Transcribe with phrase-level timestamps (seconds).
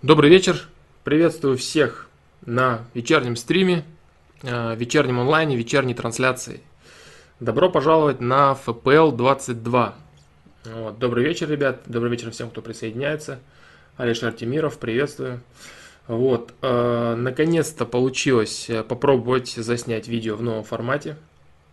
[0.00, 0.68] Добрый вечер.
[1.02, 2.06] Приветствую всех
[2.46, 3.84] на вечернем стриме,
[4.44, 6.60] э, вечернем онлайне, вечерней трансляции.
[7.40, 9.96] Добро пожаловать на FPL 22.
[10.66, 11.00] Вот.
[11.00, 11.80] Добрый вечер, ребят.
[11.86, 13.40] Добрый вечер всем, кто присоединяется.
[13.96, 15.40] Алишер Тимиров, приветствую.
[16.06, 21.16] Вот, э, наконец-то получилось э, попробовать заснять видео в новом формате.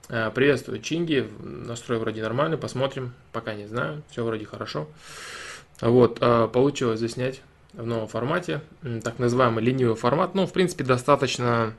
[0.07, 1.29] Приветствую, Чинги.
[1.43, 3.13] Настрой вроде нормальный, посмотрим.
[3.31, 4.87] Пока не знаю, все вроде хорошо.
[5.79, 6.19] Вот,
[6.51, 7.41] получилось заснять
[7.77, 8.61] в новом формате,
[9.03, 10.35] так называемый ленивый формат.
[10.35, 11.73] Ну, в принципе, достаточно,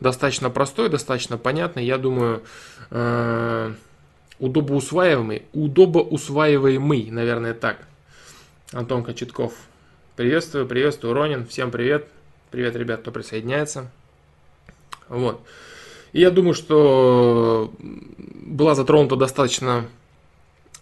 [0.00, 1.84] достаточно простой, достаточно понятный.
[1.84, 2.42] Я думаю,
[2.90, 3.72] э,
[4.38, 7.78] удобоусваиваемый, удобоусваиваемый, наверное, так.
[8.72, 9.52] Антон Кочетков.
[10.16, 11.46] Приветствую, приветствую, Ронин.
[11.46, 12.06] Всем привет.
[12.50, 13.90] Привет, ребят, кто присоединяется.
[15.08, 15.40] Вот.
[16.12, 19.86] И я думаю, что была затронута достаточно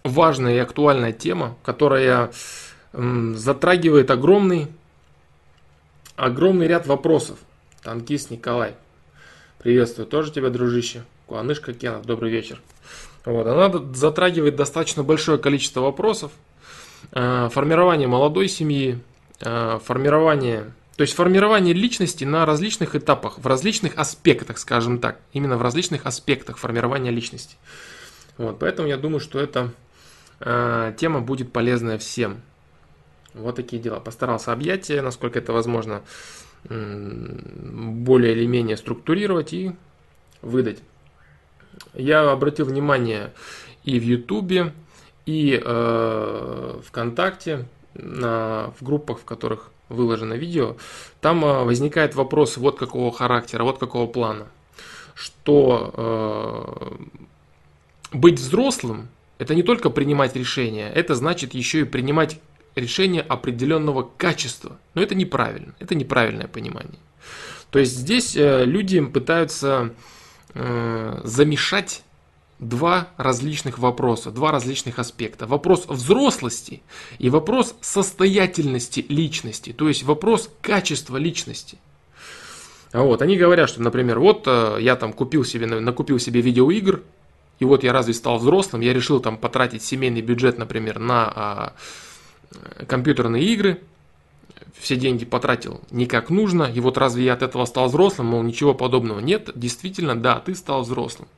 [0.03, 2.31] важная и актуальная тема, которая
[2.93, 4.69] затрагивает огромный,
[6.17, 7.39] огромный ряд вопросов.
[7.83, 8.75] Танкист Николай.
[9.59, 11.05] Приветствую тоже тебя, дружище.
[11.27, 12.61] Куанышка Кенов, добрый вечер.
[13.25, 16.33] Вот, она затрагивает достаточно большое количество вопросов.
[17.13, 18.99] Э, формирование молодой семьи,
[19.41, 25.57] э, формирование, то есть формирование личности на различных этапах, в различных аспектах, скажем так, именно
[25.57, 27.57] в различных аспектах формирования личности.
[28.39, 29.73] Вот, поэтому я думаю, что эта
[30.41, 32.43] э, тема будет полезная всем.
[33.35, 34.01] Вот такие дела.
[34.01, 36.03] Постарался объять, насколько это возможно,
[36.65, 39.73] более или менее структурировать и
[40.43, 40.79] выдать.
[41.95, 43.33] Я обратил внимание
[43.85, 44.75] и в Ютубе,
[45.27, 50.77] и э, ВКонтакте, на, в группах, в которых выложено видео,
[51.21, 54.47] там э, возникает вопрос вот какого характера, вот какого плана,
[55.15, 56.79] что
[58.13, 59.09] э, быть взрослым
[59.39, 62.41] это не только принимать решения, это значит еще и принимать
[62.75, 64.79] решение определенного качества.
[64.95, 66.99] Но это неправильно, это неправильное понимание.
[67.71, 69.93] То есть здесь э, люди пытаются
[70.55, 72.03] э, замешать
[72.59, 75.47] два различных вопроса, два различных аспекта.
[75.47, 76.83] Вопрос взрослости
[77.19, 81.79] и вопрос состоятельности личности, то есть вопрос качества личности.
[82.93, 87.03] Вот, они говорят, что, например, вот э, я там купил себе, накупил себе видеоигр,
[87.61, 91.73] и вот я разве стал взрослым, я решил там потратить семейный бюджет, например, на а,
[92.87, 93.81] компьютерные игры,
[94.79, 98.43] все деньги потратил не как нужно, и вот разве я от этого стал взрослым, мол,
[98.43, 99.21] ничего подобного.
[99.21, 101.29] Нет, действительно, да, ты стал взрослым.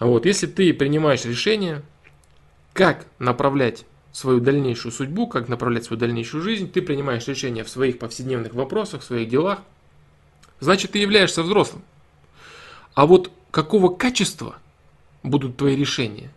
[0.00, 1.82] Вот, если ты принимаешь решение,
[2.72, 7.98] как направлять свою дальнейшую судьбу, как направлять свою дальнейшую жизнь, ты принимаешь решение в своих
[7.98, 9.60] повседневных вопросах, в своих делах,
[10.60, 11.82] значит, ты являешься взрослым.
[12.94, 14.56] А вот какого качества
[15.22, 16.30] будут твои решения?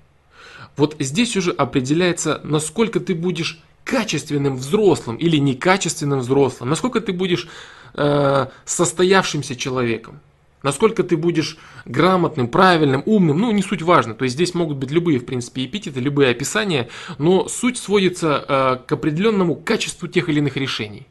[0.76, 7.48] Вот здесь уже определяется, насколько ты будешь качественным взрослым или некачественным взрослым, насколько ты будешь
[7.94, 10.20] э, состоявшимся человеком,
[10.62, 14.92] насколько ты будешь грамотным, правильным, умным, ну не суть важно, то есть здесь могут быть
[14.92, 20.40] любые, в принципе, эпитеты, любые описания, но суть сводится э, к определенному качеству тех или
[20.40, 21.08] иных решений.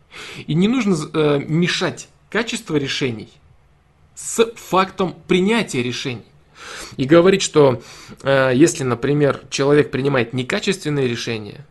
[0.47, 3.31] И не нужно э, мешать качество решений
[4.14, 6.26] с фактом принятия решений.
[6.98, 7.82] И говорить, что
[8.22, 11.64] э, если, например, человек принимает некачественные решения,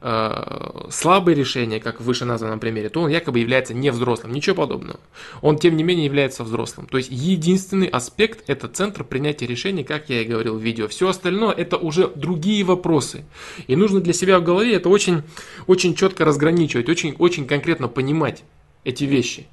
[0.00, 4.32] слабые решения, как в выше названном примере, то он якобы является не взрослым.
[4.32, 5.00] Ничего подобного.
[5.42, 6.86] Он, тем не менее, является взрослым.
[6.86, 10.86] То есть, единственный аспект– это центр принятия решений, как я и говорил в видео.
[10.86, 13.24] Все остальное– это уже другие вопросы.
[13.66, 15.22] И нужно для себя в голове это очень,
[15.66, 18.44] очень четко разграничивать, очень, очень конкретно понимать
[18.84, 19.48] эти вещи.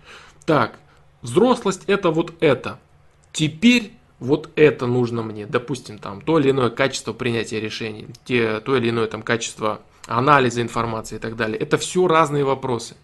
[0.46, 0.78] Так,
[1.24, 2.80] взрослость– это вот это.
[3.32, 8.78] Теперь вот это нужно мне, допустим, там, то или иное качество принятия решений, те, то
[8.78, 11.58] или иное там качество анализа информации и так далее.
[11.58, 12.96] Это все разные вопросы.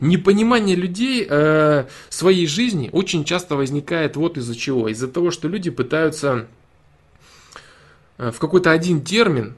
[0.00, 4.88] Непонимание людей э, своей жизни очень часто возникает вот из-за чего.
[4.88, 6.46] Из-за того, что люди пытаются
[8.18, 9.54] э, в какой-то один термин,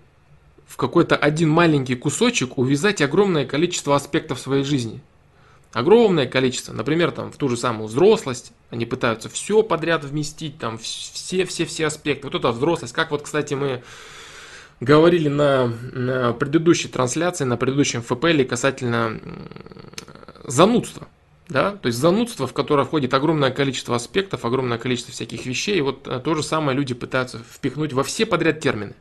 [0.67, 5.01] в какой-то один маленький кусочек увязать огромное количество аспектов своей жизни.
[5.73, 6.73] Огромное количество.
[6.73, 8.53] Например, там, в ту же самую взрослость.
[8.71, 12.27] Они пытаются все подряд вместить, там, все-все-все аспекты.
[12.27, 12.93] Вот это взрослость.
[12.93, 13.83] Как вот, кстати, мы
[14.81, 19.21] говорили на, на предыдущей трансляции, на предыдущем ФПЛ касательно
[20.45, 21.09] занудства.
[21.49, 21.73] Да?
[21.73, 25.79] То есть занудство, в которое входит огромное количество аспектов, огромное количество всяких вещей.
[25.79, 28.95] И вот э, то же самое люди пытаются впихнуть во все подряд термины.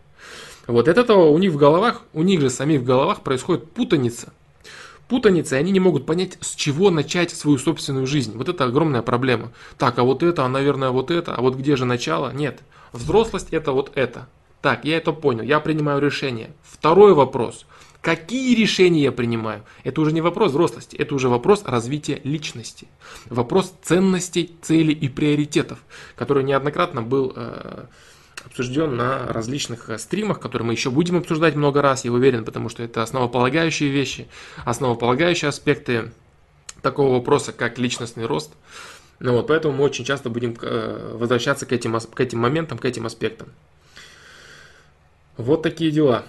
[0.67, 4.31] Вот от этого у них в головах, у них же самих в головах происходит путаница.
[5.07, 8.35] Путаница, и они не могут понять, с чего начать свою собственную жизнь.
[8.35, 9.51] Вот это огромная проблема.
[9.77, 12.31] Так, а вот это, а наверное вот это, а вот где же начало?
[12.31, 12.61] Нет.
[12.91, 14.27] Взрослость это вот это.
[14.65, 16.49] Так, я это понял, я принимаю решение.
[16.63, 17.67] Второй вопрос.
[18.01, 19.63] Какие решения я принимаю?
[19.83, 22.87] Это уже не вопрос взрослости, это уже вопрос развития личности.
[23.29, 25.83] Вопрос ценностей, целей и приоритетов,
[26.15, 27.85] который неоднократно был э,
[28.43, 32.69] обсужден на различных э, стримах, которые мы еще будем обсуждать много раз, я уверен, потому
[32.69, 34.27] что это основополагающие вещи,
[34.63, 36.11] основополагающие аспекты
[36.81, 38.51] такого вопроса, как личностный рост.
[39.19, 42.85] Ну вот, поэтому мы очень часто будем э, возвращаться к этим, к этим моментам, к
[42.85, 43.49] этим аспектам.
[45.37, 46.25] Вот такие дела.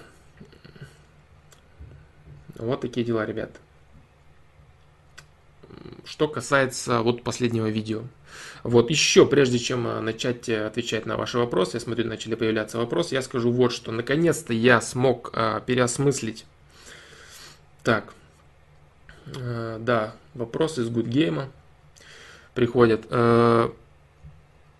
[2.55, 3.51] Вот такие дела, ребят.
[6.05, 8.03] Что касается вот последнего видео.
[8.63, 12.77] Вот еще, прежде чем э, начать э, отвечать на ваши вопросы, я смотрю, начали появляться
[12.77, 13.91] вопросы, я скажу вот что.
[13.91, 16.45] Наконец-то я смог э, переосмыслить.
[17.83, 18.13] Так,
[19.27, 21.49] э, да, вопрос из Гудгейма
[22.53, 23.05] приходят.
[23.09, 23.69] Э,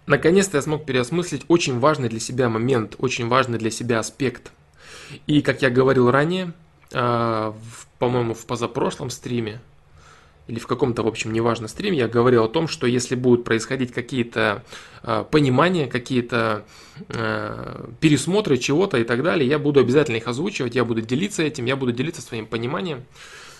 [0.07, 4.51] наконец-то я смог переосмыслить очень важный для себя момент, очень важный для себя аспект.
[5.27, 6.53] И, как я говорил ранее,
[6.91, 7.53] э,
[7.99, 9.61] по-моему, в позапрошлом стриме,
[10.47, 13.91] или в каком-то, в общем, неважно стриме, я говорил о том, что если будут происходить
[13.91, 14.63] какие-то
[15.03, 16.65] э, понимания, какие-то
[17.09, 21.65] э, пересмотры чего-то и так далее, я буду обязательно их озвучивать, я буду делиться этим,
[21.65, 23.03] я буду делиться своим пониманием.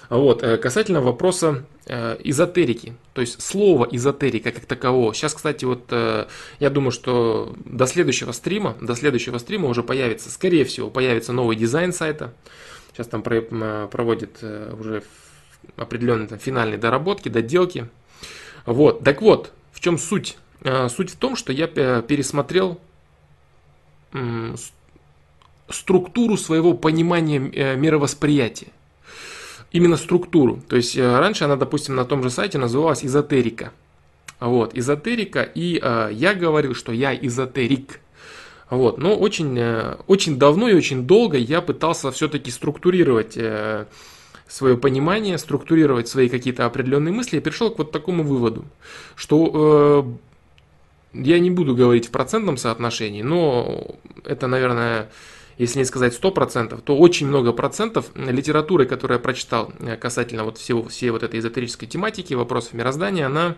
[0.10, 5.14] Вот, э, касательно вопроса э, эзотерики, то есть слова эзотерика как такового.
[5.14, 6.28] Сейчас, кстати, вот э,
[6.60, 11.58] я думаю, что до следующего стрима, до следующего стрима уже появится, скорее всего, появится новый
[11.58, 12.34] дизайн сайта.
[12.94, 15.04] Сейчас там проводит уже
[15.76, 17.90] определенные там, финальные доработки, доделки.
[18.66, 20.38] Вот, так вот, в чем суть?
[20.90, 22.80] Суть в том, что я пересмотрел
[25.70, 27.38] структуру своего понимания
[27.76, 28.70] мировосприятия
[29.72, 30.62] именно структуру.
[30.68, 33.72] То есть э, раньше она, допустим, на том же сайте называлась эзотерика.
[34.40, 38.00] Вот, эзотерика, и э, я говорил, что я эзотерик.
[38.70, 43.86] Вот, но очень, э, очень давно и очень долго я пытался все-таки структурировать э,
[44.48, 48.66] свое понимание, структурировать свои какие-то определенные мысли, и пришел к вот такому выводу,
[49.16, 50.06] что
[51.14, 55.10] э, я не буду говорить в процентном соотношении, но это, наверное,
[55.58, 60.58] если не сказать 100%, то очень много процентов литературы, которую я прочитал э, касательно вот
[60.58, 63.56] всего, всей вот этой эзотерической тематики, вопросов мироздания, она,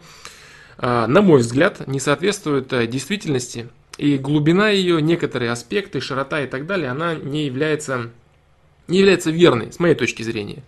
[0.78, 3.70] э, на мой взгляд, не соответствует э, действительности.
[3.98, 8.12] И глубина ее, некоторые аспекты, широта и так далее, она не является
[8.90, 10.64] не является верной, с моей точки зрения.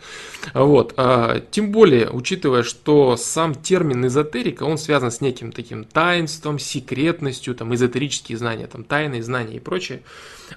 [0.53, 0.93] Вот.
[0.97, 7.55] А, тем более, учитывая, что сам термин эзотерика, он связан с неким таким таинством, секретностью,
[7.55, 10.01] там, эзотерические знания, там, тайные знания и прочее.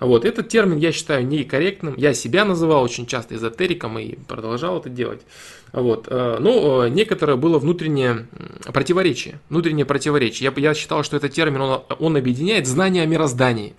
[0.01, 0.25] Вот.
[0.25, 1.95] Этот термин я считаю некорректным.
[1.97, 5.23] Я себя называл очень часто эзотериком и продолжал это делать.
[5.73, 6.07] Вот.
[6.11, 8.27] А, но а, некоторое было внутреннее
[8.73, 9.41] противоречие.
[9.49, 10.53] Внутреннее противоречие.
[10.55, 13.75] Я, я считал, что этот термин, он, он объединяет знания о мироздании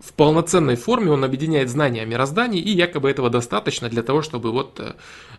[0.00, 4.52] в полноценной форме он объединяет знания о мироздании, и якобы этого достаточно для того, чтобы
[4.52, 4.92] вот э,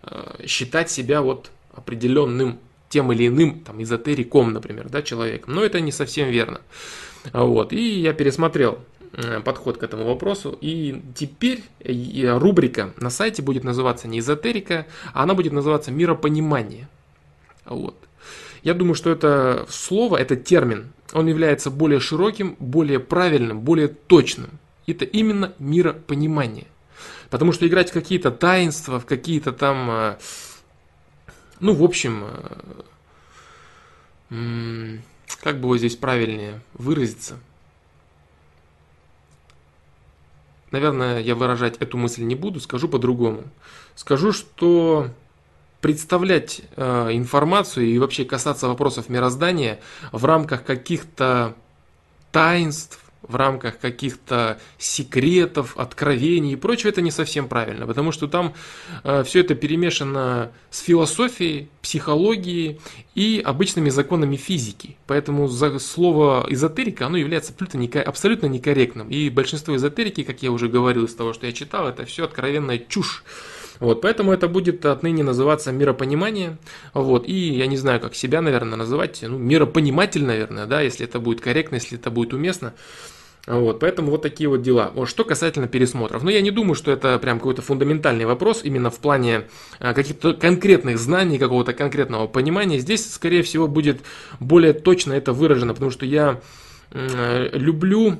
[0.03, 2.59] э, считать себя вот определенным
[2.89, 5.53] тем или иным там, эзотериком, например, да, человеком.
[5.53, 6.61] Но это не совсем верно.
[7.31, 7.71] Вот.
[7.71, 8.79] И я пересмотрел
[9.13, 10.57] э, подход к этому вопросу.
[10.59, 16.89] И теперь рубрика на сайте будет называться не эзотерика, а она будет называться миропонимание.
[17.65, 17.95] Вот.
[18.63, 24.59] Я думаю, что это слово, этот термин, он является более широким, более правильным, более точным.
[24.85, 26.67] Это именно миропонимание.
[27.29, 30.17] Потому что играть в какие-то таинства, в какие-то там, э,
[31.59, 32.25] ну, в общем,
[34.29, 34.98] э,
[35.41, 37.39] как бы вот здесь правильнее выразиться.
[40.72, 43.43] Наверное, я выражать эту мысль не буду, скажу по-другому.
[43.95, 45.10] Скажу, что
[45.81, 49.79] представлять э, информацию и вообще касаться вопросов мироздания
[50.12, 51.55] в рамках каких-то
[52.31, 58.53] таинств, в рамках каких-то секретов, откровений и прочего, это не совсем правильно, потому что там
[59.03, 62.79] э, все это перемешано с философией, психологией
[63.15, 64.98] и обычными законами физики.
[65.05, 69.09] Поэтому за слово эзотерика, оно является абсолютно, абсолютно некорректным.
[69.09, 72.79] И большинство эзотерики, как я уже говорил из того, что я читал, это все откровенная
[72.79, 73.24] чушь.
[73.79, 76.57] Вот, поэтому это будет отныне называться миропонимание.
[76.93, 79.19] Вот, и я не знаю, как себя, наверное, называть.
[79.21, 82.74] Ну, миропониматель, наверное, да, если это будет корректно, если это будет уместно.
[83.48, 84.91] Вот, поэтому вот такие вот дела.
[84.93, 86.24] Вот, что касательно пересмотров.
[86.24, 89.45] Но я не думаю, что это прям какой-то фундаментальный вопрос именно в плане
[89.79, 92.79] а, каких-то конкретных знаний, какого-то конкретного понимания.
[92.79, 94.01] Здесь, скорее всего, будет
[94.39, 96.41] более точно это выражено, потому что я
[96.91, 98.19] э, люблю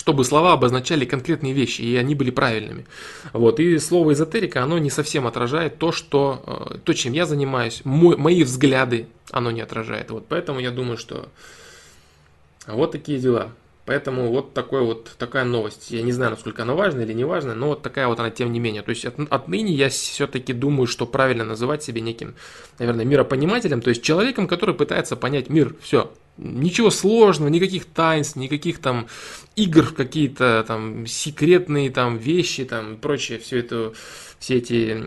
[0.00, 2.86] чтобы слова обозначали конкретные вещи, и они были правильными.
[3.34, 3.60] Вот.
[3.60, 8.16] И слово эзотерика, оно не совсем отражает то, что, э, то чем я занимаюсь, мой,
[8.16, 10.10] мои взгляды оно не отражает.
[10.10, 10.24] Вот.
[10.26, 11.28] Поэтому я думаю, что
[12.66, 13.52] вот такие дела.
[13.84, 15.90] Поэтому вот такой вот, такая новость.
[15.90, 18.54] Я не знаю, насколько она важна или не важна, но вот такая вот она тем
[18.54, 18.80] не менее.
[18.80, 22.36] То есть от, отныне я все-таки думаю, что правильно называть себя неким,
[22.78, 25.74] наверное, миропонимателем, то есть человеком, который пытается понять мир.
[25.82, 26.10] Все.
[26.42, 29.08] Ничего сложного, никаких таинств, никаких там
[29.56, 33.92] игр какие-то там секретные там вещи, там прочее, все это,
[34.38, 35.04] все эти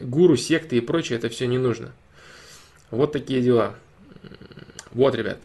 [0.00, 1.92] гуру, секты и прочее, это все не нужно.
[2.90, 3.76] Вот такие дела.
[4.92, 5.38] Вот, ребят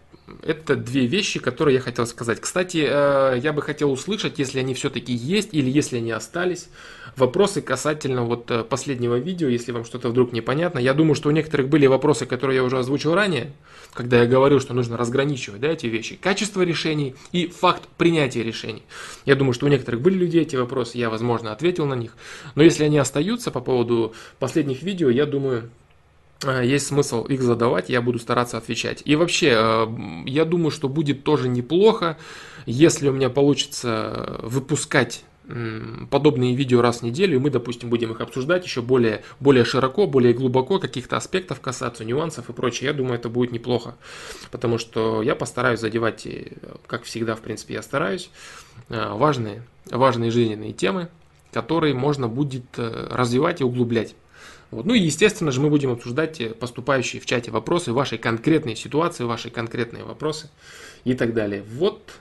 [0.44, 2.40] это две вещи, которые я хотел сказать.
[2.40, 6.70] Кстати, э, я бы хотел услышать, если они все-таки есть или если они остались,
[7.16, 10.80] вопросы касательно вот э, последнего видео, если вам что-то вдруг непонятно.
[10.80, 13.54] Я думаю, что у некоторых были вопросы, которые я уже озвучил ранее,
[13.94, 16.16] когда я говорил, что нужно разграничивать да, эти вещи.
[16.16, 18.84] Качество решений и факт принятия решений.
[19.26, 22.16] Я думаю, что у некоторых были людей эти вопросы, я, возможно, ответил на них.
[22.56, 25.70] Но если они остаются по поводу последних видео, я думаю,
[26.44, 29.02] Э, есть смысл их задавать, я буду стараться отвечать.
[29.06, 29.88] И вообще, э,
[30.26, 32.18] я думаю, что будет тоже неплохо,
[32.66, 35.24] если у меня получится выпускать
[36.10, 40.08] подобные видео раз в неделю, и мы, допустим, будем их обсуждать еще более, более широко,
[40.08, 42.90] более глубоко, каких-то аспектов касаться, нюансов и прочее.
[42.90, 43.96] Я думаю, это будет неплохо,
[44.52, 46.28] потому что я постараюсь задевать,
[46.88, 48.30] как всегда, в принципе, я стараюсь,
[48.90, 51.10] э, важные, важные жизненные темы,
[51.52, 54.16] которые можно будет развивать и углублять.
[54.72, 54.86] Вот.
[54.86, 59.24] Ну и, естественно же, мы будем обсуждать э, поступающие в чате вопросы, ваши конкретные ситуации,
[59.24, 60.50] ваши конкретные вопросы
[61.06, 61.64] и так далее.
[61.64, 62.14] Вот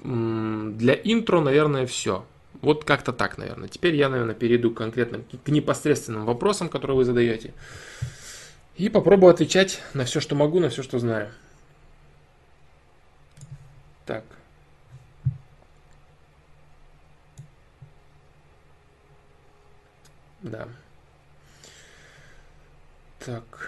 [0.00, 2.24] для интро, наверное, все.
[2.60, 3.68] Вот как-то так, наверное.
[3.68, 7.52] Теперь я, наверное, перейду к конкретным, к непосредственным вопросам, которые вы задаете.
[8.76, 11.30] И попробую отвечать на все, что могу, на все, что знаю.
[14.06, 14.24] Так.
[20.42, 20.68] Да.
[23.18, 23.67] Так.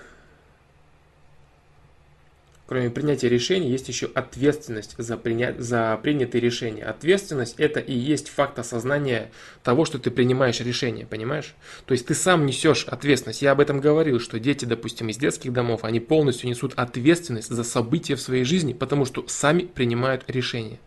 [2.71, 5.57] Кроме принятия решений, есть еще ответственность за, приня...
[5.59, 6.85] за принятые решения.
[6.85, 9.33] Ответственность это и есть факт осознания
[9.65, 11.57] того, что ты принимаешь решение, понимаешь?
[11.87, 13.43] То есть ты сам несешь ответственность.
[13.43, 17.65] Я об этом говорил, что дети, допустим, из детских домов, они полностью несут ответственность за
[17.65, 20.79] события в своей жизни, потому что сами принимают решения.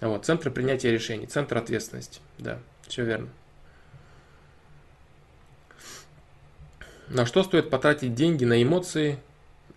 [0.00, 2.20] Вот, центр принятия решений, центр ответственности.
[2.38, 3.28] Да, все верно.
[7.08, 9.18] На что стоит потратить деньги на эмоции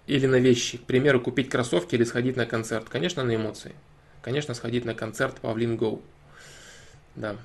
[0.07, 0.77] или на вещи?
[0.77, 2.87] К примеру, купить кроссовки или сходить на концерт?
[2.89, 3.73] Конечно, на эмоции.
[4.21, 6.01] Конечно, сходить на концерт Павлин Гоу.
[7.15, 7.35] Да.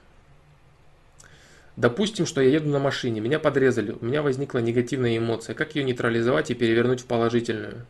[1.76, 5.54] Допустим, что я еду на машине, меня подрезали, у меня возникла негативная эмоция.
[5.54, 7.86] Как ее нейтрализовать и перевернуть в положительную?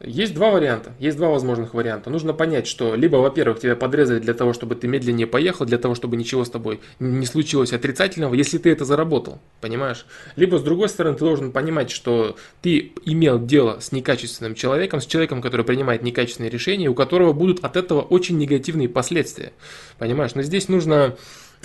[0.00, 2.08] Есть два варианта, есть два возможных варианта.
[2.08, 5.96] Нужно понять, что либо, во-первых, тебя подрезали для того, чтобы ты медленнее поехал, для того,
[5.96, 10.06] чтобы ничего с тобой не случилось отрицательного, если ты это заработал, понимаешь?
[10.36, 15.06] Либо, с другой стороны, ты должен понимать, что ты имел дело с некачественным человеком, с
[15.06, 19.52] человеком, который принимает некачественные решения, у которого будут от этого очень негативные последствия,
[19.98, 20.36] понимаешь?
[20.36, 21.16] Но здесь нужно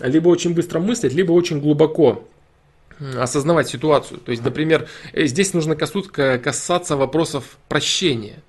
[0.02, 2.28] либо очень быстро мыслить, либо очень глубоко
[3.18, 4.20] осознавать ситуацию.
[4.20, 8.44] То есть, например, э, здесь нужно касаться вопросов прощения.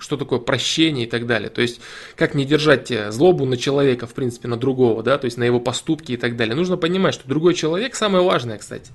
[0.00, 1.48] Что такое прощение и так далее.
[1.48, 1.80] То есть,
[2.14, 5.44] как не держать э, злобу на человека, в принципе, на другого, да, то есть на
[5.44, 6.54] его поступки и так далее.
[6.54, 8.90] Нужно понимать, что другой человек, самое важное, кстати,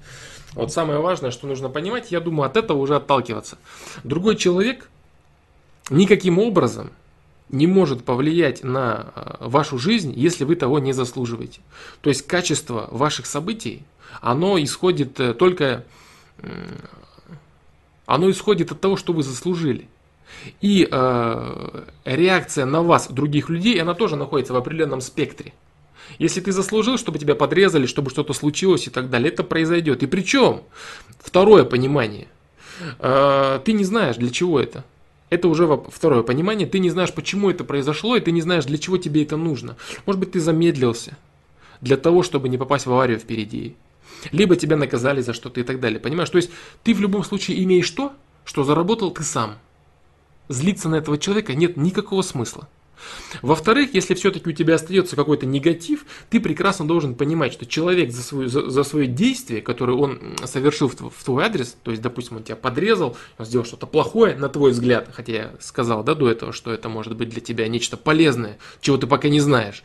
[0.53, 3.57] вот самое важное, что нужно понимать, я думаю, от этого уже отталкиваться.
[4.03, 4.87] Другой человек
[5.89, 6.91] никаким образом
[7.49, 11.61] не может повлиять на э, вашу жизнь, если вы того не заслуживаете.
[12.01, 13.83] То есть качество ваших событий
[14.21, 15.83] оно исходит э, только,
[18.05, 19.87] оно исходит от того, что вы заслужили.
[20.61, 25.53] И э, реакция на вас других людей, она тоже находится в определенном спектре.
[26.19, 30.03] Если ты заслужил, чтобы тебя подрезали, чтобы что-то случилось и так далее, это произойдет.
[30.03, 30.61] И причем,
[31.19, 32.27] второе понимание,
[32.99, 34.83] э, ты не знаешь, для чего это.
[35.29, 38.77] Это уже второе понимание, ты не знаешь, почему это произошло, и ты не знаешь, для
[38.77, 39.77] чего тебе это нужно.
[40.05, 41.17] Может быть, ты замедлился
[41.81, 43.75] для того, чтобы не попасть в аварию впереди
[44.31, 45.99] либо тебя наказали за что-то и так далее.
[45.99, 46.29] Понимаешь?
[46.29, 46.51] То есть
[46.83, 48.13] ты в любом случае имеешь то,
[48.45, 49.57] что заработал ты сам.
[50.49, 52.67] Злиться на этого человека нет никакого смысла.
[53.41, 58.21] Во-вторых, если все-таки у тебя остается какой-то негатив, ты прекрасно должен понимать, что человек за,
[58.21, 62.37] свою, за, за свое действие, которое он совершил в, в твой адрес, то есть, допустим,
[62.37, 66.29] он тебя подрезал, он сделал что-то плохое, на твой взгляд, хотя я сказал да, до
[66.29, 69.83] этого, что это может быть для тебя нечто полезное, чего ты пока не знаешь.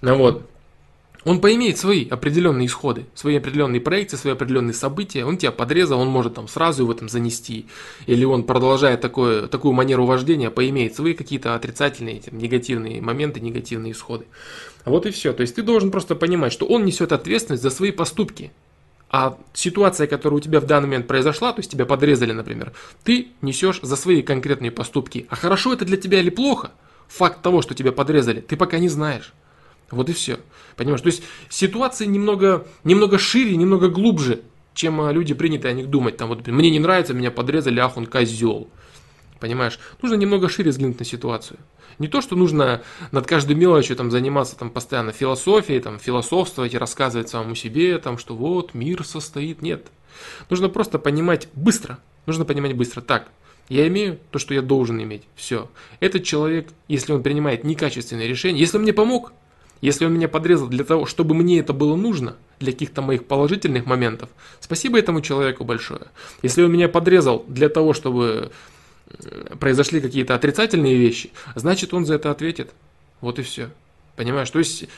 [0.00, 0.48] Ну, вот
[1.24, 5.24] он поимеет свои определенные исходы, свои определенные проекции, свои определенные события.
[5.24, 7.66] Он тебя подрезал, он может там сразу в этом занести.
[8.06, 13.92] Или он, продолжая такое, такую манеру вождения, поимеет свои какие-то отрицательные, там, негативные моменты, негативные
[13.92, 14.26] исходы.
[14.84, 15.32] Вот и все.
[15.32, 18.52] То есть ты должен просто понимать, что он несет ответственность за свои поступки.
[19.08, 22.72] А ситуация, которая у тебя в данный момент произошла, то есть тебя подрезали, например,
[23.04, 25.26] ты несешь за свои конкретные поступки.
[25.30, 26.72] А хорошо это для тебя или плохо,
[27.06, 29.32] факт того, что тебя подрезали, ты пока не знаешь.
[29.90, 30.38] Вот и все.
[30.76, 31.00] Понимаешь?
[31.00, 34.42] То есть ситуация немного, немного шире, немного глубже,
[34.74, 36.16] чем а, люди приняты о них думать.
[36.16, 38.68] Там вот мне не нравится, меня подрезали, ах он козел.
[39.40, 39.78] Понимаешь?
[40.02, 41.58] Нужно немного шире взглянуть на ситуацию.
[41.98, 46.78] Не то, что нужно над каждой мелочью там, заниматься там, постоянно философией, там, философствовать и
[46.78, 49.62] рассказывать самому себе, там, что вот мир состоит.
[49.62, 49.86] Нет.
[50.50, 51.98] Нужно просто понимать быстро.
[52.26, 53.00] Нужно понимать быстро.
[53.00, 53.28] Так,
[53.68, 55.22] я имею то, что я должен иметь.
[55.36, 55.70] Все.
[56.00, 59.32] Этот человек, если он принимает некачественные решения, если он мне помог,
[59.84, 63.84] если он меня подрезал для того, чтобы мне это было нужно, для каких-то моих положительных
[63.84, 66.06] моментов, спасибо этому человеку большое.
[66.40, 68.50] Если он меня подрезал для того, чтобы
[69.08, 72.70] э, произошли какие-то отрицательные вещи, значит он за это ответит.
[73.20, 73.68] Вот и все.
[74.16, 74.48] Понимаешь?
[74.48, 74.88] То есть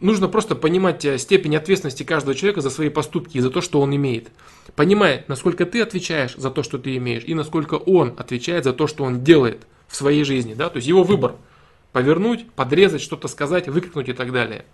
[0.00, 3.80] нужно просто понимать э, степень ответственности каждого человека за свои поступки и за то, что
[3.80, 4.26] он имеет.
[4.74, 8.88] Понимая, насколько ты отвечаешь за то, что ты имеешь, и насколько он отвечает за то,
[8.88, 10.54] что он делает в своей жизни.
[10.54, 10.68] Да?
[10.68, 11.36] То есть его выбор–
[11.92, 14.64] повернуть, подрезать, что-то сказать, выкрикнуть и так далее.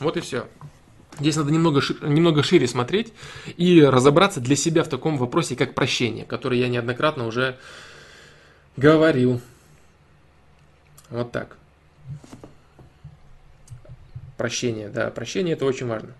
[0.00, 0.46] Вот и все.
[1.18, 3.12] Здесь надо немного, немного шире смотреть
[3.56, 7.58] и разобраться для себя в таком вопросе, как прощение, который я неоднократно уже
[8.76, 9.40] говорил.
[11.10, 11.56] Вот так.
[14.36, 16.14] Прощение, да, прощение это очень важно.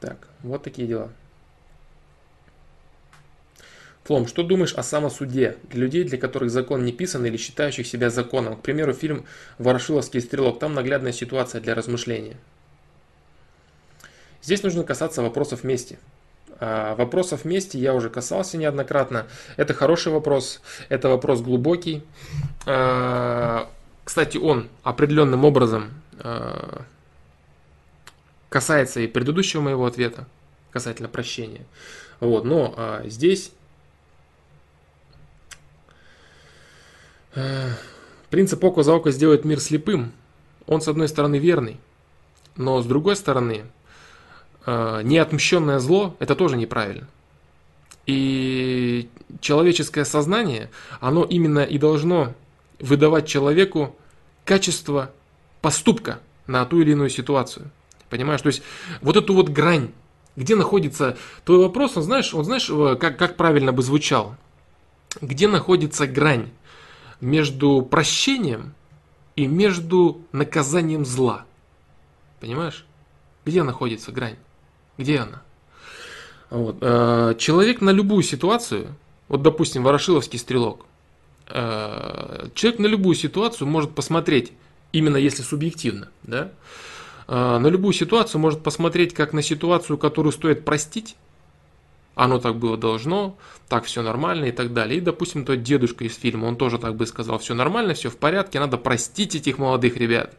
[0.00, 1.10] Так, вот такие дела.
[4.10, 8.10] Флом, что думаешь о самосуде для людей, для которых закон не писан или считающих себя
[8.10, 8.56] законом?
[8.56, 9.24] К примеру, фильм
[9.58, 10.58] «Ворошиловский стрелок».
[10.58, 12.36] Там наглядная ситуация для размышления.
[14.42, 15.96] Здесь нужно касаться вопросов мести.
[16.58, 19.28] А, вопросов мести я уже касался неоднократно.
[19.56, 22.02] Это хороший вопрос, это вопрос глубокий.
[22.66, 23.70] А,
[24.02, 26.82] кстати, он определенным образом а,
[28.48, 30.26] касается и предыдущего моего ответа
[30.72, 31.64] касательно прощения.
[32.18, 33.52] Вот, но здесь
[38.30, 40.12] Принцип око за око сделает мир слепым.
[40.66, 41.78] Он, с одной стороны, верный,
[42.56, 43.64] но с другой стороны,
[44.66, 47.08] э, неотмщенное зло– это тоже неправильно.
[48.06, 49.08] И
[49.40, 52.34] человеческое сознание, оно именно и должно
[52.78, 53.96] выдавать человеку
[54.44, 55.10] качество
[55.60, 57.70] поступка на ту или иную ситуацию.
[58.08, 58.42] Понимаешь?
[58.42, 58.62] То есть
[59.00, 59.90] вот эту вот грань,
[60.36, 64.36] где находится твой вопрос, он знаешь, он знаешь, э, как, как правильно бы звучал?
[65.20, 66.50] Где находится грань
[67.20, 68.74] между прощением
[69.36, 71.44] и между наказанием зла.
[72.40, 72.86] Понимаешь?
[73.44, 74.36] Где находится грань?
[74.98, 75.42] Где она?
[76.50, 76.78] Вот.
[76.80, 78.94] Э, человек на любую ситуацию,
[79.28, 80.86] вот допустим, Ворошиловский стрелок,
[81.48, 84.52] э, человек на любую ситуацию может посмотреть,
[84.92, 86.50] именно если субъективно, да,
[87.28, 91.16] э, на любую ситуацию может посмотреть как на ситуацию, которую стоит простить,
[92.20, 94.98] оно так было должно, так все нормально и так далее.
[94.98, 98.18] И, допустим, тот дедушка из фильма, он тоже так бы сказал, все нормально, все в
[98.18, 100.36] порядке, надо простить этих молодых ребят.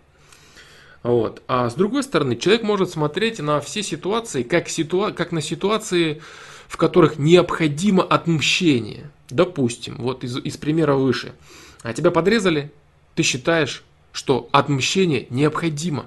[1.02, 1.41] Вот.
[1.48, 6.22] А с другой стороны, человек может смотреть на все ситуации как, ситуа как на ситуации,
[6.67, 9.10] в которых необходимо отмщение.
[9.32, 11.34] Допустим, вот из, из примера выше.
[11.82, 12.72] А тебя подрезали,
[13.15, 16.06] ты считаешь, что отмщение необходимо.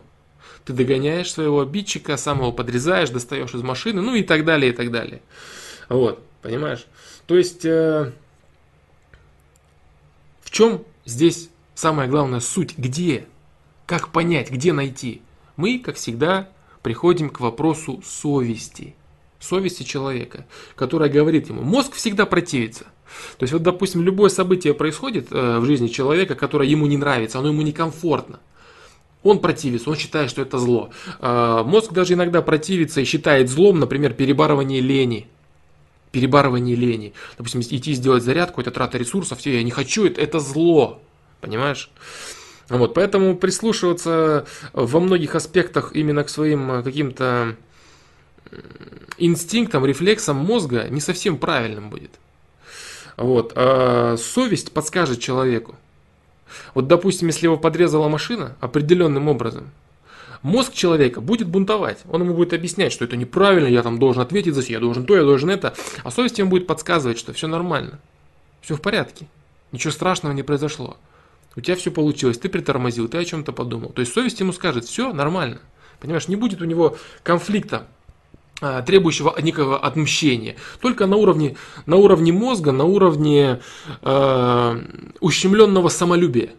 [0.64, 4.74] Ты догоняешь своего обидчика, сам его подрезаешь, достаешь из машины, ну и так далее, и
[4.74, 5.20] так далее.
[5.88, 6.87] Вот, понимаешь?
[7.27, 8.12] То есть, э,
[10.40, 12.77] в чем здесь самая главная суть?
[12.79, 13.27] Где?
[13.87, 15.23] Как понять, где найти?
[15.57, 16.49] Мы, как всегда,
[16.83, 18.94] приходим к вопросу совести.
[19.38, 22.85] Совести человека, которая говорит ему, мозг всегда противится.
[23.38, 27.38] То есть, вот, допустим, любое событие происходит э, в жизни человека, которое ему не нравится,
[27.38, 28.40] оно ему некомфортно.
[29.23, 30.90] Он противится, он считает, что это зло.
[31.20, 35.29] Э, мозг даже иногда противится и считает злом, например, перебарывание лени
[36.14, 37.12] перебарывание лени.
[37.37, 41.03] Допустим, идти сделать зарядку, это трата ресурсов, я не хочу, это, это зло.
[41.40, 41.90] Понимаешь?
[42.68, 47.57] Вот, поэтому прислушиваться во многих аспектах именно к своим э, каким-то
[49.18, 52.12] инстинктам, рефлексам мозга не совсем правильным будет.
[53.16, 55.74] Вот, а совесть подскажет человеку.
[56.74, 59.72] Вот, допустим, если его подрезала машина определенным образом,
[60.44, 62.00] Мозг человека будет бунтовать.
[62.07, 65.07] Он ему будет объяснять, что это неправильно, я там должен ответить за себя, я должен
[65.07, 65.74] то, я должен это.
[66.02, 67.98] А совесть ему будет подсказывать, что все нормально.
[68.61, 69.26] Все в порядке.
[69.72, 70.98] Ничего страшного не произошло.
[71.57, 73.88] У тебя все получилось, ты притормозил, ты о чем-то подумал.
[73.88, 75.61] То есть совесть ему скажет, все нормально.
[75.98, 77.87] Понимаешь, не будет у него конфликта
[78.61, 80.57] а, требующего некого отмщения.
[80.83, 83.62] Только на уровне, на уровне мозга, на уровне
[84.02, 84.80] э,
[85.20, 86.50] ущемленного самолюбия.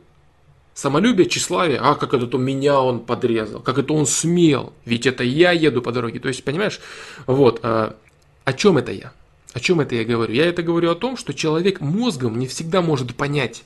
[0.75, 5.23] Самолюбие, тщеславие, а как это то меня он подрезал, как это он смел, ведь это
[5.23, 6.19] я еду по дороге.
[6.19, 6.81] То есть, понимаешь,
[7.27, 7.95] вот, а,
[8.43, 9.13] о чем это я?
[9.53, 10.33] О чем это я говорю?
[10.33, 13.63] Я это говорю о том, что человек мозгом не всегда может понять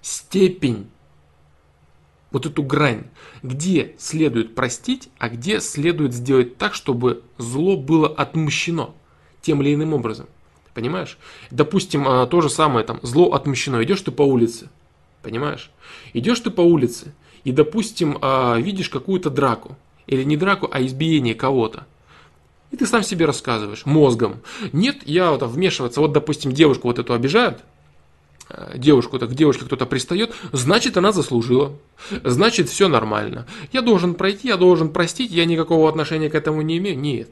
[0.00, 0.90] степень,
[2.32, 3.04] вот эту грань,
[3.44, 8.90] где следует простить, а где следует сделать так, чтобы зло было отмщено
[9.42, 10.26] тем или иным образом.
[10.74, 11.18] Понимаешь?
[11.52, 13.80] Допустим, а, то же самое, там, зло отмщено.
[13.84, 14.70] Идешь ты по улице,
[15.22, 15.70] понимаешь?
[16.12, 17.12] Идешь ты по улице,
[17.44, 19.76] и, допустим, а, видишь какую-то драку.
[20.06, 21.86] Или не драку, а избиение кого-то.
[22.70, 24.40] И ты сам себе рассказываешь мозгом.
[24.72, 27.62] Нет, я вот вмешиваться, вот, допустим, девушку вот эту обижают,
[28.48, 31.76] э, девушку, так к девушке кто-то пристает, значит, она заслужила.
[32.24, 33.46] Значит, все нормально.
[33.72, 36.98] Я должен пройти, я должен простить, я никакого отношения к этому не имею.
[36.98, 37.30] Нет.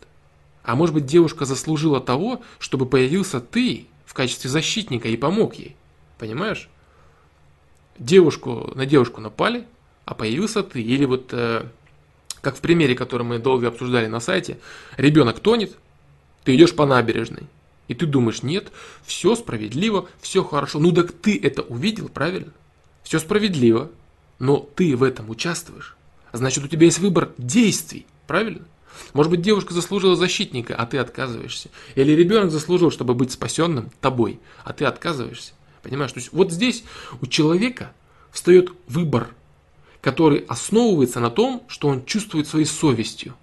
[0.62, 5.74] А может быть, девушка заслужила того, чтобы появился ты в качестве защитника и помог ей.
[6.18, 6.68] Понимаешь?
[8.00, 9.66] Девушку, на девушку напали,
[10.06, 10.80] а появился ты.
[10.80, 11.66] Или вот э,
[12.40, 14.58] как в примере, который мы долго обсуждали на сайте,
[14.96, 15.76] ребенок тонет,
[16.42, 17.42] ты идешь по набережной,
[17.88, 20.78] и ты думаешь, нет, все справедливо, все хорошо.
[20.78, 22.52] Ну так ты это увидел, правильно?
[23.02, 23.90] Все справедливо,
[24.38, 25.94] но ты в этом участвуешь.
[26.32, 28.64] Значит, у тебя есть выбор действий, правильно?
[29.12, 31.68] Может быть, девушка заслужила защитника, а ты отказываешься.
[31.96, 35.52] Или ребенок заслужил, чтобы быть спасенным тобой, а ты отказываешься.
[35.82, 36.12] Понимаешь?
[36.12, 36.84] То есть вот здесь
[37.20, 37.92] у человека
[38.32, 39.28] встает выбор–
[40.00, 43.34] который основывается на том, что он чувствует своей совестью.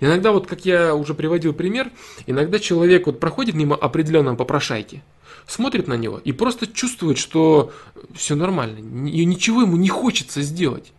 [0.00, 1.90] Иногда, вот как я уже приводил пример,
[2.26, 5.02] иногда человек вот проходит мимо определенного попрошайки,
[5.46, 7.72] смотрит на него и просто чувствует, что
[8.14, 8.78] все нормально,
[9.08, 10.92] и ничего ему не хочется сделать.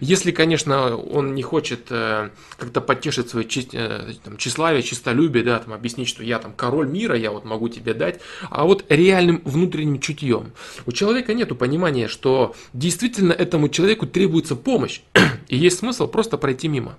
[0.00, 5.74] Если, конечно, он не хочет э, как-то потешить свое э, там, тщеславие, чистолюбие, да, там,
[5.74, 10.00] объяснить, что я там король мира, я вот могу тебе дать, а вот реальным внутренним
[10.00, 10.52] чутьем.
[10.86, 15.00] У человека нет понимания, что действительно этому человеку требуется помощь,
[15.48, 16.96] и есть смысл просто пройти мимо.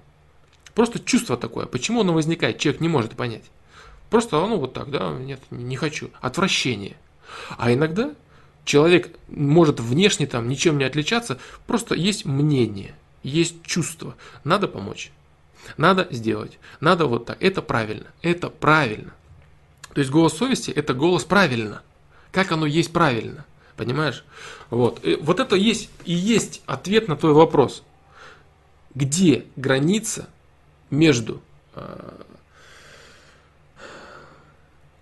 [0.73, 1.65] Просто чувство такое.
[1.65, 3.43] Почему оно возникает, человек не может понять.
[4.09, 6.09] Просто оно вот так, да, нет, не хочу.
[6.21, 6.97] Отвращение.
[7.57, 8.11] А иногда
[8.65, 14.15] человек может внешне там ничем не отличаться, просто есть мнение, есть чувство.
[14.43, 15.11] Надо помочь.
[15.77, 16.57] Надо сделать.
[16.79, 17.37] Надо вот так.
[17.41, 18.07] Это правильно.
[18.21, 19.13] Это правильно.
[19.93, 21.81] То есть голос совести это голос правильно.
[22.31, 23.45] Как оно есть правильно.
[23.75, 24.23] Понимаешь?
[24.69, 25.03] Вот.
[25.05, 27.83] И вот это есть и есть ответ на твой вопрос.
[28.95, 30.27] Где граница
[30.89, 31.41] между
[31.75, 32.21] э,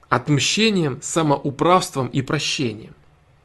[0.10, 2.94] отмщением, самоуправством и прощением.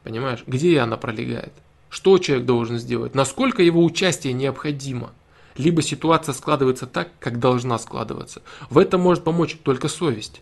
[0.03, 1.53] Понимаешь, где она пролегает?
[1.89, 3.15] Что человек должен сделать?
[3.15, 5.11] Насколько его участие необходимо?
[5.55, 8.41] Либо ситуация складывается так, как должна складываться.
[8.69, 10.41] В этом может помочь только совесть.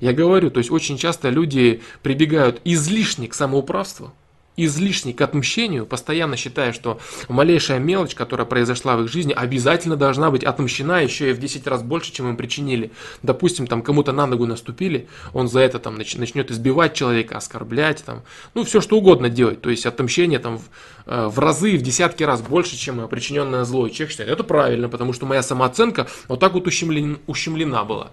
[0.00, 4.12] Я говорю, то есть очень часто люди прибегают излишне к самоуправству,
[4.56, 10.30] излишний к отмщению, постоянно считая, что малейшая мелочь, которая произошла в их жизни, обязательно должна
[10.30, 12.92] быть отмщена еще и в 10 раз больше, чем им причинили.
[13.22, 18.22] Допустим, там кому-то на ногу наступили, он за это там начнет избивать человека, оскорблять, там,
[18.54, 19.62] ну все что угодно делать.
[19.62, 20.68] То есть отмщение там в,
[21.06, 23.86] э, в разы, в десятки раз больше, чем причиненное зло.
[23.86, 28.10] И человек считает, это правильно, потому что моя самооценка вот так вот ущемлен, ущемлена была.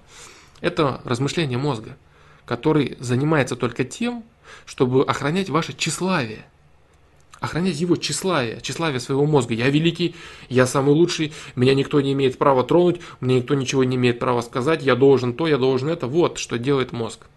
[0.61, 1.97] Это размышление мозга,
[2.45, 4.23] который занимается только тем,
[4.65, 6.45] чтобы охранять ваше тщеславие.
[7.39, 9.53] Охранять его тщеславие, тщеславие своего мозга.
[9.53, 10.15] Я великий,
[10.49, 14.41] я самый лучший, меня никто не имеет права тронуть, мне никто ничего не имеет права
[14.41, 16.07] сказать, я должен то, я должен это.
[16.07, 17.27] Вот что делает мозг.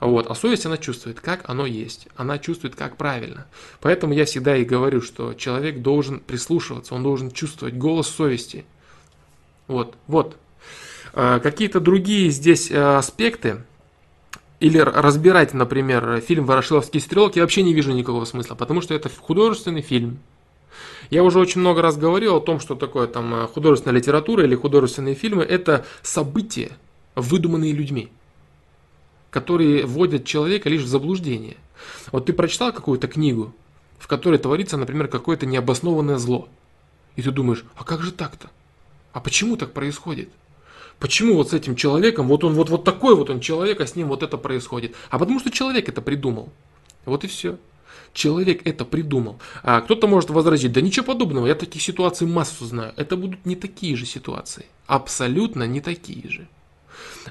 [0.00, 0.28] Вот.
[0.28, 2.08] А совесть она чувствует, как оно есть.
[2.16, 3.46] Она чувствует, как правильно.
[3.80, 8.64] Поэтому я всегда и говорю, что человек должен прислушиваться, он должен чувствовать голос совести.
[9.66, 10.36] Вот, вот.
[11.12, 13.62] А, какие-то другие здесь э, аспекты,
[14.60, 19.80] или разбирать, например, фильм «Ворошиловские стрелки», вообще не вижу никакого смысла, потому что это художественный
[19.80, 20.18] фильм.
[21.08, 24.54] Я уже очень много раз говорил о том, что такое там э, художественная литература или
[24.54, 25.42] художественные фильмы.
[25.42, 26.70] Это события,
[27.16, 28.10] выдуманные людьми,
[29.30, 31.56] которые вводят человека лишь в заблуждение.
[32.12, 33.52] Вот ты прочитал какую-то книгу,
[33.98, 36.48] в которой творится, например, какое-то необоснованное зло.
[37.16, 38.50] И ты думаешь, а как же так-то?
[39.12, 40.28] А почему так происходит?
[41.00, 43.96] Почему вот с этим человеком, вот он вот, вот такой вот он человек, а с
[43.96, 44.94] ним вот это происходит?
[45.08, 46.50] А потому что человек это придумал.
[47.06, 47.56] Вот и все.
[48.12, 49.38] Человек это придумал.
[49.62, 52.92] А кто-то может возразить, да ничего подобного, я таких ситуаций массу знаю.
[52.96, 54.66] Это будут не такие же ситуации.
[54.86, 56.48] Абсолютно не такие же.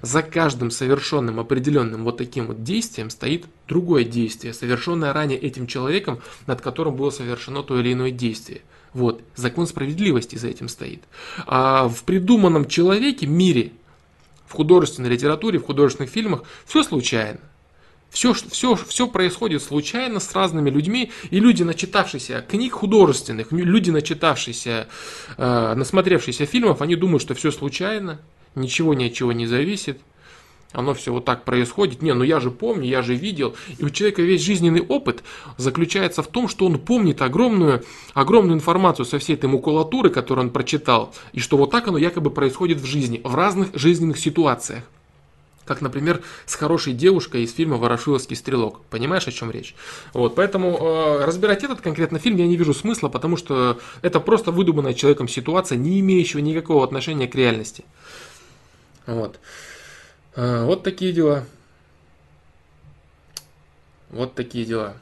[0.02, 6.22] За каждым совершенным определенным вот таким вот действием стоит другое действие, совершенное ранее этим человеком,
[6.48, 8.62] над которым было совершено то или иное действие.
[8.94, 11.04] Вот, закон справедливости за этим стоит.
[11.46, 13.72] А в придуманном человеке, мире,
[14.48, 17.40] в художественной литературе, в художественных фильмах, все случайно.
[18.10, 24.88] Все, все, все происходит случайно с разными людьми, и люди, начитавшиеся книг художественных, люди, начитавшиеся,
[25.38, 28.20] э, насмотревшиеся фильмов, они думают, что все случайно,
[28.56, 30.02] ничего ни от чего не зависит,
[30.72, 32.02] оно все вот так происходит.
[32.02, 33.56] Не, ну я же помню, я же видел.
[33.78, 35.24] И у человека весь жизненный опыт
[35.58, 40.52] заключается в том, что он помнит огромную, огромную информацию со всей этой макулатуры, которую он
[40.52, 44.84] прочитал, и что вот так оно якобы происходит в жизни, в разных жизненных ситуациях
[45.70, 48.82] как, например, с хорошей девушкой из фильма «Ворошиловский стрелок».
[48.90, 49.76] Понимаешь, о чем речь?
[50.14, 54.52] Вот, поэтому э, разбирать этот конкретно фильм я не вижу смысла, потому что это просто
[54.52, 57.86] выдуманная человеком ситуация, не имеющая никакого отношения к реальности.
[59.06, 59.40] Вот.
[60.40, 61.44] Э, вот такие дела.
[64.10, 64.96] Вот такие дела.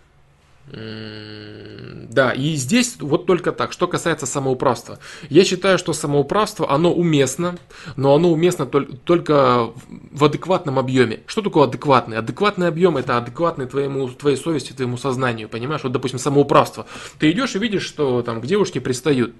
[0.69, 3.71] Да, и здесь вот только так.
[3.71, 4.99] Что касается самоуправства.
[5.29, 7.57] Я считаю, что самоуправство, оно уместно,
[7.95, 9.69] но оно уместно только
[10.11, 11.21] в адекватном объеме.
[11.27, 12.17] Что такое адекватный?
[12.17, 15.47] Адекватный объем это адекватный твоему, твоей совести, твоему сознанию.
[15.47, 15.83] Понимаешь?
[15.83, 16.87] Вот, допустим, самоуправство.
[17.19, 19.35] Ты идешь и видишь, что там к девушке пристают.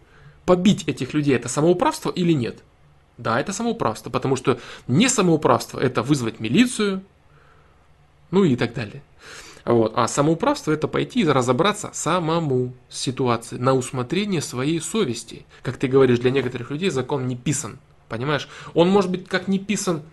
[0.46, 2.60] Побить этих людей это самоуправство или нет?
[3.18, 7.04] Да, это самоуправство, потому что не самоуправство это вызвать милицию,
[8.32, 9.02] ну и так далее.
[9.66, 9.94] Вот.
[9.96, 15.46] А самоуправство это пойти и разобраться самому с ситуацией, на усмотрение своей совести.
[15.62, 17.80] Как ты говоришь, для некоторых людей закон не писан.
[18.08, 18.48] Понимаешь?
[18.74, 20.04] Он может быть как не писан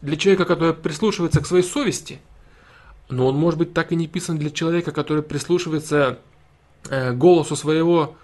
[0.00, 2.20] для человека, который прислушивается к своей совести,
[3.10, 6.18] но он может быть так и не писан для человека, который прислушивается
[6.88, 8.16] э, голосу своего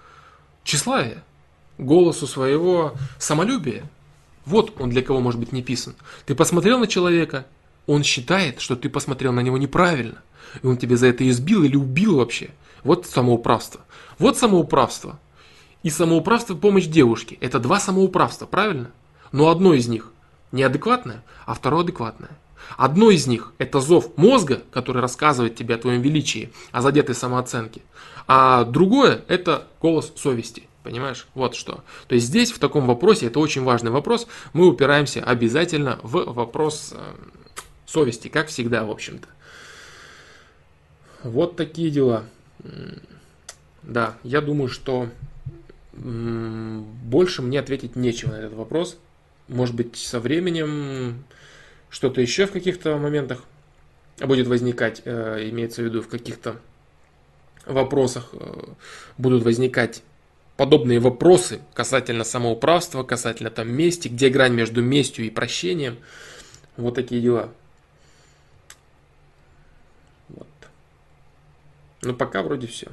[0.63, 1.23] тщеславия,
[1.77, 3.83] голосу своего самолюбия.
[4.45, 5.95] Вот он для кого может быть не писан.
[6.25, 7.47] Ты посмотрел на человека,
[7.87, 10.21] он считает, что ты посмотрел на него неправильно–
[10.61, 12.49] и он тебя за это избил или убил вообще.
[12.83, 13.81] Вот самоуправство.
[14.19, 15.19] Вот самоуправство.
[15.83, 17.37] И самоуправство помощь девушке.
[17.41, 18.91] Это два самоуправства, правильно?
[19.31, 20.11] Но одно из них
[20.51, 22.31] неадекватное, а второе адекватное.
[22.77, 27.81] Одно из них– это зов мозга, который рассказывает тебе о твоем величии, о задетой самооценке.
[28.27, 30.63] А другое– это голос совести.
[30.85, 31.25] Понимаешь?
[31.33, 31.83] Вот что.
[32.07, 36.93] То есть здесь, в таком вопросе, это очень важный вопрос, мы упираемся обязательно в вопрос
[36.95, 37.15] э,
[37.87, 39.27] совести, как всегда, в общем-то.
[41.23, 42.25] Вот такие дела.
[43.81, 45.09] Да, я думаю, что
[45.93, 48.99] больше мне ответить нечего на этот вопрос.
[49.47, 51.23] Может быть, со временем
[51.89, 53.43] что-то еще в каких-то моментах
[54.19, 56.57] будет возникать, э, имеется в виду в каких-то
[57.65, 58.65] вопросах э,
[59.17, 60.03] будут возникать
[60.57, 65.97] подобные вопросы касательно самоуправства, касательно там мести, где грань между местью и прощением.
[66.77, 67.51] Вот такие дела.
[70.29, 72.87] Но ну, пока вроде все.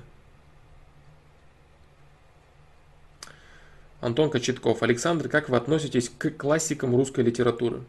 [4.01, 4.83] Антон Кочетков.
[4.83, 7.83] Александр, как вы относитесь к классикам русской литературы?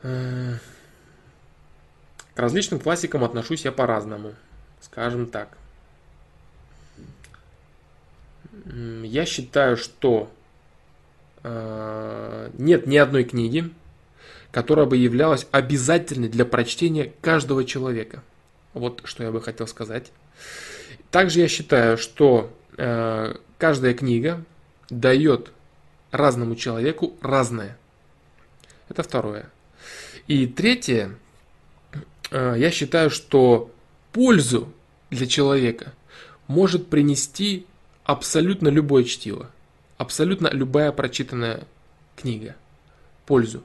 [0.00, 0.60] К
[2.36, 4.34] различным классикам отношусь я по-разному.
[4.80, 5.58] Скажем так.
[8.70, 10.30] Я считаю, что
[11.42, 13.70] э, нет ни одной книги,
[14.50, 18.22] которая бы являлась обязательной для прочтения каждого человека.
[18.74, 20.12] Вот что я бы хотел сказать.
[21.10, 24.44] Также я считаю, что э, каждая книга
[24.90, 25.50] дает
[26.10, 27.78] разному человеку разное.
[28.88, 29.50] Это второе.
[30.26, 31.14] И третье,
[32.30, 33.70] э, я считаю, что
[34.12, 34.70] пользу
[35.10, 35.94] для человека
[36.46, 37.66] может принести
[38.08, 39.50] абсолютно любое чтиво,
[39.98, 41.64] абсолютно любая прочитанная
[42.16, 42.56] книга.
[43.26, 43.62] Пользу.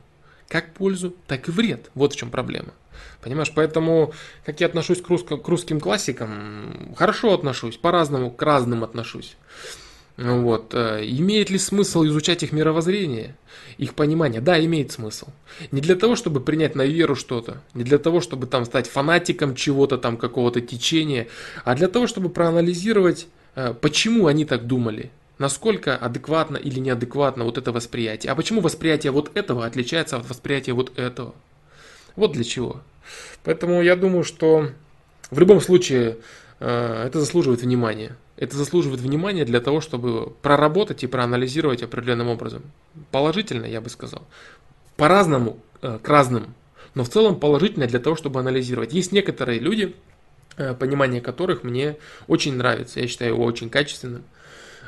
[0.49, 1.89] Как пользу, так и вред.
[1.95, 2.73] Вот в чем проблема.
[3.21, 4.13] Понимаешь, поэтому,
[4.45, 9.37] как я отношусь к, русско, к русским классикам, хорошо отношусь, по-разному к разным отношусь.
[10.17, 10.73] Вот.
[10.73, 13.37] Э, имеет ли смысл изучать их мировоззрение,
[13.77, 14.41] их понимание?
[14.41, 15.27] Да, имеет смысл.
[15.71, 19.55] Не для того, чтобы принять на веру что-то, не для того, чтобы там стать фанатиком
[19.55, 21.29] чего-то там, какого-то течения,
[21.63, 23.27] а для того, чтобы проанализировать,
[23.81, 28.31] почему они так думали, насколько адекватно или неадекватно вот это восприятие.
[28.31, 31.33] А почему восприятие вот этого отличается от восприятия вот этого?
[32.15, 32.81] Вот для чего.
[33.43, 34.69] Поэтому я думаю, что
[35.31, 36.17] в любом случае
[36.59, 38.15] э, это заслуживает внимания.
[38.37, 42.63] Это заслуживает внимания для того, чтобы проработать и проанализировать определенным образом.
[43.11, 44.23] Положительно, я бы сказал.
[44.95, 46.53] По-разному, э, к разным.
[46.95, 48.93] Но в целом положительно для того, чтобы анализировать.
[48.93, 50.12] Есть некоторые люди, э,
[50.55, 52.99] понимание которых мне очень нравится.
[52.99, 54.23] Я считаю его очень качественным.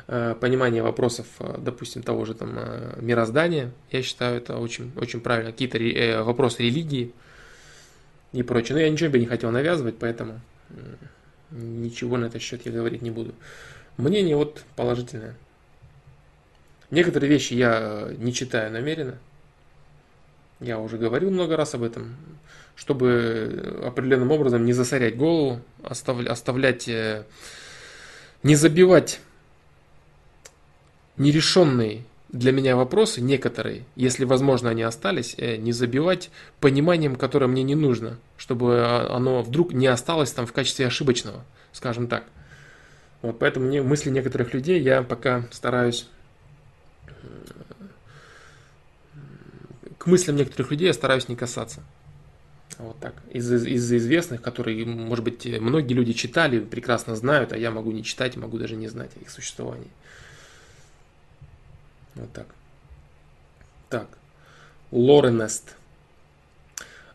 [0.06, 1.26] Понимание вопросов,
[1.58, 2.56] допустим, того же там
[3.00, 3.72] мироздания.
[3.90, 5.50] Я считаю это очень, очень правильно.
[5.50, 7.12] Какие-то вопросы религии
[8.32, 8.74] и прочее.
[8.76, 10.40] Но я ничего бы не хотел навязывать, поэтому
[11.50, 13.34] ничего на этот счет я говорить не буду.
[13.96, 15.36] Мнение вот положительное.
[16.90, 19.18] Некоторые вещи я э, не читаю намеренно.
[20.60, 22.14] Я уже говорил много раз об этом.
[22.76, 27.24] Чтобы определенным образом не засорять голову, оставлять, э,
[28.42, 29.20] не забивать
[31.16, 37.62] нерешенные для меня вопросы, некоторые, если возможно они остались, э, не забивать пониманием, которое мне
[37.62, 42.24] не нужно, чтобы оно вдруг не осталось там в качестве ошибочного, скажем так.
[43.22, 46.06] Вот поэтому мне, мысли некоторых людей я пока стараюсь
[49.98, 51.82] к мыслям некоторых людей я стараюсь не касаться.
[52.78, 53.14] Вот так.
[53.30, 58.04] Из, из известных, которые, может быть, многие люди читали, прекрасно знают, а я могу не
[58.04, 59.88] читать, могу даже не знать их существовании.
[62.14, 62.46] Вот так.
[63.88, 64.08] Так.
[64.90, 65.76] Лоренест.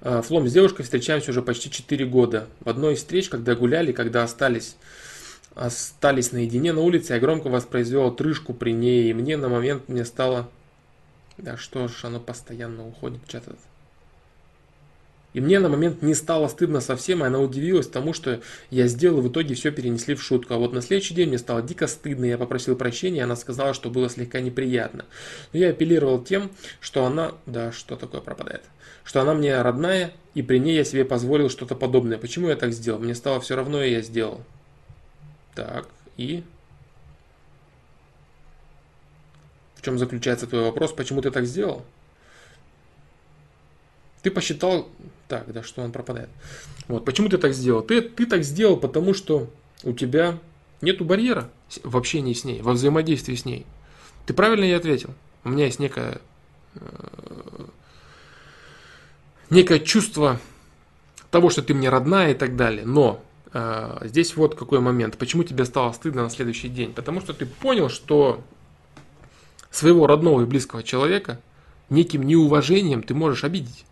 [0.01, 2.47] А, Флом, с девушкой встречаемся уже почти 4 года.
[2.61, 4.75] В одной из встреч, когда гуляли, когда остались,
[5.53, 10.05] остались наедине на улице, я громко воспроизвел отрыжку при ней, и мне на момент мне
[10.05, 10.49] стало...
[11.37, 13.59] Да что ж, оно постоянно уходит, чат этот.
[15.33, 19.19] И мне на момент не стало стыдно совсем, и она удивилась тому, что я сделал,
[19.19, 20.53] и в итоге все перенесли в шутку.
[20.53, 23.73] А вот на следующий день мне стало дико стыдно, я попросил прощения, и она сказала,
[23.73, 25.05] что было слегка неприятно.
[25.53, 27.33] Но я апеллировал тем, что она...
[27.45, 28.63] Да, что такое пропадает?
[29.03, 32.17] Что она мне родная, и при ней я себе позволил что-то подобное.
[32.17, 32.99] Почему я так сделал?
[32.99, 34.41] Мне стало все равно, и я сделал.
[35.55, 36.43] Так, и...
[39.75, 40.91] В чем заключается твой вопрос?
[40.91, 41.83] Почему ты так сделал?
[44.21, 44.87] Ты посчитал,
[45.27, 46.29] так, да, что он пропадает.
[46.87, 47.81] Вот, почему ты так сделал?
[47.81, 49.49] Ты, ты так сделал, потому что
[49.83, 50.37] у тебя
[50.81, 51.49] нету барьера
[51.83, 53.65] в общении с ней, во взаимодействии с ней.
[54.25, 55.13] Ты правильно ей ответил.
[55.43, 56.21] У меня есть некое,
[56.75, 57.65] э,
[59.49, 60.39] некое чувство
[61.31, 62.85] того, что ты мне родная и так далее.
[62.85, 65.17] Но э, здесь вот какой момент.
[65.17, 66.93] Почему тебе стало стыдно на следующий день?
[66.93, 68.43] Потому что ты понял, что
[69.71, 71.39] своего родного и близкого человека
[71.89, 73.85] неким неуважением ты можешь обидеть.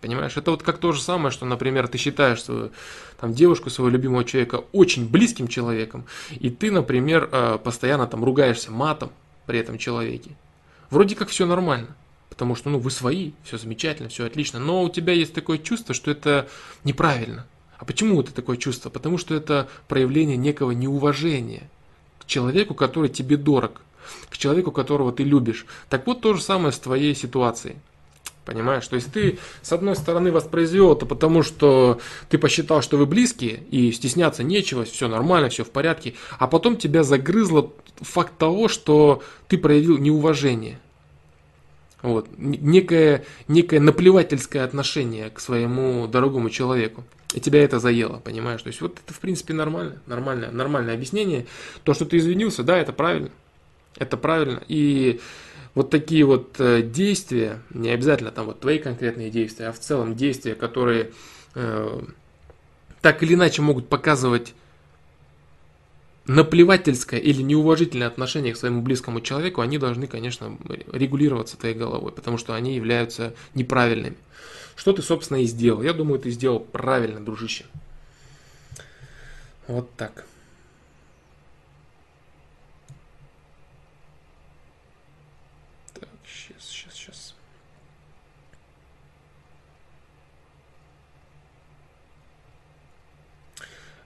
[0.00, 2.70] Понимаешь, это вот как то же самое, что, например, ты считаешь свою
[3.18, 8.70] там, девушку, своего любимого человека очень близким человеком, и ты, например, э, постоянно там ругаешься
[8.70, 9.10] матом
[9.44, 10.30] при этом человеке.
[10.88, 11.94] Вроде как все нормально,
[12.30, 15.94] потому что ну, вы свои, все замечательно, все отлично, но у тебя есть такое чувство,
[15.94, 16.48] что это
[16.82, 17.46] неправильно.
[17.76, 18.88] А почему это такое чувство?
[18.88, 21.68] Потому что это проявление некого неуважения
[22.20, 23.82] к человеку, который тебе дорог,
[24.30, 25.66] к человеку, которого ты любишь.
[25.90, 27.76] Так вот то же самое с твоей ситуацией.
[28.44, 28.86] Понимаешь?
[28.88, 33.62] То есть ты, с одной стороны, воспроизвел это потому, что ты посчитал, что вы близкие,
[33.70, 39.22] и стесняться нечего, все нормально, все в порядке, а потом тебя загрызло факт того, что
[39.46, 40.78] ты проявил неуважение.
[42.02, 42.28] Вот.
[42.38, 47.04] Некое, некое наплевательское отношение к своему дорогому человеку.
[47.34, 48.62] И тебя это заело, понимаешь?
[48.62, 51.46] То есть вот это в принципе нормально, нормальное, нормальное объяснение.
[51.84, 53.30] То, что ты извинился, да, это правильно.
[53.96, 54.62] Это правильно.
[54.66, 55.20] И
[55.74, 60.16] вот такие вот э, действия, не обязательно там вот твои конкретные действия, а в целом
[60.16, 61.12] действия, которые
[61.54, 62.02] э,
[63.00, 64.54] так или иначе могут показывать
[66.26, 70.56] наплевательское или неуважительное отношение к своему близкому человеку, они должны, конечно,
[70.92, 74.16] регулироваться твоей головой, потому что они являются неправильными.
[74.76, 75.82] Что ты, собственно, и сделал.
[75.82, 77.64] Я думаю, ты сделал правильно, дружище.
[79.66, 80.24] Вот так.
[86.00, 86.06] Э,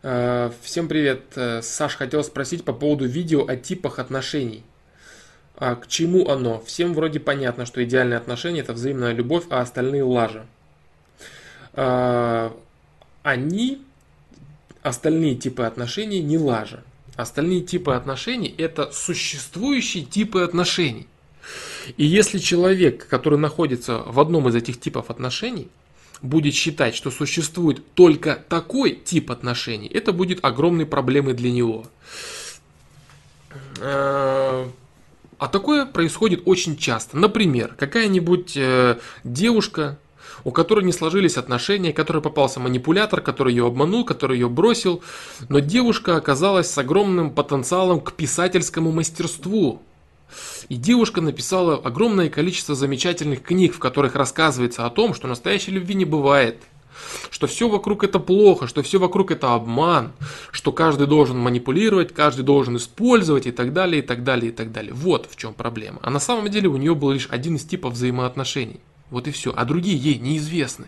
[0.05, 1.23] всем привет.
[1.35, 4.63] Э, Саш, хотел спросить по поводу видео о типах отношений.
[5.57, 6.61] А к чему оно?
[6.61, 10.45] Всем вроде понятно, что идеальные отношения это взаимная любовь, а остальные лажа.
[11.73, 12.55] А,
[13.23, 13.81] они,
[14.83, 16.83] остальные типы отношений не лажа.
[17.17, 21.09] Остальные типы отношений это существующие типы отношений.
[21.97, 25.71] И если человек, который находится в одном из этих типов отношений,
[26.25, 31.87] будет считать, что существует только такой тип отношений, это будет огромной проблемой для него.
[33.81, 34.67] Э,
[35.39, 37.19] а такое происходит очень часто.
[37.19, 39.99] Например, какая-нибудь э, девушка,
[40.45, 45.03] у которой не сложились отношения, которой попался манипулятор, который ее обманул, который ее бросил,
[45.49, 49.83] но девушка оказалась с огромным потенциалом к писательскому мастерству.
[50.69, 55.95] И девушка написала огромное количество замечательных книг, в которых рассказывается о том, что настоящей любви
[55.95, 56.63] не бывает,
[57.31, 60.13] что все вокруг это плохо, что все вокруг это обман,
[60.53, 64.73] что каждый должен манипулировать, каждый должен использовать и так далее, и так далее, и так
[64.73, 64.93] далее.
[64.95, 65.99] Вот в чем проблема.
[66.03, 68.81] А на самом деле у нее был лишь один из типов взаимоотношений.
[69.11, 69.53] Вот и все.
[69.55, 70.87] А другие ей неизвестны,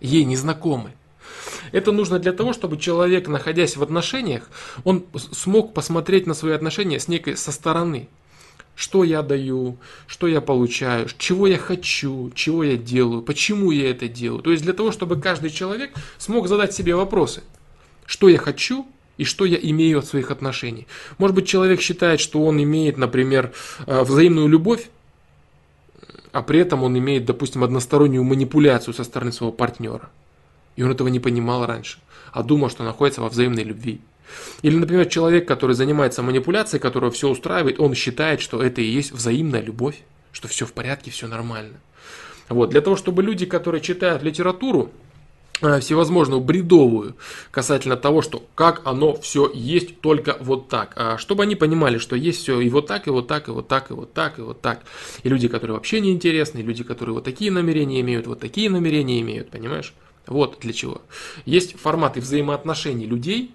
[0.00, 0.92] ей незнакомы.
[1.70, 4.48] Это нужно для того, чтобы человек, находясь в отношениях,
[4.84, 8.08] он смог посмотреть на свои отношения с некой со стороны.
[8.74, 14.08] Что я даю, что я получаю, чего я хочу, чего я делаю, почему я это
[14.08, 14.42] делаю.
[14.42, 17.42] То есть для того, чтобы каждый человек смог задать себе вопросы,
[18.06, 18.86] что я хочу
[19.18, 20.86] и что я имею от своих отношений.
[21.18, 23.52] Может быть, человек считает, что он имеет, например,
[23.86, 24.88] э, взаимную любовь,
[26.32, 30.10] а при этом он имеет, допустим, одностороннюю манипуляцию со стороны своего партнера.
[30.76, 31.98] И он этого не понимал раньше,
[32.32, 34.00] а думал, что находится во взаимной любви.
[34.62, 39.12] Или, например, человек, который занимается манипуляцией, которого все устраивает, он считает, что это и есть
[39.12, 39.96] взаимная любовь,
[40.32, 41.78] что все в порядке, все нормально.
[42.48, 42.70] Вот.
[42.70, 44.90] Для того, чтобы люди, которые читают литературу,
[45.60, 47.16] э, всевозможную бредовую
[47.50, 50.92] касательно того, что как оно все есть только вот так.
[50.96, 53.68] А чтобы они понимали, что есть все и вот так, и вот так, и вот
[53.68, 54.82] так, и вот так, и вот так.
[55.22, 58.68] И люди, которые вообще не интересны, и люди, которые вот такие намерения имеют, вот такие
[58.70, 59.94] намерения имеют, понимаешь?
[60.26, 61.02] Вот для чего.
[61.46, 63.52] Есть форматы взаимоотношений людей,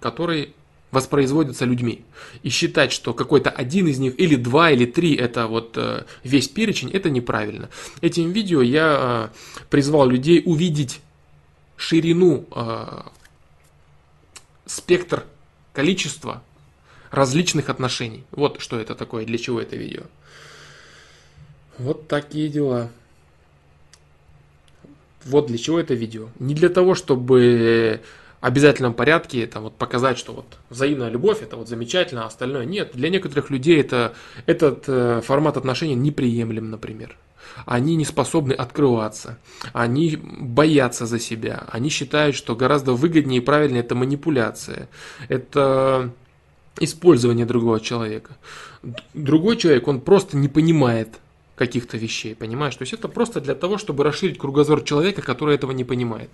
[0.00, 0.50] которые
[0.90, 2.04] воспроизводятся людьми.
[2.42, 6.48] И считать, что какой-то один из них, или два, или три, это вот э, весь
[6.48, 7.68] перечень, это неправильно.
[8.00, 11.00] Этим видео я э, призвал людей увидеть
[11.76, 13.02] ширину, э,
[14.66, 15.24] спектр,
[15.74, 16.42] количество
[17.10, 18.24] различных отношений.
[18.30, 20.02] Вот что это такое, для чего это видео.
[21.78, 22.90] Вот такие дела.
[25.24, 26.28] Вот для чего это видео.
[26.38, 28.00] Не для того, чтобы
[28.40, 32.92] обязательном порядке там, вот, показать, что вот взаимная любовь это вот замечательно, а остальное нет.
[32.94, 34.14] Для некоторых людей это,
[34.46, 37.16] этот э, формат отношений неприемлем, например.
[37.66, 39.38] Они не способны открываться,
[39.72, 44.88] они боятся за себя, они считают, что гораздо выгоднее и правильнее это манипуляция,
[45.28, 46.12] это
[46.78, 48.36] использование другого человека.
[49.14, 51.18] Другой человек, он просто не понимает
[51.56, 52.76] каких-то вещей, понимаешь?
[52.76, 56.30] То есть это просто для того, чтобы расширить кругозор человека, который этого не понимает.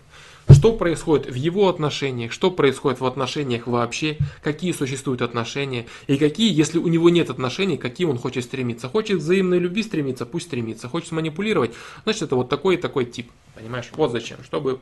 [0.50, 6.52] Что происходит в его отношениях, что происходит в отношениях вообще, какие существуют отношения, и какие,
[6.52, 8.88] если у него нет отношений, какие он хочет стремиться.
[8.88, 10.88] Хочет взаимной любви стремиться, пусть стремится.
[10.88, 11.72] Хочет манипулировать,
[12.04, 13.30] значит это вот такой и такой тип.
[13.54, 13.90] Понимаешь?
[13.94, 14.42] Вот зачем.
[14.44, 14.80] Чтобы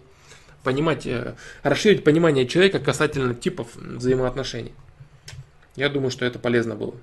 [0.65, 4.73] понимать, э, расширить понимание человека касательно типов взаимоотношений.
[5.77, 6.95] Я думаю, что это полезно было.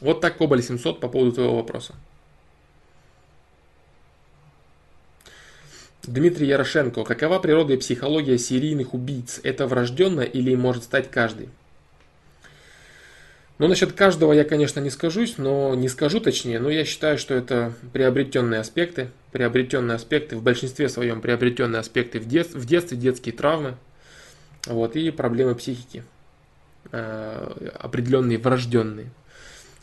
[0.00, 1.94] Вот так Кобаль 700 по поводу твоего вопроса.
[6.08, 7.04] Дмитрий Ярошенко.
[7.04, 9.40] Какова природа и психология серийных убийц?
[9.42, 11.50] Это врожденно или может стать каждый?
[13.58, 17.34] Ну, насчет каждого я, конечно, не скажусь, но не скажу точнее, но я считаю, что
[17.34, 23.34] это приобретенные аспекты, приобретенные аспекты, в большинстве своем приобретенные аспекты в, дет, в детстве, детские
[23.34, 23.74] травмы,
[24.66, 26.04] вот, и проблемы психики,
[26.92, 29.10] э, определенные, врожденные.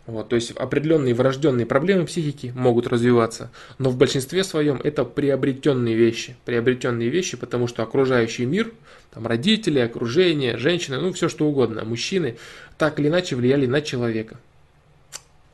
[0.08, 3.50] Вот, то есть определенные врожденные проблемы психики могут развиваться,
[3.80, 6.36] но в большинстве своем это приобретенные вещи.
[6.46, 8.72] Приобретенные вещи, потому что окружающий мир,
[9.12, 12.38] там родители, окружение, женщины, ну все что угодно, мужчины,
[12.78, 14.38] так или иначе влияли на человека.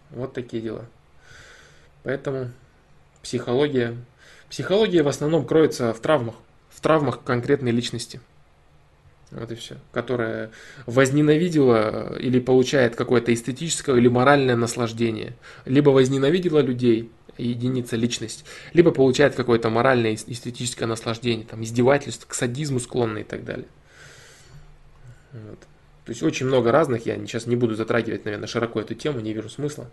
[0.10, 0.86] Вот такие дела.
[2.04, 2.52] Поэтому
[3.22, 3.96] психология,
[4.50, 6.36] психология в основном кроется в травмах,
[6.70, 8.20] в травмах конкретной личности.
[9.32, 9.78] Вот и все.
[9.94, 10.52] Которая
[10.86, 15.34] возненавидела или получает какое-то эстетическое или моральное наслаждение.
[15.66, 22.80] Либо возненавидела людей, единица личность, либо получает какое-то моральное эстетическое наслаждение, там, издевательство, к садизму
[22.80, 23.68] склонны и так далее.
[25.32, 25.60] Вот.
[26.06, 29.34] То есть очень много разных, я сейчас не буду затрагивать, наверное, широко эту тему, не
[29.34, 29.90] вижу смысла.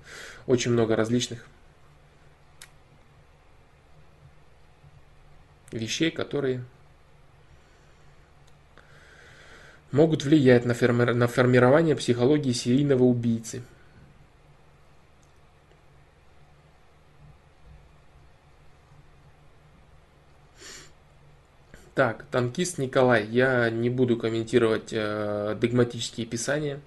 [0.46, 1.46] Очень много различных
[5.70, 6.64] вещей, которые
[9.92, 13.62] могут влиять на, форми- на формирование психологии серийного убийцы.
[21.94, 26.78] Так, танкист Николай, я не буду комментировать э, догматические писания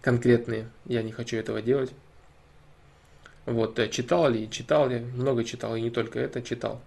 [0.00, 1.90] конкретные, я не хочу этого делать.
[3.46, 6.80] Вот, э, читал ли, читал ли, много читал, и не только это читал.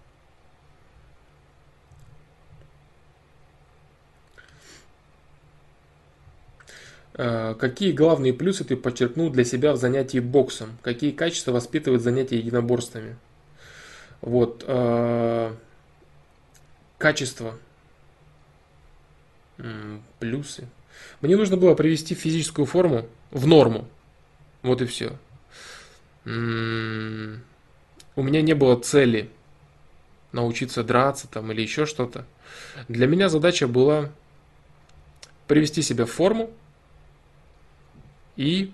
[7.18, 10.78] Какие главные плюсы ты подчеркнул для себя в занятии боксом?
[10.84, 13.16] Какие качества воспитывает занятие единоборствами?
[14.22, 14.64] Вот.
[14.68, 15.54] Э,
[16.98, 17.58] качество.
[20.20, 20.68] Плюсы.
[21.22, 23.88] Мне нужно было привести физическую форму в норму.
[24.62, 25.18] Вот и все.
[26.26, 27.42] У меня
[28.16, 29.30] не было цели
[30.32, 32.26] научиться драться там или еще что-то.
[32.88, 34.12] Для меня задача была
[35.48, 36.52] привести себя в форму,
[38.38, 38.72] и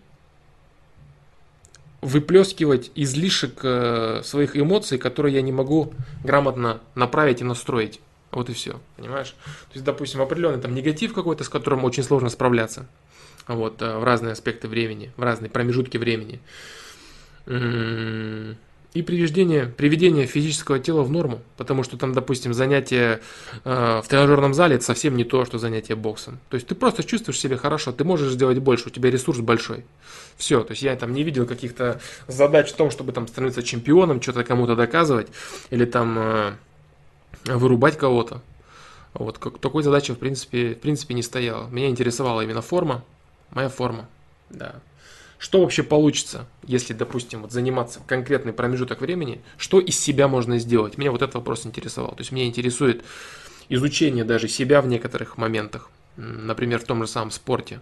[2.01, 5.93] выплескивать излишек э, своих эмоций, которые я не могу
[6.23, 8.01] грамотно направить и настроить
[8.31, 9.35] Вот и все, понимаешь?
[9.69, 12.85] То есть, допустим, определенный там негатив какой-то, с которым очень сложно справляться.
[13.47, 16.39] Вот, э, в разные аспекты времени, в разные промежутки времени.
[18.93, 23.21] И приведение, приведение физического тела в норму, потому что там, допустим, занятие
[23.63, 26.37] э, в тренажерном зале это совсем не то, что занятие боксом.
[26.49, 29.83] То есть ты просто чувствуешь себя хорошо, ты можешь сделать больше, у тебя ресурс большой.
[30.37, 34.21] Все, то есть я там не видел каких-то задач в том, чтобы там становиться чемпионом,
[34.21, 35.29] что-то кому-то доказывать
[35.71, 36.53] или там э,
[37.45, 38.41] вырубать кого-то.
[39.15, 41.67] Вот как, такой задачи в принципе, в принципе не стояло.
[41.69, 43.03] Меня интересовала именно форма,
[43.49, 44.07] моя форма,
[44.51, 44.75] да.
[45.43, 50.97] Что вообще получится, если, допустим, вот заниматься конкретный промежуток времени, что из себя можно сделать?
[50.97, 52.11] Меня вот этот вопрос интересовал.
[52.11, 53.03] То есть меня интересует
[53.67, 57.81] изучение даже себя в некоторых моментах, например, в том же самом спорте.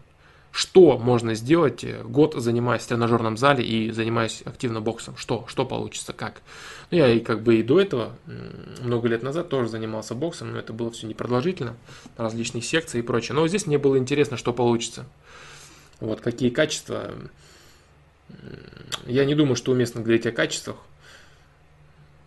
[0.52, 5.16] Что можно сделать, э, год занимаясь в тренажерном зале и занимаясь активно боксом?
[5.16, 5.46] Что?
[5.48, 6.14] Что получится?
[6.14, 6.42] Как?
[6.90, 8.18] Ну, я и как бы и до этого,
[8.82, 11.76] много лет назад тоже занимался боксом, но это было все непродолжительно,
[12.18, 13.36] различные секции и прочее.
[13.36, 15.06] Но здесь мне было интересно, что получится.
[16.00, 17.14] Вот какие качества
[19.06, 20.78] я не думаю, что уместно говорить о качествах,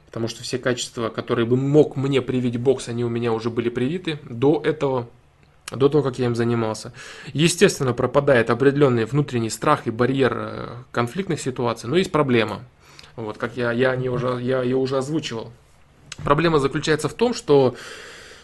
[0.06, 3.68] потому что все качества, которые бы мог мне привить бокс, они у меня уже были
[3.68, 5.08] привиты до этого,
[5.70, 6.92] до того, как я им занимался.
[7.32, 12.64] Естественно, пропадает определенный внутренний страх и барьер э, конфликтных ситуаций, но есть проблема.
[13.16, 15.52] Вот, как я, я, не уже, я ее уже озвучивал.
[16.22, 17.74] Проблема заключается в том, что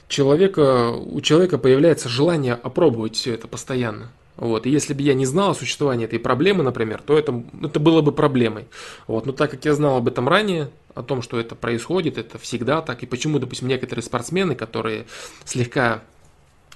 [0.08, 4.11] человека, у человека появляется желание опробовать все это постоянно.
[4.41, 4.66] Вот.
[4.66, 8.01] И если бы я не знал о существовании этой проблемы, например, то это, это было
[8.01, 8.66] бы проблемой.
[9.07, 9.26] Вот.
[9.26, 12.82] Но так как я знал об этом ранее, о том, что это происходит, это всегда
[12.82, 15.07] так, и почему, допустим, некоторые спортсмены, которые
[15.45, 16.03] слегка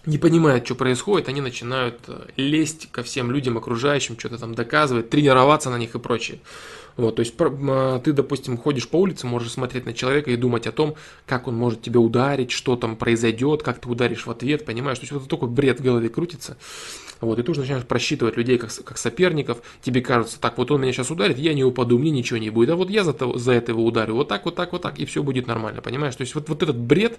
[0.07, 5.11] не понимают, что происходит, они начинают э, лезть ко всем людям окружающим, что-то там доказывать,
[5.11, 6.39] тренироваться на них и прочее.
[6.97, 10.67] Вот, то есть а, ты, допустим, ходишь по улице, можешь смотреть на человека и думать
[10.67, 10.95] о том,
[11.27, 14.99] как он может тебя ударить, что там произойдет, как ты ударишь в ответ, понимаешь?
[14.99, 16.57] То есть вот такой бред в голове крутится.
[17.21, 20.83] Вот, и ты уже начинаешь просчитывать людей как, как соперников, тебе кажется, так, вот он
[20.83, 23.39] меня сейчас ударит, я не упаду, мне ничего не будет, а вот я за, того,
[23.39, 26.17] за это его ударю, вот так, вот так, вот так, и все будет нормально, понимаешь?
[26.17, 27.19] То есть вот, вот этот бред,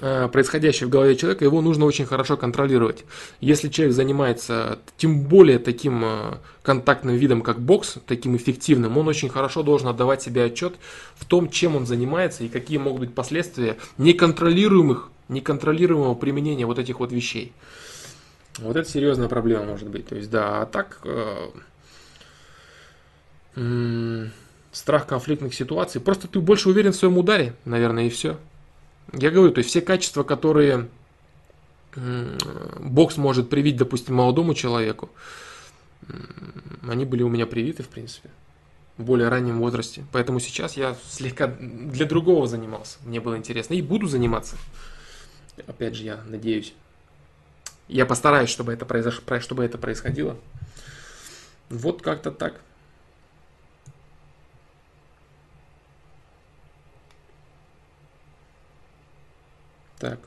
[0.00, 3.04] э, происходящий в голове человека, его нужно очень хорошо контролировать.
[3.40, 9.28] Если человек занимается тем более таким э, контактным видом, как бокс, таким эффективным, он очень
[9.28, 10.74] хорошо должен отдавать себе отчет
[11.14, 17.00] в том, чем он занимается и какие могут быть последствия неконтролируемых, неконтролируемого применения вот этих
[17.00, 17.52] вот вещей.
[18.58, 20.06] Вот это серьезная проблема может быть.
[20.08, 21.48] То есть, да, а так э,
[24.72, 26.00] страх конфликтных ситуаций.
[26.00, 28.38] Просто ты больше уверен в своем ударе, наверное, и все.
[29.12, 30.88] Я говорю, то есть все качества, которые
[31.96, 32.38] м-
[32.80, 35.10] бокс может привить, допустим, молодому человеку,
[36.08, 36.26] м-
[36.88, 38.30] они были у меня привиты, в принципе,
[38.96, 40.04] в более раннем возрасте.
[40.12, 42.98] Поэтому сейчас я слегка для другого занимался.
[43.04, 43.74] Мне было интересно.
[43.74, 44.56] И буду заниматься.
[45.66, 46.74] Опять же, я надеюсь.
[47.92, 50.38] Я постараюсь, чтобы это, произошло, чтобы это происходило.
[51.68, 52.58] Вот как-то так.
[59.98, 60.20] Так.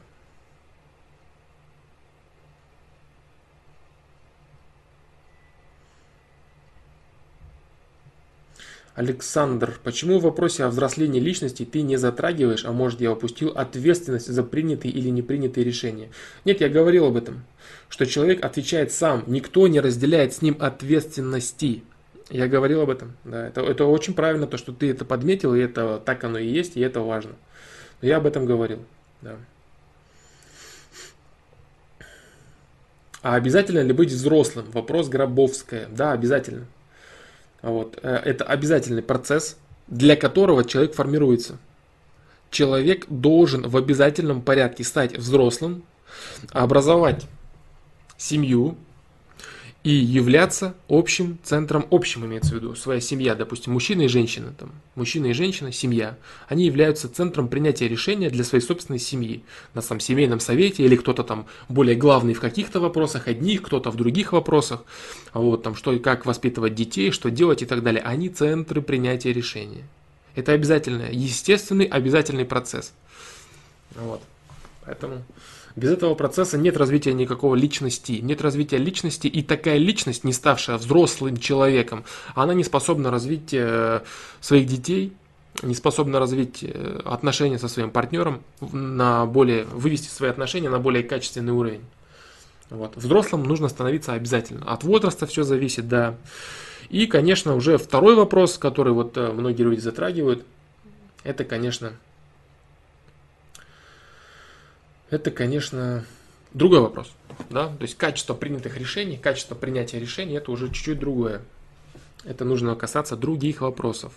[8.96, 14.28] Александр, почему в вопросе о взрослении личности ты не затрагиваешь, а может я упустил ответственность
[14.28, 16.12] за принятые или не принятые решения?
[16.46, 17.44] Нет, я говорил об этом,
[17.90, 21.84] что человек отвечает сам, никто не разделяет с ним ответственности.
[22.30, 25.60] Я говорил об этом, да, это, это очень правильно, то, что ты это подметил, и
[25.60, 27.34] это так оно и есть, и это важно.
[28.02, 28.80] Но я об этом говорил,
[29.22, 29.36] да.
[33.22, 34.70] А обязательно ли быть взрослым?
[34.72, 35.88] Вопрос Гробовская.
[35.90, 36.68] Да, обязательно.
[37.66, 37.98] Вот.
[38.04, 39.58] Э, это обязательный процесс,
[39.88, 41.58] для которого человек формируется.
[42.52, 45.84] Человек должен в обязательном порядке стать взрослым,
[46.52, 47.26] образовать
[48.18, 48.78] семью,
[49.86, 54.72] и являться общим центром, общим имеется в виду, своя семья, допустим, мужчина и женщина, там,
[54.96, 56.18] мужчина и женщина, семья,
[56.48, 59.44] они являются центром принятия решения для своей собственной семьи,
[59.76, 63.96] на самом семейном совете, или кто-то там более главный в каких-то вопросах, одних, кто-то в
[63.96, 64.84] других вопросах,
[65.36, 69.34] вот, там, что и как воспитывать детей, что делать и так далее, они центры принятия
[69.34, 69.84] решения.
[70.34, 72.92] Это обязательно, естественный, обязательный процесс.
[73.96, 74.24] Вот,
[74.84, 75.22] поэтому...
[75.76, 78.14] Без этого процесса нет развития никакого личности.
[78.14, 84.02] Нет развития личности, и такая личность, не ставшая взрослым человеком, она не способна развить э,
[84.40, 85.14] своих детей,
[85.64, 91.04] не способна развить э, отношения со своим партнером, на более, вывести свои отношения на более
[91.04, 91.82] качественный уровень.
[92.70, 92.96] Вот.
[92.96, 94.66] Взрослым нужно становиться обязательно.
[94.66, 96.16] От возраста все зависит, да.
[96.90, 100.46] И, конечно, уже второй вопрос, который вот э, многие люди затрагивают,
[101.24, 101.94] это, конечно,
[105.10, 106.06] это, конечно,
[106.54, 107.12] другой вопрос.
[107.50, 107.68] Да?
[107.68, 111.42] То есть качество принятых решений, качество принятия решений это уже чуть-чуть другое.
[112.24, 114.14] Это нужно касаться других вопросов.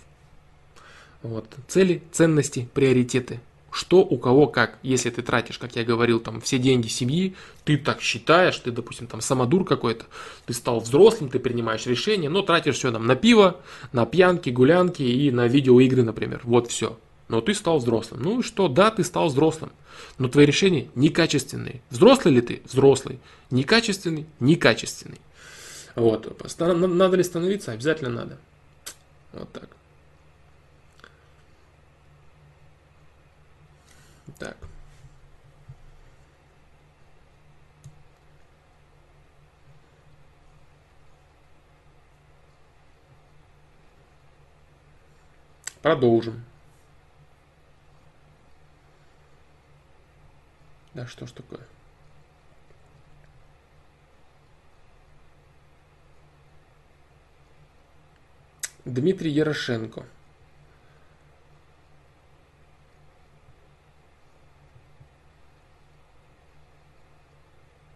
[1.21, 1.45] Вот.
[1.67, 3.39] Цели, ценности, приоритеты.
[3.71, 4.79] Что у кого как.
[4.81, 7.35] Если ты тратишь, как я говорил, там все деньги семьи,
[7.65, 10.05] ты так считаешь, ты, допустим, там самодур какой-то,
[10.47, 13.59] ты стал взрослым, ты принимаешь решения, но тратишь все там на пиво,
[13.91, 16.41] на пьянки, гулянки и на видеоигры, например.
[16.45, 16.97] Вот все
[17.29, 18.21] но ты стал взрослым.
[18.21, 19.71] Ну и что, да, ты стал взрослым,
[20.17, 21.81] но твои решения некачественные.
[21.89, 22.61] Взрослый ли ты?
[22.65, 23.19] Взрослый.
[23.51, 24.25] Некачественный?
[24.39, 25.21] Некачественный.
[25.95, 26.27] Вот.
[26.59, 27.71] Надо ли становиться?
[27.71, 28.37] Обязательно надо.
[29.31, 29.69] Вот так.
[34.39, 34.57] Так.
[45.81, 46.43] Продолжим.
[50.93, 51.61] Да что ж такое?
[58.85, 60.05] Дмитрий Ярошенко.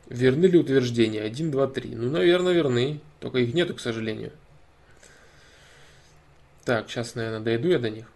[0.07, 1.23] Верны ли утверждения?
[1.23, 1.95] 1, 2, 3.
[1.95, 3.01] Ну, наверное, верны.
[3.19, 4.31] Только их нету, к сожалению.
[6.65, 8.12] Так, сейчас, наверное, дойду я до них.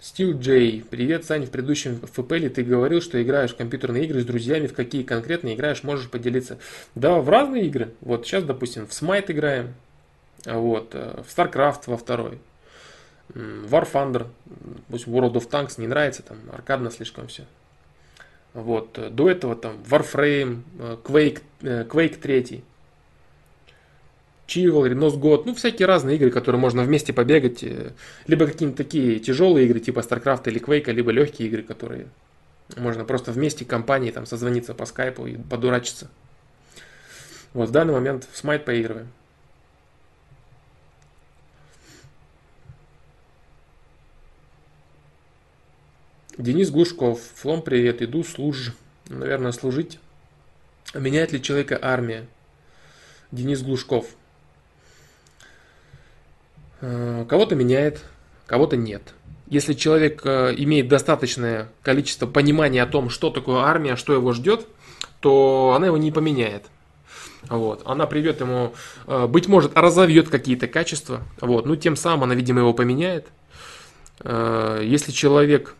[0.00, 4.24] Стив Джей, привет, Сань, в предыдущем ФПЛе ты говорил, что играешь в компьютерные игры с
[4.24, 6.58] друзьями, в какие конкретно играешь, можешь поделиться.
[6.94, 7.92] Да, в разные игры.
[8.00, 9.74] Вот сейчас, допустим, в Smite играем,
[10.44, 12.40] вот, э, в StarCraft во второй,
[13.34, 17.44] War Thunder, допустим, World of Tanks не нравится, там аркадно слишком все.
[18.54, 22.64] Вот, э, до этого там Warframe, э, Quake, Quake 3.
[24.52, 27.92] Chivalry, Носгод, ну всякие разные игры, которые можно вместе побегать, э,
[28.26, 32.08] либо какие-то такие тяжелые игры типа StarCraft или Quake, либо легкие игры, которые
[32.76, 36.10] можно просто вместе компании там созвониться по скайпу и подурачиться.
[37.52, 39.08] Вот в данный момент в Smite поигрываем.
[46.38, 47.20] Денис Глушков.
[47.36, 48.00] Флом, привет.
[48.00, 48.72] Иду служ.
[49.08, 49.98] Наверное, служить.
[50.94, 52.26] Меняет ли человека армия?
[53.30, 54.06] Денис Глушков.
[56.82, 58.02] Э, кого-то меняет,
[58.46, 59.14] кого-то нет.
[59.46, 64.66] Если человек э, имеет достаточное количество понимания о том, что такое армия, что его ждет,
[65.20, 66.64] то она его не поменяет.
[67.48, 67.82] Вот.
[67.86, 68.74] Она приведет ему,
[69.06, 71.66] э, быть может, разовьет какие-то качества, вот.
[71.66, 73.28] ну тем самым она, видимо, его поменяет.
[74.24, 75.74] Если человек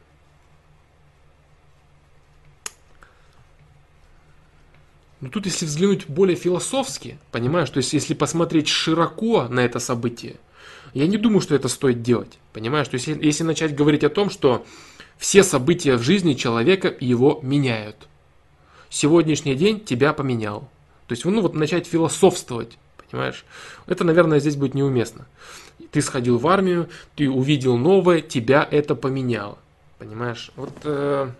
[5.20, 10.34] Ну тут, если взглянуть более философски, понимаешь, то есть если посмотреть широко на это событие,
[10.94, 12.38] я не думаю, что это стоит делать.
[12.52, 12.88] Понимаешь?
[12.88, 14.64] То есть, если, если начать говорить о том, что
[15.16, 17.96] все события в жизни человека его меняют.
[18.90, 20.68] Сегодняшний день тебя поменял.
[21.06, 22.76] То есть, ну вот начать философствовать,
[23.10, 23.44] понимаешь?
[23.86, 25.26] Это, наверное, здесь будет неуместно.
[25.90, 29.58] Ты сходил в армию, ты увидел новое, тебя это поменяло.
[29.98, 30.50] Понимаешь?
[30.56, 31.30] Вот э,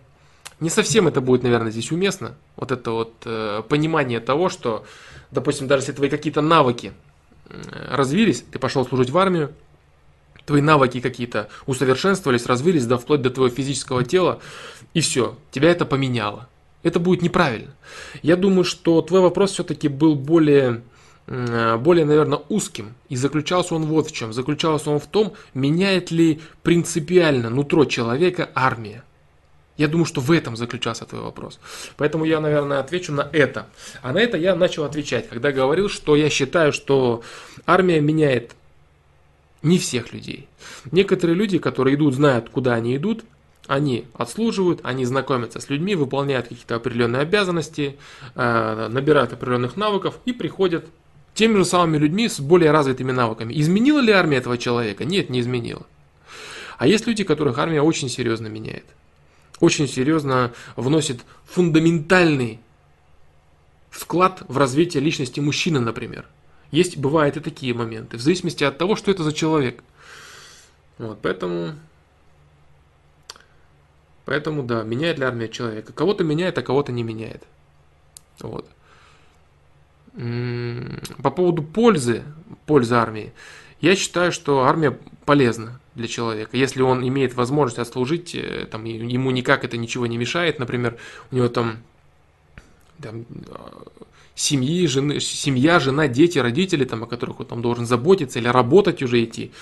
[0.60, 2.36] не совсем это будет, наверное, здесь уместно.
[2.56, 4.84] Вот это вот э, понимание того, что,
[5.30, 6.92] допустим, даже если твои какие-то навыки
[7.48, 9.52] развились, ты пошел служить в армию,
[10.46, 14.40] твои навыки какие-то усовершенствовались, развились, да, вплоть до твоего физического тела,
[14.94, 16.48] и все, тебя это поменяло.
[16.82, 17.72] Это будет неправильно.
[18.22, 20.82] Я думаю, что твой вопрос все-таки был более,
[21.26, 22.94] более, наверное, узким.
[23.08, 24.32] И заключался он вот в чем.
[24.32, 29.04] Заключался он в том, меняет ли принципиально нутро человека армия.
[29.76, 31.58] Я думаю, что в этом заключался твой вопрос.
[31.96, 33.66] Поэтому я, наверное, отвечу на это.
[34.02, 37.22] А на это я начал отвечать, когда говорил, что я считаю, что
[37.66, 38.52] армия меняет
[39.62, 40.46] не всех людей.
[40.90, 43.24] Некоторые люди, которые идут, знают, куда они идут,
[43.66, 47.96] они отслуживают, они знакомятся с людьми, выполняют какие-то определенные обязанности,
[48.34, 50.84] э, набирают определенных навыков и приходят
[51.32, 53.58] теми же самыми людьми с более развитыми навыками.
[53.58, 55.04] Изменила ли армия этого человека?
[55.04, 55.86] Нет, не изменила.
[56.76, 58.84] А есть люди, которых армия очень серьезно меняет
[59.62, 62.58] очень серьезно вносит фундаментальный
[63.90, 66.26] вклад в развитие личности мужчины, например.
[66.72, 69.84] Есть, бывают и такие моменты, в зависимости от того, что это за человек.
[70.98, 71.74] Вот, поэтому,
[74.24, 75.92] поэтому, да, меняет ли армия человека.
[75.92, 77.44] Кого-то меняет, а кого-то не меняет.
[78.40, 78.68] Вот.
[81.22, 82.24] По поводу пользы,
[82.66, 83.32] пользы армии,
[83.80, 86.56] я считаю, что армия полезна для человека.
[86.56, 90.96] Если он имеет возможность отслужить, э, там, ему никак это ничего не мешает, например,
[91.30, 91.78] у него там,
[93.00, 93.24] там
[94.34, 99.02] семьи, жены, семья, жена, дети, родители, там, о которых он там должен заботиться или работать
[99.02, 99.52] уже идти.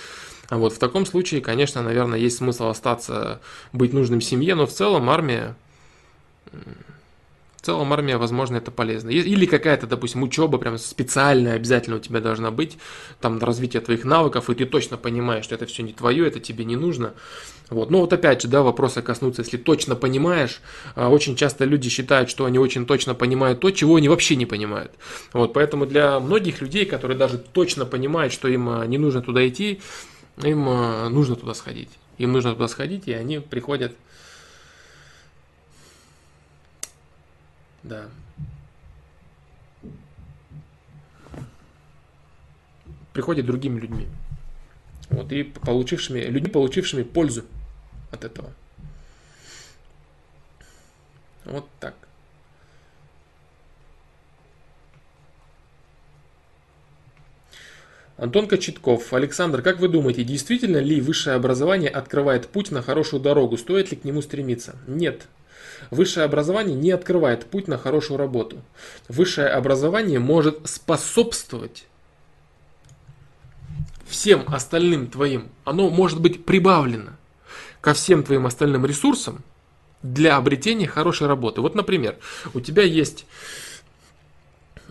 [0.49, 3.41] А вот в таком случае, конечно, наверное, есть смысл остаться,
[3.73, 5.55] быть нужным семье, но в целом армия,
[7.61, 9.11] в целом армия, возможно, это полезно.
[9.11, 12.79] Или какая-то, допустим, учеба прям специальная обязательно у тебя должна быть,
[13.21, 16.65] там развитие твоих навыков, и ты точно понимаешь, что это все не твое, это тебе
[16.65, 17.13] не нужно.
[17.69, 17.91] Вот.
[17.91, 20.63] Но вот опять же, да, вопросы коснутся, если точно понимаешь,
[20.95, 24.47] а, очень часто люди считают, что они очень точно понимают то, чего они вообще не
[24.47, 24.93] понимают.
[25.35, 29.47] Вот, поэтому для многих людей, которые даже точно понимают, что им а, не нужно туда
[29.47, 29.83] идти,
[30.43, 31.91] им а, нужно туда сходить.
[32.17, 33.93] Им нужно туда сходить, и они приходят
[37.83, 38.09] Да.
[43.13, 44.07] Приходят другими людьми.
[45.09, 47.45] Вот, и получившими, людьми, получившими пользу
[48.13, 48.53] от этого.
[51.45, 51.95] Вот так.
[58.21, 59.15] Антон Кочетков.
[59.15, 63.57] Александр, как вы думаете, действительно ли высшее образование открывает путь на хорошую дорогу?
[63.57, 64.77] Стоит ли к нему стремиться?
[64.87, 65.27] Нет.
[65.91, 68.59] Высшее образование не открывает путь на хорошую работу.
[69.09, 71.85] Высшее образование может способствовать
[74.07, 75.49] всем остальным твоим.
[75.65, 77.13] Оно может быть прибавлено
[77.81, 79.43] ко всем твоим остальным ресурсам
[80.03, 81.61] для обретения хорошей работы.
[81.61, 82.17] Вот, например,
[82.55, 83.27] у тебя есть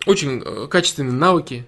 [0.05, 1.65] очень э, качественные навыки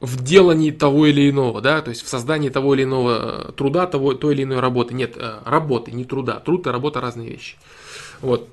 [0.00, 3.86] в делании того или иного, да, то есть в создании того или иного э, труда,
[3.86, 4.94] того, той или иной работы.
[4.94, 6.40] Нет, э, работы, не труда.
[6.40, 7.56] Труд и работа разные вещи.
[8.22, 8.48] Вот.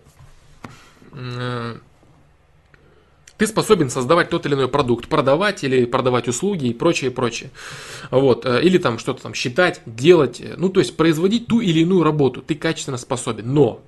[1.13, 1.77] Э,
[3.37, 7.51] ты способен создавать тот или иной продукт, продавать или продавать услуги и прочее, прочее.
[8.09, 8.45] Вот.
[8.45, 12.03] Э, или там что-то там считать, делать, э, ну то есть производить ту или иную
[12.03, 13.53] работу ты качественно способен.
[13.53, 13.81] Но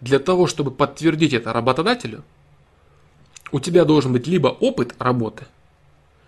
[0.00, 2.24] для того, чтобы подтвердить это работодателю,
[3.52, 5.44] у тебя должен быть либо опыт работы,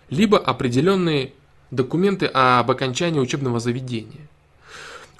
[0.09, 1.33] либо определенные
[1.71, 4.27] документы об окончании учебного заведения.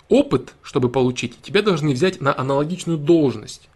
[0.09, 3.69] Опыт, чтобы получить, тебя должны взять на аналогичную должность.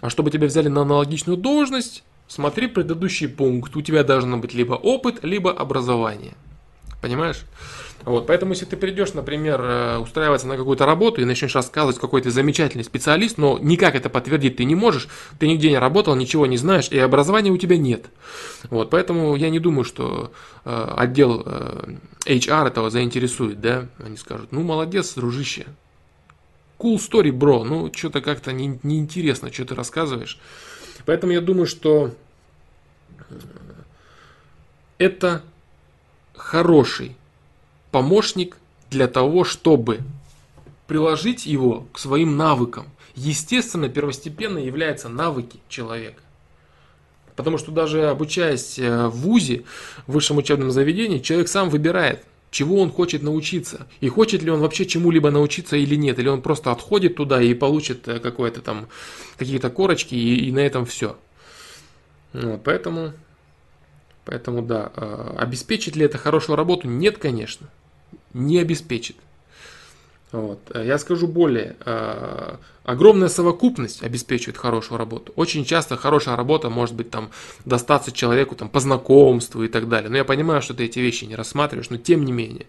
[0.00, 3.76] А чтобы тебя взяли на аналогичную должность, смотри предыдущий пункт.
[3.76, 6.34] У тебя должен быть либо опыт, либо образование.
[7.00, 7.44] Понимаешь?
[8.04, 12.22] Вот, поэтому, если ты придешь, например, э, устраиваться на какую-то работу и начнешь рассказывать, какой
[12.22, 16.46] ты замечательный специалист, но никак это подтвердить ты не можешь, ты нигде не работал, ничего
[16.46, 18.06] не знаешь, и образования у тебя нет.
[18.70, 20.32] Вот, поэтому я не думаю, что
[20.64, 25.66] э, отдел э, HR этого заинтересует, да, они скажут, ну, молодец, дружище,
[26.78, 30.38] cool story, бро, ну, что-то как-то не, неинтересно, что ты рассказываешь.
[31.04, 32.12] Поэтому я думаю, что
[34.98, 35.42] это
[36.34, 37.17] хороший
[37.90, 38.56] помощник
[38.90, 40.00] для того, чтобы
[40.86, 42.86] приложить его к своим навыкам.
[43.14, 46.22] Естественно, первостепенно являются навыки человека.
[47.36, 49.64] Потому что даже обучаясь э, в ВУЗе,
[50.06, 53.86] в высшем учебном заведении, человек сам выбирает, чего он хочет научиться.
[54.00, 56.18] И хочет ли он вообще чему-либо научиться или нет.
[56.18, 58.88] Или он просто отходит туда и получит э, какое-то там,
[59.36, 61.16] какие-то корочки и, и на этом все.
[62.32, 63.12] Вот, поэтому,
[64.24, 66.88] поэтому да, э, обеспечит ли это хорошую работу?
[66.88, 67.68] Нет, конечно
[68.34, 69.16] не обеспечит.
[70.30, 70.60] Вот.
[70.74, 75.32] Я скажу более, э, огромная совокупность обеспечивает хорошую работу.
[75.36, 77.30] Очень часто хорошая работа может быть там
[77.64, 80.10] достаться человеку там, по знакомству и так далее.
[80.10, 82.66] Но я понимаю, что ты эти вещи не рассматриваешь, но тем не менее,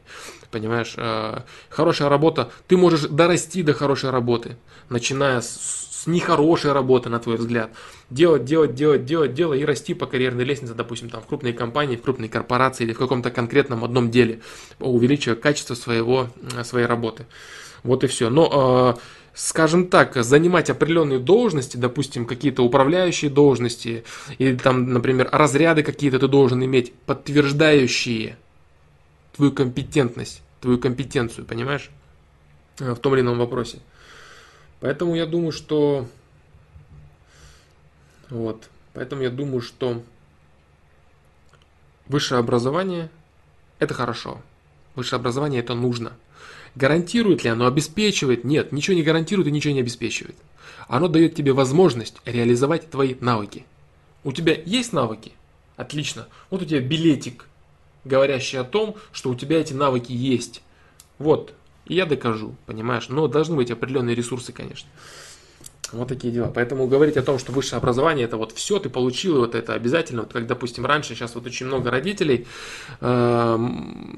[0.52, 1.40] понимаешь, э,
[1.70, 4.56] хорошая работа, ты можешь дорасти до хорошей работы,
[4.88, 7.72] начиная с с нехорошей работы, на твой взгляд.
[8.10, 11.98] Делать, делать, делать, делать, делать и расти по карьерной лестнице, допустим, там в крупной компании,
[11.98, 14.40] в крупной корпорации или в каком-то конкретном одном деле,
[14.80, 16.30] увеличивая качество своего,
[16.64, 17.26] своей работы.
[17.84, 18.30] Вот и все.
[18.30, 19.00] Но, э,
[19.34, 24.06] скажем так, занимать определенные должности, допустим, какие-то управляющие должности,
[24.38, 28.38] или там, например, разряды какие-то ты должен иметь, подтверждающие
[29.36, 31.90] твою компетентность, твою компетенцию, понимаешь,
[32.80, 33.80] э, в том или ином вопросе.
[34.80, 36.08] Поэтому я думаю, что...
[38.30, 38.70] Вот.
[38.94, 40.04] Поэтому я думаю, что
[42.08, 43.10] высшее образование–
[43.80, 44.42] это хорошо.
[44.96, 46.14] Высшее образование– это нужно.
[46.76, 48.44] Гарантирует ли оно, обеспечивает?
[48.44, 50.36] Нет, ничего не гарантирует и ничего не обеспечивает.
[50.88, 53.66] Оно дает тебе возможность реализовать твои навыки.
[54.24, 55.34] У тебя есть навыки?
[55.76, 56.28] Отлично.
[56.50, 57.46] Вот у тебя билетик,
[58.06, 60.62] говорящий о том, что у тебя эти навыки есть.
[61.18, 61.54] Вот,
[61.90, 63.10] я докажу, понимаешь?
[63.10, 64.90] Но должны быть определенные ресурсы, конечно.
[65.92, 66.52] Вот такие дела.
[66.54, 69.74] Поэтому говорить о том, что высшее образование это вот все, ты получил, и вот это
[69.74, 70.22] обязательно.
[70.22, 72.46] Вот как, допустим, раньше, сейчас вот очень много родителей,
[73.02, 73.60] э,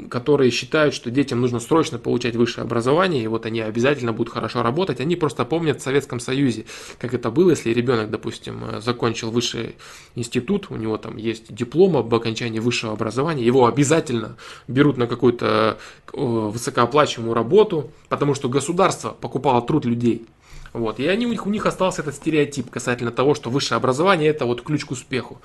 [0.09, 4.63] которые считают, что детям нужно срочно получать высшее образование, и вот они обязательно будут хорошо
[4.63, 4.99] работать.
[4.99, 6.65] Они просто помнят в Советском Союзе,
[6.99, 9.75] как это было, если ребенок, допустим, э, закончил высший
[10.15, 14.35] институт, у него там есть диплом об окончании высшего образования, его обязательно
[14.67, 15.77] берут на какую-то
[16.13, 20.25] э, высокооплачиваемую работу, потому что государство покупало труд людей.
[20.73, 20.99] Вот.
[20.99, 24.45] И они, у, них, у них остался этот стереотип касательно того, что высшее образование это
[24.45, 25.41] вот ключ к успеху.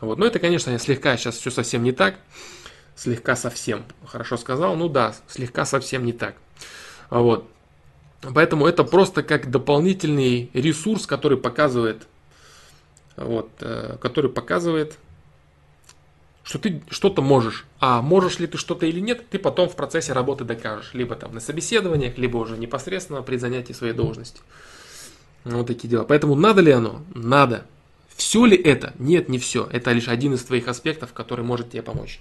[0.00, 0.18] Вот.
[0.18, 2.16] Но это, конечно, слегка сейчас все совсем не так.
[2.96, 3.84] Слегка совсем.
[4.06, 4.76] Хорошо сказал.
[4.76, 6.36] Ну да, слегка совсем не так.
[7.10, 7.48] Вот.
[8.34, 12.06] Поэтому это просто как дополнительный ресурс, который показывает,
[13.16, 14.96] вот, э, который показывает,
[16.44, 17.66] что ты что-то можешь.
[17.80, 20.92] А можешь ли ты что-то или нет, ты потом в процессе работы докажешь.
[20.92, 24.40] Либо там на собеседованиях, либо уже непосредственно при занятии своей должности.
[25.44, 26.04] Вот такие дела.
[26.04, 27.02] Поэтому надо ли оно?
[27.14, 27.66] Надо.
[28.14, 28.92] Все ли это?
[28.98, 29.66] Нет, не все.
[29.72, 32.20] Это лишь один из твоих аспектов, который может тебе помочь.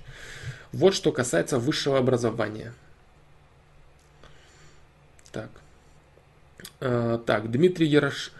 [0.72, 2.74] Вот что касается высшего образования.
[5.32, 5.50] Так.
[6.80, 8.32] А, так, Дмитрий Ярош...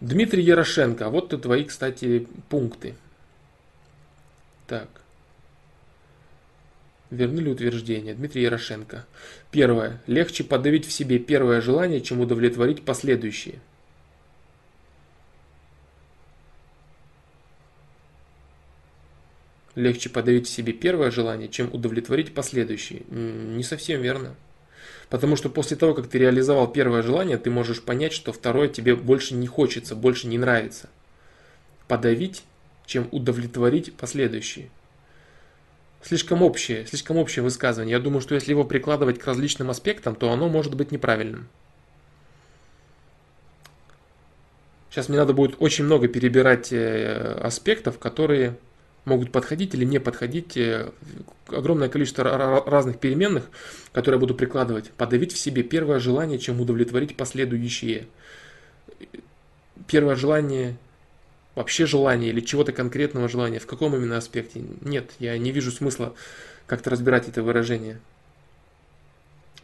[0.00, 1.08] Дмитрий Ярошенко.
[1.10, 2.96] Вот твои, кстати, пункты.
[4.66, 4.88] Так.
[7.10, 8.14] Вернули утверждение.
[8.14, 9.04] Дмитрий Ярошенко.
[9.50, 10.00] Первое.
[10.06, 13.60] Легче подавить в себе первое желание, чем удовлетворить последующие.
[19.74, 23.02] Легче подавить в себе первое желание, чем удовлетворить последующие.
[23.10, 24.34] Не совсем верно.
[25.08, 28.96] Потому что после того, как ты реализовал первое желание, ты можешь понять, что второе тебе
[28.96, 30.88] больше не хочется, больше не нравится.
[31.88, 32.44] Подавить
[32.86, 34.68] чем удовлетворить последующие.
[36.02, 37.92] Слишком общее, слишком общее высказывание.
[37.92, 41.48] Я думаю, что если его прикладывать к различным аспектам, то оно может быть неправильным.
[44.90, 48.56] Сейчас мне надо будет очень много перебирать э, аспектов, которые
[49.04, 50.56] могут подходить или не подходить.
[50.56, 50.90] Э,
[51.46, 52.24] огромное количество
[52.66, 53.48] разных переменных,
[53.92, 54.90] которые я буду прикладывать.
[54.90, 58.06] Подавить в себе первое желание, чем удовлетворить последующие.
[59.86, 60.76] Первое желание
[61.54, 64.62] вообще желание или чего-то конкретного желания, в каком именно аспекте.
[64.80, 66.14] Нет, я не вижу смысла
[66.66, 68.00] как-то разбирать это выражение.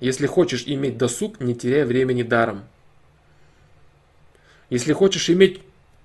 [0.01, 2.65] Если хочешь иметь досуг, не теряй времени даром.
[4.71, 5.61] Если хочешь иметь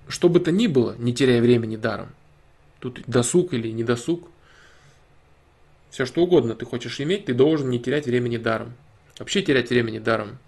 [0.08, 2.08] что бы то ни было, не теряй времени даром.
[2.78, 4.28] Тут досуг или не досуг.
[5.90, 8.74] Все что угодно ты хочешь иметь, ты должен не терять времени даром.
[9.18, 10.38] Вообще терять времени даром.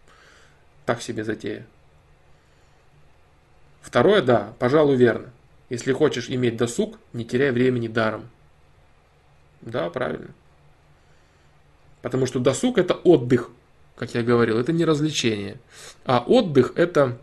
[0.84, 1.66] Так себе затея.
[3.86, 5.30] Второе, да, пожалуй, верно.
[5.70, 8.28] Если хочешь иметь досуг, не теряй времени даром.
[9.60, 10.34] Да, правильно.
[12.02, 13.50] Потому что досуг это отдых,
[13.94, 15.60] как я говорил, это не развлечение.
[16.04, 17.16] А отдых это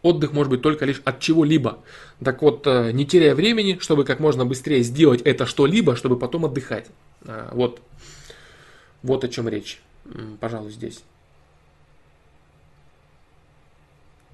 [0.00, 1.80] отдых может быть только лишь от чего-либо.
[2.24, 6.46] Так вот, э, не теряя времени, чтобы как можно быстрее сделать это что-либо, чтобы потом
[6.46, 6.86] отдыхать.
[7.26, 7.82] А, вот,
[9.02, 9.82] вот о чем речь.
[10.40, 11.02] Пожалуй, здесь.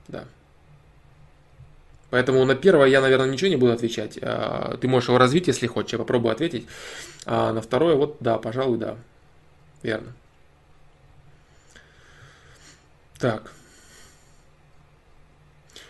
[0.06, 0.26] Да.
[2.14, 4.20] Поэтому на первое я, наверное, ничего не буду отвечать.
[4.22, 6.64] А, ты можешь его развить, если хочешь, я попробую ответить.
[7.26, 8.96] А на второе, вот да, пожалуй, да.
[9.82, 10.12] Верно.
[13.18, 13.50] Так.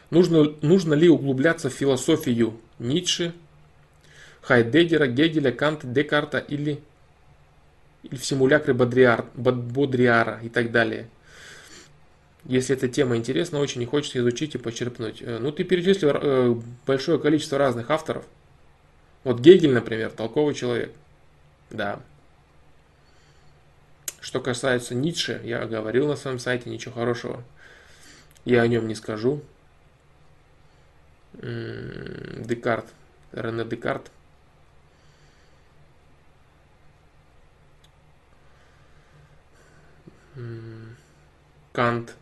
[0.08, 3.34] Нужно, нужно ли углубляться в философию Ницше,
[4.40, 6.80] Хайдеггера, Гегеля, Канта, Декарта или,
[8.02, 11.10] или в симулякры Бодриар, Бодриара и так далее?
[12.46, 15.22] Если эта тема интересна, очень не хочется изучить и почерпнуть.
[15.22, 16.54] Э, ну, ты перечислил э,
[16.86, 18.26] большое количество разных авторов.
[19.22, 20.92] Вот Гегель, например, толковый человек.
[21.70, 22.00] Да.
[24.20, 27.42] Что касается Ницше, я говорил на своем сайте, ничего хорошего.
[28.44, 29.42] Я о нем не скажу.
[31.32, 32.86] Декарт.
[33.32, 34.10] Рене Декарт.
[41.72, 42.14] Кант.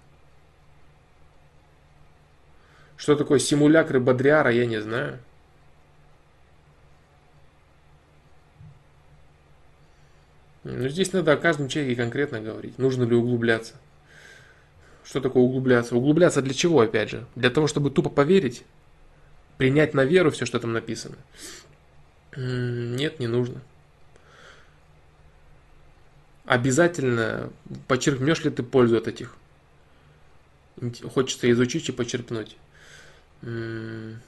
[3.02, 5.18] Что такое симулякры Бодриара, я не знаю.
[10.62, 12.78] Ну, здесь надо о каждом человеке конкретно говорить.
[12.78, 13.74] Нужно ли углубляться.
[15.02, 15.96] Что такое углубляться?
[15.96, 17.26] Углубляться для чего, опять же?
[17.34, 18.62] Для того, чтобы тупо поверить?
[19.58, 21.16] Принять на веру все, что там написано?
[22.36, 23.62] Нет, не нужно.
[26.44, 27.50] Обязательно
[27.88, 29.34] подчеркнешь ли ты пользу от этих?
[31.12, 32.56] Хочется изучить и почерпнуть.
[33.42, 34.18] Я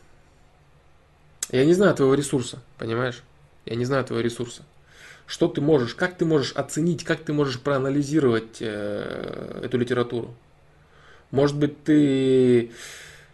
[1.64, 3.22] не знаю твоего ресурса, понимаешь?
[3.64, 4.62] Я не знаю твоего ресурса.
[5.26, 10.34] Что ты можешь, как ты можешь оценить, как ты можешь проанализировать э, эту литературу?
[11.30, 12.72] Может быть, ты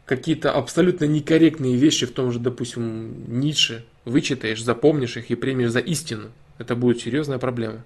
[0.05, 5.81] какие-то абсолютно некорректные вещи в том же, допустим, Ницше вычитаешь, запомнишь их и примешь за
[5.81, 6.31] истину.
[6.59, 7.85] Это будет серьезная проблема.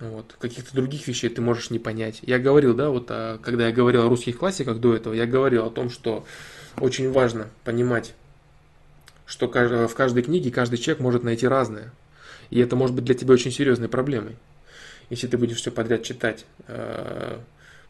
[0.00, 0.36] Вот.
[0.38, 2.18] Каких-то других вещей ты можешь не понять.
[2.22, 5.64] Я говорил, да, вот а, когда я говорил о русских классиках до этого, я говорил
[5.64, 6.24] о том, что
[6.78, 8.14] очень важно понимать,
[9.26, 11.92] что в каждой книге каждый человек может найти разное.
[12.50, 14.36] И это может быть для тебя очень серьезной проблемой.
[15.10, 16.44] Если ты будешь все подряд читать.
[16.66, 17.40] А,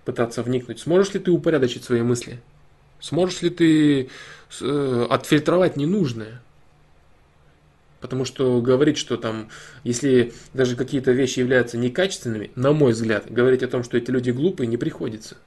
[0.04, 0.80] пытаться вникнуть?
[0.80, 2.40] Сможешь ли ты упорядочить свои мысли?
[3.00, 4.08] Сможешь ли ты
[4.60, 6.40] э, отфильтровать ненужное?
[8.04, 9.48] Потому что говорить, что там,
[9.82, 14.30] если даже какие-то вещи являются некачественными, на мой взгляд, говорить о том, что эти люди
[14.30, 15.38] глупые, не приходится.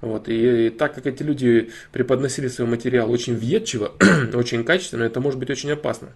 [0.00, 3.92] Вот, и, и так как эти люди преподносили свой материал очень въедчиво,
[4.34, 6.08] очень качественно, это может быть очень опасно.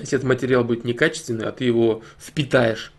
[0.00, 2.92] Если этот материал будет некачественный, а ты его впитаешь.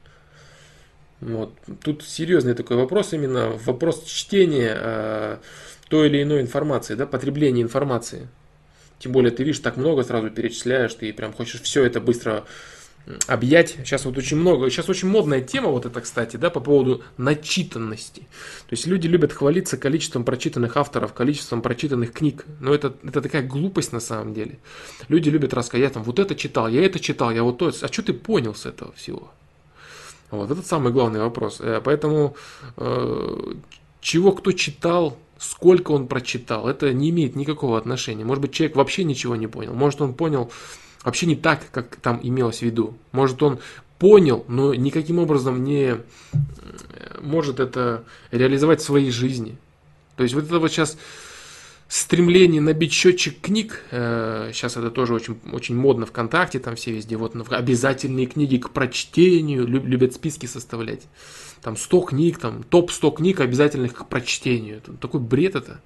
[1.19, 1.51] Вот.
[1.84, 5.38] Тут серьезный такой вопрос, именно вопрос чтения э,
[5.89, 8.30] той или иной информации, да, потребления информации.
[9.00, 12.46] Тем более ты видишь, так много сразу перечисляешь, ты прям хочешь все это быстро
[13.28, 13.76] объять.
[13.84, 18.22] Сейчас вот очень много, сейчас очень модная тема вот это, кстати, да, по поводу начитанности.
[18.22, 22.46] То есть люди любят хвалиться количеством прочитанных авторов, количеством прочитанных книг.
[22.60, 24.58] Но это, это такая глупость на самом деле.
[25.08, 27.72] Люди любят рассказать, я там вот это читал, я это читал, я вот то.
[27.82, 29.32] А что ты понял с этого всего?
[30.32, 31.60] Вот этот самый главный вопрос.
[31.62, 32.36] Э, поэтому
[32.78, 33.54] э,
[34.02, 38.24] чего кто читал, сколько он прочитал, это не имеет никакого отношения.
[38.26, 39.74] Может быть, человек вообще ничего не понял.
[39.74, 40.52] Может, он понял
[41.04, 42.98] вообще не так, как там имелось в виду.
[43.12, 43.60] Может, он
[44.00, 45.98] понял, но никаким образом не
[47.22, 49.58] может это реализовать в своей жизни.
[50.16, 50.98] То есть вот это вот сейчас
[51.88, 57.16] стремление набить счетчик книг, э, сейчас это тоже очень, очень модно ВКонтакте, там все везде,
[57.18, 61.04] вот обязательные книги к прочтению, любят списки составлять.
[61.62, 64.82] Там 100 книг, там топ 100 книг обязательных к прочтению.
[65.02, 65.82] Такой бред это.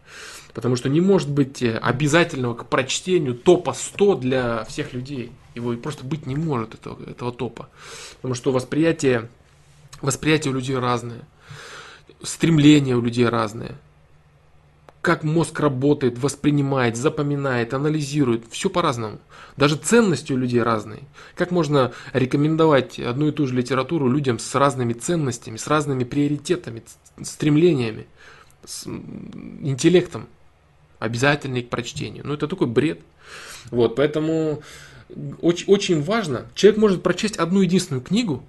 [0.54, 5.32] Потому что не может быть э, обязательного к прочтению топа 100 для всех людей.
[5.56, 7.70] Его просто быть не может, этого, этого топа.
[8.18, 9.30] Потому что восприятие,
[10.02, 11.22] восприятие у людей разное.
[12.24, 13.76] Стремления у людей разные.
[15.02, 18.43] Как мозг работает, воспринимает, запоминает, анализирует.
[18.52, 19.20] Все по-разному.
[19.56, 21.04] Даже ценности у людей разные.
[21.36, 26.84] Как можно рекомендовать одну и ту же литературу людям с разными ценностями, с разными приоритетами,
[27.22, 28.08] стремлениями,
[28.66, 30.28] с интеллектом?
[31.00, 32.28] обязательный к прочтению.
[32.28, 33.00] Ну, это такой бред.
[33.72, 34.62] Вот, поэтому
[35.41, 38.43] очень, очень важно, человек может прочесть одну единственную книгу,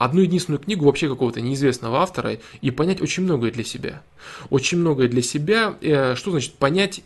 [0.00, 4.02] одну единственную книгу вообще какого-то неизвестного автора и понять очень многое для себя.
[4.48, 5.74] Очень многое для себя.
[5.82, 7.02] Э, что значит понять,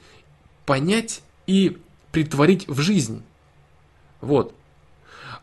[0.65, 1.77] понять и
[2.13, 3.25] притворить в жизнь?
[4.21, 4.55] Вот.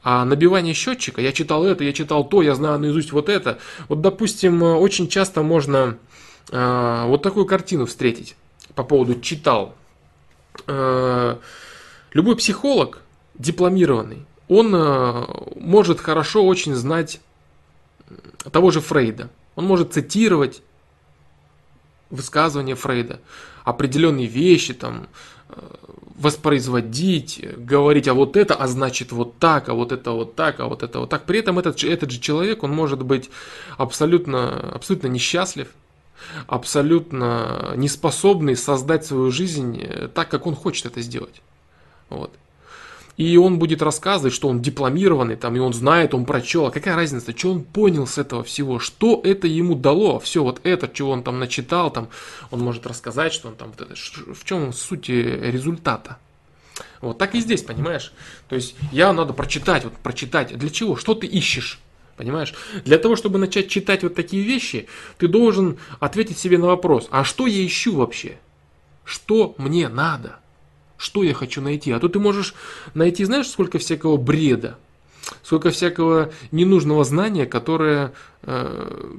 [0.01, 3.59] А набивание счетчика, я читал это, я читал то, я знаю наизусть вот это.
[3.89, 5.97] Вот, допустим, очень часто можно
[6.51, 8.37] э, вот такую картину встретить
[8.75, 9.75] по поводу читал.
[10.67, 11.35] Э,
[12.13, 13.01] любой психолог
[13.37, 15.25] дипломированный, он э,
[15.59, 17.19] может хорошо очень знать
[18.49, 19.29] того же Фрейда.
[19.55, 20.61] Он может цитировать
[22.09, 23.19] высказывания Фрейда,
[23.63, 25.07] определенные вещи там
[25.49, 25.53] э,
[26.15, 30.67] воспроизводить, говорить, а вот это, а значит вот так, а вот это вот так, а
[30.67, 31.23] вот это вот так.
[31.25, 33.29] При этом этот, этот же человек, он может быть
[33.77, 35.69] абсолютно, абсолютно несчастлив,
[36.47, 41.41] абсолютно неспособный создать свою жизнь э, так, как он хочет это сделать.
[42.09, 42.31] Вот.
[43.17, 46.67] И он будет рассказывать, что он дипломированный, там, и он знает, он прочел.
[46.67, 50.61] А какая разница, что он понял с этого всего, что это ему дало, все вот
[50.63, 52.09] это, чего он там начитал, там,
[52.51, 56.17] он может рассказать, что он там, вот это, в чем суть э, результата.
[57.01, 58.13] Вот так и здесь, понимаешь?
[58.47, 60.57] То есть я надо прочитать, вот прочитать.
[60.57, 60.95] Для чего?
[60.95, 61.79] Что ты ищешь?
[62.15, 62.53] Понимаешь?
[62.85, 64.87] Для того, чтобы начать читать вот такие вещи,
[65.17, 68.37] ты должен ответить себе на вопрос, а что я ищу вообще?
[69.03, 70.40] Что мне надо?
[71.01, 71.91] Что я хочу найти?
[71.91, 72.53] А то ты можешь
[72.93, 74.77] найти, знаешь, сколько всякого бреда,
[75.41, 79.15] сколько всякого ненужного знания, которое, э,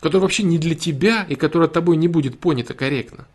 [0.00, 3.26] которое вообще не для тебя и которое тобой не будет понято корректно.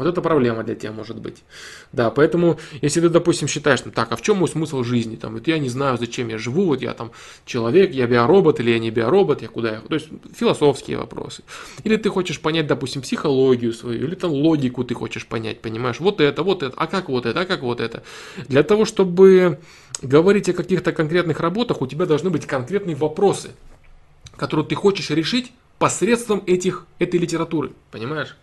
[0.00, 1.44] Вот это проблема для тебя может быть.
[1.92, 5.16] Да, поэтому, если ты, допустим, считаешь, ну, так, а в чем мой смысл жизни?
[5.16, 7.12] Там, вот я не знаю, зачем я живу, вот я там
[7.44, 9.80] человек, я биоробот или я не биоробот, я куда я...
[9.80, 11.42] То есть философские вопросы.
[11.84, 16.00] Или ты хочешь понять, допустим, психологию свою, или там логику ты хочешь понять, понимаешь?
[16.00, 18.02] Вот это, вот это, а как вот это, а как вот это.
[18.48, 19.58] Для того, чтобы
[20.00, 23.50] говорить о каких-то конкретных работах, у тебя должны быть конкретные вопросы,
[24.38, 28.34] которые ты хочешь решить посредством этих, этой литературы, понимаешь?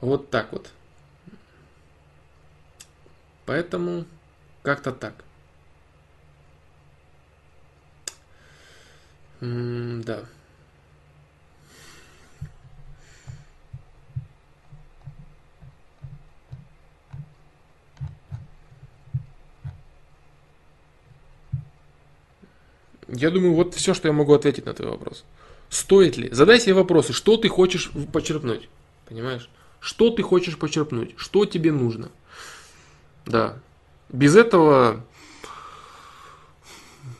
[0.00, 0.70] Вот так вот.
[3.44, 4.04] Поэтому
[4.62, 5.14] как-то так.
[9.40, 10.24] М да.
[23.08, 25.24] Я думаю, вот все, что я могу ответить на твой вопрос.
[25.68, 26.30] Стоит ли?
[26.30, 28.68] Задай себе вопросы, что ты хочешь почерпнуть.
[29.06, 29.48] Понимаешь?
[29.80, 31.14] Что ты хочешь почерпнуть?
[31.16, 32.10] Что тебе нужно?
[33.26, 33.58] Да.
[34.10, 35.04] Без этого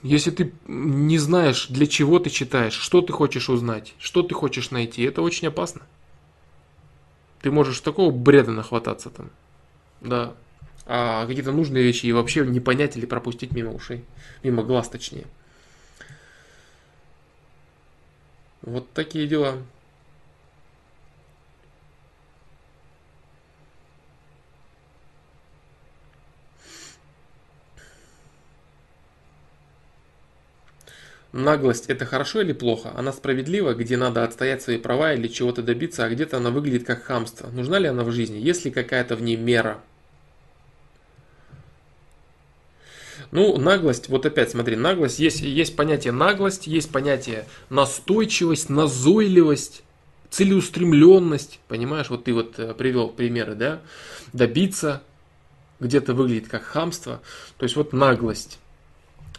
[0.03, 4.71] если ты не знаешь, для чего ты читаешь, что ты хочешь узнать, что ты хочешь
[4.71, 5.83] найти, это очень опасно.
[7.43, 9.31] Ты можешь такого бреда нахвататься там.
[10.01, 10.35] Да.
[10.87, 14.05] А какие-то нужные вещи и вообще не понять или пропустить мимо ушей.
[14.43, 15.27] Мимо глаз, точнее.
[18.63, 19.57] Вот такие дела.
[31.33, 32.93] Наглость– это хорошо или плохо?
[32.97, 37.05] Она справедлива, где надо отстоять свои права или чего-то добиться, а где-то она выглядит как
[37.05, 37.49] хамство.
[37.51, 38.39] Нужна ли она в жизни?
[38.39, 39.81] Есть ли какая-то в ней мера?
[43.31, 49.85] Ну, наглость, вот опять смотри, наглость, есть, есть понятие наглость, есть понятие настойчивость, назойливость,
[50.31, 53.81] целеустремленность, понимаешь, вот ты вот э, привел примеры, да,
[54.33, 55.03] добиться,
[55.81, 57.20] где-то выглядит как хамство,
[57.57, 58.60] то есть вот наглость.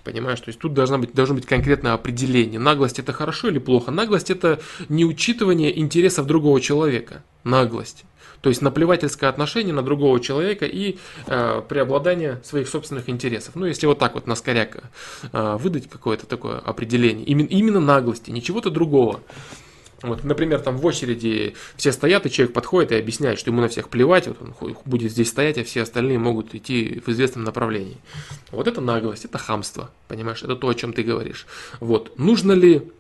[0.04, 2.60] Понимаешь, то есть тут должна быть, должно быть конкретное определение.
[2.60, 3.92] Наглость это хорошо или плохо?
[3.92, 7.24] Наглость это неучитывание интересов другого человека.
[7.44, 8.06] Наглость.
[8.42, 10.98] То есть наплевательское отношение на другого человека и
[11.28, 13.56] э, преобладание своих собственных интересов.
[13.56, 14.78] Ну, если вот так вот на скоряк
[15.32, 17.26] э, выдать какое-то такое определение.
[17.26, 19.22] Именно, именно наглости, ничего-то другого.
[20.04, 23.68] Вот, например, там в очереди все стоят, и человек подходит и объясняет, что ему на
[23.68, 27.98] всех плевать, вот он будет здесь стоять, а все остальные могут идти в известном направлении.
[28.50, 31.46] Вот это наглость, это хамство, понимаешь, это то, о чем ты говоришь.
[31.80, 32.92] Вот, нужно ли,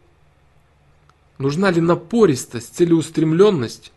[1.39, 3.91] нужна ли напористость, целеустремленность?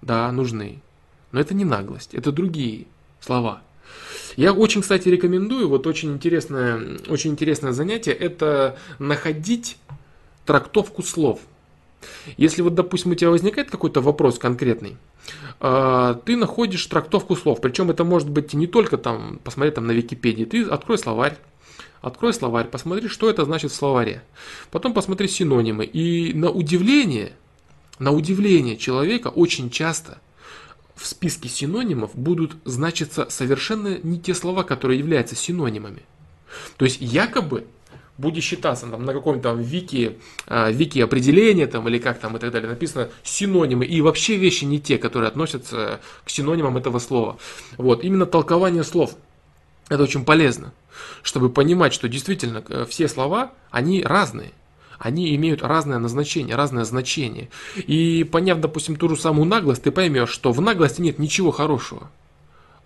[0.00, 0.80] Да, нужны.
[1.32, 2.86] Но это не наглость, это другие
[3.20, 3.62] слова.
[4.36, 9.76] Я очень, кстати, рекомендую, вот очень интересное, очень интересное занятие, это находить
[10.46, 11.40] трактовку слов.
[12.36, 14.96] Если вот, допустим, у тебя возникает какой-то вопрос конкретный,
[15.60, 17.60] а, ты находишь трактовку слов.
[17.60, 20.44] Причем это может быть не только там посмотреть там на Википедии.
[20.44, 21.36] Ты открой словарь,
[22.00, 24.22] открой словарь, посмотри, что это значит в словаре.
[24.70, 25.84] Потом посмотри синонимы.
[25.84, 27.32] И на удивление,
[27.98, 30.18] на удивление человека очень часто
[30.94, 36.02] в списке синонимов будут значиться совершенно не те слова, которые являются синонимами.
[36.76, 37.66] То есть якобы
[38.20, 42.40] будет считаться там, на каком-то там вики, э, вики определения там, или как там и
[42.40, 47.38] так далее, написано синонимы и вообще вещи не те, которые относятся к синонимам этого слова.
[47.78, 49.16] Вот, именно толкование слов.
[49.88, 50.72] Это очень полезно,
[51.22, 54.52] чтобы понимать, что действительно э, все слова, они разные.
[54.98, 57.48] Они имеют разное назначение, разное значение.
[57.74, 62.10] И поняв, допустим, ту же самую наглость, ты поймешь, что в наглости нет ничего хорошего.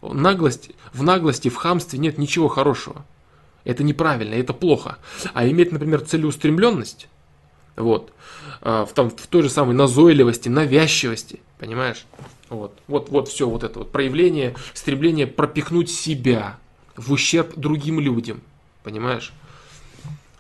[0.01, 3.05] Наглость, в наглости, в хамстве нет ничего хорошего.
[3.65, 4.99] Это неправильно, это плохо.
[5.33, 7.09] А иметь, например, целеустремленность,
[7.77, 8.13] вот,
[8.61, 12.05] а, в, там, в той же самой назойливости, навязчивости, понимаешь?
[12.51, 16.59] Вот, вот, вот все вот это вот проявление, стремление пропихнуть себя
[16.97, 18.43] в ущерб другим людям,
[18.83, 19.33] понимаешь?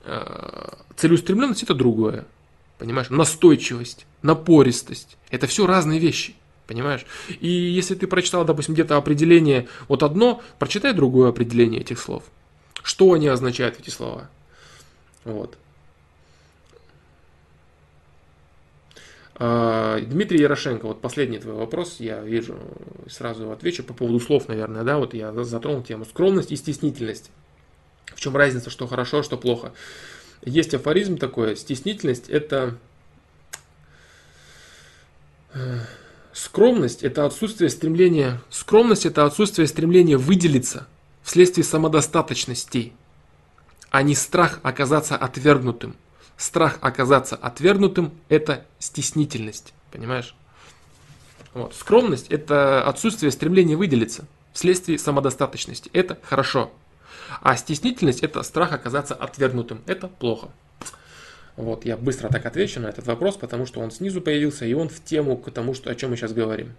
[0.05, 2.27] А, целеустремленность это другое,
[2.79, 3.09] понимаешь?
[3.09, 6.35] Настойчивость, напористость, это все разные вещи.
[6.66, 7.05] Понимаешь?
[7.41, 12.22] И если ты прочитал, допустим, где-то определение вот одно, прочитай другое определение этих слов.
[12.85, 14.28] Что они означают, эти слова?
[15.24, 15.57] Вот.
[19.37, 22.59] А, Дмитрий Ярошенко, вот последний твой вопрос, я вижу,
[23.09, 27.30] сразу отвечу по поводу слов, наверное, да, вот я затронул тему скромность и стеснительность.
[28.14, 29.72] В чем разница, что хорошо, что плохо?
[30.43, 32.76] Есть афоризм такой, стеснительность это
[35.55, 35.78] э,
[36.35, 40.87] скромность это отсутствие стремления, скромность это отсутствие стремления выделиться,
[41.25, 42.93] вследствие самодостаточности,
[43.91, 45.97] а не страх оказаться отвергнутым.
[46.37, 50.37] Страх оказаться отвергнутым– это стеснительность, понимаешь?
[51.55, 51.75] Вот.
[51.75, 55.91] Скромность– это отсутствие стремления выделиться вследствие самодостаточности.
[55.93, 56.72] Это хорошо.
[57.41, 59.83] А стеснительность– это страх оказаться отвергнутым.
[59.87, 60.49] Это плохо.
[61.57, 64.88] Вот, я быстро так отвечу на этот вопрос, потому что он снизу появился, и он
[64.88, 66.75] в тему к тому, что, о чем мы сейчас говорим.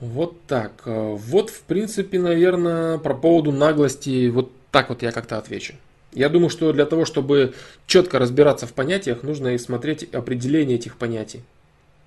[0.00, 0.82] Вот так.
[0.86, 5.74] Э, вот, в принципе, наверное, про поводу наглости, вот так вот я как-то отвечу.
[6.12, 7.54] Я думаю, что для того, чтобы
[7.86, 11.42] четко разбираться в понятиях, нужно и смотреть определение этих понятий.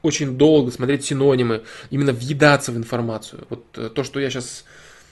[0.02, 3.46] Очень долго смотреть синонимы, именно въедаться в информацию.
[3.50, 4.64] Вот э, то, что я сейчас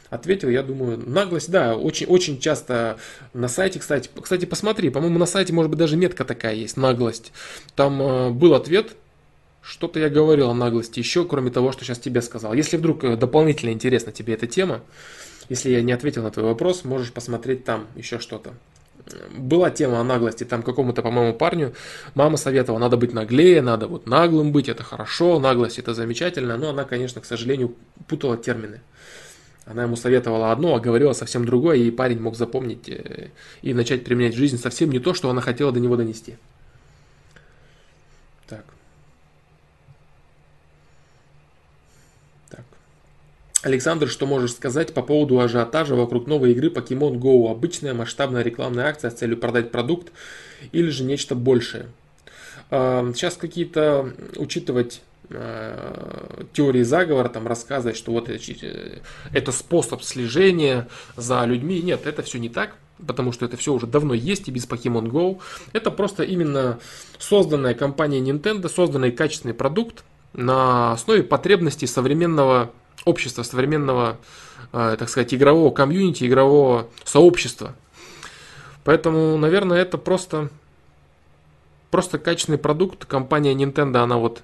[0.10, 2.98] ответил, я думаю, наглость, да, очень, очень часто
[3.34, 7.32] на сайте, кстати, кстати, посмотри, по-моему, на сайте, может быть, даже метка такая есть, наглость.
[7.76, 8.96] Там э, был ответ,
[9.66, 12.54] что-то я говорил о наглости еще, кроме того, что сейчас тебе сказал.
[12.54, 14.82] Если вдруг э, дополнительно интересна тебе эта тема,
[15.50, 18.54] если я не ответил на твой вопрос, можешь посмотреть там еще что-то.
[19.36, 21.74] Была тема о наглости, там какому-то, по-моему, парню
[22.14, 26.70] мама советовала, надо быть наглее, надо вот наглым быть, это хорошо, наглость это замечательно, но
[26.70, 27.76] она, конечно, к сожалению,
[28.08, 28.82] путала термины.
[29.66, 33.30] Она ему советовала одно, а говорила совсем другое, и парень мог запомнить э,
[33.64, 36.36] и начать применять в жизни совсем не то, что она хотела до него донести.
[43.66, 47.52] Александр, что можешь сказать по поводу ажиотажа вокруг новой игры Pokemon Go?
[47.52, 50.12] Обычная масштабная рекламная акция с целью продать продукт
[50.72, 51.88] или же нечто большее?
[52.70, 61.44] А, сейчас какие-то учитывать Э, теории заговора, там рассказывать, что вот это способ слежения за
[61.46, 61.82] людьми.
[61.82, 62.76] Нет, это все не так,
[63.06, 65.42] потому что это все уже давно есть и без Pokemon Go.
[65.74, 66.80] Это просто именно
[67.18, 72.72] созданная компания Nintendo, созданный качественный продукт на основе потребностей современного
[73.06, 74.18] общества, современного,
[74.74, 77.74] э, так сказать, игрового комьюнити, игрового сообщества.
[78.84, 80.50] Поэтому, наверное, это просто,
[81.92, 83.06] просто качественный продукт.
[83.06, 84.44] Компания Nintendo, она вот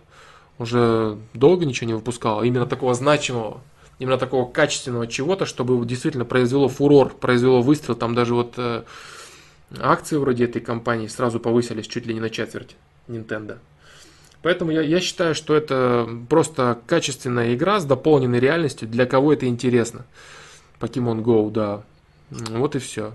[0.57, 3.61] уже долго ничего не выпускал, именно такого значимого,
[3.99, 7.95] именно такого качественного чего-то, чтобы действительно произвело фурор, произвело выстрел.
[7.95, 8.83] Там даже вот э,
[9.79, 12.75] акции вроде этой компании сразу повысились чуть ли не на четверть
[13.07, 13.59] Nintendo.
[14.41, 19.45] Поэтому я, я считаю, что это просто качественная игра с дополненной реальностью, для кого это
[19.45, 20.05] интересно.
[20.79, 21.83] Pokemon Go, да.
[22.29, 23.13] Вот и все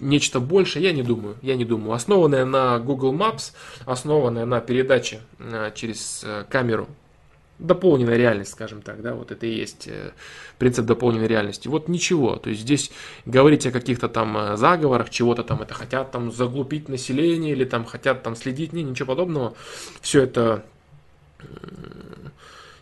[0.00, 1.92] нечто большее, я не думаю, я не думаю.
[1.92, 3.52] Основанная на Google Maps,
[3.86, 6.88] основанная на передаче э, через э, камеру,
[7.58, 10.10] дополненная реальность, скажем так, да, вот это и есть э,
[10.58, 11.68] принцип дополненной реальности.
[11.68, 12.90] Вот ничего, то есть здесь
[13.26, 18.22] говорить о каких-то там заговорах, чего-то там это хотят там заглупить население или там хотят
[18.22, 19.54] там следить, не, ничего подобного.
[20.00, 20.64] Все это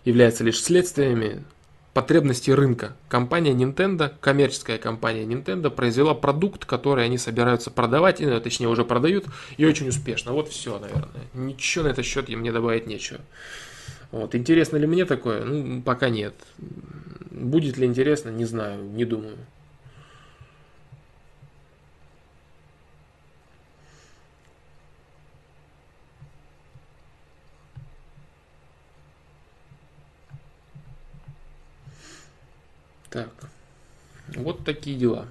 [0.04, 1.44] является лишь следствиями
[1.92, 2.96] потребности рынка.
[3.08, 9.26] Компания Nintendo, коммерческая компания Nintendo, произвела продукт, который они собираются продавать, и, точнее уже продают,
[9.56, 10.32] и очень успешно.
[10.32, 11.28] Вот все, наверное.
[11.34, 13.20] Ничего на этот счет мне добавить нечего.
[14.12, 14.34] Вот.
[14.34, 15.44] Интересно ли мне такое?
[15.44, 16.34] Ну, пока нет.
[17.30, 19.38] Будет ли интересно, не знаю, не думаю.
[33.10, 33.28] Так,
[34.36, 35.26] вот такие дела.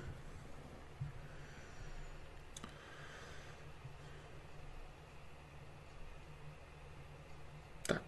[7.87, 8.01] Так.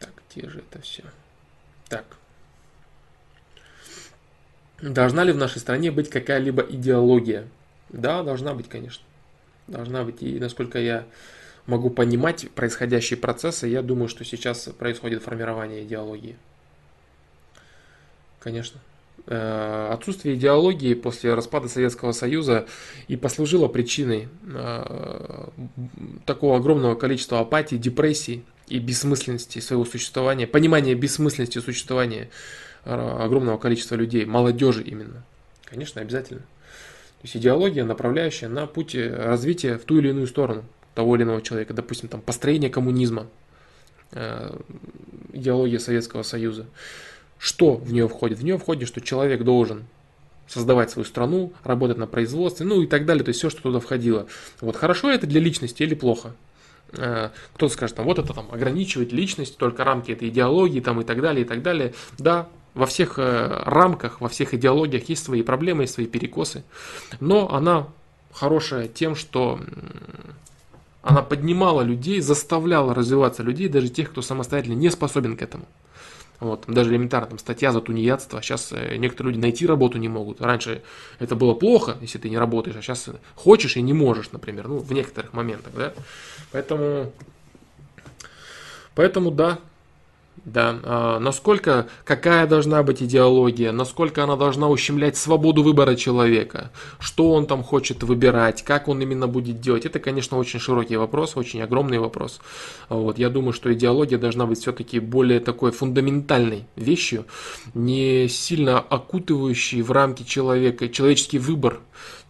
[0.00, 1.04] Так, где же это все?
[1.88, 2.04] Так.
[4.80, 7.48] Должна ли в нашей стране быть какая-либо идеология?
[7.90, 9.04] Да, должна быть, конечно.
[9.66, 10.22] Должна быть.
[10.22, 11.04] И насколько я
[11.66, 16.36] могу понимать происходящие процессы, я думаю, что сейчас происходит формирование идеологии.
[18.38, 18.80] Конечно.
[19.26, 22.66] Э, отсутствие идеологии после распада Советского Союза
[23.06, 25.48] и послужило причиной э,
[26.24, 32.30] такого огромного количества апатии, депрессий и бессмысленности своего существования, понимания бессмысленности существования
[32.84, 35.24] э, огромного количества людей, молодежи именно.
[35.64, 36.40] Конечно, обязательно.
[36.40, 40.64] То есть идеология, направляющая на путь развития в ту или иную сторону
[40.94, 43.26] того или иного человека, допустим, там построение коммунизма,
[44.12, 44.56] э,
[45.32, 46.66] идеология Советского Союза.
[47.38, 48.38] Что в нее входит?
[48.38, 49.84] В нее входит, что человек должен
[50.46, 53.80] создавать свою страну, работать на производстве, ну и так далее, то есть все, что туда
[53.80, 54.26] входило.
[54.60, 56.34] Вот хорошо это для личности или плохо?
[56.92, 61.04] Э, кто-то скажет, там, вот это там ограничивает личность, только рамки этой идеологии там и
[61.04, 61.94] так далее, и так далее.
[62.18, 66.64] Да, во всех э, рамках, во всех идеологиях есть свои проблемы, есть свои перекосы,
[67.20, 67.88] но она
[68.32, 69.60] хорошая тем, что
[71.02, 75.66] она поднимала людей, заставляла развиваться людей, даже тех, кто самостоятельно не способен к этому.
[76.40, 80.08] Вот, даже элементарно, там, статья за тунеядство, а сейчас э, некоторые люди найти работу не
[80.08, 80.40] могут.
[80.40, 80.82] Раньше
[81.18, 84.78] это было плохо, если ты не работаешь, а сейчас хочешь и не можешь, например, ну,
[84.78, 85.92] в некоторых моментах, да.
[86.50, 87.12] Поэтому,
[88.94, 89.58] поэтому да,
[90.44, 97.32] да, а, насколько, какая должна быть идеология, насколько она должна ущемлять свободу выбора человека, что
[97.32, 101.62] он там хочет выбирать, как он именно будет делать, это, конечно, очень широкий вопрос, очень
[101.62, 102.40] огромный вопрос.
[102.88, 107.26] Вот, я думаю, что идеология должна быть все-таки более такой фундаментальной вещью,
[107.74, 111.80] не сильно окутывающей в рамки человека, человеческий выбор,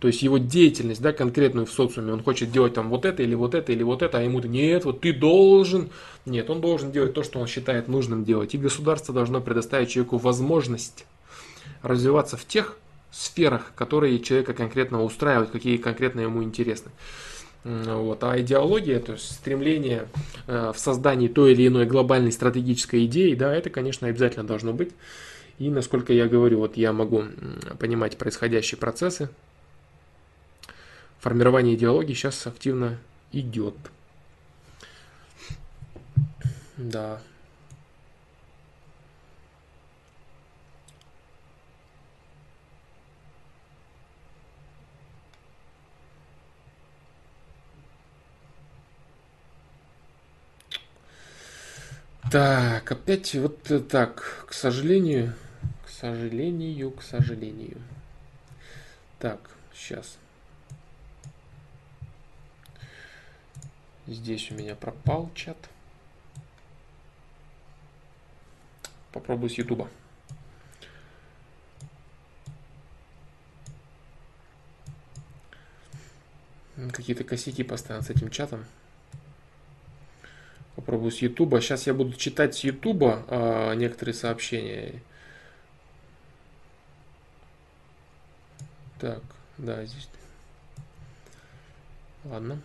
[0.00, 3.34] то есть его деятельность, да, конкретную в социуме, он хочет делать там вот это или
[3.34, 5.90] вот это или вот это, а ему-то нет, вот ты должен.
[6.24, 8.54] Нет, он должен делать то, что он считает нужным делать.
[8.54, 11.04] И государство должно предоставить человеку возможность
[11.82, 12.78] развиваться в тех
[13.10, 16.90] сферах, которые человека конкретно устраивают, какие конкретно ему интересны.
[17.62, 18.24] Вот.
[18.24, 20.08] А идеология, то есть стремление
[20.46, 24.92] э, в создании той или иной глобальной стратегической идеи, да, это, конечно, обязательно должно быть.
[25.58, 27.24] И насколько я говорю, вот я могу
[27.78, 29.28] понимать происходящие процессы,
[31.20, 32.98] формирование идеологии сейчас активно
[33.32, 33.76] идет.
[36.76, 37.20] Да.
[52.30, 55.34] Так, опять вот так, к сожалению,
[55.84, 57.78] к сожалению, к сожалению.
[59.18, 59.40] Так,
[59.74, 60.19] сейчас.
[64.10, 65.56] Здесь у меня пропал чат.
[69.12, 69.88] Попробую с Ютуба.
[76.92, 78.64] Какие-то косяки постоянно с этим чатом.
[80.74, 81.60] Попробую с Ютуба.
[81.60, 85.00] Сейчас я буду читать с Ютуба э, некоторые сообщения.
[88.98, 89.22] Так,
[89.56, 90.08] да, здесь.
[92.24, 92.60] Ладно.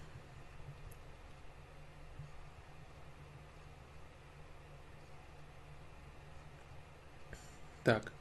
[7.85, 8.11] Так.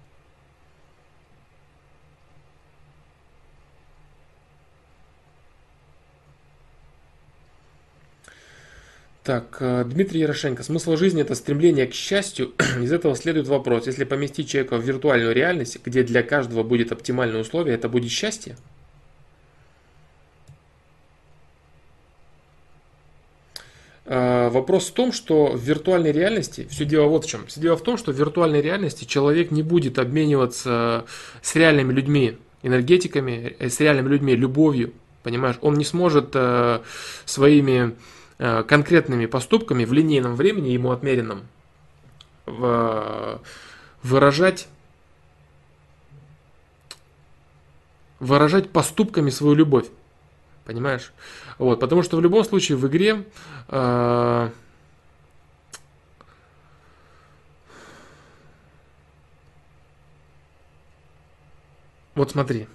[9.22, 10.62] Так, э, Дмитрий Ярошенко.
[10.62, 12.52] Смысл жизни– это стремление к счастью.
[12.82, 13.86] Из этого следует вопрос.
[13.86, 18.56] Если поместить человека в виртуальную реальность, где для каждого будет оптимальное условие, это будет счастье?
[24.06, 27.46] Вопрос в том, что в виртуальной реальности, все дело вот в чем.
[27.46, 31.06] Все дело в том, что в виртуальной реальности человек не будет обмениваться
[31.40, 34.92] с реальными людьми энергетиками, э, с реальными людьми любовью.
[35.22, 36.80] Понимаешь, он не сможет э,
[37.24, 37.94] своими
[38.38, 41.42] э, конкретными поступками в линейном времени, ему отмеренном,
[44.02, 44.68] выражать
[48.20, 49.86] выражать поступками свою любовь.
[50.64, 51.12] Понимаешь?
[51.58, 53.24] Вот, потому что в любом случае в игре
[53.68, 54.50] э,
[62.14, 62.66] вот смотри.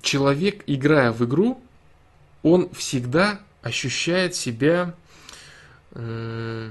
[0.00, 1.60] Человек, играя в игру,
[2.42, 4.94] он всегда ощущает себя
[5.90, 6.70] э,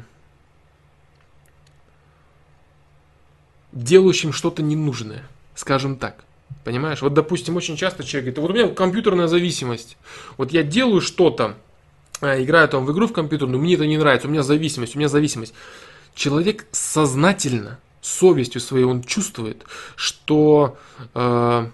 [3.73, 5.23] делающим что-то ненужное,
[5.53, 6.23] скажем так.
[6.65, 7.03] Понимаешь?
[7.03, 9.97] Вот, допустим, очень часто человек говорит, вот у меня компьютерная зависимость.
[10.35, 11.53] Вот я делаю что-то,
[12.21, 14.97] а, играю там в игру в компьютерную, мне это не нравится, у меня зависимость, у
[14.97, 15.53] меня зависимость.
[16.15, 19.63] Человек сознательно, совестью своей, он чувствует,
[19.95, 20.77] что
[21.13, 21.67] э,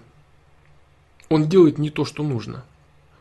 [1.30, 2.66] он делает не то, что нужно.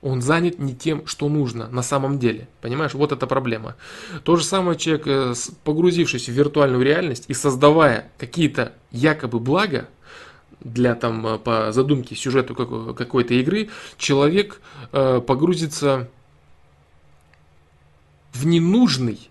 [0.02, 2.48] Он занят не тем, что нужно на самом деле.
[2.62, 3.76] Понимаешь, вот эта проблема.
[4.24, 9.88] То же самое человек, э, погрузившись в виртуальную реальность и создавая какие-то якобы блага,
[10.61, 14.61] для там э, по задумке сюжету какой-то игры человек
[14.93, 16.09] э, погрузится
[18.32, 19.31] в ненужный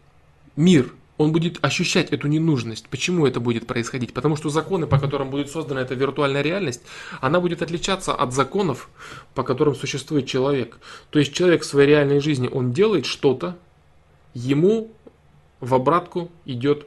[0.56, 0.94] мир.
[1.18, 2.88] Он будет ощущать эту ненужность.
[2.88, 4.14] Почему это будет происходить?
[4.14, 6.82] Потому что законы, по которым будет создана эта виртуальная реальность,
[7.20, 8.90] она будет отличаться от законов,
[9.36, 10.80] по которым существует человек.
[11.10, 13.58] То есть человек в своей реальной жизни, он делает что-то,
[14.34, 14.92] ему
[15.60, 16.86] в обратку идет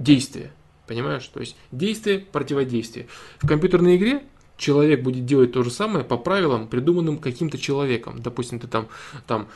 [0.00, 0.52] действие.
[0.90, 1.24] Понимаешь?
[1.28, 3.06] То есть действие, противодействие.
[3.38, 4.24] В компьютерной игре
[4.56, 8.20] человек будет делать то же самое по правилам, придуманным каким-то человеком.
[8.20, 8.88] Допустим, ты там,
[9.28, 9.46] там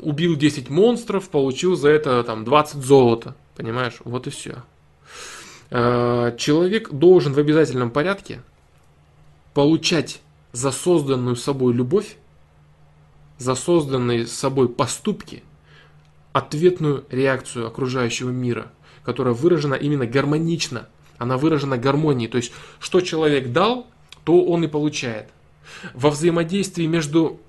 [0.00, 3.36] убил 10 монстров, получил за это там 20 золота.
[3.54, 3.98] Понимаешь?
[4.04, 4.62] Вот и все.
[5.68, 8.40] Э, человек должен в обязательном порядке
[9.52, 10.22] получать
[10.52, 12.16] за созданную собой любовь,
[13.36, 15.42] за созданные собой поступки
[16.32, 18.72] ответную реакцию окружающего мира–
[19.04, 20.88] которая выражена именно гармонично.
[21.18, 22.30] Она выражена гармонией.
[22.30, 23.86] То есть, что человек дал,
[24.24, 25.28] то он и получает.
[25.94, 27.40] Во взаимодействии между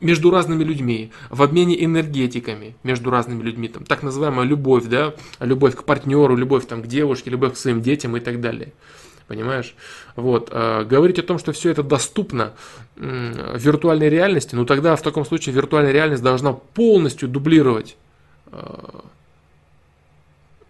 [0.00, 5.76] между разными людьми, в обмене энергетиками между разными людьми, там, так называемая любовь, да, любовь
[5.76, 8.72] к партнеру, любовь там, к девушке, любовь к своим детям и так далее.
[9.28, 9.76] Понимаешь?
[10.16, 10.48] Вот.
[10.50, 12.54] Э, говорить о том, что все это доступно
[12.96, 17.96] в виртуальной реальности, ну тогда в таком случае виртуальная реальность должна полностью дублировать
[18.50, 18.60] э,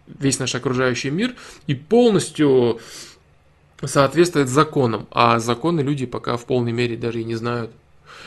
[0.07, 1.35] весь наш окружающий мир
[1.67, 2.81] и полностью
[3.85, 5.07] соответствует законам.
[5.11, 7.71] А законы люди пока в полной мере даже и не знают.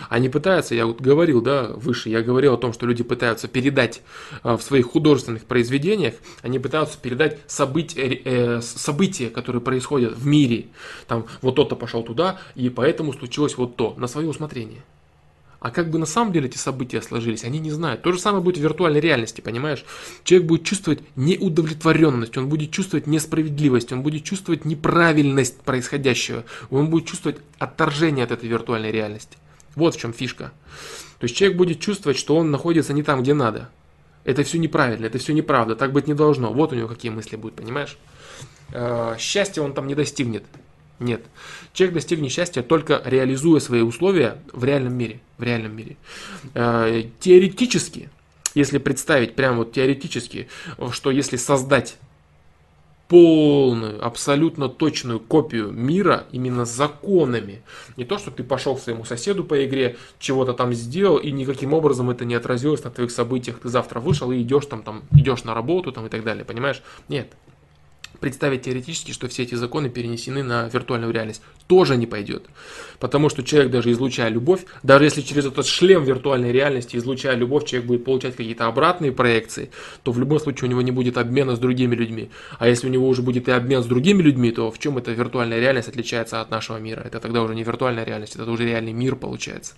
[0.10, 4.02] Они пытаются, я вот говорил, да, выше, я говорил о том, что люди пытаются передать
[4.44, 10.68] э, в своих художественных произведениях, они пытаются передать события, э, события, которые происходят в мире.
[11.08, 14.82] Там вот тот-то пошел туда, и поэтому случилось вот то, на свое усмотрение.
[15.60, 18.02] А как бы на самом деле эти события сложились, они не знают.
[18.02, 19.84] То же самое будет в виртуальной реальности, понимаешь?
[20.24, 27.08] Человек будет чувствовать неудовлетворенность, он будет чувствовать несправедливость, он будет чувствовать неправильность происходящего, он будет
[27.08, 29.38] чувствовать отторжение от этой виртуальной реальности.
[29.76, 30.52] Вот в чем фишка.
[31.20, 33.70] То есть человек будет чувствовать, что он находится не там, где надо.
[34.24, 36.52] Это все неправильно, это все неправда, так быть не должно.
[36.52, 37.98] Вот у него какие мысли будут, понимаешь?
[38.72, 40.44] Э, счастья он там не достигнет.
[41.00, 41.26] Нет.
[41.74, 45.20] Человек достигнет счастья только реализуя свои условия в реальном мире.
[45.38, 45.98] В реальном мире.
[46.54, 48.10] Э, теоретически
[48.56, 50.48] если представить прямо вот теоретически,
[50.92, 51.98] что если создать
[53.08, 57.62] полную, абсолютно точную копию мира именно законами.
[57.98, 61.74] Не то, что ты пошел к своему соседу по игре, чего-то там сделал, и никаким
[61.74, 63.60] образом это не отразилось на твоих событиях.
[63.60, 66.82] Ты завтра вышел и идешь там, там идешь на работу там, и так далее, понимаешь?
[67.08, 67.28] Нет
[68.26, 71.44] представить теоретически, что все эти законы перенесены на виртуальную реальность.
[71.68, 72.46] Тоже не пойдет.
[73.00, 77.66] Потому что человек, даже излучая любовь, даже если через этот шлем виртуальной реальности, излучая любовь,
[77.66, 79.70] человек будет получать какие-то обратные проекции,
[80.02, 82.32] то в любом случае у него не будет обмена с другими людьми.
[82.58, 85.12] А если у него уже будет и обмен с другими людьми, то в чем эта
[85.12, 87.02] виртуальная реальность отличается от нашего мира?
[87.02, 89.74] Это тогда уже не виртуальная реальность, это уже реальный мир получается.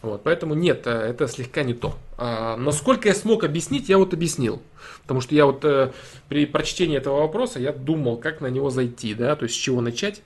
[0.00, 1.98] Вот, поэтому нет, э, это слегка не то.
[2.16, 4.62] А, насколько я смог объяснить, я вот объяснил.
[5.02, 5.92] Потому что я вот э,
[6.28, 9.80] при прочтении этого вопроса я думал, как на него зайти, да, то есть с чего
[9.80, 10.22] начать.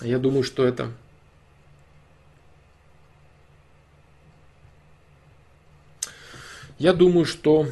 [0.00, 0.90] Я думаю, что это
[6.80, 7.66] Я думаю, что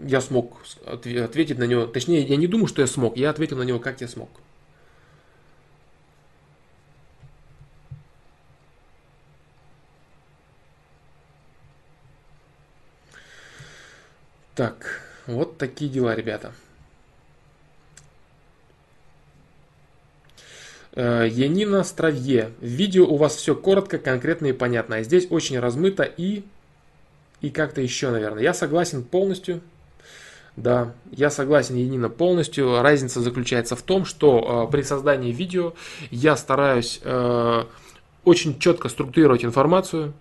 [0.00, 0.56] я смог
[0.86, 1.86] ответить на него.
[1.86, 3.18] Точнее, я не думаю, что я смог.
[3.18, 4.30] Я ответил на него, как я смог.
[14.54, 16.52] Так, вот такие дела, ребята.
[20.92, 22.52] Э, Янина Стравье.
[22.60, 24.96] В видео у вас все коротко, конкретно и понятно.
[24.96, 26.44] А здесь очень размыто и...
[27.40, 28.42] И как-то еще, наверное.
[28.42, 29.60] Я согласен полностью.
[30.56, 32.80] Да, я согласен, Янина, полностью.
[32.80, 35.74] Разница заключается в том, что э, при создании видео
[36.12, 37.64] я стараюсь э,
[38.24, 40.14] очень четко структурировать информацию,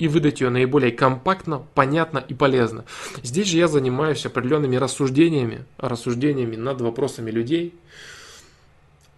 [0.00, 2.86] и выдать ее наиболее компактно, понятно и полезно.
[3.22, 7.74] Здесь же я занимаюсь определенными рассуждениями, рассуждениями над вопросами людей.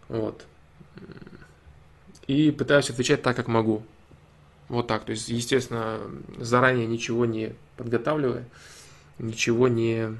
[0.08, 0.44] Вот.
[2.26, 3.84] И пытаюсь отвечать так, как могу.
[4.68, 5.04] Вот так.
[5.04, 6.00] То есть, естественно,
[6.38, 8.44] заранее ничего не подготавливая,
[9.18, 10.16] ничего не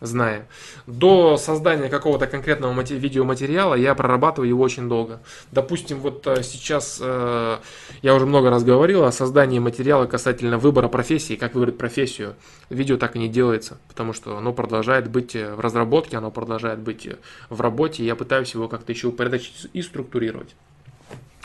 [0.00, 0.48] зная.
[0.86, 5.20] До создания какого-то конкретного видеоматериала я прорабатываю его очень долго.
[5.52, 7.58] Допустим, вот э, сейчас э,
[8.02, 12.34] я уже много раз говорил о создании материала касательно выбора профессии, как выбрать профессию.
[12.70, 16.78] Видео так и не делается, потому что оно продолжает быть э, в разработке, оно продолжает
[16.78, 17.08] быть
[17.50, 20.54] в работе, и я пытаюсь его как-то еще упорядочить и структурировать.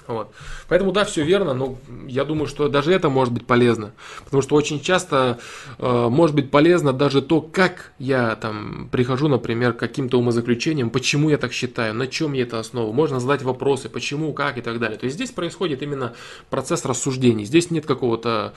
[0.08, 0.32] Вот.
[0.68, 1.78] Поэтому да, все верно, но
[2.08, 3.94] я думаю, что даже это может быть полезно.
[4.24, 5.40] Потому что очень часто
[5.80, 11.30] э, может быть полезно даже то, как я там прихожу, например, к каким-то умозаключениям, почему
[11.30, 12.94] я так считаю, на чем я это основу.
[12.94, 14.98] Можно задать вопросы, почему, как и так далее.
[14.98, 16.14] То есть здесь происходит именно
[16.50, 17.46] процесс рассуждений.
[17.46, 18.54] Здесь нет какого-то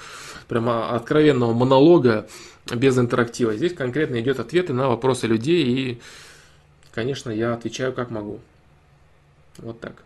[0.49, 2.29] прямо откровенного монолога
[2.75, 3.57] без интерактива.
[3.57, 6.01] Здесь конкретно идет ответы на вопросы людей и,
[6.93, 8.41] конечно, я отвечаю как могу.
[9.59, 10.03] Вот так.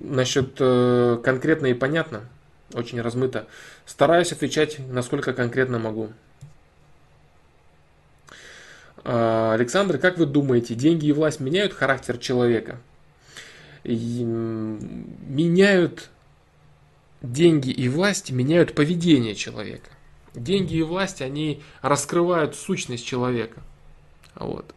[0.00, 2.22] Насчет э, конкретно и понятно,
[2.72, 3.46] очень размыто.
[3.84, 6.10] Стараюсь отвечать, насколько конкретно могу.
[9.04, 12.78] Э, Александр, как вы думаете, деньги и власть меняют характер человека?
[13.84, 16.10] Меняют
[17.22, 19.90] деньги и власть, меняют поведение человека.
[20.34, 23.62] Деньги и власть, они раскрывают сущность человека.
[24.34, 24.74] Вот.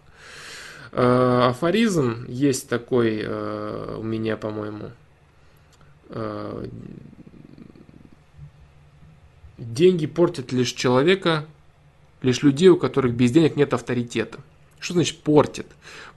[0.91, 4.91] Э, афоризм есть такой э, у меня, по-моему.
[6.09, 6.65] Э,
[9.57, 11.45] деньги портят лишь человека,
[12.21, 14.39] лишь людей, у которых без денег нет авторитета.
[14.79, 15.67] Что значит портят?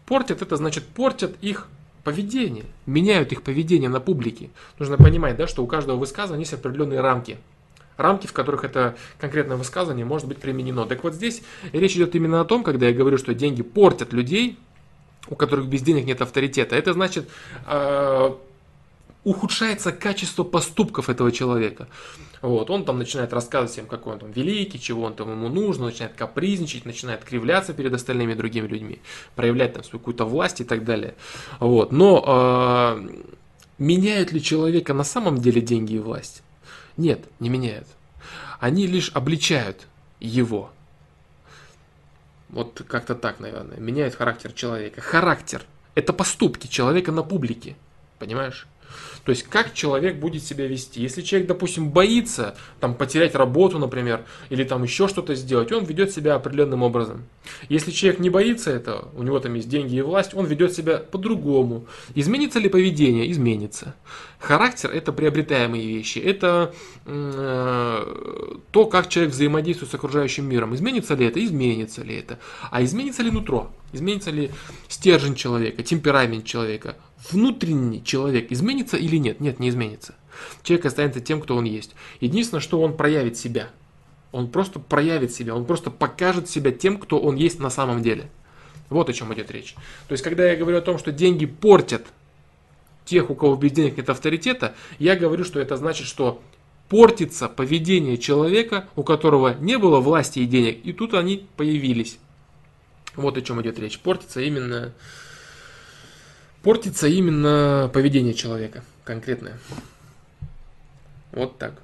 [0.06, 1.68] Портят это значит портят их
[2.02, 4.50] поведение, меняют их поведение на публике.
[4.78, 7.38] Нужно понимать, да, что у каждого высказывания есть определенные рамки.
[7.96, 10.86] Рамки, в которых это конкретное высказывание может быть применено.
[10.86, 11.42] Так вот здесь
[11.72, 14.58] речь идет именно о том, когда я говорю, что деньги портят людей,
[15.28, 16.76] у которых без денег нет авторитета.
[16.76, 17.28] Это значит
[17.66, 18.30] э,
[19.24, 21.88] ухудшается качество поступков этого человека.
[22.42, 25.86] Вот, он там начинает рассказывать всем, какой он там великий, чего он там ему нужно,
[25.86, 29.00] начинает капризничать, начинает кривляться перед остальными другими людьми,
[29.34, 31.14] проявлять там свою какую-то власть и так далее.
[31.58, 33.22] Вот, но э,
[33.78, 36.42] меняют ли человека на самом деле деньги и власть?
[36.96, 37.88] Нет, не меняют.
[38.60, 39.86] Они лишь обличают
[40.20, 40.70] его.
[42.48, 43.78] Вот как-то так, наверное.
[43.78, 45.00] Меняет характер человека.
[45.00, 45.62] Характер–
[45.94, 47.76] это поступки человека на публике.
[48.18, 48.66] Понимаешь?
[49.24, 51.00] То есть, как человек будет себя вести.
[51.00, 56.12] Если человек, допустим, боится там, потерять работу, например, или там еще что-то сделать, он ведет
[56.12, 57.24] себя определенным образом.
[57.68, 60.98] Если человек не боится этого, у него там есть деньги и власть, он ведет себя
[60.98, 61.86] по-другому.
[62.14, 63.30] Изменится ли поведение?
[63.30, 63.94] Изменится.
[64.38, 66.18] Характер– это приобретаемые вещи.
[66.18, 66.74] Это
[67.06, 70.74] э, то, как человек взаимодействует с окружающим миром.
[70.74, 71.42] Изменится ли это?
[71.42, 72.38] Изменится ли это?
[72.70, 73.72] А изменится ли нутро?
[73.92, 74.50] Изменится ли
[74.88, 76.96] стержень человека, темперамент человека?
[77.30, 79.40] Внутренний человек изменится или нет?
[79.40, 80.14] Нет, не изменится.
[80.62, 81.94] Человек останется тем, кто он есть.
[82.20, 83.70] Единственное, что он проявит себя.
[84.32, 88.28] Он просто проявит себя, он просто покажет себя тем, кто он есть на самом деле.
[88.90, 89.74] Вот о чем идет речь.
[90.08, 92.06] То есть, когда я говорю о том, что деньги портят
[93.04, 96.42] тех, у кого без денег нет авторитета, я говорю, что это значит, что
[96.88, 102.18] портится поведение человека, у которого не было власти и денег, и тут они появились.
[103.16, 103.98] Вот о чем идет речь.
[104.00, 104.92] Портится именно,
[106.64, 109.58] портится именно поведение человека конкретное.
[111.30, 111.74] Вот так.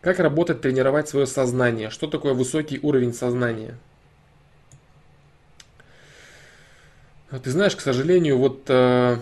[0.00, 1.90] Как работать, тренировать свое сознание?
[1.90, 3.76] Что такое высокий уровень сознания?
[7.30, 9.18] Ты знаешь, к сожалению, вот э,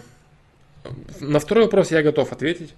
[1.18, 2.74] на второй вопрос я готов ответить.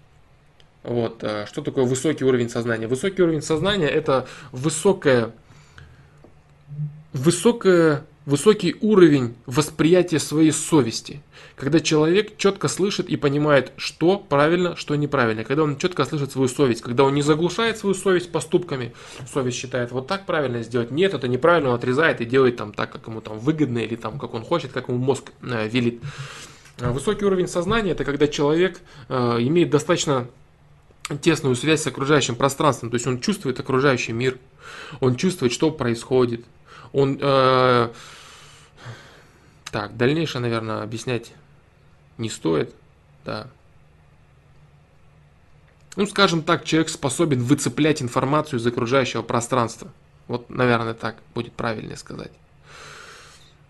[0.89, 2.86] Вот, э, что такое высокий уровень сознания?
[2.86, 5.32] Высокий уровень сознания это высокое,
[7.12, 11.23] высокое высокий уровень восприятия своей совести,
[11.56, 16.48] когда человек четко слышит и понимает, что правильно, что неправильно, когда он четко слышит свою
[16.48, 18.94] совесть, когда он не заглушает свою совесть поступками,
[19.31, 22.90] совесть считает, вот так правильно сделать, нет, это неправильно, он отрезает и делает там так,
[22.90, 26.02] как ему там выгодно или там как он хочет, как ему мозг э, велит.
[26.81, 30.28] А высокий уровень сознания это когда человек э, имеет достаточно
[31.20, 34.39] тесную связь с окружающим пространством, то есть он чувствует окружающий мир,
[35.01, 36.44] он чувствует, что происходит,
[36.93, 37.89] он э,
[39.70, 41.32] так, дальнейшее, наверное, объяснять
[42.16, 42.74] не стоит.
[43.24, 43.48] Да.
[45.97, 49.93] Ну, скажем так, человек способен выцеплять информацию из окружающего пространства.
[50.26, 52.30] Вот, наверное, так будет правильнее сказать.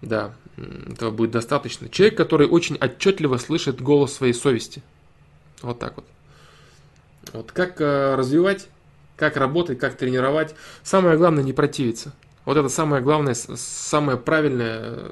[0.02, 1.88] Да, этого будет достаточно.
[1.88, 4.82] Человек, который очень отчетливо слышит голос своей совести.
[5.62, 6.06] Вот так вот.
[7.32, 8.68] Вот как э, развивать,
[9.16, 10.54] как работать, как тренировать.
[10.82, 12.12] Самое главное не противиться.
[12.44, 15.10] Вот это самое главное, самое правильное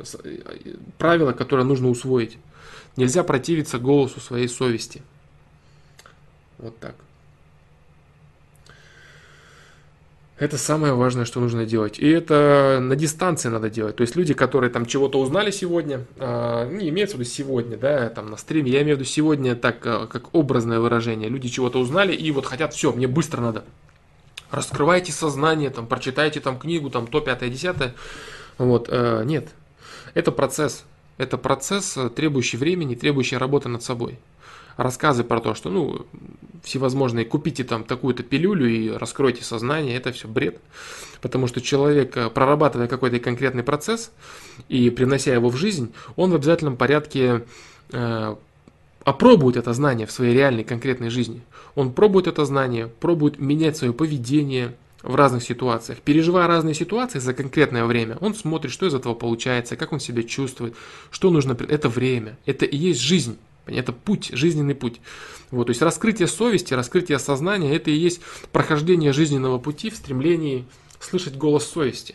[0.97, 2.39] правило, которое нужно усвоить.
[2.97, 5.03] Нельзя противиться голосу своей совести.
[6.57, 6.95] Вот так.
[10.39, 11.99] Это самое важное, что нужно делать.
[11.99, 13.97] И это на дистанции надо делать.
[13.97, 18.11] То есть люди, которые там чего-то узнали сегодня, э, не имеется в виду сегодня, да,
[18.11, 21.31] там на стриме, я имею в виду сегодня так, а, как образное выражение.
[21.31, 23.65] Люди чего-то узнали и вот хотят, все, мне быстро надо
[24.51, 27.95] раскрывайте сознание, там, прочитайте там книгу, там, то, пятое, десятое.
[28.59, 29.49] Вот, э, нет.
[30.15, 30.85] Это процесс.
[31.19, 34.19] Это процесс, э, требующий времени, требующий работы над собой.
[34.77, 36.07] Рассказы про то, что, ну,
[36.63, 40.61] всевозможные, купите там такую-то пилюлю и раскройте сознание, это все бред.
[41.23, 44.11] Потому что человек, э, прорабатывая какой-то конкретный процесс
[44.69, 47.45] и принося его в жизнь, он в обязательном порядке
[47.93, 48.37] э,
[49.05, 51.41] опробует это знание в своей реальной конкретной жизни.
[51.77, 56.01] Он пробует это знание, пробует менять свое поведение в разных ситуациях.
[56.01, 60.25] Переживая разные ситуации за конкретное время, он смотрит, что из этого получается, как он себя
[60.25, 60.75] чувствует,
[61.11, 61.57] что нужно.
[61.69, 63.39] Это время, это и есть жизнь.
[63.67, 65.01] Это путь, жизненный путь.
[65.51, 68.21] Вот, то есть раскрытие совести, раскрытие сознания, это и есть
[68.53, 70.65] прохождение жизненного пути в стремлении
[71.01, 72.15] слышать голос совести.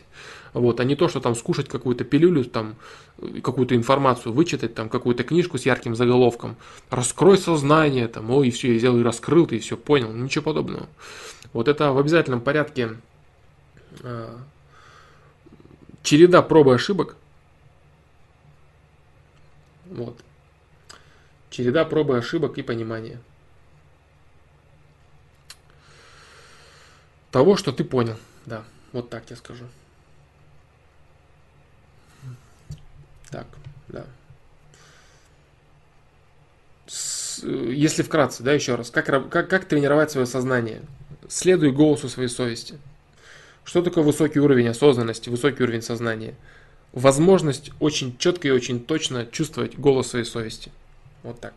[0.54, 2.76] Вот, а не то, что там скушать какую-то пилюлю, там,
[3.42, 6.56] какую-то информацию, вычитать там какую-то книжку с ярким заголовком,
[6.90, 10.88] раскрой сознание, там, ой, все, я взял и раскрыл, ты все понял, ничего подобного.
[11.54, 12.96] Вот это в обязательном порядке
[14.02, 14.36] э,
[16.02, 17.16] череда проб и ошибок.
[19.86, 20.18] Вот.
[21.52, 23.20] Череда проб и ошибок и понимания.
[27.30, 28.16] Того, что ты понял.
[28.46, 29.66] Да, вот так я скажу.
[33.30, 33.46] Так,
[33.88, 34.06] да.
[36.86, 40.80] С, если вкратце, да, еще раз, как, как, как тренировать свое сознание?
[41.28, 42.78] Следуй голосу своей совести.
[43.64, 46.34] Что такое высокий уровень осознанности, высокий уровень сознания?
[46.92, 50.72] Возможность очень четко и очень точно чувствовать голос своей совести.
[51.22, 51.54] Вот так.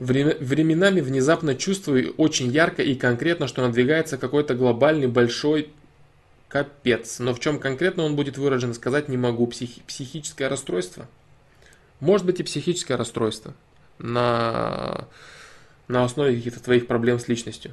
[0.00, 5.70] Временами внезапно чувствую очень ярко и конкретно, что надвигается какой-то глобальный большой
[6.48, 7.20] капец.
[7.20, 9.46] Но в чем конкретно он будет выражен, сказать не могу.
[9.46, 11.08] Психи- психическое расстройство?
[12.00, 13.54] Может быть и психическое расстройство
[13.98, 15.06] на,
[15.88, 17.72] на основе каких-то твоих проблем с личностью.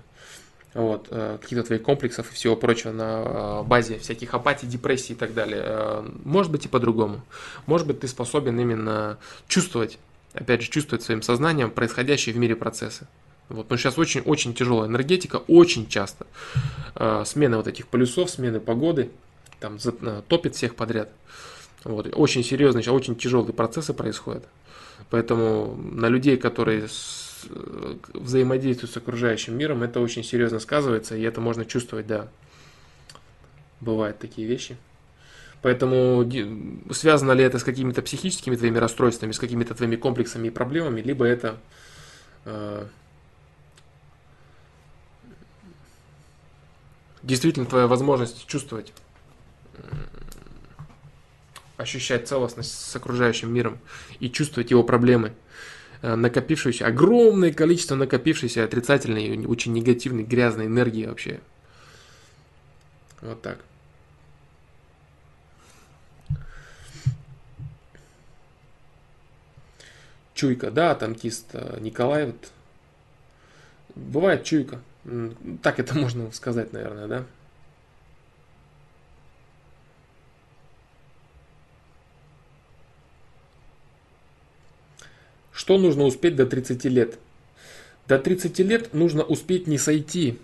[0.73, 5.15] Вот, э, каких-то твоих комплексов и всего прочего на э, базе всяких апатий, депрессий и
[5.15, 5.61] так далее.
[5.65, 7.21] Э, может быть и по-другому.
[7.65, 9.17] Может быть ты способен именно
[9.47, 9.99] чувствовать
[10.33, 13.07] опять же, чувствовать своим сознанием происходящие в мире процессы.
[13.49, 16.25] Вот, но сейчас очень-очень тяжелая энергетика, очень часто.
[16.95, 19.11] Э, смены вот этих полюсов, смены погоды,
[19.59, 19.77] там
[20.27, 21.11] топит всех подряд.
[21.83, 22.07] Вот.
[22.13, 24.45] Очень серьезные, очень тяжелые процессы происходят.
[25.11, 26.87] Поэтому на людей, которые
[27.49, 32.29] э, взаимодействуют с окружающим миром, это очень серьезно сказывается, и это можно чувствовать, да.
[33.81, 34.77] Бывают такие вещи.
[35.61, 36.25] Поэтому
[36.91, 41.25] связано ли это с какими-то психическими твоими расстройствами, с какими-то твоими комплексами и проблемами, либо
[41.25, 41.57] это
[42.45, 42.85] э,
[47.21, 48.93] действительно твоя возможность чувствовать,
[51.81, 53.79] ощущать целостность с окружающим миром
[54.19, 55.33] и чувствовать его проблемы,
[56.01, 61.41] э, накопившееся, огромное количество накопившейся отрицательной, очень негативной, грязной энергии вообще.
[63.21, 63.59] Вот так.
[70.33, 72.51] Чуйка, да, танкист э, Николай, вот,
[73.95, 74.79] бывает чуйка,
[75.61, 77.25] так это можно сказать, наверное, да?
[85.51, 87.19] Что нужно успеть до 30 лет?
[88.07, 90.39] До 30 лет нужно успеть не сойти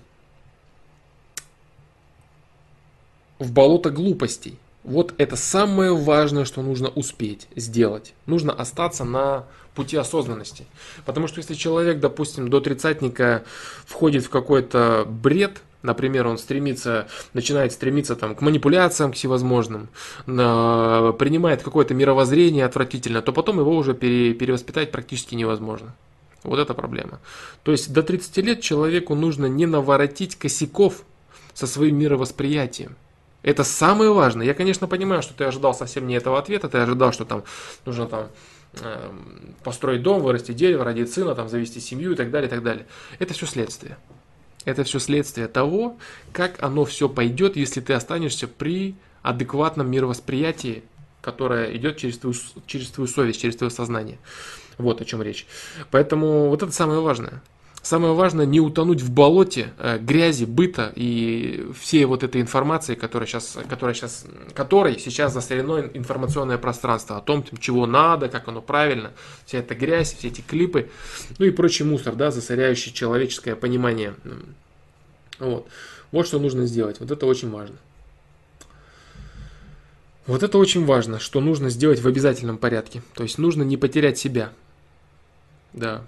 [3.40, 4.58] в болото глупостей.
[4.84, 8.14] Вот это самое важное, что нужно успеть сделать.
[8.26, 10.66] Нужно остаться на пути осознанности.
[11.06, 13.44] Потому что если человек, допустим, до тридцатника
[13.86, 19.90] входит в какой-то бред, например, он стремится, начинает стремиться там, к манипуляциям, к всевозможным,
[20.26, 25.96] принимает какое-то мировоззрение отвратительно, то потом его уже пере, перевоспитать практически невозможно.
[26.44, 27.20] Вот это проблема.
[27.64, 31.04] То есть до 30 лет человеку нужно не наворотить косяков
[31.54, 32.96] со своим мировосприятием.
[33.44, 34.46] Это самое важное.
[34.46, 37.44] Я, конечно, понимаю, что ты ожидал совсем не этого ответа, ты ожидал, что там
[37.86, 38.28] нужно там
[38.82, 42.64] эм, построить дом, вырастить дерево, родить сына, там, завести семью и так далее, и так
[42.64, 42.86] далее.
[43.20, 43.98] Это все следствие.
[44.68, 45.98] Это все следствие того,
[46.34, 50.84] как оно все пойдет, если ты останешься при адекватном мировосприятии,
[51.22, 52.36] которое идет через твою,
[52.66, 54.20] через твою совесть, через твое сознание.
[54.78, 55.48] Вот о чем речь.
[55.90, 57.42] Поэтому вот это самое важное.
[57.88, 63.26] Самое важное не утонуть в болоте э, грязи, быта и всей вот этой информации, которая
[63.26, 69.14] сейчас, которая сейчас, которой сейчас засорено информационное пространство о том, чего надо, как оно правильно,
[69.46, 70.90] вся эта грязь, все эти клипы,
[71.40, 74.16] ну и прочий мусор, да, засоряющий человеческое понимание.
[75.40, 75.66] Вот.
[76.12, 77.00] вот что нужно сделать.
[77.00, 77.78] Вот это очень важно.
[80.26, 83.02] Вот это очень важно, что нужно сделать в обязательном порядке.
[83.14, 84.52] То есть нужно не потерять себя.
[85.72, 86.04] Да,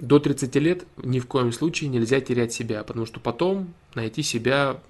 [0.00, 4.80] до 30 лет ни в коем случае нельзя терять себя, потому что потом найти себя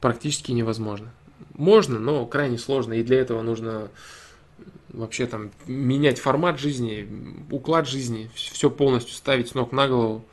[0.00, 1.12] практически невозможно.
[1.54, 3.90] Можно, но крайне сложно, и для этого нужно
[4.90, 7.08] вообще там менять формат жизни,
[7.50, 10.24] уклад жизни, все полностью ставить с ног на голову.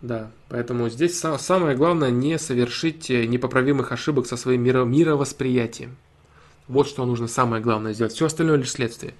[0.00, 5.96] Да, поэтому здесь самое главное не совершить непоправимых ошибок со своим мировосприятием.
[6.66, 8.14] Вот что нужно самое главное сделать.
[8.14, 9.12] Все остальное лишь следствие.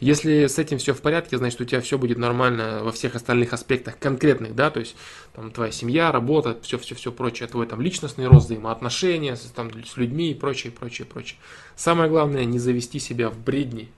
[0.00, 3.52] Если с этим все в порядке, значит у тебя все будет нормально во всех остальных
[3.52, 4.96] аспектах конкретных, да, то есть
[5.34, 10.30] там твоя семья, работа, все-все-все прочее, твой там личностный рост, взаимоотношения с, там, с людьми
[10.30, 11.38] и прочее, прочее, прочее.
[11.76, 13.90] Самое главное не завести себя в бредни,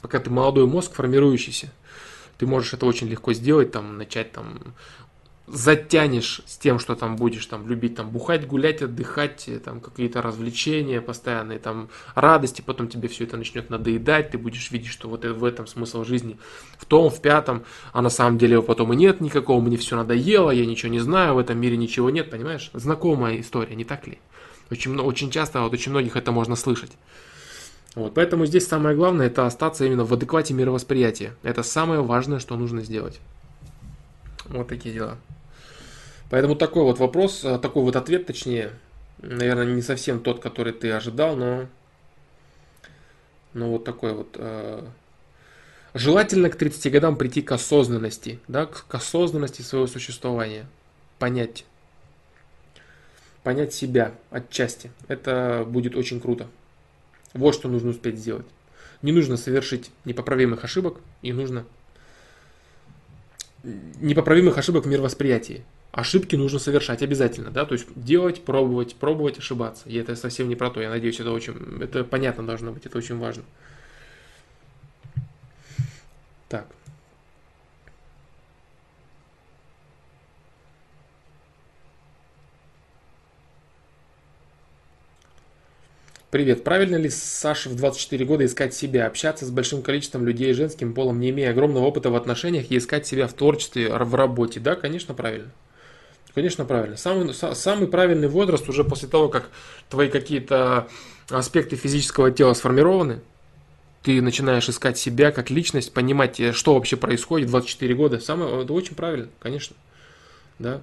[0.00, 1.72] пока ты молодой мозг формирующийся.
[2.38, 4.60] Ты можешь это очень легко сделать, там, начать там
[5.50, 10.22] затянешь с тем, что там будешь там любить там бухать, гулять, отдыхать, э, там какие-то
[10.22, 15.24] развлечения постоянные, там радости, потом тебе все это начнет надоедать, ты будешь видеть, что вот
[15.24, 16.38] в этом смысл жизни,
[16.78, 19.96] в том, в пятом, а на самом деле его потом и нет никакого, мне все
[19.96, 22.70] надоело, я ничего не знаю, в этом мире ничего нет, понимаешь?
[22.74, 24.18] Знакомая история, не так ли?
[24.70, 26.92] Очень, очень часто, вот очень многих это можно слышать.
[27.94, 31.34] Вот, поэтому здесь самое главное это остаться именно в адеквате мировосприятия.
[31.42, 33.18] Это самое важное, что нужно сделать.
[34.46, 35.18] Вот такие дела.
[36.30, 38.72] Поэтому такой вот вопрос, э, такой вот ответ, точнее,
[39.18, 41.66] наверное, не совсем тот, который ты ожидал, но,
[43.54, 44.36] но вот такой вот.
[44.38, 44.84] Э,
[45.94, 50.66] желательно к 30 годам прийти к осознанности, да, к осознанности своего существования,
[51.18, 51.64] понять,
[53.42, 54.90] понять себя отчасти.
[55.08, 56.46] Это будет очень круто.
[57.32, 58.46] Вот что нужно успеть сделать.
[59.00, 61.64] Не нужно совершить непоправимых ошибок, и нужно
[63.62, 69.88] непоправимых ошибок в мировосприятии ошибки нужно совершать обязательно, да, то есть делать, пробовать, пробовать, ошибаться.
[69.88, 70.80] И это совсем не про то.
[70.80, 73.42] Я надеюсь, это очень, это понятно должно быть, это очень важно.
[76.48, 76.66] Так.
[86.30, 86.62] Привет.
[86.62, 91.20] Правильно ли Саше в 24 года искать себя, общаться с большим количеством людей женским полом,
[91.20, 94.60] не имея огромного опыта в отношениях и искать себя в творчестве, в работе?
[94.60, 95.50] Да, конечно, правильно.
[96.34, 96.96] Конечно, правильно.
[96.96, 99.48] Самый, самый правильный возраст уже после того, как
[99.88, 100.88] твои какие-то
[101.30, 103.20] аспекты физического тела сформированы,
[104.02, 108.20] ты начинаешь искать себя как личность, понимать, э, что вообще происходит 24 года.
[108.20, 109.76] Самое, это очень правильно, конечно.
[110.58, 110.82] Да.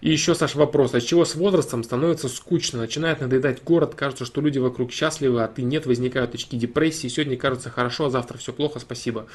[0.00, 0.94] И еще, Саша, вопрос.
[0.94, 2.78] От чего с возрастом становится скучно?
[2.78, 7.08] Начинает надоедать город, кажется, что люди вокруг счастливы, а ты нет, возникают очки депрессии.
[7.08, 9.26] Сегодня кажется хорошо, а завтра все плохо, спасибо.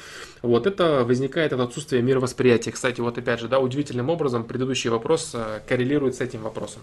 [0.42, 2.72] Вот это возникает от отсутствия мировосприятия.
[2.72, 6.82] Кстати, вот опять же, да, удивительным образом предыдущий вопрос э, коррелирует с этим вопросом.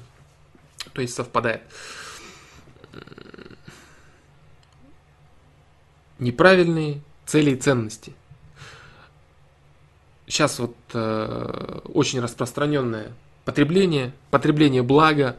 [0.94, 1.62] То есть совпадает.
[6.20, 8.14] Неправильные цели и ценности.
[10.26, 13.12] Сейчас вот э, очень распространенная
[13.46, 15.36] Потребление, потребление блага,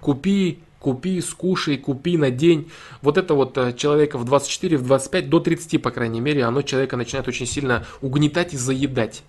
[0.00, 2.70] купи, купи, скушай, купи на день.
[3.00, 6.62] Вот это вот э, человека в 24, в 25, до 30, по крайней мере, оно
[6.62, 9.22] человека начинает очень сильно угнетать и заедать.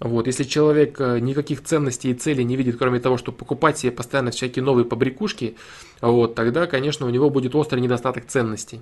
[0.00, 3.92] Вот, если человек э, никаких ценностей и целей не видит, кроме того, чтобы покупать себе
[3.92, 5.56] постоянно всякие новые побрякушки,
[6.00, 8.80] вот, тогда, конечно, у него будет острый недостаток ценностей.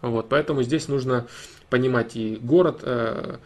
[0.00, 1.26] Вот, поэтому здесь нужно
[1.70, 3.38] понимать и город, э,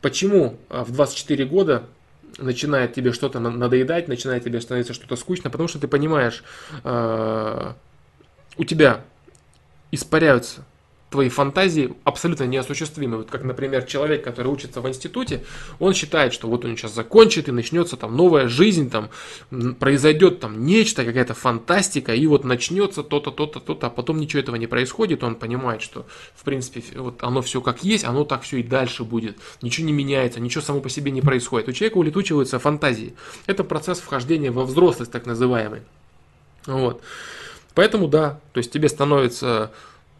[0.00, 1.84] почему в 24 года
[2.38, 6.42] начинает тебе что-то надоедать, начинает тебе становиться что-то скучно, потому что ты понимаешь,
[6.84, 7.72] э,
[8.56, 9.00] у тебя
[9.90, 10.64] испаряются
[11.12, 13.18] твои фантазии абсолютно неосуществимы.
[13.18, 15.44] Вот как, например, человек, который учится в институте,
[15.78, 19.10] он считает, что вот он сейчас закончит и начнется там новая жизнь, там
[19.78, 24.56] произойдет там нечто, какая-то фантастика, и вот начнется то-то, то-то, то-то, а потом ничего этого
[24.56, 28.56] не происходит, он понимает, что в принципе вот оно все как есть, оно так все
[28.58, 31.68] и дальше будет, ничего не меняется, ничего само по себе не происходит.
[31.68, 33.14] У человека улетучиваются фантазии.
[33.46, 35.82] Это процесс вхождения во взрослость, так называемый.
[36.66, 37.02] Вот.
[37.74, 39.72] Поэтому да, то есть тебе становится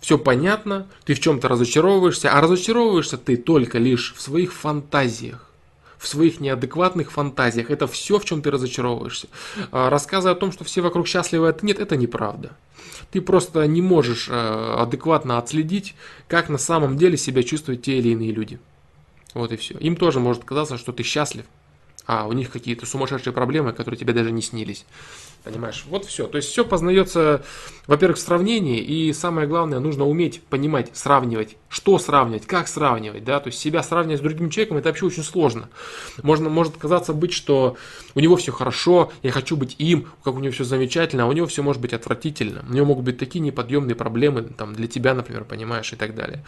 [0.02, 5.48] все понятно, ты в чем-то разочаровываешься, а разочаровываешься ты только лишь в своих фантазиях
[5.96, 7.70] в своих неадекватных фантазиях.
[7.70, 9.28] Это все, в чем ты разочаровываешься.
[9.70, 12.56] А, рассказы о том, что все вокруг счастливы, это нет, это неправда.
[13.12, 15.94] Ты просто не можешь э, адекватно отследить,
[16.26, 18.58] как на самом деле себя чувствуют те или иные люди.
[19.32, 19.78] Вот и все.
[19.78, 21.44] Им тоже может казаться, что ты счастлив,
[22.04, 24.84] а у них какие-то сумасшедшие проблемы, которые тебе даже не снились.
[25.44, 25.84] Понимаешь?
[25.88, 26.28] Вот все.
[26.28, 27.42] То есть все познается,
[27.88, 33.40] во-первых, в сравнении, и самое главное, нужно уметь понимать, сравнивать, что сравнивать, как сравнивать, да,
[33.40, 35.68] то есть себя сравнивать с другим человеком, это вообще очень сложно.
[36.22, 37.76] Можно, может казаться быть, что
[38.14, 41.32] у него все хорошо, я хочу быть им, как у него все замечательно, а у
[41.32, 42.64] него все может быть отвратительно.
[42.68, 46.44] У него могут быть такие неподъемные проблемы, там, для тебя, например, понимаешь, и так далее.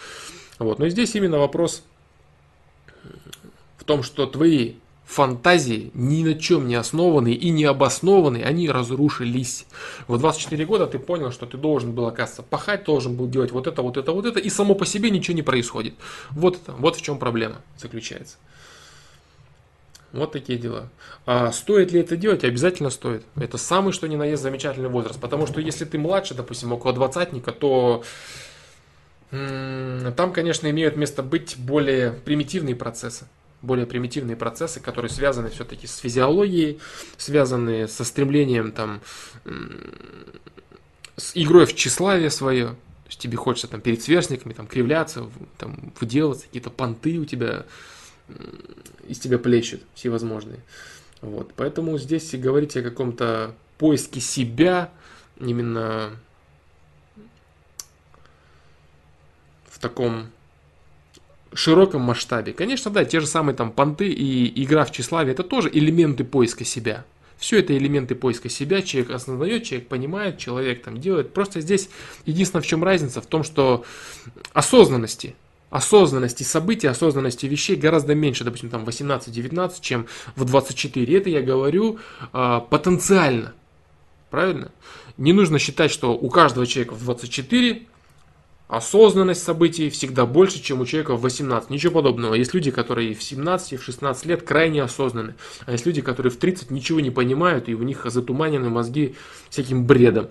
[0.61, 0.79] Вот.
[0.79, 1.83] Но здесь именно вопрос
[3.77, 4.75] в том, что твои
[5.05, 9.67] фантазии, ни на чем не основанные и не обоснованные, они разрушились.
[10.09, 13.67] В 24 года ты понял, что ты должен был, оказывается, пахать, должен был делать вот
[13.67, 15.95] это, вот это, вот это, и само по себе ничего не происходит.
[16.31, 18.37] Вот, это, вот в чем проблема заключается.
[20.13, 20.91] Вот такие дела.
[21.27, 22.45] А стоит ли это делать?
[22.45, 23.25] Обязательно стоит.
[23.35, 25.21] Это самый что ни на есть замечательный возраст.
[25.21, 28.05] Потому что если ты младше, допустим, около двадцатника, то
[29.31, 33.27] там, конечно, имеют место быть более примитивные процессы
[33.65, 36.79] более примитивные процессы, которые связаны все-таки с физиологией,
[37.17, 39.01] связаны со стремлением там,
[41.17, 42.69] с игрой в тщеславие свое.
[42.69, 45.29] То есть тебе хочется там перед сверстниками там кривляться,
[45.59, 47.67] там выделываться, какие-то понты у тебя
[49.07, 50.61] из тебя плещут всевозможные.
[51.21, 51.53] Вот.
[51.57, 54.91] Поэтому здесь говорить о каком-то поиске себя,
[55.39, 56.17] именно
[59.69, 60.31] в таком
[61.55, 62.53] широком масштабе.
[62.53, 66.65] Конечно, да, те же самые там понты и игра в тщеславие, это тоже элементы поиска
[66.65, 67.05] себя.
[67.39, 71.33] Все это элементы поиска себя, человек осознает, человек понимает, человек там делает.
[71.33, 71.89] Просто здесь
[72.27, 73.85] единственное, в чем разница, в том, что
[74.53, 75.35] осознанности,
[75.71, 80.07] осознанности событий, осознанности вещей гораздо меньше, допустим, там 18-19, чем
[80.37, 81.19] в 24.
[81.19, 81.99] Это я говорю
[82.33, 83.53] э, потенциально.
[84.31, 84.71] Правильно?
[85.17, 87.83] Не нужно считать, что у каждого человека в 24
[88.69, 91.71] осознанность событий всегда больше, чем у человека в 18.
[91.71, 92.35] Ничего подобного.
[92.35, 95.35] Есть люди, которые в 17, и в 16 лет крайне осознаны.
[95.67, 99.15] А есть люди, которые в 30 ничего не понимают, и у них затуманены мозги
[99.51, 100.29] всяким бредом.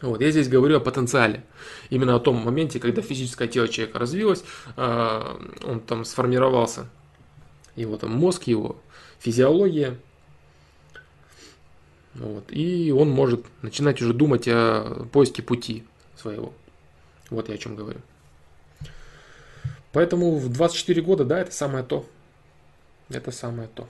[0.00, 1.44] Вот, я здесь говорю о потенциале.
[1.90, 4.44] Именно о том моменте, когда физическое тело человека развилось,
[4.76, 6.88] а, он там сформировался,
[7.74, 8.76] его там мозг, его
[9.18, 9.98] физиология,
[12.14, 15.84] вот, и он может начинать уже думать о поиске пути
[16.16, 16.52] своего.
[17.30, 18.00] Вот я о чем говорю.
[19.92, 22.06] Поэтому в 24 года, да, это самое то.
[23.08, 23.88] Это самое то.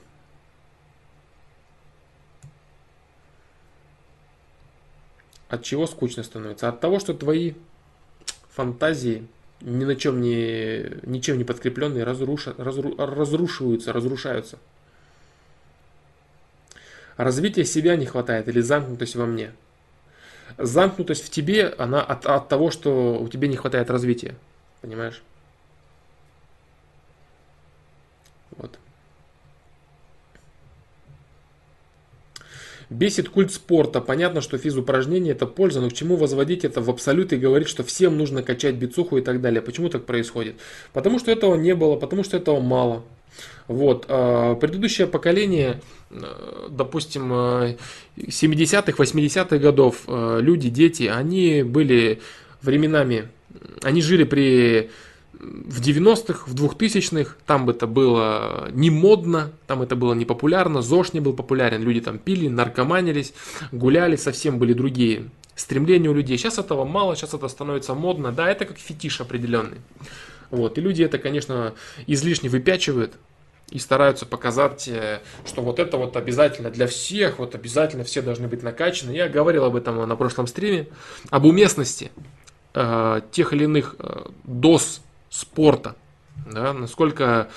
[5.49, 6.69] От чего скучно становится?
[6.69, 7.53] От того, что твои
[8.49, 9.27] фантазии
[9.61, 14.57] ни на чем не, ничем не подкрепленные разруша, разру, разрушиваются, разрушаются.
[17.17, 19.51] Развития себя не хватает или замкнутость во мне.
[20.57, 24.35] Замкнутость в тебе, она от, от того, что у тебя не хватает развития.
[24.81, 25.21] Понимаешь?
[28.57, 28.77] Вот.
[32.89, 34.01] Бесит культ спорта.
[34.01, 37.83] Понятно, что физупражнение это польза, но к чему возводить это в абсолют и говорить, что
[37.83, 39.61] всем нужно качать бицуху и так далее.
[39.61, 40.55] Почему так происходит?
[40.91, 43.03] Потому что этого не было, потому что этого мало.
[43.67, 44.05] Вот.
[44.07, 45.81] А, предыдущее поколение,
[46.69, 47.31] допустим,
[48.17, 52.21] 70-х, э, 80-х годов, э, люди, дети, они были
[52.61, 53.29] временами,
[53.83, 54.89] они жили при
[55.39, 61.13] в 90-х, в 2000-х, там это было не модно, там это было не популярно, ЗОЖ
[61.13, 63.33] не был популярен, люди там пили, наркоманились,
[63.71, 66.37] гуляли, совсем были другие стремления у людей.
[66.37, 69.77] Сейчас этого мало, сейчас это становится модно, да, это как фетиш определенный.
[70.51, 71.73] Вот, и люди это, конечно,
[72.07, 73.13] излишне выпячивают,
[73.71, 78.47] и стараются показать, э, что вот это вот обязательно для всех, вот обязательно все должны
[78.47, 79.11] быть накачаны.
[79.11, 80.87] Я говорил об этом на прошлом стриме,
[81.29, 82.11] об уместности
[82.73, 85.95] э, тех или иных э, доз спорта,
[86.51, 87.49] да, насколько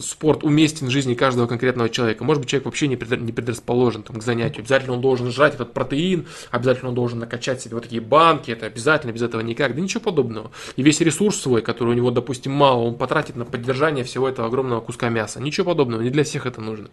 [0.00, 2.24] спорт уместен в жизни каждого конкретного человека.
[2.24, 4.60] Может быть, человек вообще не предрасположен там, к занятию.
[4.60, 8.66] Обязательно он должен жрать этот протеин, обязательно он должен накачать себе вот такие банки, это
[8.66, 9.74] обязательно, без этого никак.
[9.74, 10.50] Да ничего подобного.
[10.76, 14.48] И весь ресурс свой, который у него, допустим, мало, он потратит на поддержание всего этого
[14.48, 15.40] огромного куска мяса.
[15.40, 16.88] Ничего подобного, не для всех это нужно.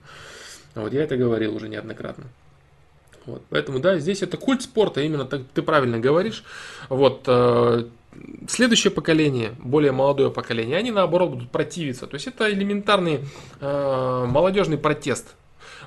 [0.76, 2.26] Вот я это говорил уже неоднократно.
[3.26, 6.43] Вот, поэтому, да, здесь это культ спорта, именно так ты правильно говоришь.
[6.89, 7.85] Вот, э,
[8.48, 12.07] следующее поколение, более молодое поколение, они наоборот будут противиться.
[12.07, 13.22] То есть это элементарный
[13.60, 15.35] э, молодежный протест.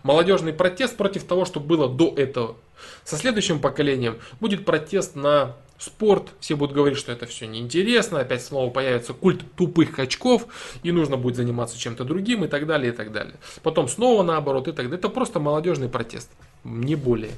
[0.03, 2.57] Молодежный протест против того, что было до этого.
[3.05, 8.43] Со следующим поколением будет протест на спорт, все будут говорить, что это все неинтересно, опять
[8.43, 10.47] снова появится культ тупых очков,
[10.83, 13.35] и нужно будет заниматься чем-то другим, и так далее, и так далее.
[13.63, 14.99] Потом снова наоборот, и так далее.
[14.99, 16.31] Это просто молодежный протест,
[16.65, 17.33] не более.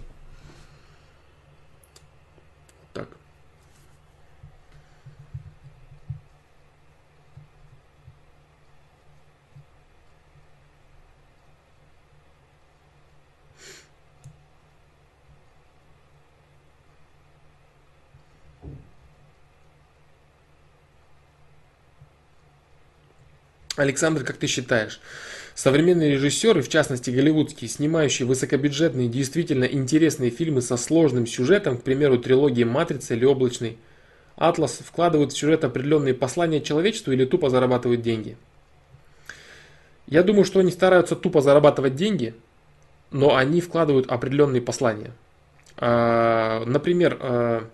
[23.79, 25.01] Александр, как ты считаешь,
[25.55, 32.19] современные режиссеры, в частности голливудские, снимающие высокобюджетные, действительно интересные фильмы со сложным сюжетом, к примеру,
[32.19, 33.79] трилогии «Матрица» или «Облачный
[34.37, 38.37] атлас», вкладывают в сюжет определенные послания человечеству или тупо зарабатывают деньги?
[40.07, 42.35] Я думаю, что они стараются тупо зарабатывать деньги,
[43.11, 45.13] но они вкладывают определенные послания.
[45.77, 47.69] А, например, а,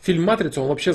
[0.00, 0.94] фильм «Матрица», он вообще,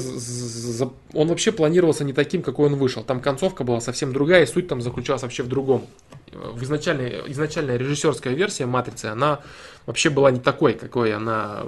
[1.13, 3.03] он вообще планировался не таким, какой он вышел.
[3.03, 5.85] Там концовка была совсем другая, и суть там заключалась вообще в другом.
[6.31, 9.39] В изначальной, изначальная режиссерская версия «Матрицы», она
[9.85, 11.63] вообще была не такой, какой она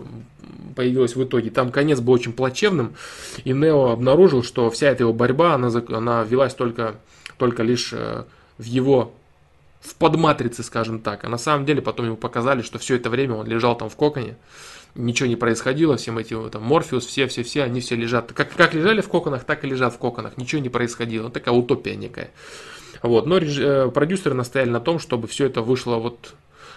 [0.76, 1.52] появилась в итоге.
[1.52, 2.96] Там конец был очень плачевным,
[3.44, 6.96] и Нео обнаружил, что вся эта его борьба, она, она велась только,
[7.38, 8.24] только лишь э,
[8.58, 9.14] в его
[9.80, 11.24] в подматрице, скажем так.
[11.24, 13.96] А на самом деле потом ему показали, что все это время он лежал там в
[13.96, 14.36] коконе,
[14.98, 19.10] ничего не происходило, всем эти там Морфеус, все-все-все, они все лежат, как, как лежали в
[19.10, 22.32] коконах, так и лежат в коконах, ничего не происходило, ну, такая утопия некая.
[23.04, 26.34] Вот, но э, продюсеры настояли на том, чтобы все это вышло вот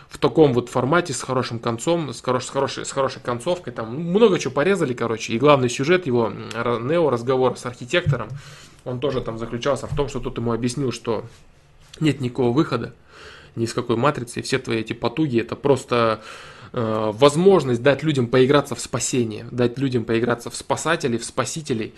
[0.09, 3.95] в таком вот формате с хорошим концом, с, хорош, с, хорошей, с хорошей концовкой, там
[3.95, 8.29] много чего порезали, короче, и главный сюжет его, Нео, разговор с архитектором,
[8.85, 11.25] он тоже там заключался в том, что тут ему объяснил, что
[12.01, 12.93] нет никакого выхода,
[13.55, 16.21] ни с какой матрицы, и все твои эти потуги, это просто
[16.73, 21.95] Э, возможность дать людям поиграться в спасение, дать людям поиграться в спасателей, в спасителей.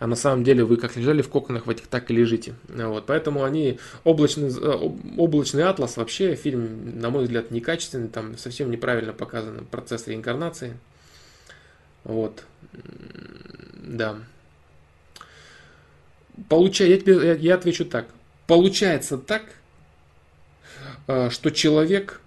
[0.00, 2.54] А на самом деле вы как лежали в коконах в этих, так и лежите.
[2.68, 3.06] Вот.
[3.06, 9.12] Поэтому они, облачный, э, облачный атлас вообще фильм, на мой взгляд, некачественный, там совсем неправильно
[9.12, 10.76] показан процесс реинкарнации.
[12.02, 12.44] Вот.
[13.74, 14.16] Да.
[16.48, 18.06] Получай, я, тебе, я, отвечу так.
[18.48, 19.42] Получается так,
[21.06, 22.20] э, что человек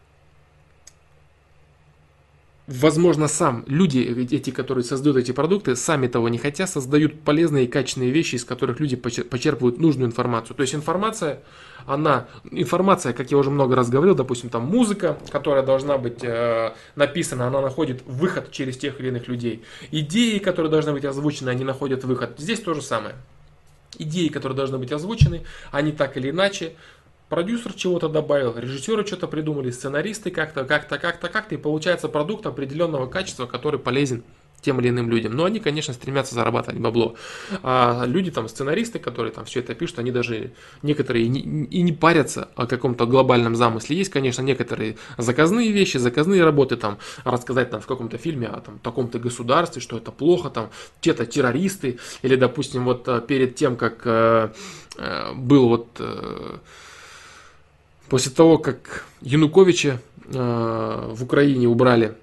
[2.72, 7.68] возможно, сам люди, эти, которые создают эти продукты, сами того не хотя, создают полезные и
[7.68, 10.56] качественные вещи, из которых люди почерпывают нужную информацию.
[10.56, 11.41] То есть информация,
[11.85, 16.73] она, информация, как я уже много раз говорил, допустим, там музыка, которая должна быть э,
[16.95, 19.64] написана, она находит выход через тех или иных людей.
[19.91, 22.35] Идеи, которые должны быть озвучены, они находят выход.
[22.38, 23.15] Здесь то же самое.
[23.99, 26.73] Идеи, которые должны быть озвучены, они так или иначе
[27.32, 33.08] продюсер чего-то добавил, режиссеры что-то придумали, сценаристы как-то, как-то, как-то, как-то, и получается продукт определенного
[33.08, 34.24] качества, который полезен
[34.60, 35.34] тем или иным людям.
[35.34, 37.16] Но они, конечно, стремятся зарабатывать бабло.
[37.64, 40.52] А люди там, сценаристы, которые там все это пишут, они даже
[40.84, 43.95] некоторые и не, парятся о каком-то глобальном замысле.
[43.95, 48.78] Есть, конечно, некоторые заказные вещи, заказные работы, там, рассказать там в каком-то фильме о там,
[48.80, 54.02] таком-то государстве, что это плохо, там, те-то террористы, или, допустим, вот э, перед тем, как
[54.03, 54.49] э,
[54.98, 56.58] э, был вот э,
[58.12, 62.14] после того, как Януковича э, в Украине убрали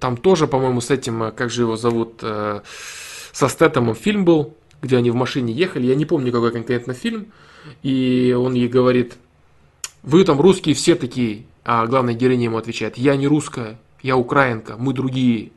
[0.00, 2.62] там тоже, по-моему, с этим, э, как же его зовут, э,
[3.32, 5.86] со Стэтомом фильм был, где они в машине ехали.
[5.86, 7.28] Я не помню, какой конкретно фильм.
[7.84, 9.14] И он ей говорит,
[10.02, 11.44] вы там русские все такие.
[11.64, 15.52] А главная героиня ему отвечает, я не русская, я украинка, мы другие.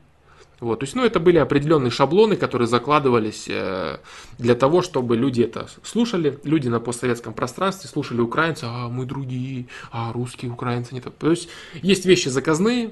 [0.60, 4.00] Вот, то есть, ну, это были определенные шаблоны, которые закладывались э,
[4.38, 9.68] для того, чтобы люди это слушали, люди на постсоветском пространстве слушали украинцев, а мы другие,
[9.92, 11.14] а русские украинцы не так.
[11.14, 11.48] То есть,
[11.82, 12.92] есть вещи заказные,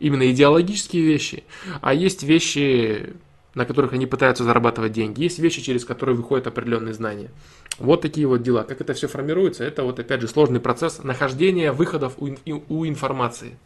[0.00, 1.44] именно идеологические вещи,
[1.80, 3.14] а есть вещи,
[3.54, 7.30] на которых они пытаются зарабатывать деньги, есть вещи, через которые выходят определенные знания.
[7.78, 8.64] Вот такие вот дела.
[8.64, 12.28] Как это все формируется, это вот опять же сложный процесс нахождения выходов у,
[12.68, 13.56] у информации.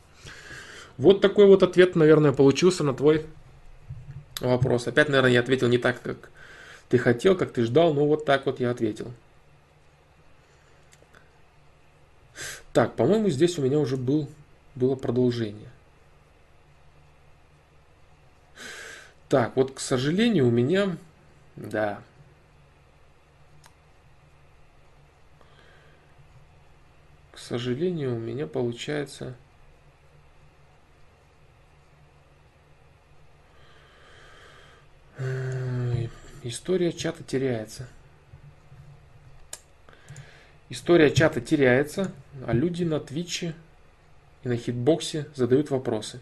[0.98, 3.26] Вот такой вот ответ, наверное, получился на твой
[4.40, 4.86] вопрос.
[4.86, 6.30] Опять, наверное, я ответил не так, как
[6.88, 9.12] ты хотел, как ты ждал, но вот так вот я ответил.
[12.72, 14.28] Так, по-моему, здесь у меня уже был,
[14.74, 15.68] было продолжение.
[19.28, 20.96] Так, вот, к сожалению, у меня...
[21.56, 22.02] Да.
[27.32, 29.34] К сожалению, у меня получается...
[36.42, 37.88] История чата теряется.
[40.70, 42.12] История чата теряется,
[42.46, 43.54] а люди на Твиче
[44.42, 46.20] и на Hitbox е задают вопросы.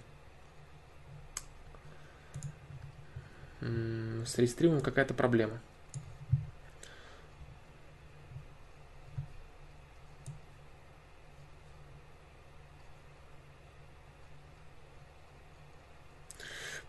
[4.26, 5.60] с Restream ом какая-то проблема.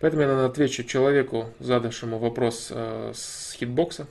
[0.02, 4.08] Поэтому я, наверное, отвечу человеку, задавшему вопрос э, с Hitbox а.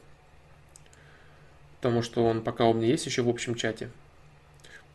[1.76, 3.90] Потому что он пока у меня есть еще в общем чате.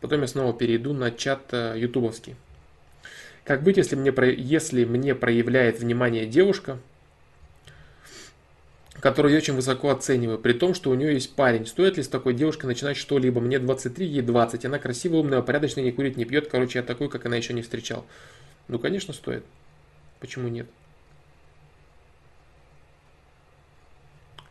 [0.00, 2.34] Потом я снова перейду на чат э, ютубовский.
[3.44, 6.78] Как быть, если мне, если мне проявляет внимание девушка,
[9.00, 11.66] которую я очень высоко оцениваю, при том, что у нее есть парень.
[11.66, 13.42] Стоит ли с такой девушкой начинать что-либо?
[13.42, 14.64] Мне 23, ей 20.
[14.64, 16.48] Она красивая, умная, порядочная, не курит, не пьет.
[16.48, 18.06] Короче, я такой, как она еще не встречал.
[18.68, 19.44] Ну, конечно, стоит.
[20.20, 20.66] Почему нет?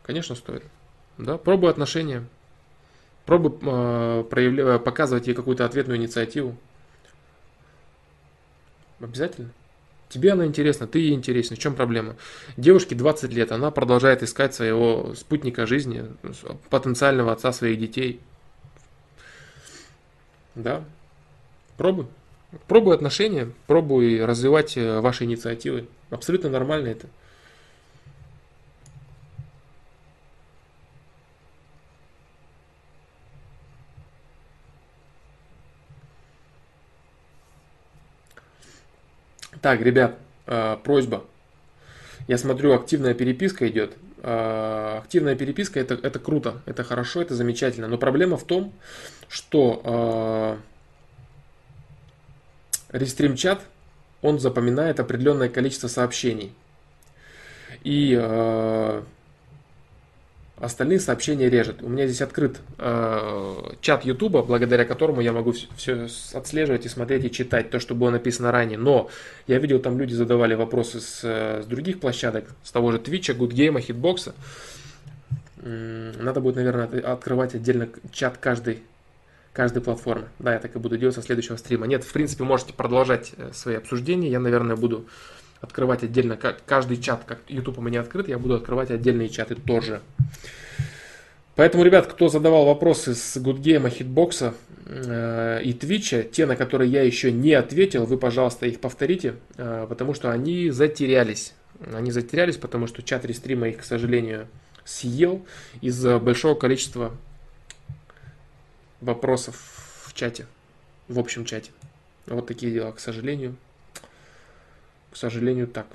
[0.05, 0.63] Конечно, стоит.
[1.17, 2.25] Да, пробуй отношения.
[3.25, 4.77] Пробуй э, проявля...
[4.77, 6.55] показывать ей какую-то ответную инициативу.
[8.99, 9.49] Обязательно.
[10.09, 11.55] Тебе она интересна, ты ей интересен.
[11.55, 12.15] В чем проблема?
[12.55, 16.05] Девушке 20 лет, она продолжает искать своего спутника жизни,
[16.69, 18.19] потенциального отца своих детей.
[20.53, 20.83] Да.
[21.77, 22.05] Пробуй.
[22.67, 25.87] Пробуй отношения, пробуй развивать э, ваши инициативы.
[26.11, 27.07] Абсолютно нормально это.
[39.65, 41.25] Так, ребят, э, просьба.
[42.27, 43.97] Я смотрю, активная переписка идет.
[44.21, 47.87] Э, активная переписка это, это круто, это хорошо, это замечательно.
[47.87, 48.71] Но проблема в том,
[49.27, 49.81] что
[52.91, 53.61] э, рестрим-чат,
[54.21, 56.53] он запоминает определенное количество сообщений.
[57.83, 59.01] И э,
[60.57, 61.81] остальные сообщения режет.
[61.81, 67.25] У меня здесь открыт э, чат Ютуба, благодаря которому я могу все отслеживать и смотреть
[67.25, 68.77] и читать то, что было написано ранее.
[68.77, 69.09] Но
[69.47, 73.33] я видел, там люди задавали вопросы с, э, с других площадок, с того же Twitch
[73.33, 74.33] а, GoodGame а, Hitbox а.
[75.57, 78.83] Надо будет, наверное, открывать отдельно чат каждой,
[79.51, 80.27] каждой платформы.
[80.37, 81.87] Да, я так и буду делать со следующего стрима.
[81.87, 84.29] Нет, в принципе, можете продолжать э, свои обсуждения.
[84.29, 85.05] Я, наверное, буду
[85.65, 90.01] открывать отдельно каждый чат, как YouTube у меня открыт, я буду открывать отдельные чаты тоже.
[91.55, 94.53] Поэтому, ребят, кто задавал вопросы с GoodGame а, Hitbox а
[94.85, 99.35] э, и Twitch а, те, на которые я еще не ответил, вы, пожалуйста, их повторите,
[99.55, 101.53] э, потому что они затерялись.
[101.93, 104.47] Они затерялись, потому что чат Restream а их, к сожалению,
[104.83, 105.45] съел
[105.79, 107.13] из-за большого количества
[108.99, 110.47] вопросов в чате,
[111.07, 111.71] в общем чате.
[112.27, 113.55] Вот такие дела, к сожалению.
[115.15, 115.87] К сожалению, так.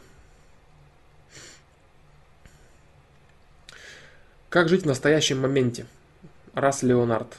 [4.48, 5.84] Как жить в настоящем моменте?
[6.54, 7.36] Раз Леонард.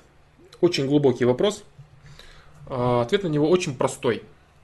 [0.60, 1.64] Очень глубокий вопрос.
[2.68, 4.22] А, ответ на него очень простой.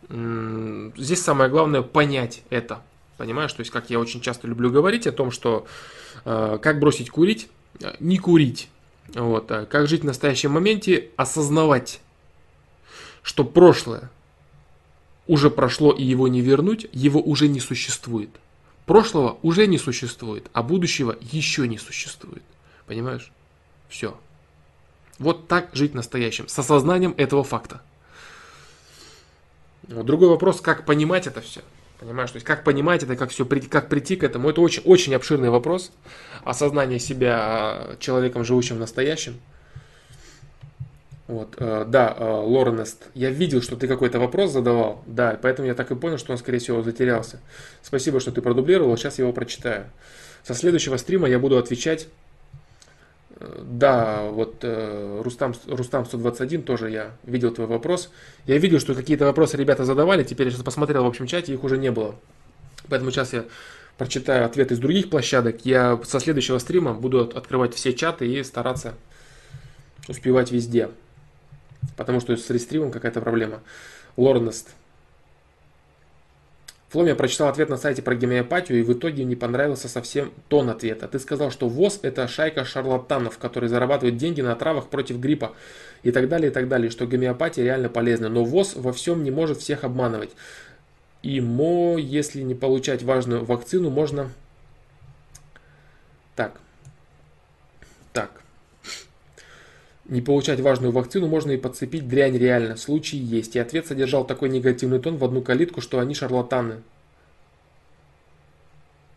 [0.08, 2.84] Здесь самое главное понять это.
[3.18, 5.66] Понимаешь, то есть как я очень часто люблю говорить о том, что
[6.24, 7.50] э, как бросить курить,
[7.82, 8.70] э, не курить.
[9.16, 12.00] Вот, а как жить в настоящем моменте, осознавать,
[13.24, 14.12] что прошлое
[15.28, 18.30] уже прошло и его не вернуть, его уже не существует.
[18.86, 22.44] Прошлого уже не существует, а будущего еще не существует.
[22.86, 23.32] Понимаешь?
[23.90, 24.18] Все.
[25.20, 27.82] Вот так жить настоящим, с осознанием этого факта.
[29.84, 31.62] Другой вопрос, как понимать это все.
[32.00, 35.16] Понимаешь, то есть как понимать это, как все как прийти к этому, это очень, очень
[35.16, 35.92] обширный вопрос.
[36.44, 39.40] Осознание себя человеком, живущим в настоящем.
[41.28, 45.76] Вот, э, да, э, Лоренест, я видел, что ты какой-то вопрос задавал, да, поэтому я
[45.76, 47.42] так и понял, что он, скорее всего, затерялся.
[47.82, 49.86] Спасибо, что ты продублировал, сейчас я его прочитаю.
[50.44, 52.08] Со следующего стрима я буду отвечать
[53.40, 58.10] да, вот э, Рустам, Рустам 121 тоже я видел твой вопрос.
[58.46, 61.64] Я видел, что какие-то вопросы ребята задавали, теперь я сейчас посмотрел в общем чате, их
[61.64, 62.16] уже не было.
[62.90, 63.46] Поэтому сейчас я
[63.98, 65.66] прочитаю ответы из других площадок.
[65.66, 68.96] Я со следующего стрима буду открывать все чаты и стараться
[70.08, 70.90] успевать везде.
[71.96, 73.62] Потому что с рестримом какая-то проблема.
[74.16, 74.70] Лорнест.
[76.90, 81.08] Фломе прочитал ответ на сайте про гомеопатию и в итоге не понравился совсем тон ответа.
[81.10, 85.54] Ты сказал, что ВОЗ это шайка шарлатанов, которые зарабатывают деньги на травах против гриппа
[86.04, 88.30] и так далее, и так далее, что гомеопатия реально полезна.
[88.30, 90.32] Но ВОЗ во всем не может всех обманывать.
[91.24, 94.32] И мо, если не получать важную вакцину, можно...
[96.36, 96.62] Так.
[100.08, 102.78] Не получать важную вакцину можно и подцепить дрянь реально.
[102.78, 103.56] Случаи есть.
[103.56, 106.82] И ответ содержал такой негативный тон в одну калитку, что они шарлатаны.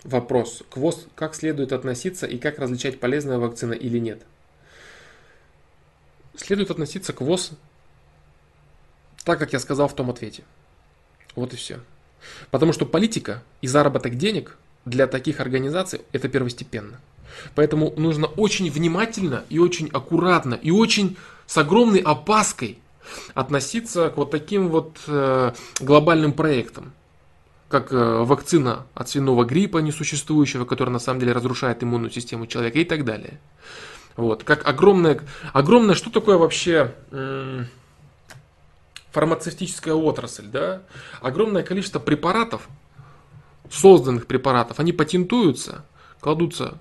[0.02, 0.64] Вопрос.
[0.68, 4.22] К ВОЗ как следует относиться и как различать полезная вакцина или нет?
[6.34, 7.52] Следует относиться к ВОЗ
[9.24, 10.42] так, как я сказал в том ответе.
[11.36, 11.78] Вот и все.
[12.50, 16.98] Потому что политика и заработок денег для таких организаций это первостепенно.
[17.54, 21.16] Поэтому нужно очень внимательно и очень аккуратно и очень
[21.46, 22.78] с огромной опаской
[23.34, 26.92] относиться к вот таким вот э, глобальным проектам
[27.68, 32.78] как э, вакцина от свиного гриппа несуществующего, который на самом деле разрушает иммунную систему человека
[32.78, 33.40] и так далее.
[34.16, 35.20] Вот, как огромное,
[35.52, 36.94] огромное, что такое вообще
[39.12, 40.82] фармацевтическая отрасль, да?
[41.20, 42.68] Огромное количество препаратов,
[43.70, 45.84] созданных препаратов, они патентуются,
[46.20, 46.78] кладутся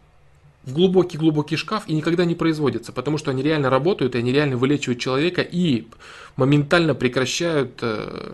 [0.70, 4.58] в глубокий-глубокий шкаф и никогда не производятся, потому что они реально работают, и они реально
[4.58, 5.88] вылечивают человека и
[6.36, 8.34] моментально прекращают э,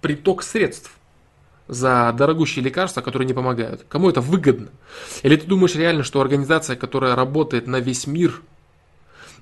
[0.00, 0.92] приток средств
[1.68, 3.84] за дорогущие лекарства, которые не помогают.
[3.88, 4.68] Кому это выгодно?
[5.22, 8.42] Или ты думаешь реально, что организация, которая работает на весь мир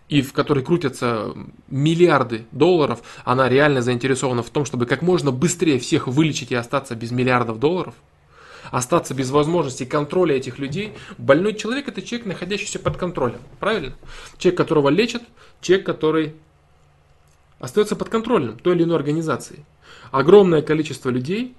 [0.08, 1.34] и в которой крутятся
[1.68, 6.94] миллиарды долларов, она реально заинтересована в том, чтобы как можно быстрее всех вылечить и остаться
[6.94, 7.94] без миллиардов долларов?
[8.70, 10.92] Остаться без возможности контроля этих людей.
[11.18, 13.40] Больной человек это человек, находящийся под контролем.
[13.60, 13.94] Правильно?
[14.38, 15.22] Человек, которого лечат,
[15.60, 16.34] человек, который
[17.58, 19.64] остается под контролем той или иной организации.
[20.10, 21.54] Огромное количество людей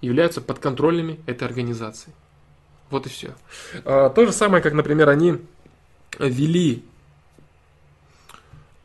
[0.00, 2.12] являются подконтрольными этой организации.
[2.90, 3.34] Вот и все.
[3.84, 5.38] А, то же самое, как, например, они
[6.18, 6.84] вели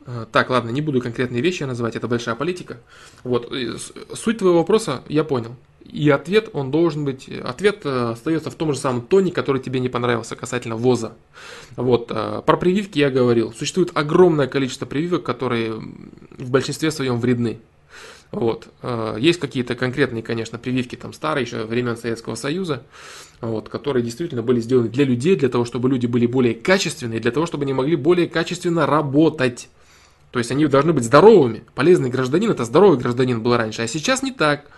[0.06, 2.78] а, так, ладно, не буду конкретные вещи называть, это большая политика.
[3.22, 3.52] Вот,
[4.14, 5.54] суть твоего вопроса я понял.
[5.92, 9.80] И ответ, он должен быть, ответ э, остается в том же самом тоне, который тебе
[9.80, 11.14] не понравился касательно ВОЗа.
[11.76, 13.52] Вот, э, про прививки я говорил.
[13.52, 17.58] Существует огромное количество прививок, которые в большинстве своем вредны.
[18.30, 18.68] Вот.
[18.82, 22.84] Э, есть какие-то конкретные, конечно, прививки там старые, еще времен Советского Союза,
[23.40, 27.32] вот, которые действительно были сделаны для людей, для того, чтобы люди были более качественные, для
[27.32, 29.68] того, чтобы они могли более качественно работать.
[30.30, 31.64] То есть они должны быть здоровыми.
[31.74, 34.70] Полезный гражданин это здоровый гражданин был раньше, а сейчас не так.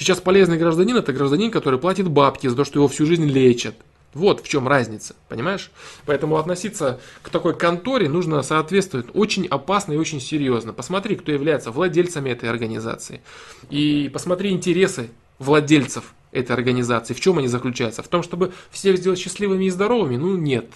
[0.00, 3.74] Сейчас полезный гражданин это гражданин, который платит бабки за то, что его всю жизнь лечат.
[4.14, 5.70] Вот в чем разница, понимаешь?
[6.06, 10.72] Поэтому относиться к такой конторе нужно соответствовать очень опасно и очень серьезно.
[10.72, 13.20] Посмотри, кто является владельцами этой организации.
[13.68, 17.14] И посмотри интересы владельцев этой организации.
[17.14, 18.02] В чем они заключаются?
[18.02, 20.16] В том, чтобы всех сделать счастливыми и здоровыми?
[20.16, 20.66] Ну нет,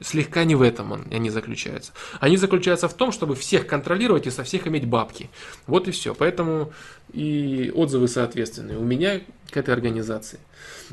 [0.00, 1.92] слегка не в этом они заключаются.
[2.20, 5.30] Они заключаются в том, чтобы всех контролировать и со всех иметь бабки.
[5.66, 6.14] Вот и все.
[6.14, 6.72] Поэтому
[7.12, 9.20] и отзывы соответственные у меня
[9.50, 10.40] к этой организации.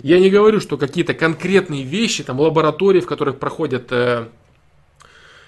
[0.04, 4.28] Я не говорю, что какие-то конкретные вещи, там лаборатории, в которых проходят э,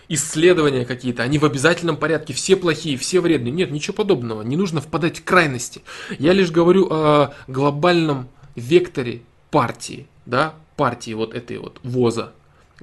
[0.10, 3.52] исследования какие-то, они в обязательном порядке все плохие, все вредные.
[3.52, 4.42] Нет, ничего подобного.
[4.42, 5.84] Не нужно впадать в крайности.
[6.18, 9.22] Я лишь говорю о глобальном векторе
[9.52, 12.34] партии, да, партии вот этой вот ВОЗа,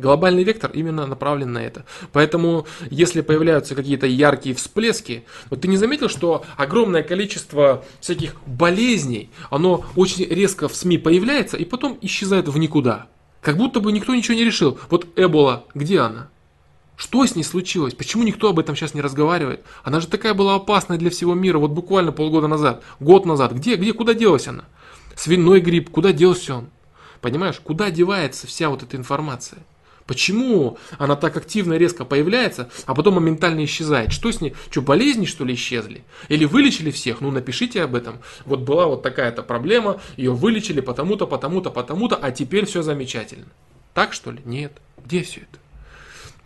[0.01, 1.85] Глобальный вектор именно направлен на это.
[2.13, 9.31] Поэтому, если появляются какие-то яркие всплески, вот ты не заметил, что огромное количество всяких болезней,
[9.51, 13.09] оно очень резко в СМИ появляется и потом исчезает в никуда.
[13.43, 14.79] Как будто бы никто ничего не решил.
[14.91, 16.29] Вот Эбола, где она?
[16.97, 17.95] Что с ней случилось?
[17.95, 19.63] Почему никто об этом сейчас не разговаривает?
[19.83, 23.53] Она же такая была опасная для всего мира, вот буквально полгода назад, год назад.
[23.53, 24.65] Где, где, куда делась она?
[25.21, 26.71] Свиной грипп, куда делся он?
[27.21, 29.59] Понимаешь, куда девается вся вот эта информация?
[30.07, 34.13] Почему она так активно и резко появляется, а потом моментально исчезает?
[34.13, 34.55] Что с ней?
[34.71, 36.05] Что, болезни что ли исчезли?
[36.31, 37.21] Или вылечили всех?
[37.21, 38.21] Ну напишите об этом.
[38.47, 43.49] Вот была вот такая-то проблема, ее вылечили потому-то, потому-то, потому-то, а теперь все замечательно.
[43.93, 44.41] Так что ли?
[44.47, 44.73] Нет.
[45.05, 45.59] Где все это?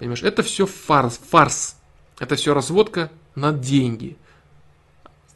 [0.00, 1.76] Понимаешь, это все фарс, фарс.
[2.18, 4.16] Это все разводка на деньги.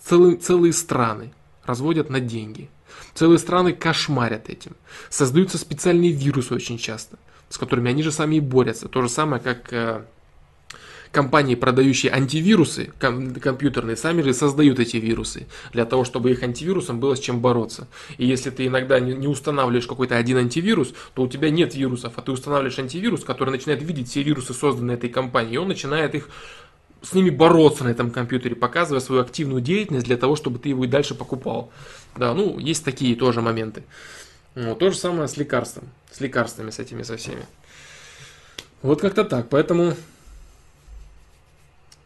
[0.02, 1.32] Целые, целые страны
[1.64, 2.68] разводят на деньги.
[3.14, 4.72] Целые страны кошмарят этим.
[5.10, 7.18] Создаются специальные вирусы очень часто,
[7.48, 8.88] с которыми они же сами и борются.
[8.88, 10.02] То же самое, как э,
[11.10, 17.00] компании, продающие антивирусы ком- компьютерные, сами же создают эти вирусы для того, чтобы их антивирусом
[17.00, 17.88] было с чем бороться.
[18.18, 22.22] И если ты иногда не устанавливаешь какой-то один антивирус, то у тебя нет вирусов, а
[22.22, 26.28] ты устанавливаешь антивирус, который начинает видеть все вирусы, созданные этой компанией, и он начинает их
[27.02, 30.84] с ними бороться на этом компьютере, показывая свою активную деятельность для того, чтобы ты его
[30.84, 31.70] и дальше покупал.
[32.16, 33.84] Да, ну, есть такие тоже моменты.
[34.54, 37.46] Ну, то же самое с лекарством, с лекарствами, с этими со всеми.
[38.82, 39.94] Вот как-то так, поэтому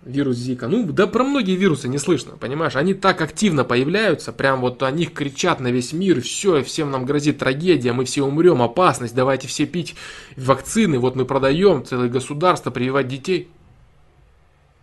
[0.05, 0.69] вирус Зика.
[0.69, 2.77] Ну, да про многие вирусы не слышно, понимаешь?
[2.77, 7.06] Они так активно появляются, прям вот о них кричат на весь мир, все, всем нам
[7.06, 9.94] грозит трагедия, мы все умрем, опасность, давайте все пить
[10.36, 13.48] вакцины, вот мы продаем целое государство, прививать детей.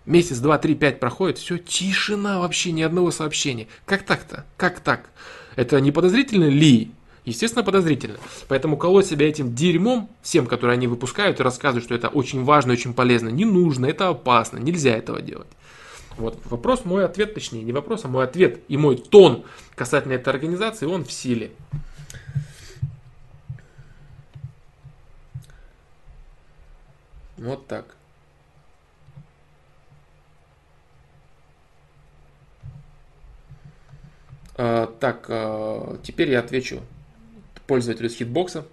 [0.09, 3.67] Месяц, два, три, пять проходит, все, тишина вообще, ни одного сообщения.
[3.85, 4.43] Как так-то?
[4.57, 5.11] Как так?
[5.55, 6.89] Это не подозрительно ли?
[7.25, 8.17] Естественно, подозрительно.
[8.47, 12.73] Поэтому колоть себя этим дерьмом, всем, которые они выпускают и рассказывают, что это очень важно,
[12.73, 15.47] очень полезно, не нужно, это опасно, нельзя этого делать.
[16.17, 19.43] Вот вопрос, мой ответ, точнее, не вопрос, а мой ответ и мой тон
[19.75, 21.51] касательно этой организации, он в силе.
[27.37, 27.98] Вот так.
[34.59, 36.81] Так, а, теперь я отвечу
[37.65, 38.65] пользователю с хитбокса.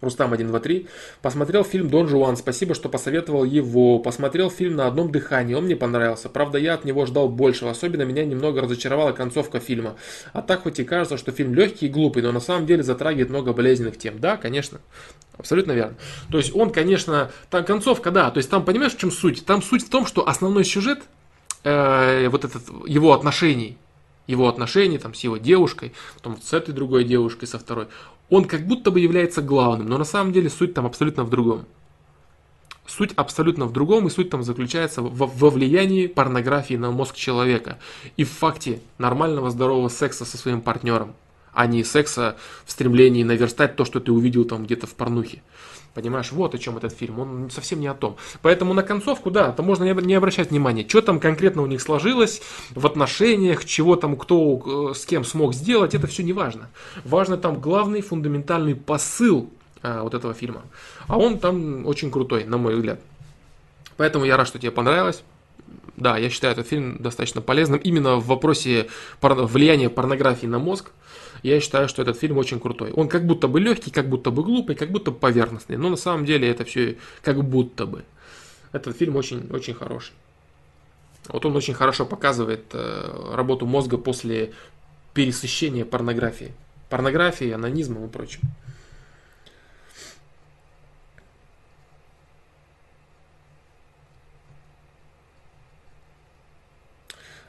[0.00, 0.86] Рустам 123.
[1.22, 2.36] Посмотрел фильм Дон Жуан.
[2.36, 3.98] Спасибо, что посоветовал его.
[3.98, 5.54] Посмотрел фильм на одном дыхании.
[5.54, 6.28] Он мне понравился.
[6.28, 7.70] Правда, я от него ждал большего.
[7.70, 9.96] Особенно меня немного разочаровала концовка фильма.
[10.32, 13.30] А так хоть и кажется, что фильм легкий и глупый, но на самом деле затрагивает
[13.30, 14.20] много болезненных тем.
[14.20, 14.80] Да, конечно.
[15.36, 15.96] Абсолютно верно.
[16.30, 18.30] То есть он, конечно, там концовка, да.
[18.30, 19.44] То есть там понимаешь, в чем суть?
[19.44, 21.00] Там суть в том, что основной сюжет
[21.64, 23.78] э, вот этот его отношений
[24.26, 27.88] его отношений там, с его девушкой, потом с этой другой девушкой, со второй,
[28.30, 31.66] он как будто бы является главным, но на самом деле суть там абсолютно в другом.
[32.86, 37.78] Суть абсолютно в другом, и суть там заключается во, во влиянии порнографии на мозг человека
[38.16, 41.14] и в факте нормального здорового секса со своим партнером,
[41.52, 42.36] а не секса
[42.66, 45.42] в стремлении наверстать то, что ты увидел там где-то в порнухе.
[45.94, 48.16] Понимаешь, вот о чем этот фильм, он совсем не о том.
[48.42, 52.42] Поэтому на концовку, да, то можно не обращать внимания, что там конкретно у них сложилось
[52.70, 56.68] в отношениях, чего там кто э, с кем смог сделать, это все не важно.
[57.04, 59.50] Важно там главный фундаментальный посыл
[59.82, 60.62] а, вот этого фильма.
[61.06, 63.00] А он там очень крутой, на мой взгляд.
[63.96, 65.22] Поэтому я рад, что тебе понравилось.
[65.96, 68.88] Да, я считаю этот фильм достаточно полезным именно в вопросе
[69.20, 70.90] влияния порнографии на мозг
[71.48, 72.92] я считаю, что этот фильм очень крутой.
[72.92, 75.96] Он как будто бы легкий, как будто бы глупый, как будто бы поверхностный, но на
[75.96, 78.04] самом деле это все как будто бы.
[78.72, 80.14] Этот фильм очень, очень хороший.
[81.28, 84.52] Вот он очень хорошо показывает э, работу мозга после
[85.12, 86.52] пересыщения порнографии.
[86.88, 88.40] Порнографии, анонизмом и прочим.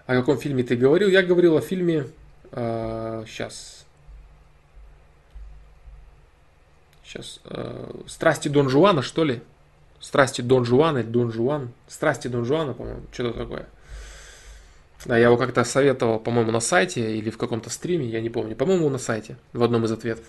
[0.05, 1.07] О каком фильме ты говорил?
[1.07, 2.07] Я говорил о фильме...
[2.51, 3.74] Э, сейчас.
[7.15, 7.39] Сейчас.
[7.45, 9.41] Э, Страсти Дон Жуана, что ли?
[9.99, 11.69] Страсти Дон Жуана или Дон Жуан?
[11.87, 13.67] Страсти Дон Жуана, по-моему, что-то такое.
[15.05, 18.55] Да, я его как-то советовал, по-моему, на сайте или в каком-то стриме, я не помню.
[18.55, 20.25] По-моему, на сайте, в одном из ответов.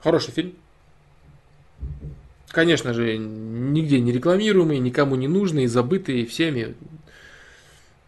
[0.00, 0.54] Хороший фильм.
[2.48, 6.74] Конечно же, нигде не рекламируемый, никому не нужный, забытый всеми.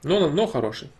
[0.03, 0.91] Но, но хороший.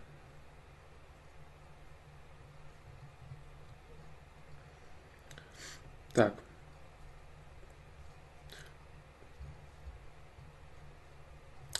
[6.15, 6.33] Так.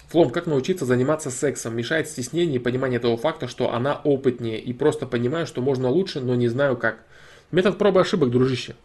[0.10, 1.76] Флом, как научиться заниматься сексом?
[1.76, 4.60] Мешает стеснение и понимание того факта, что она опытнее.
[4.60, 6.99] И просто понимаю, что можно лучше, но не знаю как.
[7.52, 8.76] Метод пробы ошибок, дружище.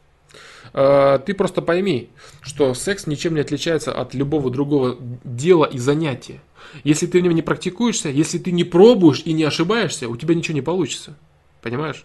[0.73, 2.11] э, ты просто пойми,
[2.41, 6.41] что секс ничем не отличается от любого другого дела и занятия.
[6.85, 10.35] Если ты в нем не практикуешься, если ты не пробуешь и не ошибаешься, у тебя
[10.35, 11.17] ничего не получится.
[11.63, 12.05] Понимаешь?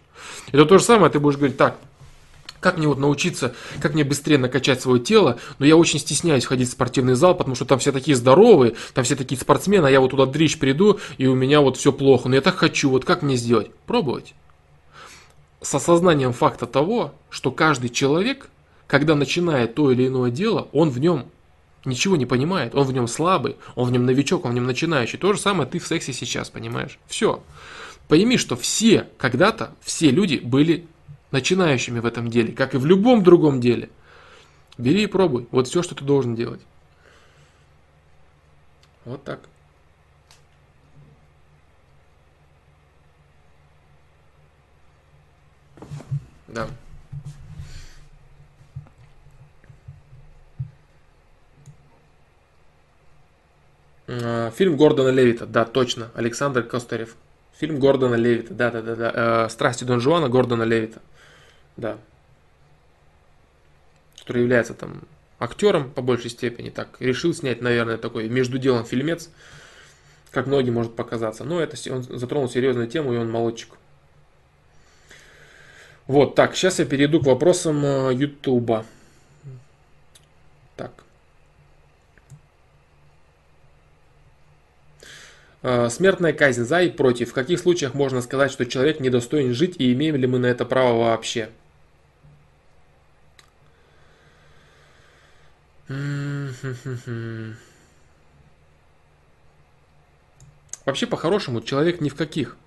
[0.52, 1.78] Это то же самое, ты будешь говорить, так,
[2.66, 6.68] как мне вот научиться, как мне быстрее накачать свое тело, но я очень стесняюсь ходить
[6.68, 10.00] в спортивный зал, потому что там все такие здоровые, там все такие спортсмены, а я
[10.00, 13.06] вот туда дрищ приду, и у меня вот все плохо, но я так хочу, вот
[13.06, 13.70] как мне сделать?
[13.86, 14.34] Пробовать.
[15.62, 18.50] С осознанием факта того, что каждый человек,
[18.88, 21.26] когда начинает то или иное дело, он в нем
[21.86, 25.20] ничего не понимает, он в нем слабый, он в нем новичок, он в нем начинающий.
[25.20, 26.98] То же самое ты в сексе сейчас, понимаешь?
[27.06, 27.44] Все.
[28.08, 30.88] Пойми, что все когда-то, все люди были
[31.36, 33.90] начинающими в этом деле, как и в любом другом деле.
[34.78, 35.50] Бери и пробуй.
[35.52, 36.62] Вот все, что ты должен делать.
[39.04, 39.42] Вот так.
[46.48, 46.70] Да.
[54.08, 57.18] А, фильм Гордона Левита, да, точно, Александр Костарев.
[57.60, 59.50] Фильм Гордона Левита, да, да, да.
[59.50, 61.02] Страсти Дон Жуана Гордона Левита.
[61.78, 61.98] Да.
[64.20, 65.04] Который является там
[65.40, 69.30] актером по большей степени, так решил снять, наверное, такой между делом фильмец,
[70.32, 71.44] как многим может показаться.
[71.44, 73.76] Но это он затронул серьезную тему, и он молодчик.
[76.08, 78.86] Вот, так, сейчас я перейду к вопросам э, Ютуба.
[80.76, 80.92] Так.
[85.64, 87.32] Э, смертная казнь за и против.
[87.32, 90.64] В каких случаях можно сказать, что человек недостоин жить и имеем ли мы на это
[90.64, 91.50] право вообще?
[100.86, 102.58] Вообще, по-хорошему, человек ни в каких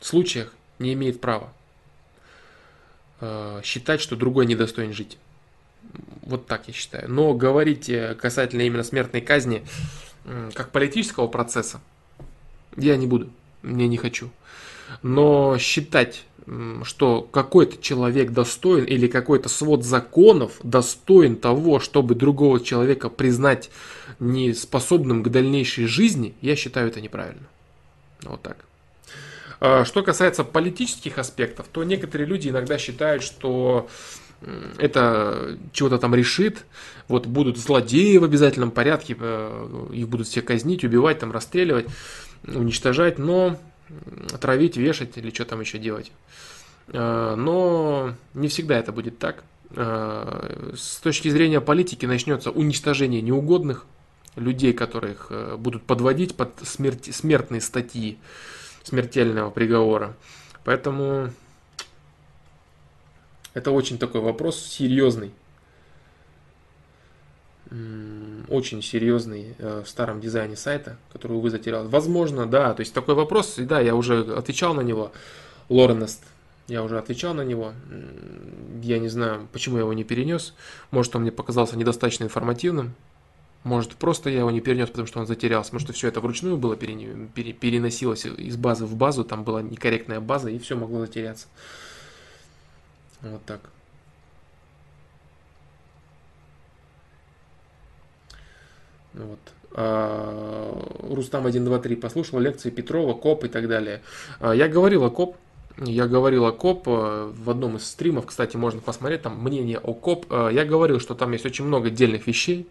[0.00, 1.52] случаях не имеет права
[3.20, 5.18] э, считать, что другой недостоин жить.
[6.22, 7.10] Вот так я считаю.
[7.10, 9.64] Но говорить э, касательно именно смертной казни,
[10.54, 11.80] как политического процесса,
[12.76, 13.30] я не буду,
[13.62, 14.30] мне не хочу.
[15.02, 16.24] Но считать
[16.82, 23.70] что какой-то человек достоин или какой-то свод законов достоин того, чтобы другого человека признать
[24.18, 27.46] неспособным к дальнейшей жизни, я считаю это неправильно.
[28.22, 28.64] Вот так.
[29.60, 33.88] А, что касается политических аспектов, то некоторые люди иногда считают, что
[34.78, 36.64] это чего-то там решит,
[37.08, 41.86] вот будут злодеи в обязательном порядке, э, их будут все казнить, убивать, там расстреливать,
[42.44, 43.58] уничтожать, но
[44.40, 46.12] травить, вешать или что там еще делать.
[46.88, 49.44] А, но не всегда это будет так.
[49.74, 53.86] А, с точки зрения политики начнется уничтожение неугодных
[54.36, 58.18] людей, которых э, будут подводить под смерть, смертные статьи
[58.82, 60.16] смертельного приговора.
[60.64, 61.30] Поэтому
[63.54, 65.32] это очень такой вопрос серьезный.
[68.48, 71.88] Очень серьезный э, в старом дизайне сайта, который, увы, затерял.
[71.88, 75.12] Возможно, да, то есть такой вопрос, и да, я уже отвечал на него.
[75.70, 76.22] Лоренест
[76.68, 77.72] я уже отвечал на него.
[78.82, 80.54] Я не знаю, почему я его не перенес.
[80.90, 82.94] Может, он мне показался недостаточно информативным.
[83.64, 85.72] Может, просто я его не перенес, потому что он затерялся.
[85.72, 89.24] Может, все это вручную было переносилось из базы в базу.
[89.24, 91.46] Там была некорректная база, и все могло затеряться.
[93.22, 93.60] Вот так.
[99.14, 99.38] Вот.
[99.74, 104.02] А, Рустам 123 послушал лекции Петрова, КОБ и так далее.
[104.40, 105.36] А, я говорил о КОБ,
[105.78, 109.94] я говорил о КОБ э, в одном из стримов, кстати, можно посмотреть там мнение о
[109.94, 110.26] КОБ.
[110.30, 112.68] Э, я говорил, что там есть очень много отдельных вещей,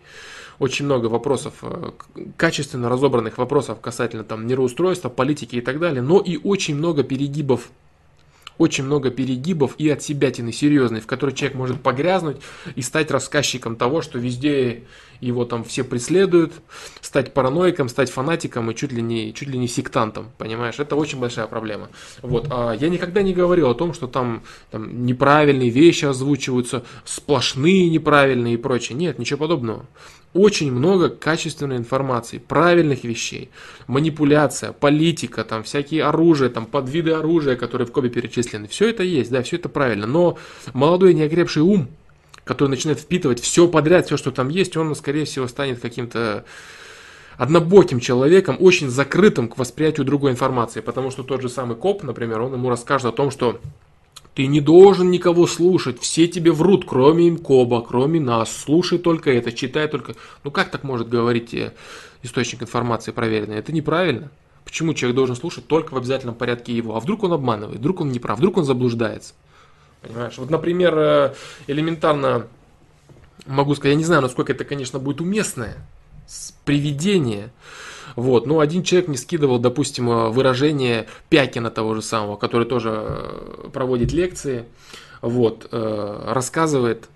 [0.60, 1.92] очень много вопросов, э,
[2.38, 7.70] качественно разобранных вопросов касательно там мироустройства, политики и так далее, но и очень много перегибов
[8.58, 12.38] очень много перегибов и от себятины серьезной, в которой человек может погрязнуть
[12.76, 14.84] и стать рассказчиком того, что везде
[15.20, 16.54] его там все преследуют,
[17.00, 20.80] стать параноиком, стать фанатиком и чуть ли не, чуть ли не сектантом, понимаешь?
[20.80, 21.90] Это очень большая проблема.
[22.22, 22.48] Вот.
[22.50, 28.56] А я никогда не говорил о том, что там, там неправильные вещи озвучиваются, сплошные неправильные
[28.56, 28.98] и прочее.
[28.98, 29.86] Нет, ничего подобного
[30.34, 33.50] очень много качественной информации, правильных вещей,
[33.88, 38.68] манипуляция, политика, там всякие оружия, там подвиды оружия, которые в Кобе перечислены.
[38.68, 40.08] Все это есть, да, все это правильно.
[40.08, 40.38] Но
[40.74, 41.90] молодой неокрепший ум,
[42.44, 46.46] который начинает впитывать все подряд, все, что там есть, он, скорее всего, станет каким-то
[47.38, 50.80] однобоким человеком, очень закрытым к восприятию другой информации.
[50.80, 53.60] Потому что тот же самый коп, например, он ему расскажет о том, что
[54.34, 58.56] ты не должен никого слушать, все тебе врут, кроме Имкоба, кроме нас.
[58.56, 60.16] Слушай только это, читай только.
[60.44, 61.74] Ну как так может говорить э,
[62.24, 63.58] источник информации проверенный?
[63.58, 64.32] Это неправильно.
[64.64, 66.96] Почему человек должен слушать только в обязательном порядке его?
[66.96, 69.34] А вдруг он обманывает, вдруг он не прав, вдруг он заблуждается?
[70.02, 70.38] Понимаешь?
[70.38, 71.34] Вот, например, э,
[71.68, 72.48] элементарно
[73.46, 75.76] могу сказать, я не знаю, насколько это, конечно, будет уместное
[76.64, 77.52] приведение.
[78.16, 78.46] Вот.
[78.48, 83.70] Но один человек не скидывал, допустим, э, выражение Пякина того же самого, который тоже э,
[83.72, 84.66] проводит лекции,
[85.22, 87.08] вот, рассказывает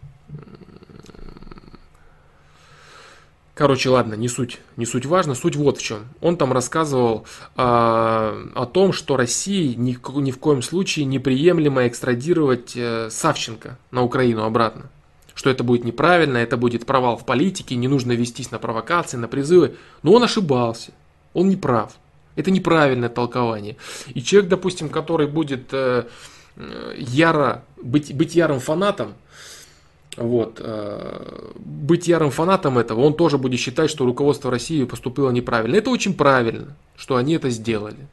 [3.56, 6.00] Короче, ладно, не суть, не суть важно, суть вот в чем.
[6.20, 12.74] Он там рассказывал э, о том, что России ни, ни в коем случае неприемлемо экстрадировать
[12.76, 14.90] э, Савченко на Украину обратно.
[15.36, 19.28] Что это будет неправильно, это будет провал в политике, не нужно вестись на провокации, на
[19.28, 19.76] призывы.
[20.02, 20.92] Но он ошибался,
[21.34, 21.94] он не прав.
[22.36, 23.78] Это неправильное толкование.
[24.14, 26.06] И человек, допустим, который будет э,
[26.58, 29.14] э яро, быть, быть ярым фанатом
[30.18, 35.76] вот, э, быть ярым фанатом этого, он тоже будет считать, что руководство России поступило неправильно.
[35.76, 38.08] Это очень правильно, что они это сделали.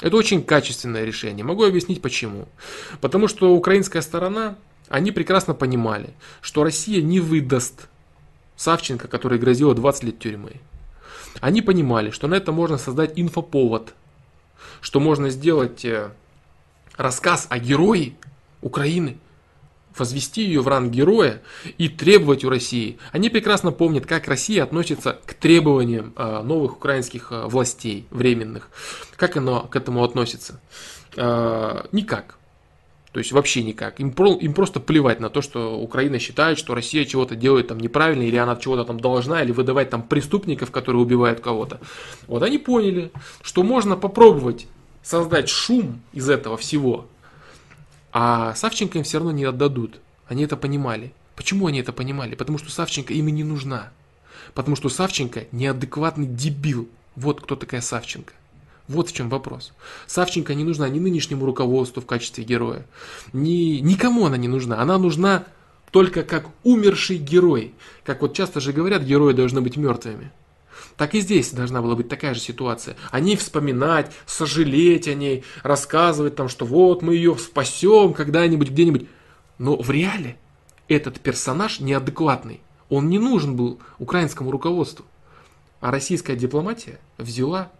[0.00, 1.44] Это очень качественное решение.
[1.44, 2.46] Могу объяснить почему.
[3.00, 4.56] Потому что украинская сторона,
[4.88, 7.88] они прекрасно понимали, что Россия не выдаст
[8.56, 10.60] Савченко, который грозил 20 лет тюрьмы.
[11.40, 13.94] Они понимали, что на это можно создать инфоповод,
[14.80, 16.10] что можно сделать э,
[16.96, 18.14] рассказ о герое
[18.60, 19.18] Украины–
[19.96, 21.42] возвести ее в ранг героя
[21.76, 22.98] и требовать у России.
[23.10, 28.68] Они прекрасно помнят, как Россия относится к требованиям э, новых украинских э, властей временных.
[29.16, 30.60] Как оно к этому относится?
[31.16, 32.37] Никак.
[33.12, 34.00] То есть вообще никак.
[34.00, 37.80] Им, про, им просто плевать на то, что Украина считает, что Россия чего-то делает там
[37.80, 41.80] неправильно, или она чего-то там должна, или выдавать там преступников, которые убивают кого-то.
[42.26, 43.10] Вот они поняли,
[43.42, 44.66] что можно попробовать
[45.02, 47.06] создать шум из этого всего,
[48.12, 50.00] а Савченко им все равно не отдадут.
[50.26, 51.12] Они это понимали.
[51.34, 52.34] Почему они это понимали?
[52.34, 53.90] Потому что Савченко им и не нужна.
[54.54, 56.88] Потому что Савченко неадекватный дебил.
[57.16, 58.34] Вот кто такая Савченко.
[58.88, 59.72] Вот в чем вопрос.
[60.06, 62.86] Савченко не нужна ни нынешнему руководству в качестве героя,
[63.34, 64.80] ни, никому она не нужна.
[64.80, 65.44] Она нужна
[65.90, 67.74] только как умерший герой.
[68.04, 70.32] Как вот часто же говорят, герои должны быть мертвыми.
[70.96, 72.96] Так и здесь должна была быть такая же ситуация.
[73.10, 79.06] О ней вспоминать, сожалеть о ней, рассказывать там, что вот мы ее спасем когда-нибудь, где-нибудь.
[79.58, 80.38] Но в реале
[80.88, 82.60] этот персонаж неадекватный.
[82.88, 85.04] Он не нужен был украинскому руководству.
[85.80, 87.70] А российская дипломатия взяла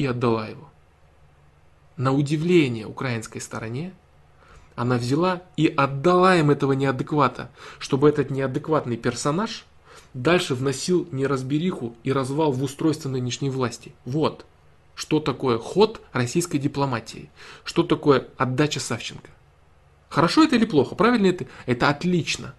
[0.00, 0.70] и отдала его.
[1.98, 3.92] На удивление украинской стороне,
[4.74, 9.66] она взяла и отдала им этого неадеквата, чтобы этот неадекватный персонаж
[10.14, 13.92] дальше вносил неразбериху и развал в устройство нынешней власти.
[14.06, 14.46] Вот,
[14.94, 17.28] что такое ход российской дипломатии,
[17.64, 19.28] что такое отдача Савченко.
[20.08, 20.94] Хорошо это или плохо?
[20.94, 21.44] Правильно это?
[21.66, 22.54] Это отлично.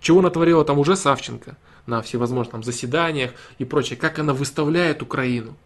[0.00, 1.56] Чего натворила там уже Савченко
[1.86, 3.96] на всевозможных там, заседаниях и прочее.
[3.96, 5.56] Как она выставляет Украину.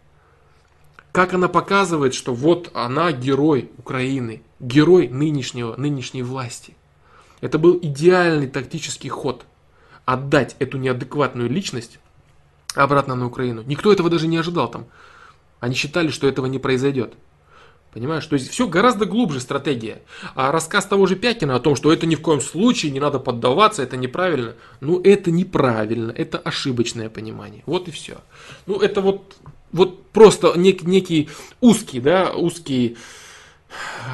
[1.13, 6.75] Как она показывает, что вот она герой Украины, герой нынешнего, нынешней власти.
[7.39, 9.45] Это был идеальный тактический ход–
[10.05, 11.99] отдать эту неадекватную личность
[12.75, 13.63] обратно на Украину.
[13.63, 14.87] Никто этого даже не ожидал там.
[15.59, 17.13] Они считали, что этого не произойдет.
[17.93, 18.25] Понимаешь?
[18.25, 20.01] То есть все гораздо глубже стратегия.
[20.33, 23.19] А рассказ того же Пякина о том, что это ни в коем случае не надо
[23.19, 24.55] поддаваться, это неправильно.
[24.81, 27.61] Ну, это неправильно, это ошибочное понимание.
[27.67, 28.17] Вот и все.
[28.65, 29.35] Ну, это вот,
[29.73, 31.29] вот просто нек, некий
[31.59, 32.97] узкий, да, узкий,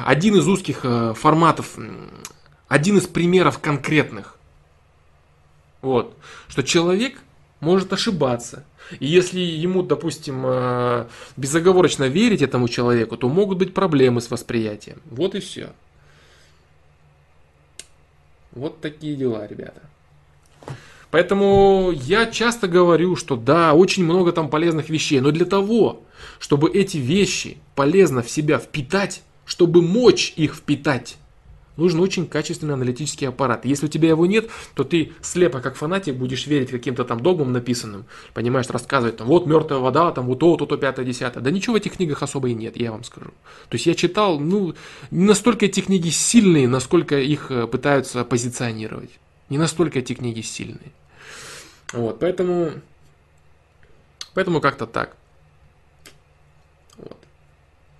[0.04, 1.78] один из узких э, форматов,
[2.68, 4.36] один из примеров конкретных
[5.82, 6.16] вот.
[6.48, 7.20] Что человек
[7.60, 8.64] может ошибаться.
[8.98, 11.06] И если ему, допустим, э,
[11.36, 15.00] безоговорочно верить этому человеку, то могут быть проблемы с восприятием.
[15.06, 15.70] Вот и все.
[18.52, 19.80] Вот такие дела, ребята.
[21.10, 26.02] Поэтому я часто говорю, что да, очень много там полезных вещей, но для того,
[26.38, 31.16] чтобы эти вещи полезно в себя впитать, чтобы мочь их впитать,
[31.76, 33.64] нужен очень качественный аналитический аппарат.
[33.64, 37.52] Если у тебя его нет, то ты слепо, как фанатик, будешь верить каким-то там догмам
[37.52, 38.04] написанным,
[38.34, 41.42] понимаешь, рассказывать, там, вот мертвая вода, там, вот то, то, то, пятое, десятое.
[41.42, 43.30] Да ничего в этих книгах особо и нет, я вам скажу.
[43.68, 44.74] То есть я читал, ну,
[45.10, 49.10] не настолько эти книги сильные, насколько их э, пытаются позиционировать.
[49.48, 50.92] Не настолько эти книги сильные.
[51.92, 52.72] Вот, поэтому,
[54.34, 55.16] поэтому как-то так.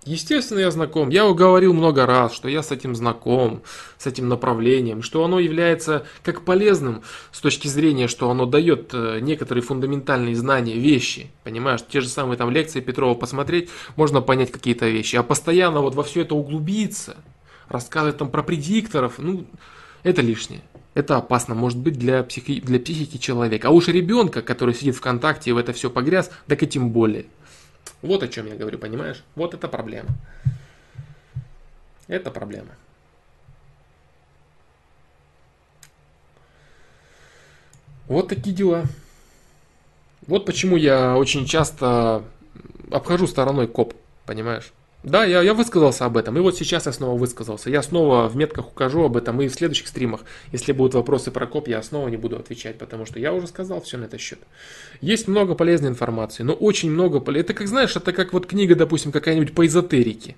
[0.05, 1.11] Естественно, я знаком.
[1.11, 3.63] Я говорил много раз, что я с этим знаком,
[3.99, 7.03] с этим направлением, что оно является как полезным
[7.33, 11.31] с точки зрения, что оно дает э, некоторые фундаментальные знания, вещи.
[11.45, 15.17] Понимаешь, те же самые там лекции Петрова посмотреть, можно понять какие-то вещи.
[15.17, 17.17] А постоянно вот во все это углубиться,
[17.69, 19.45] рассказывать там про предикторов, ну,
[20.03, 20.63] это лишнее.
[20.95, 23.69] Это опасно может быть для, психи, для психики человека.
[23.69, 27.27] А уж ребенка, который сидит вконтакте и в это все погряз, так и тем более.
[28.03, 29.23] Вот о чем я говорю, понимаешь?
[29.37, 30.09] Вот это проблема.
[32.09, 32.71] Это проблема.
[38.09, 38.85] Вот такие дела.
[40.27, 42.25] Вот почему я очень часто
[42.91, 43.95] обхожу стороной коп,
[44.27, 44.73] понимаешь?
[45.03, 47.71] Да, я, я высказался об этом, и вот сейчас я снова высказался.
[47.71, 50.21] Я снова в метках укажу об этом, и в следующих стримах,
[50.53, 53.81] если будут вопросы про коп, я снова не буду отвечать, потому что я уже сказал
[53.81, 54.41] все на этот счет.
[55.01, 57.23] Есть много полезной информации, но очень много...
[57.33, 60.37] Это как, знаешь, это как вот книга, допустим, какая-нибудь по эзотерике.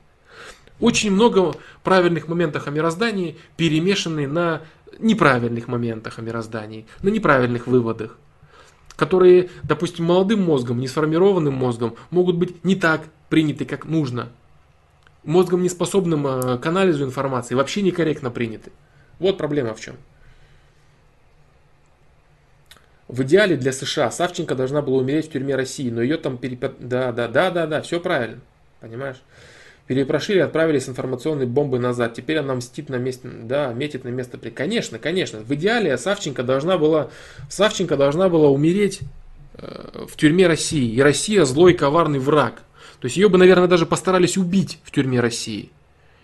[0.78, 4.62] Очень много правильных моментов о мироздании перемешаны на
[5.00, 8.16] неправильных моментах о мироздании, на неправильных выводах
[8.94, 14.28] которые, допустим, молодым мозгом, не сформированным мозгом, могут быть не так приняты, как нужно
[15.24, 18.72] мозгом неспособным э, к анализу информации, вообще некорректно приняты.
[19.18, 19.96] Вот проблема в чем.
[23.08, 26.76] В идеале для США Савченко должна была умереть в тюрьме России, но ее там перепят...
[26.78, 28.40] Да, да, да, да, да, все правильно.
[28.80, 29.18] Понимаешь?
[29.86, 32.14] Перепрошили, отправили с информационной бомбой назад.
[32.14, 34.38] Теперь она мстит на месте, да, метит на место.
[34.38, 35.40] Конечно, конечно.
[35.40, 37.10] В идеале Савченко должна была,
[37.50, 39.00] Савченко должна была умереть
[39.58, 40.90] э, в тюрьме России.
[40.90, 42.62] И Россия злой, коварный враг.
[43.02, 45.72] То есть ее бы, наверное, даже постарались убить в тюрьме России.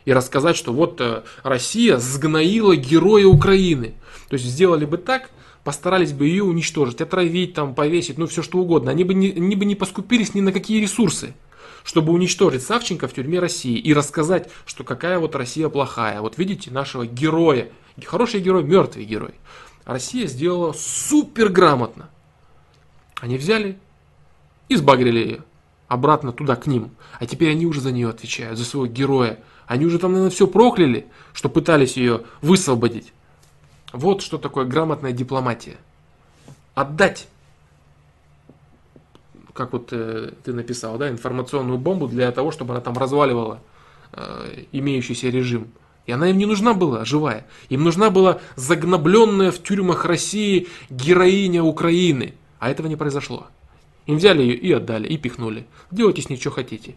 [0.05, 3.95] И рассказать, что вот э, Россия сгноила героя Украины.
[4.29, 5.31] То есть сделали бы так,
[5.65, 8.93] постарались бы ее уничтожить, отравить, там, повесить, ну все что угодно.
[8.93, 11.35] Они бы не, они бы не поскупились ни на какие ресурсы,
[11.83, 16.21] чтобы уничтожить Савченко в тюрьме России и рассказать, что какая вот Россия плохая.
[16.21, 17.71] Вот видите нашего героя.
[18.05, 19.35] Хороший герой, мертвый герой.
[19.85, 22.09] Россия сделала супер грамотно.
[23.21, 23.81] Они взяли
[24.69, 25.45] и сбагрили ее
[25.89, 26.90] обратно туда, к ним.
[27.19, 29.40] А теперь они уже за нее отвечают, за своего героя.
[29.66, 33.12] Они уже там, наверное, все прокляли, что пытались ее высвободить.
[33.93, 35.77] Вот что такое грамотная дипломатия.
[36.74, 37.27] Отдать,
[39.52, 43.60] как вот э, ты написал, да, информационную бомбу для того, чтобы она там разваливала
[44.12, 45.69] э, имеющийся режим.
[46.06, 47.47] И она им не нужна была живая.
[47.69, 52.35] Им нужна была загнобленная в тюрьмах России героиня Украины.
[52.59, 53.48] А этого не произошло.
[54.09, 55.66] Им взяли ее и отдали, и пихнули.
[55.90, 56.94] Делайте с ней что хотите.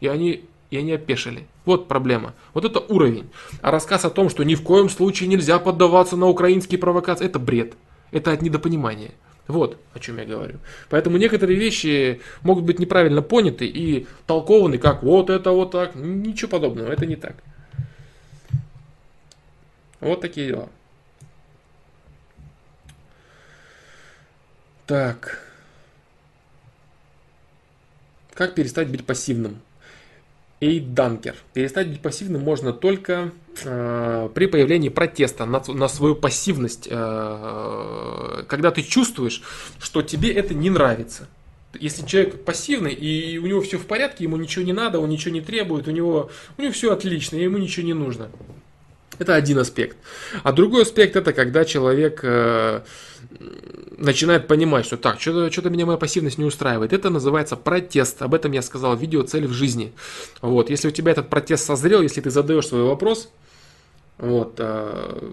[0.00, 1.46] И они, и они опешили.
[1.64, 2.34] Вот проблема.
[2.52, 3.30] Вот это уровень.
[3.62, 7.38] А рассказ о том, что ни в коем случае нельзя поддаваться на украинские провокации, это
[7.38, 7.72] бред.
[8.10, 9.12] Это от недопонимания.
[9.48, 10.58] Вот о чем я говорю.
[10.90, 15.94] Поэтому некоторые вещи могут быть неправильно поняты и толкованы как вот это вот так.
[15.94, 17.36] Ничего подобного, это не так.
[20.00, 20.68] Вот такие дела.
[24.86, 25.49] Так.
[28.34, 29.60] Как перестать быть пассивным?
[30.60, 31.36] Эйданкер.
[31.54, 33.32] Перестать быть пассивным можно только
[33.64, 39.42] э, при появлении протеста на, на свою пассивность, э, когда ты чувствуешь,
[39.80, 41.28] что тебе это не нравится.
[41.78, 45.32] Если человек пассивный и у него все в порядке, ему ничего не надо, он ничего
[45.32, 48.28] не требует, у него, у него все отлично, ему ничего не нужно.
[49.20, 49.98] Это один аспект.
[50.42, 52.80] А другой аспект это когда человек э,
[53.98, 56.94] начинает понимать, что так, что-то, что-то меня моя пассивность не устраивает.
[56.94, 58.22] Это называется протест.
[58.22, 59.92] Об этом я сказал в видео «Цель в жизни».
[60.40, 63.28] Вот, если у тебя этот протест созрел, если ты задаешь свой вопрос,
[64.16, 65.30] вот, э,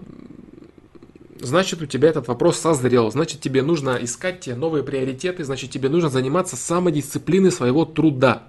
[1.40, 5.88] значит у тебя этот вопрос созрел, значит тебе нужно искать те новые приоритеты, значит тебе
[5.88, 8.48] нужно заниматься самодисциплиной своего труда.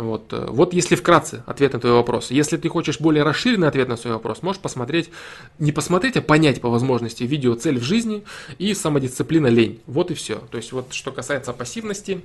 [0.00, 2.30] Вот, э, вот если вкратце ответ на твой вопрос.
[2.30, 5.10] Если ты хочешь более расширенный ответ на свой вопрос, можешь посмотреть,
[5.58, 8.24] не посмотреть, а понять по возможности видео «Цель в жизни»
[8.58, 9.82] и «Самодисциплина лень».
[9.86, 10.36] Вот и все.
[10.50, 12.22] То есть вот что касается пассивности,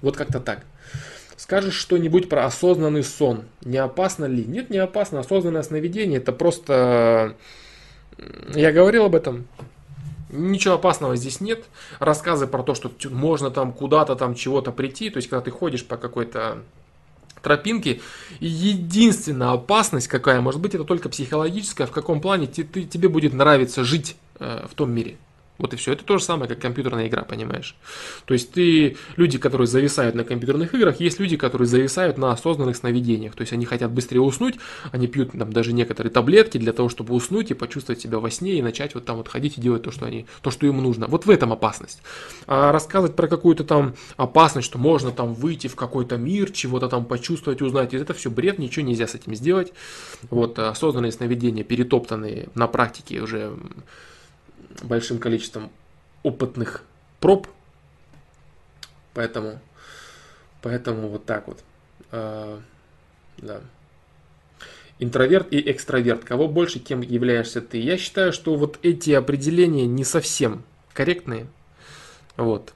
[0.00, 0.64] вот как-то так.
[1.36, 3.44] Скажешь что-нибудь про осознанный сон.
[3.64, 4.44] Не опасно ли?
[4.44, 5.20] Нет, не опасно.
[5.20, 7.36] Осознанное сновидение это просто...
[8.54, 9.46] Я говорил об этом.
[10.30, 11.64] Ничего опасного здесь нет.
[12.00, 15.10] Рассказы про то, что можно там куда-то там чего-то прийти.
[15.10, 16.58] То есть, когда ты ходишь по какой-то
[17.40, 18.00] тропинки.
[18.40, 23.84] И единственная опасность какая может быть, это только психологическая, в каком плане тебе будет нравиться
[23.84, 25.16] жить э, в том мире.
[25.58, 25.92] Вот и все.
[25.92, 27.76] Это то же самое, как компьютерная игра, понимаешь?
[28.26, 32.76] То есть ты, люди, которые зависают на компьютерных играх, есть люди, которые зависают на осознанных
[32.76, 33.34] сновидениях.
[33.34, 34.54] То есть они хотят быстрее уснуть,
[34.92, 38.54] они пьют там даже некоторые таблетки для того, чтобы уснуть и почувствовать себя во сне
[38.58, 41.08] и начать вот там вот ходить и делать то, что они, то, что им нужно.
[41.08, 42.02] Вот в этом опасность.
[42.46, 47.04] А рассказывать про какую-то там опасность, что можно там выйти в какой-то мир, чего-то там
[47.04, 49.72] почувствовать, узнать, это все бред, ничего нельзя с этим сделать.
[50.30, 53.52] Вот осознанные сновидения, перетоптанные на практике уже
[54.82, 55.70] большим количеством
[56.22, 56.82] опытных
[57.20, 57.46] проб.
[59.14, 59.60] Поэтому,
[60.62, 61.64] поэтому вот так вот.
[62.10, 62.60] А,
[63.38, 63.60] да.
[64.98, 66.24] Интроверт и экстраверт.
[66.24, 67.78] Кого больше, кем являешься ты?
[67.78, 71.46] Я считаю, что вот эти определения не совсем корректные.
[72.36, 72.72] Вот.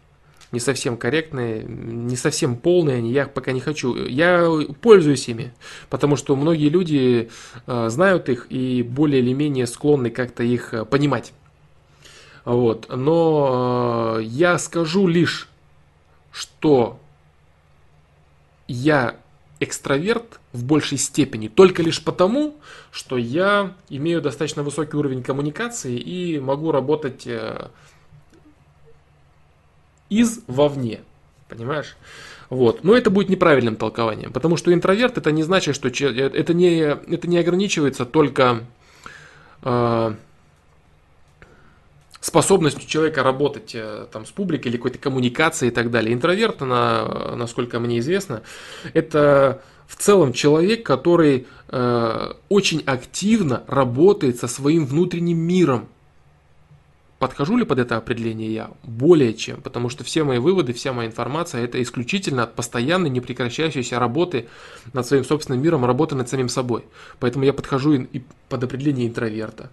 [0.52, 3.97] Не совсем корректные, не совсем полные они, я пока не хочу.
[3.97, 4.47] Я
[4.82, 5.55] пользуюсь ими,
[5.89, 7.31] потому что многие люди
[7.66, 11.32] э, знают их и более или менее склонны как-то их э, понимать.
[12.44, 12.89] Вот.
[12.89, 15.48] Но э, я скажу лишь,
[16.32, 16.98] что
[18.66, 19.16] я
[19.60, 22.56] экстраверт в большей степени только лишь потому,
[22.90, 27.69] что я имею достаточно высокий уровень коммуникации и могу работать э,
[30.09, 31.01] из вовне.
[31.48, 31.97] Понимаешь?
[32.51, 32.82] Вот.
[32.82, 36.81] Но это будет неправильным толкованием, потому что интроверт это не значит, что э, это не,
[36.81, 38.64] это не ограничивается только
[39.62, 40.14] э,
[42.23, 46.15] способностью человека работать э, там, с публикой или какой-то коммуникацией и так далее.
[46.15, 48.43] Интроверт, на, насколько мне известно,
[48.94, 55.89] это в целом человек, который э, очень активно работает со своим внутренним миром.
[57.19, 58.70] Подхожу ли под это определение я?
[58.85, 63.99] Более чем, потому что все мои выводы, вся моя информация это исключительно от постоянной непрекращающейся
[63.99, 64.49] работы
[64.93, 66.85] над своим собственным миром, работы над самим собой.
[67.19, 69.70] Поэтому я подхожу и под определение интроверта.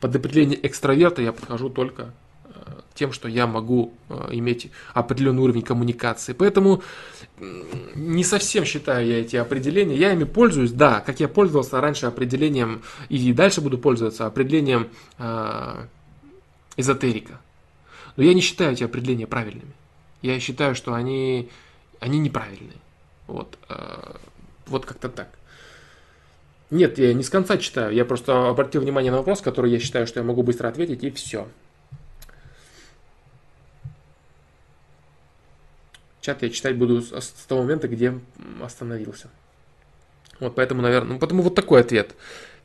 [0.00, 2.14] Под определение экстраверта я подхожу только
[2.44, 2.48] э,
[2.94, 6.32] тем, что я могу э, иметь определенный уровень коммуникации.
[6.32, 6.82] Поэтому
[7.94, 9.96] не совсем считаю я эти определения.
[9.96, 14.88] Я ими пользуюсь, да, как я пользовался раньше определением, и дальше буду пользоваться определением
[15.18, 15.86] э,
[16.76, 17.40] эзотерика.
[18.16, 19.72] Но я не считаю эти определения правильными.
[20.22, 21.50] Я считаю, что они,
[22.00, 22.78] они неправильные.
[23.26, 23.58] Вот,
[24.66, 25.28] вот как-то так.
[26.70, 27.94] Нет, я не с конца читаю.
[27.94, 31.10] Я просто обратил внимание на вопрос, который я считаю, что я могу быстро ответить, и
[31.10, 31.46] все.
[36.20, 38.18] Чат я читать буду с того момента, где
[38.60, 39.30] остановился.
[40.40, 42.16] Вот поэтому, наверное, ну, потому вот такой ответ.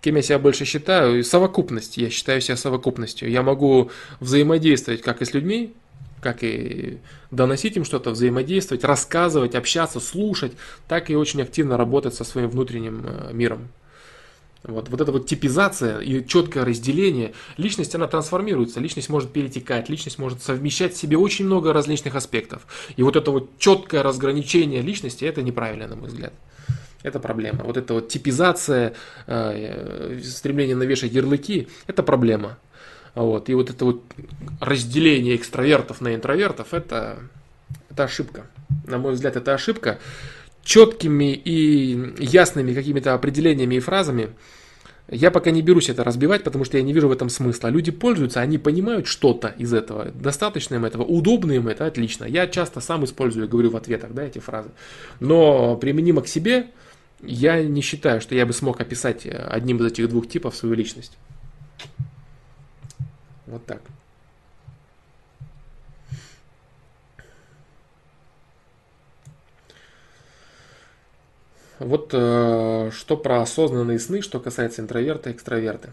[0.01, 1.23] Кем я себя больше считаю?
[1.23, 1.97] Совокупность.
[1.97, 3.29] Я считаю себя совокупностью.
[3.29, 5.75] Я могу взаимодействовать как и с людьми,
[6.21, 6.97] как и
[7.29, 10.53] доносить им что-то, взаимодействовать, рассказывать, общаться, слушать,
[10.87, 13.69] так и очень активно работать со своим внутренним э, миром.
[14.63, 20.19] Вот, вот эта вот типизация и четкое разделение, личность, она трансформируется, личность может перетекать, личность
[20.19, 22.67] может совмещать в себе очень много различных аспектов.
[22.95, 26.33] И вот это вот четкое разграничение личности, это неправильно, на мой взгляд.
[27.01, 27.63] Это проблема.
[27.63, 28.93] Вот эта вот типизация,
[29.25, 32.59] э, стремление навешать ярлыки, это проблема.
[33.15, 33.49] Вот.
[33.49, 34.03] И вот это вот
[34.59, 37.17] разделение экстравертов на интровертов, это,
[37.89, 38.45] это ошибка.
[38.85, 39.97] На мой взгляд, это ошибка
[40.63, 44.29] четкими и ясными какими-то определениями и фразами,
[45.07, 47.67] я пока не берусь это разбивать, потому что я не вижу в этом смысла.
[47.67, 50.05] Люди пользуются, они понимают что-то из этого.
[50.05, 52.25] Достаточно им этого, удобно им это, отлично.
[52.25, 54.69] Я часто сам использую, говорю в ответах, да, эти фразы.
[55.19, 56.67] Но применимо к себе,
[57.21, 61.17] я не считаю, что я бы смог описать одним из этих двух типов свою личность.
[63.47, 63.81] Вот так.
[71.81, 75.89] Вот э, что про осознанные сны, что касается интроверта и экстраверта.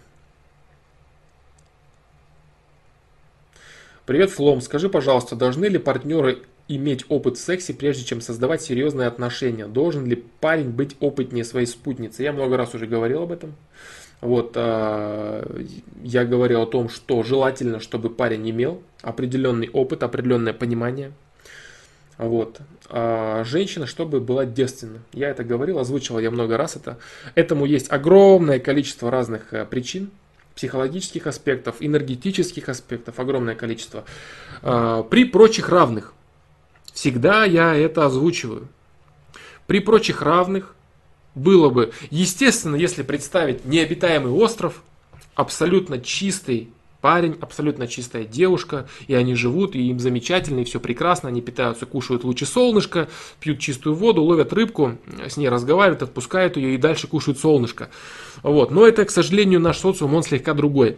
[4.05, 4.61] Привет, Флом.
[4.61, 9.67] Скажи, пожалуйста, должны ли партнеры иметь опыт в сексе, прежде чем создавать серьезные отношения?
[9.67, 12.23] Должен ли парень быть опытнее своей спутницы?
[12.23, 13.55] Я много раз уже говорил об этом.
[14.21, 15.65] Вот, э,
[16.03, 21.13] я говорил о том, что желательно, чтобы парень имел определенный опыт, определенное понимание
[22.19, 22.61] вот.
[22.89, 24.99] А женщина, чтобы была девственна.
[25.13, 26.99] Я это говорил, озвучивал я много раз это.
[27.37, 30.11] Этому есть огромное количество разных э, причин,
[30.57, 34.05] психологических аспектов, энергетических аспектов, огромное количество.
[34.63, 36.15] А, при прочих равных.
[36.93, 38.67] Всегда я это озвучиваю.
[39.69, 40.75] При прочих равных
[41.37, 44.83] было бы, естественно, если представить необитаемый остров,
[45.37, 46.71] абсолютно чистый,
[47.01, 51.87] парень, абсолютно чистая девушка, и они живут, и им замечательно, и все прекрасно, они питаются,
[51.87, 53.09] кушают лучи солнышка,
[53.41, 57.91] пьют чистую воду, ловят рыбку, с ней разговаривают, отпускают ее и дальше кушают солнышко.
[58.43, 58.71] Вот.
[58.71, 60.97] Но это, к сожалению, наш социум, он слегка другой.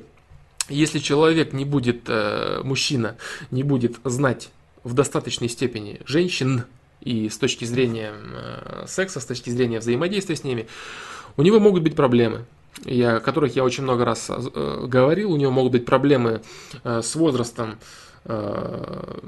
[0.69, 3.17] Если человек не будет, э, мужчина,
[3.51, 4.51] не будет знать
[4.85, 6.65] в достаточной степени женщин,
[7.01, 10.67] и с точки зрения э, секса, с точки зрения взаимодействия с ними,
[11.37, 12.45] у него могут быть проблемы
[12.85, 16.43] я, о которых я очень много раз э, говорил, у него могут быть проблемы
[16.85, 17.79] э, с возрастом
[18.25, 19.19] э,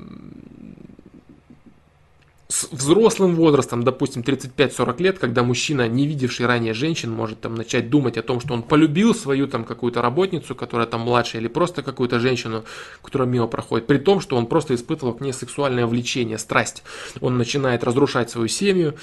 [2.52, 7.89] с взрослым возрастом, допустим, 35-40 лет, когда мужчина, не видевший ранее женщин, может там начать
[7.89, 11.82] думать о том, что он полюбил свою там какую-то работницу, которая там младшая, или просто
[11.82, 12.64] какую-то женщину,
[13.00, 16.82] которая мимо проходит, при том, что он просто испытывал к ней сексуальное влечение, страсть.
[17.22, 18.97] Он начинает разрушать свою семью,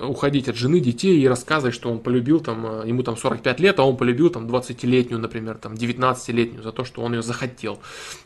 [0.00, 3.78] уходить от жены, детей и рассказывать, что он полюбил там, э, ему там 45 лет,
[3.80, 7.80] а он полюбил там 20-летнюю, например, там 19-летнюю за то, что он ее захотел.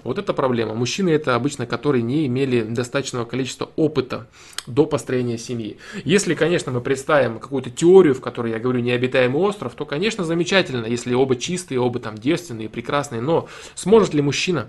[0.05, 0.75] Вот это проблема.
[0.75, 4.29] Мужчины это обычно, которые не имели достаточного количества опыта
[4.67, 5.79] до построения семьи.
[6.05, 10.87] Если, конечно, мы представим какую-то теорию, в которой я говорю необитаемый остров, то, конечно, замечательно,
[10.87, 14.69] если оба чистые, оба там девственные, прекрасные, но сможет ли мужчина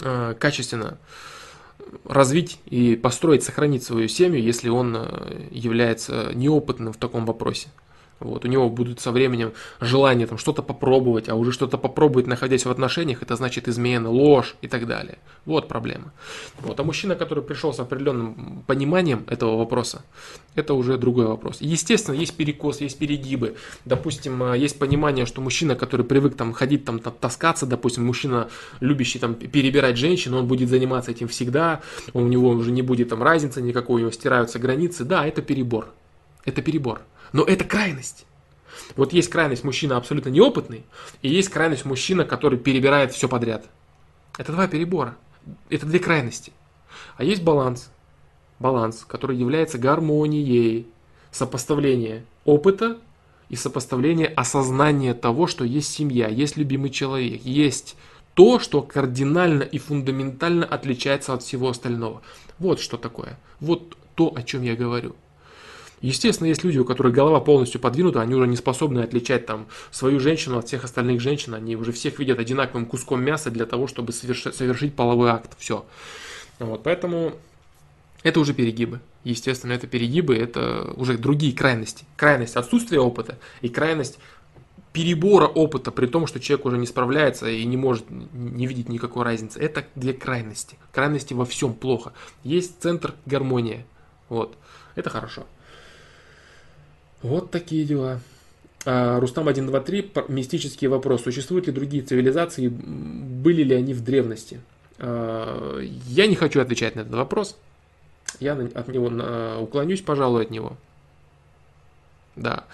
[0.00, 0.98] э, качественно
[2.04, 7.68] развить и построить, сохранить свою семью, если он э, является неопытным в таком вопросе.
[8.18, 12.64] Вот, у него будут со временем желание там что-то попробовать, а уже что-то попробовать, находясь
[12.64, 15.18] в отношениях, это значит измена, ложь и так далее.
[15.44, 16.12] Вот проблема.
[16.60, 20.02] Вот, а мужчина, который пришел с определенным пониманием этого вопроса,
[20.54, 21.58] это уже другой вопрос.
[21.60, 23.56] Естественно, есть перекос, есть перегибы.
[23.84, 28.48] Допустим, а, есть понимание, что мужчина, который привык там ходить, там, таскаться, допустим, мужчина,
[28.80, 31.82] любящий там перебирать женщин, он будет заниматься этим всегда,
[32.14, 35.04] у него уже не будет там разницы никакой, у него стираются границы.
[35.04, 35.88] Да, это перебор.
[36.46, 37.02] Это перебор.
[37.32, 38.26] Но это крайность.
[38.96, 40.84] Вот есть крайность мужчина абсолютно неопытный,
[41.22, 43.66] и есть крайность мужчина, который перебирает все подряд.
[44.38, 45.16] Это два перебора.
[45.70, 46.52] Это две крайности.
[47.16, 47.90] А есть баланс.
[48.58, 50.86] Баланс, который является гармонией
[51.30, 52.98] сопоставления опыта
[53.48, 57.96] и сопоставления осознания того, что есть семья, есть любимый человек, есть
[58.34, 62.22] то, что кардинально и фундаментально отличается от всего остального.
[62.58, 63.38] Вот что такое.
[63.60, 65.16] Вот то, о чем я говорю.
[66.06, 70.20] Естественно, есть люди, у которых голова полностью подвинута, они уже не способны отличать там свою
[70.20, 74.12] женщину от всех остальных женщин, они уже всех видят одинаковым куском мяса для того, чтобы
[74.12, 75.56] совершить, совершить половой акт.
[75.58, 75.84] Все.
[76.60, 77.32] Вот, поэтому
[78.22, 79.00] это уже перегибы.
[79.24, 82.04] Естественно, это перегибы, это уже другие крайности.
[82.16, 84.20] Крайность отсутствия опыта и крайность
[84.92, 89.24] перебора опыта, при том, что человек уже не справляется и не может не видеть никакой
[89.24, 89.58] разницы.
[89.58, 90.78] Это две крайности.
[90.92, 92.12] Крайности во всем плохо.
[92.44, 93.84] Есть центр гармония.
[94.28, 94.56] Вот.
[94.94, 95.46] Это хорошо.
[97.26, 98.20] Вот такие дела.
[98.84, 101.24] А, Рустам 123, мистический вопрос.
[101.24, 104.60] Существуют ли другие цивилизации, были ли они в древности?
[104.98, 107.56] А, я не хочу отвечать на этот вопрос.
[108.38, 109.10] Я от него
[109.60, 110.76] уклонюсь, пожалуй, от него.
[112.36, 112.64] Да.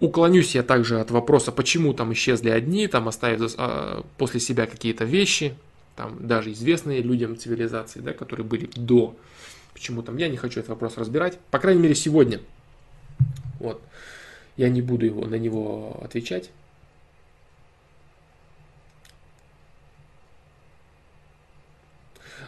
[0.00, 5.04] Уклонюсь я также от вопроса, почему там исчезли одни, там оставив а, после себя какие-то
[5.04, 5.54] вещи,
[5.94, 9.14] там даже известные людям цивилизации, да, которые были до.
[9.72, 11.38] Почему там, я не хочу этот вопрос разбирать.
[11.52, 12.40] По крайней мере, сегодня–
[13.64, 13.80] вот.
[14.56, 16.50] Я не буду его, на него отвечать.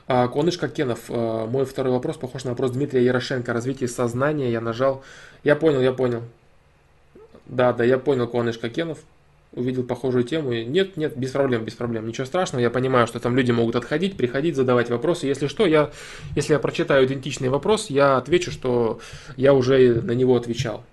[0.09, 3.53] А, Куаныш Кокенов, а, мой второй вопрос похож на вопрос Дмитрия Ярошенко.
[3.53, 5.03] Развитие сознания, я нажал.
[5.43, 6.23] Я понял, я понял.
[7.47, 8.99] Да, да, я понял, Куаныш Кокенов.
[9.53, 10.53] Увидел похожую тему.
[10.53, 12.07] Нет, нет, без проблем, без проблем.
[12.07, 12.61] Ничего страшного.
[12.61, 15.27] Я понимаю, что там люди могут отходить, приходить, задавать вопросы.
[15.27, 15.91] Если что, я,
[16.35, 19.01] если я прочитаю идентичный вопрос, я отвечу, что
[19.37, 20.85] я уже на него отвечал.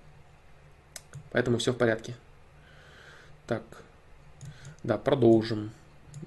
[1.34, 2.14] Поэтому все в порядке.
[3.48, 3.64] Так.
[4.84, 5.72] Да, продолжим.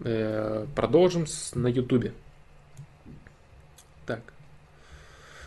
[0.04, 2.12] Э, продолжим с, на ютубе.
[4.06, 4.20] Так.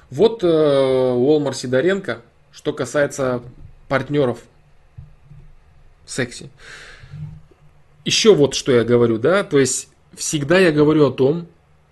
[0.09, 2.23] Вот э, Уолмар Сидоренко,
[2.53, 3.43] что касается
[3.87, 4.41] партнеров
[6.07, 6.49] в сексе.
[8.07, 11.47] Еще вот что я говорю, да, то есть всегда я говорю о том,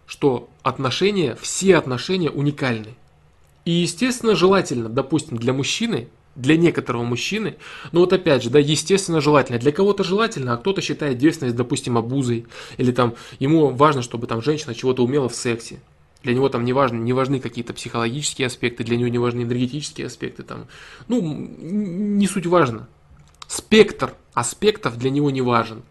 [0.07, 2.95] что отношения, все отношения уникальны.
[3.67, 6.09] И, естественно, желательно, допустим, для мужчины
[6.39, 7.57] для некоторого мужчины,
[7.93, 9.59] ну вот опять же, да, естественно желательно.
[9.59, 12.47] Для кого-то желательно, а кто-то считает девственность, допустим, обузой.
[12.79, 15.81] Или там ему важно, чтобы там женщина чего-то умела в сексе.
[16.23, 20.07] Для него там не, важно, не важны какие-то психологические аспекты, для него не важны энергетические
[20.07, 20.43] аспекты.
[20.43, 20.67] Там.
[21.07, 22.89] Ну, не суть важно.
[23.47, 25.83] Спектр аспектов для него не важен.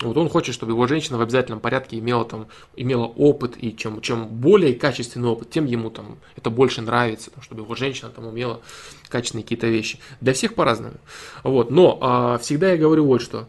[0.00, 4.00] Вот он хочет, чтобы его женщина в обязательном порядке имела, там, имела опыт, и чем,
[4.00, 8.26] чем более качественный опыт, тем ему там, это больше нравится, там, чтобы его женщина там,
[8.26, 8.60] умела
[9.08, 10.00] качественные какие-то вещи.
[10.20, 10.96] Для всех по-разному.
[11.44, 11.70] Вот.
[11.70, 13.46] Но а, всегда я говорю вот что.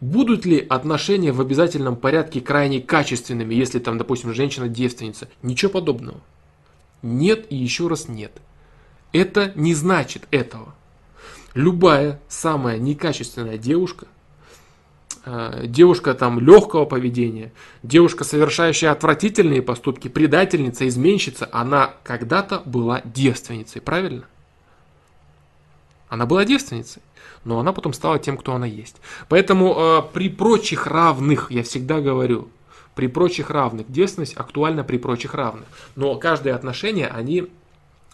[0.00, 5.28] Будут ли отношения в обязательном порядке крайне качественными, если там, допустим, женщина девственница?
[5.42, 6.20] Ничего подобного.
[7.02, 8.32] Нет и еще раз нет.
[9.12, 10.74] Это не значит этого.
[11.54, 14.06] Любая самая некачественная девушка–
[15.24, 17.52] девушка там легкого поведения,
[17.82, 24.24] девушка, совершающая отвратительные поступки, предательница, изменщица, она когда-то была девственницей, правильно?
[26.08, 27.00] Она была девственницей,
[27.44, 28.96] но она потом стала тем, кто она есть.
[29.28, 32.48] Поэтому э, при прочих равных, я всегда говорю,
[32.94, 35.66] при прочих равных, девственность актуальна при прочих равных.
[35.96, 37.48] Но каждые отношения, они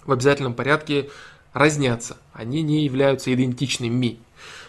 [0.04, 1.10] в обязательном порядке
[1.52, 4.20] разнятся, они не являются идентичными.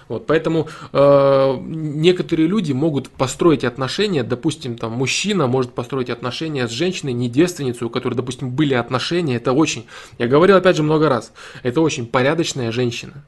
[0.09, 6.71] Вот, поэтому э, некоторые люди могут построить отношения, допустим, там мужчина может построить отношения с
[6.71, 9.35] женщиной, не девственницей, у которой, допустим, были отношения.
[9.35, 9.85] Это очень,
[10.17, 11.31] я говорил опять же много раз,
[11.61, 13.23] это очень порядочная женщина.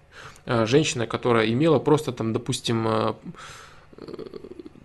[0.48, 3.14] Э, женщина, которая имела просто там, допустим, э,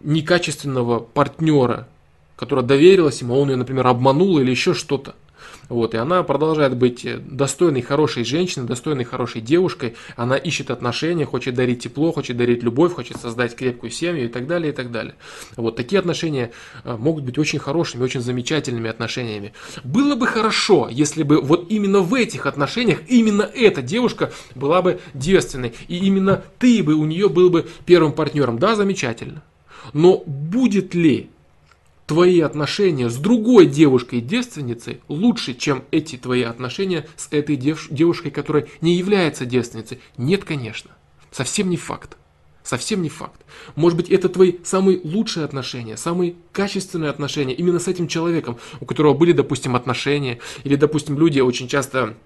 [0.02, 1.89] некачественного партнера,
[2.36, 5.15] которая доверилась ему, а он ее, например, обманул или еще что-то.
[5.68, 9.96] Вот, и она продолжает быть достойной, хорошей женщиной, достойной, хорошей девушкой.
[10.16, 14.46] Она ищет отношения, хочет дарить тепло, хочет дарить любовь, хочет создать крепкую семью и так
[14.46, 15.14] далее, и так далее.
[15.56, 16.52] Вот такие отношения
[16.84, 19.52] э, могут быть очень хорошими, очень замечательными отношениями.
[19.84, 25.00] Было бы хорошо, если бы вот именно в этих отношениях именно эта девушка была бы
[25.14, 28.58] девственной, и именно ты бы у нее был бы первым партнером.
[28.58, 29.42] Да, замечательно.
[29.92, 31.30] Но будет ли
[32.06, 38.68] твои отношения с другой девушкой-девственницей лучше, чем эти твои отношения с этой дев- девушкой, которая
[38.80, 40.00] не является девственницей?
[40.16, 40.92] Нет, конечно.
[41.30, 42.16] Совсем не факт.
[42.62, 43.40] Совсем не факт.
[43.76, 48.86] Может быть, это твои самые лучшие отношения, самые качественные отношения именно с этим человеком, у
[48.86, 52.16] которого были, допустим, отношения, или, допустим, люди очень часто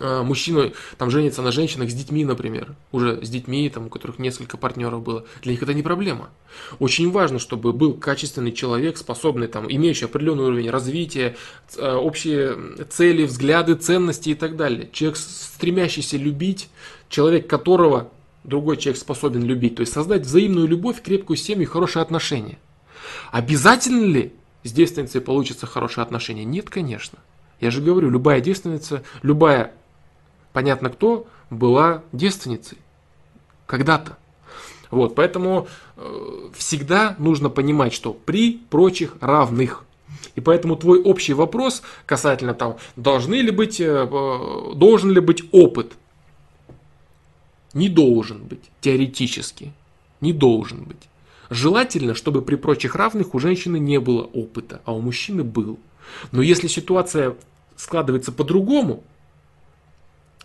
[0.00, 4.56] мужчина там женится на женщинах с детьми, например, уже с детьми, там, у которых несколько
[4.56, 6.30] партнеров было, для них это не проблема.
[6.78, 11.36] Очень важно, чтобы был качественный человек, способный, там, имеющий определенный уровень развития,
[11.78, 12.56] а, общие
[12.90, 14.88] цели, взгляды, ценности и так далее.
[14.92, 16.68] Человек, стремящийся любить,
[17.08, 18.10] человек, которого
[18.44, 22.58] другой человек способен любить, то есть создать взаимную любовь, крепкую семью хорошие отношения.
[23.30, 24.32] Обязательно ли
[24.64, 26.44] с девственницей получится хорошие отношения?
[26.44, 27.18] Нет, конечно.
[27.60, 29.72] Я же говорю, любая девственница, любая
[30.52, 32.78] понятно кто, была девственницей.
[33.66, 34.18] Когда-то.
[34.90, 39.84] Вот, поэтому э, всегда нужно понимать, что при прочих равных.
[40.34, 45.44] И поэтому твой общий вопрос касательно там, должны ли быть, э, э должен ли быть
[45.52, 45.94] опыт,
[47.72, 49.72] не должен быть, теоретически,
[50.20, 51.08] не должен быть.
[51.48, 55.78] Желательно, чтобы при прочих равных у женщины не было опыта, а у мужчины был.
[56.32, 57.34] Но если ситуация
[57.76, 59.04] складывается по-другому,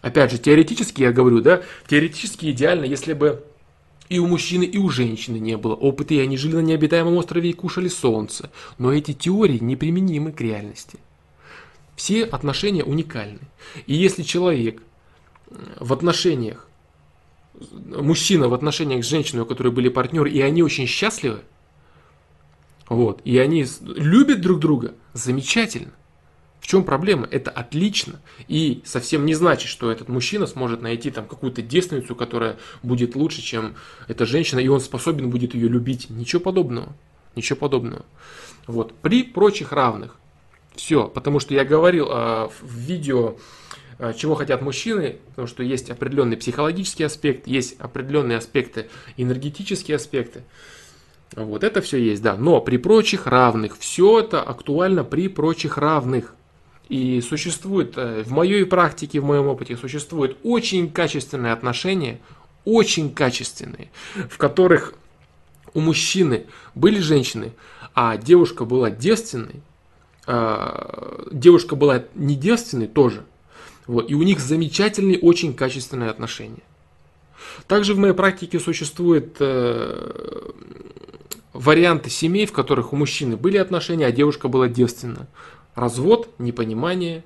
[0.08, 3.44] Опять же, теоретически я говорю, да, теоретически идеально, если бы
[4.08, 7.50] и у мужчины, и у женщины не было опыта, и они жили на необитаемом острове
[7.50, 8.50] и кушали солнце.
[8.78, 10.98] Но эти теории неприменимы к реальности.
[11.98, 13.42] Все отношения уникальны.
[13.86, 14.82] И если человек
[15.78, 16.70] в отношениях,
[17.86, 21.42] мужчина в отношениях с женщиной, у которой были партнеры, и они очень счастливы,
[22.88, 25.92] вот, и они любят друг друга, замечательно.
[26.68, 27.26] В чем проблема?
[27.32, 28.20] Это отлично.
[28.50, 33.42] И совсем не значит, что этот мужчина сможет найти там какую-то девственницу, которая будет лучше,
[33.42, 33.76] чем
[34.10, 36.10] эта женщина, и он способен будет ее любить.
[36.10, 36.94] Ничего подобного.
[37.38, 38.06] Ничего подобного.
[38.66, 38.94] Вот.
[38.96, 40.18] При прочих равных.
[40.76, 41.08] Все.
[41.08, 43.38] Потому что я говорил э, в видео,
[43.98, 50.44] э, чего хотят мужчины, потому что есть определенный психологический аспект, есть определенные аспекты, энергетические аспекты.
[51.34, 52.36] Вот это все есть, да.
[52.36, 53.78] Но при прочих равных.
[53.80, 56.34] Все это актуально при прочих равных.
[56.90, 62.20] И существует, э, в моей практике, в моем опыте, существуют очень качественные отношения,
[62.64, 63.92] очень качественные,
[64.30, 64.94] в которых
[65.74, 67.54] у мужчины были женщины,
[67.94, 69.62] а девушка была девственной,
[70.26, 73.24] а девушка была не девственной тоже.
[73.86, 76.64] Вот, и у них замечательные, очень качественные отношения.
[77.68, 80.52] Также в моей практике существуют э,
[81.54, 85.28] варианты семей, в которых у мужчины были отношения, а девушка была девственна.
[85.78, 87.24] Развод, непонимание,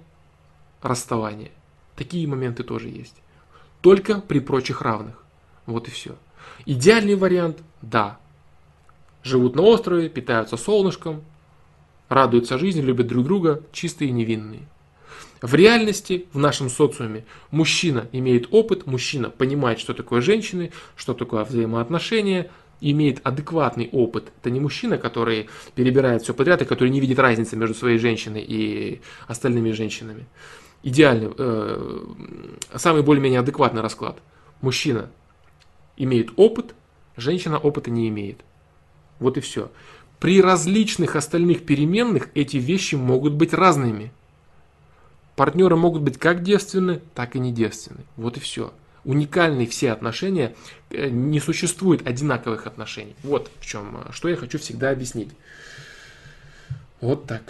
[0.82, 1.52] расставание.
[1.96, 3.16] Такие моменты тоже есть.
[3.80, 5.24] Только при прочих равных.
[5.66, 6.18] Вот и все.
[6.66, 8.20] Идеальный вариант– да.
[9.24, 11.24] Живут на острове, питаются солнышком,
[12.10, 14.68] радуются жизни, любят друг друга, чистые и невинные.
[15.42, 21.46] В реальности, в нашем социуме, мужчина имеет опыт, мужчина понимает, что такое женщины, что такое
[21.46, 22.52] взаимоотношения,
[22.82, 24.32] имеет адекватный опыт.
[24.42, 28.44] Это не мужчина, который перебирает все подряд и который не видит разницы между своей женщиной
[28.46, 30.26] и остальными женщинами.
[30.84, 32.04] Идеальный, э,
[32.76, 34.18] самый более-менее адекватный расклад.
[34.62, 35.10] Мужчина
[35.96, 36.74] имеет опыт,
[37.16, 38.40] женщина опыта не имеет.
[39.20, 39.72] Вот и все.
[40.20, 44.12] При различных остальных переменных эти вещи могут быть разными.
[45.36, 48.02] Партнеры могут быть как девственны, так и не девственны.
[48.18, 50.56] Вот и все уникальны все отношения,
[50.90, 53.16] э, не существует одинаковых отношений.
[53.24, 55.30] Вот в чем, э, что я хочу всегда объяснить.
[57.00, 57.42] Вот так.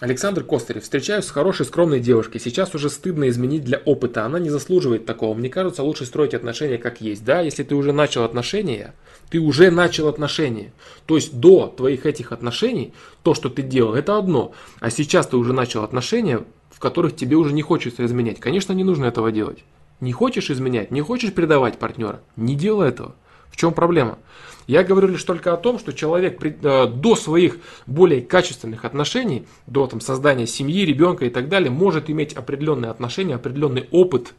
[0.00, 0.82] Александр Костырев.
[0.82, 2.40] Встречаюсь с хорошей, скромной девушкой.
[2.40, 4.24] Сейчас уже стыдно изменить для опыта.
[4.24, 5.34] Она не заслуживает такого.
[5.34, 7.24] Мне кажется, лучше строить отношения как есть.
[7.24, 8.92] Да, если ты уже начал отношения,
[9.30, 10.72] ты уже начал отношения.
[11.06, 12.92] То есть до твоих этих отношений,
[13.22, 14.52] то, что ты делал, это одно.
[14.80, 18.40] А сейчас ты уже начал отношения, в которых тебе уже не хочется изменять.
[18.40, 19.62] Конечно, не нужно этого делать.
[20.00, 23.14] Не хочешь изменять, не хочешь предавать партнера, не делай этого.
[23.54, 24.18] В чем проблема?
[24.66, 29.86] Я говорю лишь только о том, что человек э, до своих более качественных отношений, до
[29.86, 34.34] там, создания семьи, ребенка и так далее, может иметь определенные отношения, определенный опыт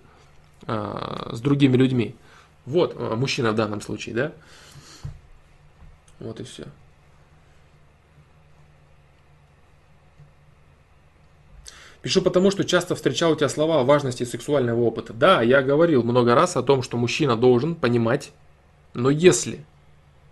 [0.67, 2.15] э, с другими людьми.
[2.65, 4.31] Вот, э, мужчина в данном случае, да?
[6.19, 6.65] Вот и все.
[12.01, 15.13] Пишу потому, что часто встречал у тебя слова о важности сексуального опыта.
[15.13, 18.33] Да, я говорил много раз о том, что мужчина должен понимать,
[18.95, 19.65] но если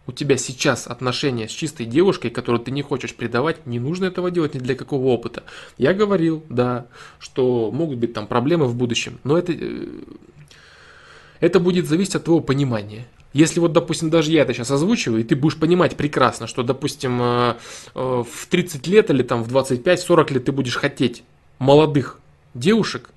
[0.05, 4.31] у тебя сейчас отношения с чистой девушкой, которую ты не хочешь предавать, не нужно этого
[4.31, 5.43] делать ни для какого опыта.
[5.77, 6.87] Я говорил, да,
[7.19, 9.87] что могут быть там проблемы в будущем, но это, э,
[11.39, 13.07] это будет зависеть от твоего понимания.
[13.31, 17.19] Если вот, допустим, даже я это сейчас озвучиваю, и ты будешь понимать прекрасно, что, допустим,
[17.21, 17.55] э,
[17.95, 21.23] э, в 30 лет или там в 25-40 лет ты будешь хотеть
[21.59, 22.19] молодых
[22.53, 23.09] девушек,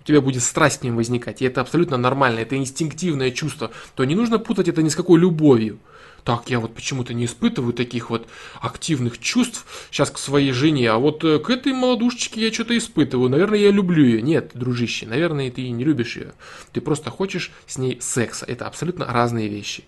[0.00, 4.04] у тебя будет страсть к ним возникать, и это абсолютно нормально, это инстинктивное чувство, то
[4.04, 5.78] не нужно путать это ни с какой любовью.
[6.24, 8.26] Так, я вот почему-то не испытываю таких вот
[8.60, 13.30] активных чувств сейчас к своей жене, а вот э, к этой молодушечке я что-то испытываю.
[13.30, 14.20] Наверное, я люблю ее.
[14.20, 16.32] Нет, дружище, наверное, ты не любишь ее.
[16.72, 18.44] Ты просто хочешь с ней секса.
[18.46, 19.84] Это абсолютно разные вещи.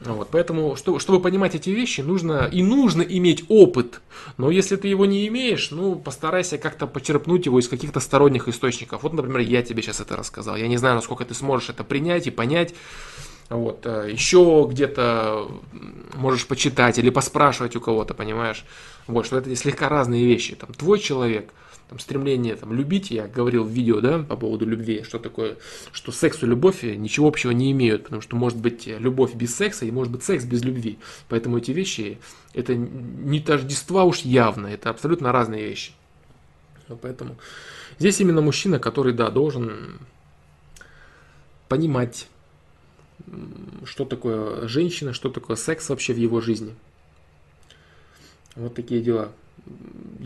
[0.00, 4.02] Вот, поэтому, чтобы, чтобы понимать эти вещи, нужно и нужно иметь опыт.
[4.36, 9.02] Но если ты его не имеешь, ну, постарайся как-то почерпнуть его из каких-то сторонних источников.
[9.02, 10.56] Вот, например, я тебе сейчас это рассказал.
[10.56, 12.74] Я не знаю, насколько ты сможешь это принять и понять.
[13.48, 15.50] Вот, э, еще где-то
[16.14, 18.64] можешь почитать или поспрашивать у кого-то, понимаешь?
[19.06, 20.56] Вот, что это слегка разные вещи.
[20.56, 21.52] Там, твой человек–
[21.88, 25.56] там, стремление там, любить, я говорил в видео, да, по поводу любви, что такое,
[25.92, 29.86] что секс и любовь ничего общего не имеют, потому что может быть любовь без секса
[29.86, 30.98] и может быть секс без любви.
[31.28, 32.18] Поэтому эти вещи,
[32.54, 35.92] это не тождества уж явно, это абсолютно разные вещи.
[37.02, 37.36] Поэтому
[37.98, 40.00] здесь именно мужчина, который, да, должен
[41.68, 42.28] понимать,
[43.84, 46.74] что такое женщина, что такое секс вообще в его жизни.
[48.56, 49.32] Вот такие дела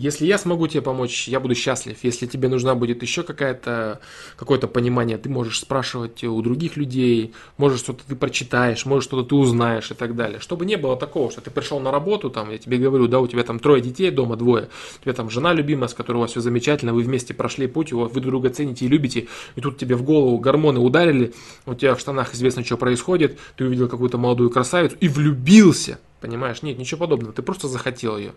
[0.01, 1.99] если я смогу тебе помочь, я буду счастлив.
[2.03, 4.01] Если тебе нужна будет еще какая-то,
[4.37, 9.35] какое-то понимание, ты можешь спрашивать у других людей, можешь что-то ты прочитаешь, можешь что-то ты
[9.35, 10.41] узнаешь и так далее.
[10.41, 13.27] Чтобы не было такого, что ты пришел на работу, там, я тебе говорю, да, у
[13.27, 14.69] тебя там трое детей дома, двое,
[15.01, 17.93] у тебя там жена любимая, с которой у вас все замечательно, вы вместе прошли путь,
[17.93, 21.35] вы друг друга цените и любите, и тут тебе в голову гормоны ударили,
[21.67, 26.63] у тебя в штанах известно, что происходит, ты увидел какую-то молодую красавицу и влюбился, понимаешь?
[26.63, 28.33] Нет, ничего подобного, ты просто захотел ее.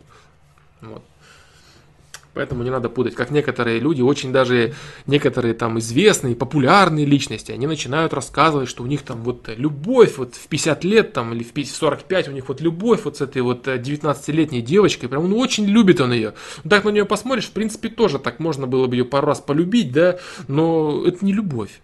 [0.83, 1.03] Вот.
[2.33, 3.13] Поэтому не надо путать.
[3.13, 4.73] Как некоторые люди, очень даже
[5.05, 10.35] некоторые там известные, популярные личности, они начинают рассказывать, что у них там вот любовь вот
[10.35, 13.67] в 50 лет там или в 45 у них вот любовь вот с этой вот
[13.67, 15.09] 19-летней девочкой.
[15.09, 16.33] Прям он очень любит он ее.
[16.67, 19.91] Так на нее посмотришь, в принципе тоже так можно было бы ее пару раз полюбить,
[19.91, 21.81] да, но это не любовь.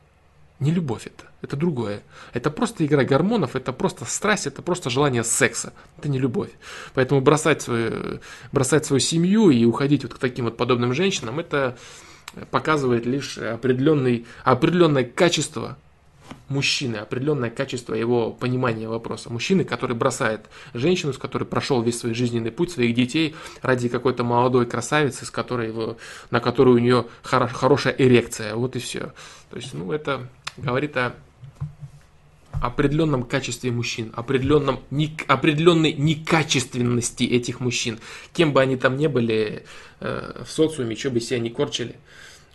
[0.59, 1.25] Не любовь это.
[1.41, 2.01] Это другое.
[2.33, 5.73] Это просто игра гормонов, это просто страсть, это просто желание секса.
[5.97, 6.49] Это не любовь.
[6.93, 8.19] Поэтому бросать свою,
[8.51, 11.77] бросать свою семью и уходить вот к таким вот подобным женщинам, это
[12.51, 15.77] показывает лишь определенный, определенное качество
[16.47, 19.31] мужчины, определенное качество его понимания вопроса.
[19.31, 20.41] Мужчины, который бросает
[20.73, 25.31] женщину, с которой прошел весь свой жизненный путь, своих детей, ради какой-то молодой красавицы, с
[25.31, 25.97] которой его,
[26.31, 28.55] на которую у нее хоро, хорошая эрекция.
[28.55, 29.13] Вот и все.
[29.49, 30.27] То есть, ну, это
[30.59, 31.15] говорит о
[32.61, 37.99] определенном качестве мужчин, определенном, не, определенной некачественности этих мужчин.
[38.33, 39.65] Кем бы они там не были
[39.99, 41.95] э, в социуме, что бы себя не корчили.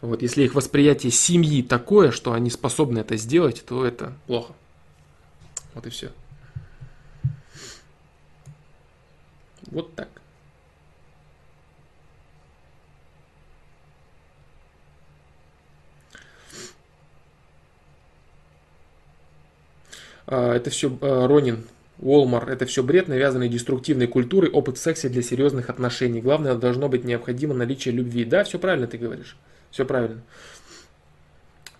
[0.01, 4.53] Вот, если их восприятие семьи такое, что они способны это сделать, то это плохо.
[5.75, 6.11] Вот и все.
[9.71, 10.09] Вот так.
[20.27, 21.65] Это все а, Ронин,
[21.99, 26.21] Уолмар, это все бред, навязанный деструктивной культурой, опыт в сексе для серьезных отношений.
[26.21, 28.25] Главное, должно быть необходимо наличие любви.
[28.25, 29.37] Да, все правильно ты говоришь.
[29.71, 30.23] Все правильно.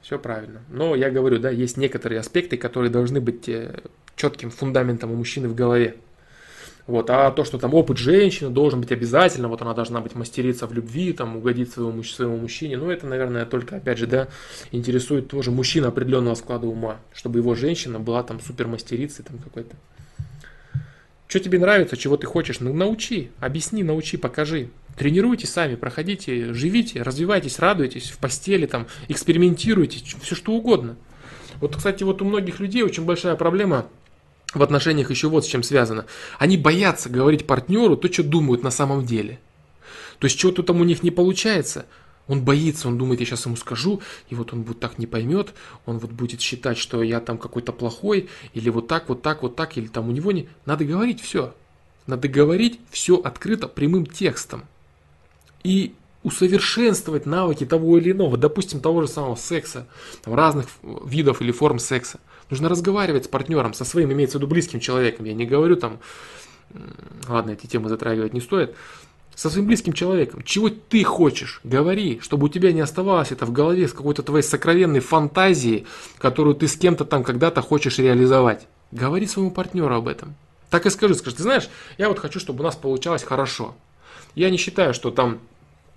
[0.03, 0.61] Все правильно.
[0.69, 3.81] Но я говорю, да, есть некоторые аспекты, которые должны быть э,
[4.17, 5.97] четким фундаментом у мужчины в голове.
[6.87, 10.67] Вот, а то, что там опыт женщины должен быть обязательно, вот она должна быть мастерица
[10.67, 14.29] в любви, там, угодить своему, своему мужчине, ну, это, наверное, только, опять же, да,
[14.71, 19.75] интересует тоже мужчина определенного склада ума, чтобы его женщина была там супер мастерицей там какой-то.
[21.27, 24.69] Что тебе нравится, чего ты хочешь, ну, научи, объясни, научи, покажи.
[24.99, 30.97] Тренируйтесь сами, проходите, живите, развивайтесь, радуйтесь в постели, там, экспериментируйте, все что угодно.
[31.63, 33.87] Вот, кстати, вот у многих людей очень большая проблема–
[34.55, 36.07] в отношениях еще вот с чем связано.
[36.39, 39.39] Они боятся говорить партнеру то, что думают на самом деле.
[40.19, 41.87] То есть что-то там у них не получается,
[42.27, 45.53] он боится, он думает, я сейчас ему скажу, и вот он вот так не поймет,
[45.85, 49.57] он вот будет считать, что я там какой-то плохой, или вот так, вот так, вот
[49.57, 50.49] так, или там у него не...
[50.65, 51.55] Надо говорить все.
[52.07, 54.65] Надо говорить все открыто, прямым текстом.
[55.63, 59.87] И усовершенствовать навыки того или иного, допустим, того же самого секса,
[60.23, 62.19] там, разных видов или форм секса.
[62.51, 65.25] Нужно разговаривать с партнером, со своим, имеется в виду близким человеком.
[65.27, 65.99] Я не говорю там,
[67.29, 68.75] ладно, эти темы затрагивать не стоит.
[69.35, 70.43] со своим близким человеком.
[70.43, 74.43] Чего ты хочешь, говори, чтобы у тебя не оставалось это в голове с какой-то твоей
[74.43, 75.87] сокровенной фантазией,
[76.19, 78.67] которую ты с кем-то там когда-то хочешь реализовать.
[78.93, 80.35] Говори своему партнеру об этом.
[80.71, 83.75] Так и скажи, скажи, ты знаешь, я вот хочу, чтобы у нас получалось хорошо.
[84.35, 85.39] Я не считаю, что там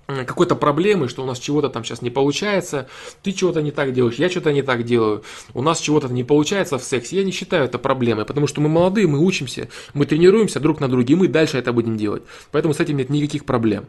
[0.07, 2.87] какой-то проблемы, что у нас чего-то там сейчас не получается,
[3.23, 6.77] ты чего-то не так делаешь, я что-то не так делаю, у нас чего-то не получается
[6.77, 10.59] в сексе, я не считаю это проблемой, потому что мы молодые, мы учимся, мы тренируемся
[10.59, 12.23] друг на друге, и мы дальше это будем делать.
[12.51, 13.85] Поэтому с этим нет никаких проблем.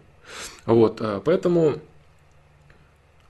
[0.66, 1.76] Вот, э, поэтому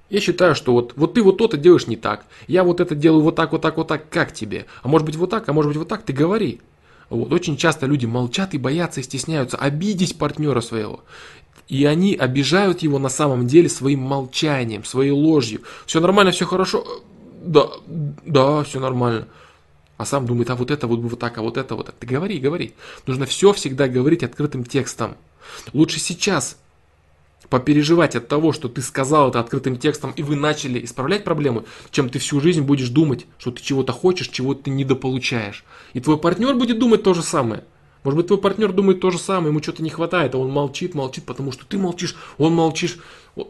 [0.08, 3.22] я считаю, что вот, вот ты вот то-то делаешь не так, я вот это делаю
[3.22, 4.64] вот так, вот так, вот так, как тебе?
[4.82, 6.60] А может быть вот так, а может быть вот так, ты говори.
[7.10, 7.32] Вот.
[7.32, 11.00] Очень часто люди молчат и боятся и стесняются обидеть партнера своего.
[11.68, 15.60] И они обижают его на самом деле своим молчанием, своей ложью.
[15.86, 16.84] Все нормально, все хорошо.
[17.42, 19.28] Да, да, все нормально.
[19.98, 21.94] А сам думает, а вот это вот вот так, а вот это вот так.
[21.96, 22.72] Ты говори, говори.
[23.06, 25.16] Нужно все всегда говорить открытым текстом.
[25.72, 26.56] Лучше сейчас
[27.50, 32.10] попереживать от того, что ты сказал это открытым текстом, и вы начали исправлять проблему, чем
[32.10, 35.64] ты всю жизнь будешь думать, что ты чего-то хочешь, чего ты недополучаешь.
[35.94, 37.64] И твой партнер будет думать то же самое.
[38.08, 40.94] Может быть, твой партнер думает то же самое, ему что-то не хватает, а он молчит,
[40.94, 42.96] молчит, потому что ты молчишь, он молчишь,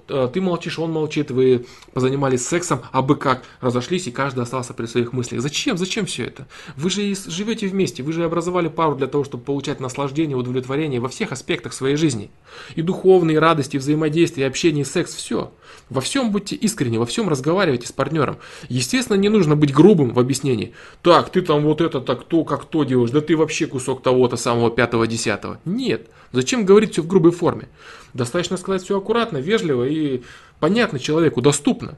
[0.08, 4.74] э, ты молчишь, он молчит, вы позанимались сексом, а бы как, разошлись, и каждый остался
[4.74, 5.40] при своих мыслях.
[5.40, 5.78] Зачем?
[5.78, 6.46] Зачем все это?
[6.76, 11.08] Вы же живете вместе, вы же образовали пару для того, чтобы получать наслаждение, удовлетворение во
[11.08, 12.30] всех аспектах своей жизни.
[12.76, 15.52] И духовные, и радости, и взаимодействие, и общение, и секс, все.
[15.90, 18.38] Во всем будьте искренни, во всем разговаривайте с партнером.
[18.68, 20.74] Естественно, не нужно быть грубым в объяснении.
[21.02, 24.36] Так, ты там вот это так то, как то делаешь, да ты вообще кусок того-то
[24.36, 25.60] самого пятого-десятого.
[25.64, 26.08] Нет.
[26.32, 27.68] Зачем говорить все в грубой форме?
[28.14, 30.22] Достаточно сказать все аккуратно, вежливо и
[30.60, 31.96] понятно человеку, доступно.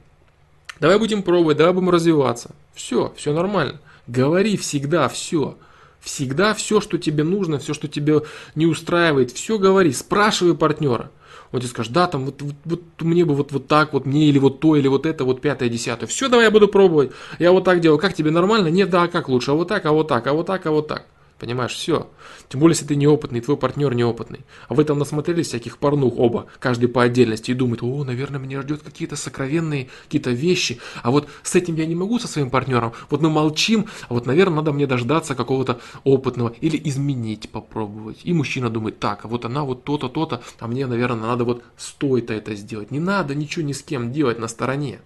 [0.80, 2.50] Давай будем пробовать, давай будем развиваться.
[2.74, 3.80] Все, все нормально.
[4.06, 5.56] Говори всегда все.
[6.00, 8.22] Всегда все, что тебе нужно, все, что тебе
[8.54, 9.92] не устраивает, все говори.
[9.92, 11.10] Спрашивай партнера.
[11.52, 14.28] Он тебе скажет, да, там вот, вот, вот мне бы вот, вот так, вот мне
[14.28, 16.06] или вот то, или вот это, вот пятое, десятое.
[16.06, 17.10] Все, давай я буду пробовать.
[17.38, 17.98] Я вот так делаю.
[17.98, 18.68] Как тебе нормально?
[18.68, 19.50] Нет, да, а как лучше?
[19.50, 21.06] А вот так, а вот так, а вот так, а вот так.
[21.40, 22.10] Понимаешь, все.
[22.50, 24.40] Тем более, если ты неопытный, твой партнер неопытный.
[24.68, 28.60] А вы там насмотрелись всяких порнух оба, каждый по отдельности, и думает, о, наверное, меня
[28.60, 30.80] ждет какие-то сокровенные какие-то вещи.
[31.02, 32.92] А вот с этим я не могу со своим партнером.
[33.08, 38.20] Вот мы молчим, а вот, наверное, надо мне дождаться какого-то опытного или изменить, попробовать.
[38.24, 41.64] И мужчина думает, так, а вот она вот то-то, то-то, а мне, наверное, надо вот
[41.78, 42.90] стоит это сделать.
[42.90, 45.00] Не надо ничего ни с кем делать на стороне.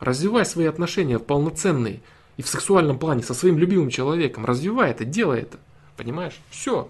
[0.00, 2.00] Развивай свои отношения полноценные
[2.38, 4.46] и в сексуальном плане со своим любимым человеком.
[4.46, 5.58] Развивай это, делай это.
[5.96, 6.34] Понимаешь?
[6.50, 6.88] Все.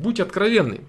[0.00, 0.80] Будь откровенный.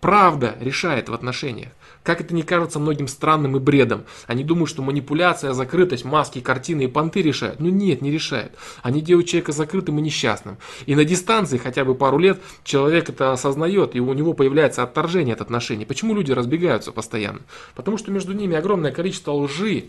[0.00, 1.70] Правда решает в отношениях.
[2.04, 4.04] Как это не кажется многим странным и бредом.
[4.26, 7.58] Они думают, что манипуляция, закрытость, маски, картины и понты решают.
[7.58, 8.52] Ну нет, не решают.
[8.82, 10.56] Они делают человека закрытым и несчастным.
[10.86, 15.34] И на дистанции хотя бы пару лет человек это осознает, и у него появляется отторжение
[15.34, 15.84] от отношений.
[15.84, 17.40] Почему люди разбегаются постоянно?
[17.74, 19.86] Потому что между ними огромное количество лжи,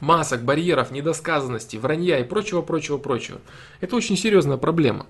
[0.00, 3.40] масок, барьеров, недосказанности, вранья и прочего, прочего, прочего.
[3.80, 5.06] Это очень серьезная проблема.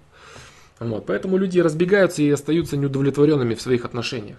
[0.80, 4.38] Вот, поэтому люди разбегаются и остаются неудовлетворенными в своих отношениях.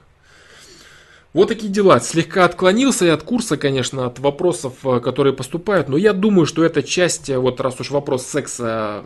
[1.34, 2.00] Вот такие дела.
[2.00, 6.64] Слегка отклонился я от курса, конечно, от вопросов, э, которые поступают, но я думаю, что
[6.64, 9.04] эта часть, э, вот раз уж вопрос секса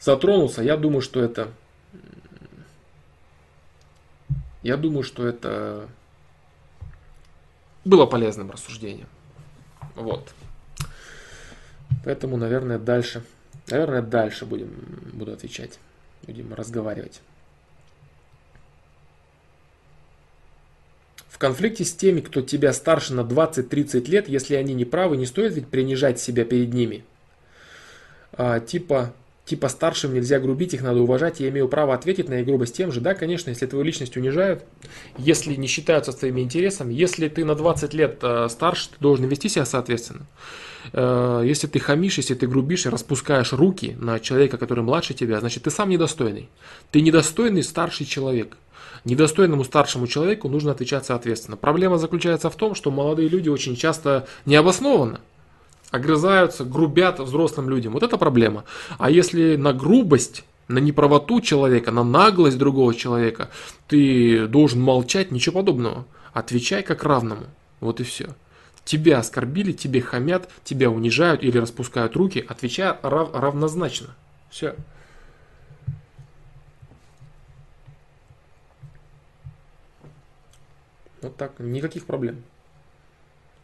[0.00, 1.48] затронулся, я думаю, что это...
[4.62, 5.88] Я думаю, что это
[7.84, 9.08] было полезным рассуждением.
[9.94, 10.32] Вот.
[12.04, 13.24] Поэтому, наверное, дальше,
[13.68, 14.70] наверное, дальше будем,
[15.12, 15.78] буду отвечать
[16.26, 17.20] будем разговаривать.
[21.28, 25.26] В конфликте с теми, кто тебя старше на 20-30 лет, если они не правы, не
[25.26, 27.04] стоит ведь принижать себя перед ними.
[28.32, 29.12] А, типа,
[29.44, 32.92] типа старшим нельзя грубить, их надо уважать, я имею право ответить на их грубость тем
[32.92, 33.00] же.
[33.00, 34.62] Да, конечно, если твою личность унижают,
[35.18, 39.26] если не считаются с твоими интересами, если ты на 20 лет э, старше, ты должен
[39.26, 40.26] вести себя соответственно.
[40.92, 45.40] Э, если ты хамишь, если ты грубишь и распускаешь руки на человека, который младше тебя,
[45.40, 46.48] значит ты сам недостойный.
[46.90, 48.56] Ты недостойный старший человек.
[49.04, 51.56] Недостойному старшему человеку нужно отвечать соответственно.
[51.56, 55.20] Проблема заключается в том, что молодые люди очень часто необоснованно
[55.90, 57.92] огрызаются, грубят взрослым людям.
[57.92, 58.64] Вот это проблема.
[58.98, 63.50] А если на грубость на неправоту человека, на наглость другого человека,
[63.86, 66.06] ты должен молчать, ничего подобного.
[66.32, 67.44] Отвечай как равному.
[67.80, 68.30] Вот и все.
[68.84, 74.14] Тебя оскорбили, тебе хамят, тебя унижают или распускают руки, отвечая рав, равнозначно.
[74.50, 74.74] Все.
[81.22, 82.42] Вот так, никаких проблем.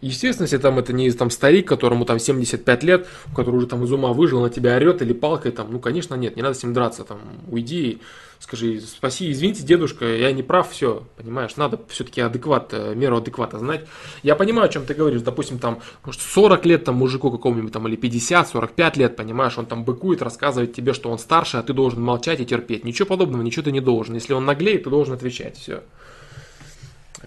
[0.00, 3.92] Естественно, если там это не там старик, которому там 75 лет, который уже там из
[3.92, 6.72] ума выжил, на тебя орет или палкой там, ну, конечно, нет, не надо с ним
[6.72, 8.00] драться, там, уйди,
[8.40, 13.58] скажи, спаси, извините, дедушка, я не прав, все, понимаешь, надо все-таки адекват, э, меру адеквата
[13.58, 13.86] знать.
[14.22, 17.86] Я понимаю, о чем ты говоришь, допустим, там, может, 40 лет там мужику какому-нибудь там,
[17.86, 21.74] или 50, 45 лет, понимаешь, он там быкует, рассказывает тебе, что он старше, а ты
[21.74, 22.84] должен молчать и терпеть.
[22.84, 24.14] Ничего подобного, ничего ты не должен.
[24.14, 25.82] Если он наглеет, ты должен отвечать, все.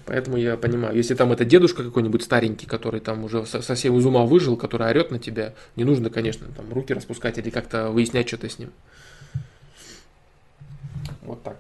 [0.06, 4.25] Поэтому я понимаю, если там это дедушка какой-нибудь старенький, который там уже совсем из ума
[4.25, 8.50] выжил, который орет на тебя, не нужно, конечно, там руки распускать или как-то выяснять что-то
[8.50, 8.72] с ним.
[11.24, 11.58] Вот так.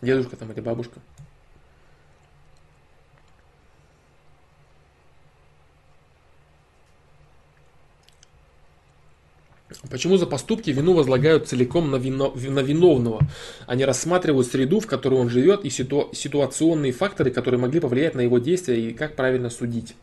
[0.00, 1.00] Дедушка там или бабушка.
[9.90, 13.20] Почему за поступки вину возлагают целиком на, вино, на виновного?
[13.66, 18.22] Они рассматривают среду, в которой он живет, и ситу, ситуационные факторы, которые могли повлиять на
[18.22, 19.94] его действия, и как правильно судить.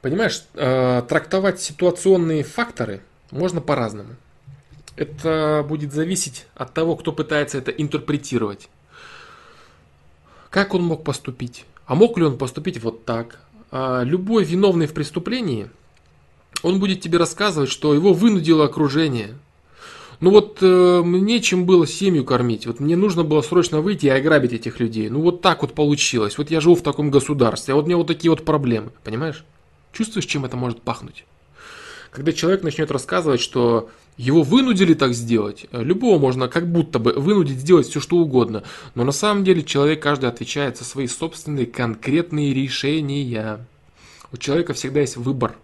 [0.00, 3.00] Понимаешь, э, трактовать ситуационные факторы
[3.30, 4.16] можно по-разному.
[4.96, 8.68] Это будет зависеть от того, кто пытается это интерпретировать.
[10.50, 11.64] Как он мог поступить?
[11.86, 13.40] А мог ли он поступить вот так?
[13.70, 15.68] А любой виновный в преступлении–
[16.62, 19.34] он будет тебе рассказывать, что его вынудило окружение.
[20.20, 22.66] Ну вот э, мне чем было семью кормить.
[22.66, 25.08] Вот мне нужно было срочно выйти и ограбить этих людей.
[25.10, 26.38] Ну вот так вот получилось.
[26.38, 28.90] Вот я живу в таком государстве, а вот у меня вот такие вот проблемы.
[29.02, 29.44] Понимаешь?
[29.92, 31.24] Чувствуешь, чем это может пахнуть?
[32.10, 37.12] Когда человек начнет рассказывать, что его вынудили так сделать, э, любого можно как будто бы
[37.12, 38.62] вынудить сделать все что угодно.
[38.94, 43.66] Но на самом деле человек каждый отвечает за свои собственные конкретные решения.
[44.34, 45.54] У человека всегда есть выбор.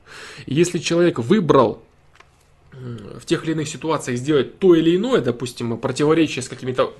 [0.46, 1.82] И если человек выбрал
[2.70, 6.94] в тех или иных ситуациях сделать то или иное, допустим, противоречие с какими-то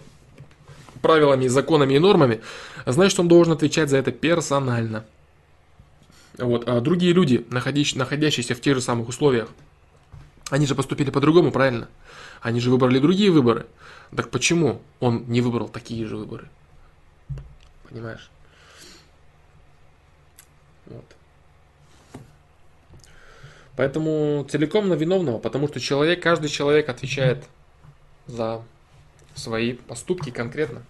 [1.01, 2.41] правилами, законами и нормами,
[2.87, 5.05] значит, он должен отвечать за это персонально.
[6.39, 6.69] Вот.
[6.69, 9.49] А другие люди, находящиеся в тех же самых условиях,
[10.49, 11.89] они же поступили по-другому, правильно?
[12.41, 13.67] Они же выбрали другие выборы.
[14.17, 16.49] Так почему он не выбрал такие же выборы?
[17.89, 18.29] Понимаешь?
[20.87, 21.05] Вот.
[23.81, 27.47] Поэтому целиком на виновного, потому что человек, каждый человек отвечает
[28.26, 28.62] за
[29.34, 30.83] свои поступки конкретно.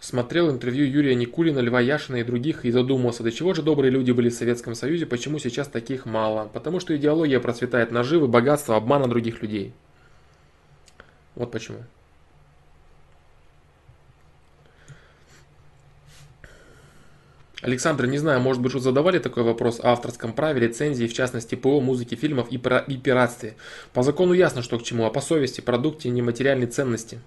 [0.00, 4.12] Смотрел интервью Юрия Никулина, Льва Яшина и других и задумался, до чего же добрые люди
[4.12, 6.48] были в Советском Союзе, почему сейчас таких мало.
[6.54, 9.74] Потому что идеология процветает наживы, богатство, обмана других людей.
[11.34, 11.78] Вот почему.
[17.64, 21.54] Александр, не знаю, может быть, вы задавали такой вопрос о авторском праве, лицензии, в частности,
[21.54, 23.56] ПО, музыки, фильмов и пиратстве.
[23.94, 27.20] По закону ясно, что к чему, а по совести, продукте нематериальной ценности.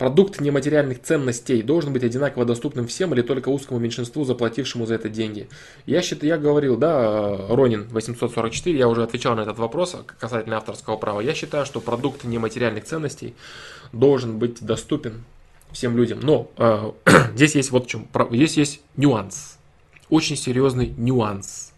[0.00, 5.10] Продукт нематериальных ценностей должен быть одинаково доступным всем или только узкому меньшинству, заплатившему за это
[5.10, 5.46] деньги.
[5.84, 10.96] Я, считаю, я говорил, да, Ронин 844, я уже отвечал на этот вопрос касательно авторского
[10.96, 11.20] права.
[11.20, 13.34] Я считаю, что продукт нематериальных ценностей
[13.92, 15.22] должен быть доступен
[15.70, 16.20] всем людям.
[16.22, 16.92] Но э,
[17.34, 19.58] здесь есть вот в чем, здесь есть нюанс,
[20.08, 21.74] очень серьезный нюанс.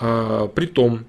[0.00, 1.04] Э, при том,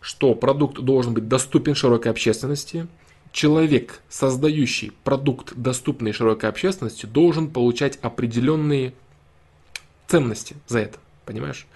[0.00, 2.86] что продукт должен быть доступен широкой общественности–
[3.34, 8.94] человек, создающий продукт, доступный широкой общественности, должен получать определенные
[10.06, 10.98] ценности за это.
[11.26, 11.66] Понимаешь?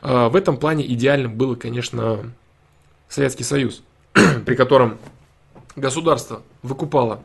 [0.00, 2.32] А, в этом плане идеальным было, конечно,
[3.10, 3.82] Советский Союз,
[4.12, 4.98] при котором
[5.76, 7.22] государство выкупало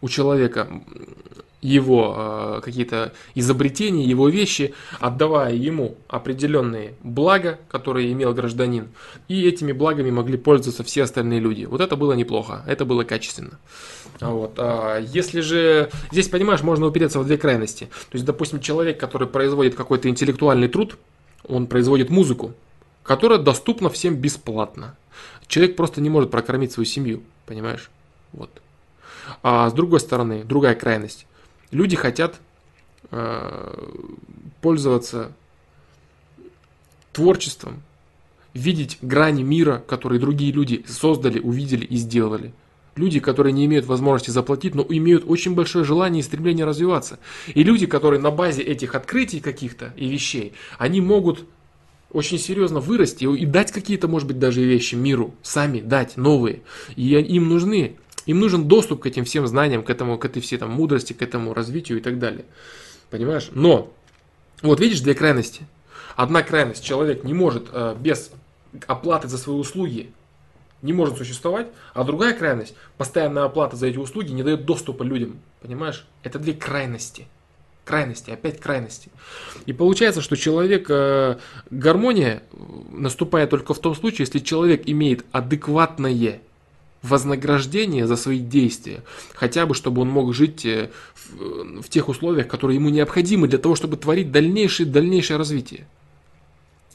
[0.00, 0.68] у человека
[1.62, 8.88] его э, какие-то изобретения, его вещи, отдавая ему определенные блага, которые имел гражданин,
[9.28, 11.64] и этими благами могли пользоваться все остальные люди.
[11.64, 13.58] Вот это было неплохо, это было качественно.
[14.20, 14.54] Вот.
[14.58, 17.84] А если же, здесь, понимаешь, можно упереться в две крайности.
[17.84, 20.96] То есть, допустим, человек, который производит какой-то интеллектуальный труд,
[21.46, 22.52] он производит музыку,
[23.02, 24.96] которая доступна всем бесплатно.
[25.46, 27.90] Человек просто не может прокормить свою семью, понимаешь?
[28.32, 28.50] Вот.
[29.42, 31.26] А с другой стороны, другая крайность.
[31.70, 32.40] Люди хотят
[33.10, 33.88] э,
[34.60, 35.32] пользоваться
[37.12, 37.82] творчеством,
[38.54, 42.52] видеть грани мира, которые другие люди создали, увидели и сделали.
[42.96, 47.18] Люди, которые не имеют возможности заплатить, но имеют очень большое желание и стремление развиваться.
[47.54, 51.44] И люди, которые на базе этих открытий каких-то и вещей, они могут
[52.12, 56.62] очень серьезно вырасти и дать какие-то, может быть, даже вещи миру, сами дать новые.
[56.96, 57.96] И им нужны,
[58.30, 61.22] им нужен доступ к этим всем знаниям, к этому, к этой всей там мудрости, к
[61.22, 62.44] этому развитию и так далее.
[63.10, 63.48] Понимаешь?
[63.52, 63.92] Но,
[64.62, 65.66] вот видишь две крайности.
[66.16, 68.30] Одна крайность, человек не может э, без
[68.86, 70.12] оплаты за свои услуги
[70.82, 75.38] не может существовать, а другая крайность, постоянная оплата за эти услуги не дает доступа людям.
[75.60, 76.06] Понимаешь?
[76.22, 77.26] Это две крайности.
[77.84, 79.10] Крайности, опять крайности.
[79.66, 81.38] И получается, что человек, э,
[81.70, 82.42] гармония
[82.92, 86.12] наступает только в том случае, если человек имеет адекватное
[87.02, 89.02] вознаграждение за свои действия,
[89.34, 93.58] хотя бы чтобы он мог жить э, в, в тех условиях, которые ему необходимы для
[93.58, 95.86] того, чтобы творить дальнейшее, дальнейшее развитие.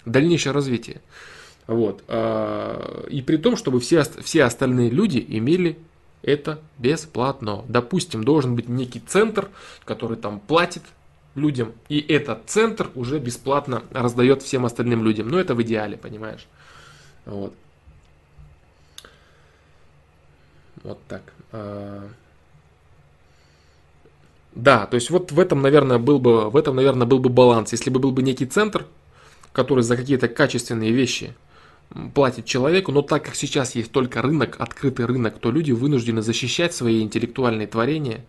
[0.05, 1.01] Дальнейшее развитие.
[1.67, 2.03] Вот.
[2.07, 5.77] А, и при том, чтобы все, все остальные люди имели
[6.21, 7.63] это бесплатно.
[7.67, 9.49] Допустим, должен быть некий центр,
[9.85, 10.81] который там платит
[11.35, 15.27] людям, и этот центр уже бесплатно раздает всем остальным людям.
[15.27, 16.47] Но это в идеале, понимаешь?
[17.25, 17.53] Вот.
[20.85, 21.23] Вот так.
[21.51, 22.07] А,
[24.53, 27.71] да, то есть вот в этом, наверное, был бы, в этом, наверное, был бы баланс.
[27.71, 28.85] Если бы был бы некий центр,
[29.51, 31.33] который за какие-то качественные вещи
[32.13, 36.73] платит человеку, но так как сейчас есть только рынок, открытый рынок, то люди вынуждены защищать
[36.75, 38.23] свои интеллектуальные творения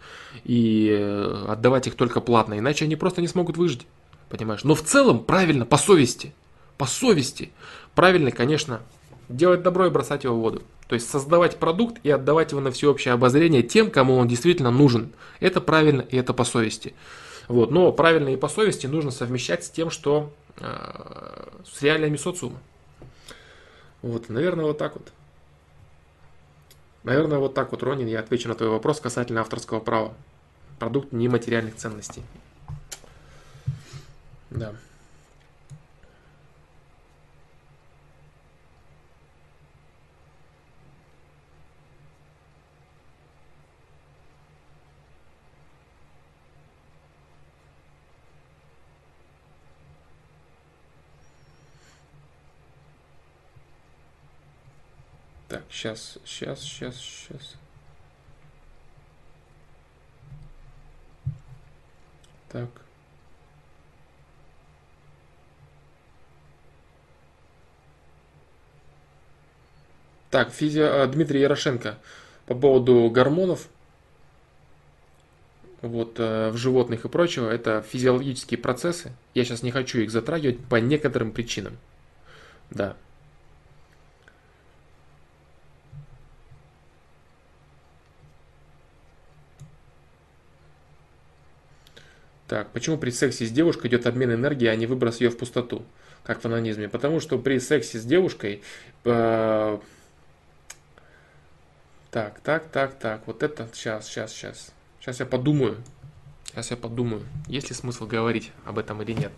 [0.44, 3.86] и э, отдавать их только платно, иначе они просто не смогут выжить,
[4.30, 4.64] понимаешь?
[4.64, 6.34] Но в целом правильно, по совести,
[6.78, 7.50] по совести,
[7.94, 8.80] правильно, конечно,
[9.28, 10.62] делать добро и бросать его в воду.
[10.88, 15.12] То есть создавать продукт и отдавать его на всеобщее обозрение тем, кому он действительно нужен.
[15.40, 16.94] Это правильно и это по совести.
[17.48, 17.70] Вот.
[17.70, 22.58] Но правильно и по совести нужно совмещать с тем, что э, с реалиями социума.
[24.02, 25.12] Вот, наверное, вот так вот.
[27.02, 30.14] Наверное, вот так вот, Ронин, я отвечу на твой вопрос касательно авторского права.
[30.78, 32.22] Продукт нематериальных ценностей.
[34.50, 34.74] Да.
[55.48, 57.56] Так, сейчас, сейчас, сейчас, сейчас.
[62.48, 62.68] Так.
[70.30, 70.80] Так, физи...
[70.80, 71.98] А, Дмитрий Ярошенко
[72.46, 73.68] по поводу гормонов
[75.82, 79.12] вот, э, в животных и прочего, это физиологические процессы.
[79.34, 81.78] Я сейчас не хочу их затрагивать по некоторым причинам.
[82.70, 82.96] Да.
[92.48, 95.84] Так, почему при сексе с девушкой идет обмен энергии, а не выброс ее в пустоту,
[96.22, 96.88] как в анонизме?
[96.88, 98.62] Потому что при сексе с девушкой...
[99.04, 99.78] Э,
[102.10, 104.72] так, так, так, так, вот это, сейчас, сейчас, сейчас.
[105.00, 105.76] Сейчас я подумаю.
[106.46, 109.32] Сейчас я подумаю, есть ли смысл говорить об этом или нет.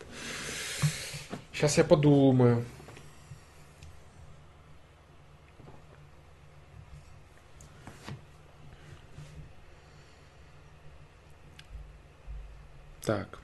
[1.53, 2.65] Сейчас я подумаю.
[13.09, 13.39] Так.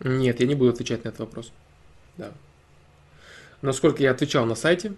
[0.00, 1.50] Нет, я не буду отвечать на этот вопрос.
[2.18, 2.30] Да.
[3.62, 4.92] Насколько я отвечал на сайте,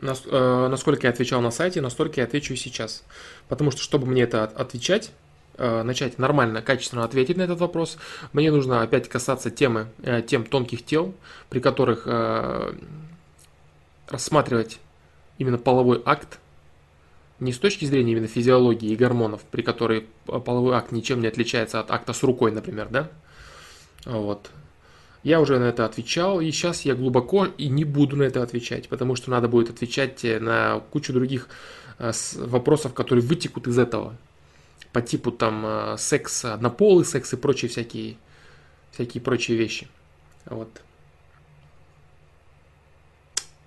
[0.00, 3.04] э, насколько я отвечал на сайте, настолько я отвечу и сейчас.
[3.48, 5.12] Потому что, чтобы мне это отвечать,
[5.58, 7.96] начать нормально, качественно ответить на этот вопрос,
[8.32, 11.14] мне нужно опять касаться темы, э, тем тонких тел,
[11.48, 12.74] при которых э,
[14.08, 14.80] рассматривать
[15.38, 16.38] именно половой акт
[17.40, 21.80] не с точки зрения именно физиологии и гормонов, при которой половой акт ничем не отличается
[21.80, 23.10] от акта с рукой, например, да?
[24.06, 24.50] Вот.
[25.24, 28.88] Я уже на это отвечал, и сейчас я глубоко и не буду на это отвечать,
[28.88, 31.48] потому что надо будет отвечать на кучу других
[31.98, 34.16] вопросов, которые вытекут из этого
[34.94, 38.16] по типу там э, секс, однополый секс и прочие всякие,
[38.92, 39.88] всякие прочие вещи.
[40.46, 40.70] Вот.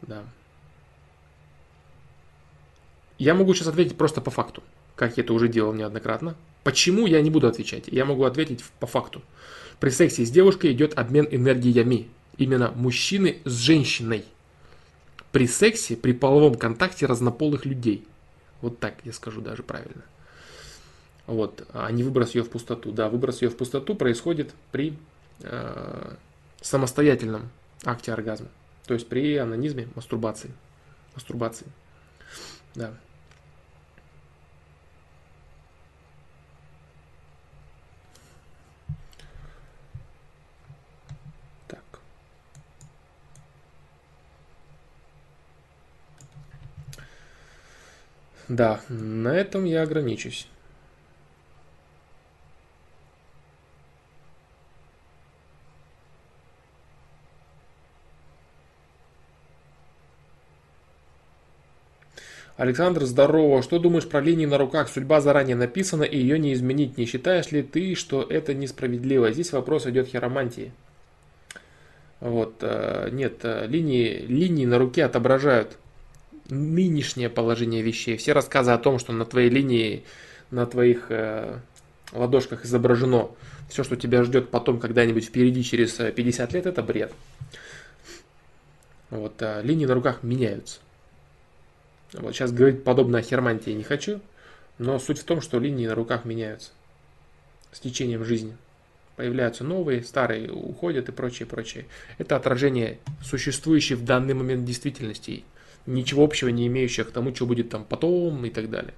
[0.04, 0.24] Да.
[3.18, 4.64] Я могу сейчас ответить просто по факту,
[4.96, 6.36] как я это уже делал неоднократно.
[6.64, 7.90] Почему я не буду отвечать?
[7.90, 9.22] Я могу ответить по факту.
[9.82, 12.08] При сексе с девушкой идет обмен энергиями.
[12.38, 14.24] Именно мужчины с женщиной.
[15.34, 18.08] При сексе, при половом контакте разнополых людей.
[18.62, 20.04] Вот так я скажу даже правильно
[21.28, 22.92] вот, а не выброс ее в пустоту.
[22.92, 24.98] Да, выброс ее в пустоту происходит при
[25.42, 26.16] э,
[26.62, 27.50] самостоятельном
[27.84, 28.48] акте оргазма.
[28.86, 30.52] То есть при анонизме, мастурбации.
[31.16, 31.68] Мастурбации.
[32.76, 32.94] Да.
[41.68, 41.84] Так.
[48.48, 50.48] Да, на этом я ограничусь.
[62.58, 63.61] Александр, здорово.
[63.61, 64.90] Что думаешь про линии на руках?
[64.90, 66.98] Судьба заранее написана, и ее не изменить.
[66.98, 69.32] Не считаешь ли ты, что это несправедливо?
[69.32, 70.74] Здесь вопрос идет хиромантии.
[72.19, 75.77] Вот, э, нет, э, линии, линии на руке отображают
[76.50, 78.18] нынешнее положение вещей.
[78.18, 80.03] Все рассказы о том, что на твоей линии,
[80.50, 81.60] на твоих э,
[82.11, 83.30] ладошках изображено
[83.69, 87.14] все, что тебя ждет потом когда-нибудь впереди через 50 лет, это бред.
[89.11, 90.80] Вот, линии на руках меняются.
[92.14, 94.22] Вот сейчас говорить подобное о хермантии не хочу,
[94.77, 96.72] но суть в том, что линии на руках меняются
[97.72, 98.56] с течением жизни.
[99.16, 101.86] Появляются новые, старые уходят и прочее, прочее.
[102.18, 105.44] Это отражение существующей в данный момент действительности,
[105.86, 108.94] ничего общего не имеющего к тому, что будет там потом и так далее.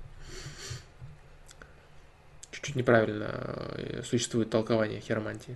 [2.51, 3.29] Чуть-чуть неправильно
[3.75, 5.55] э, существует толкование хиромантии.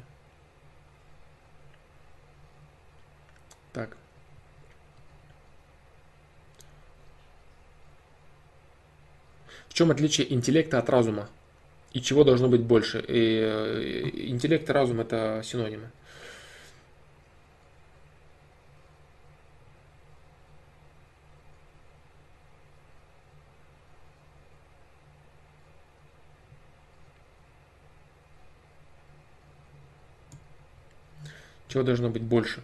[3.74, 3.98] Так.
[9.74, 11.30] В чем отличие интеллекта от разума?
[11.94, 13.04] И чего должно быть больше?
[13.08, 15.90] И э, интеллект и разум это синонимы.
[31.68, 32.62] Чего должно быть больше?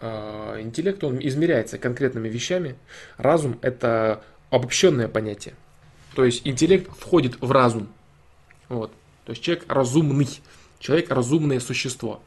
[0.00, 2.76] А, интеллект, он измеряется конкретными вещами.
[3.18, 5.52] Разум– это обобщенное понятие.
[6.16, 7.88] То есть интеллект входит в разум.
[8.70, 8.90] Вот.
[9.26, 10.26] То есть человек разумный.
[10.78, 12.22] Человек разумное существо.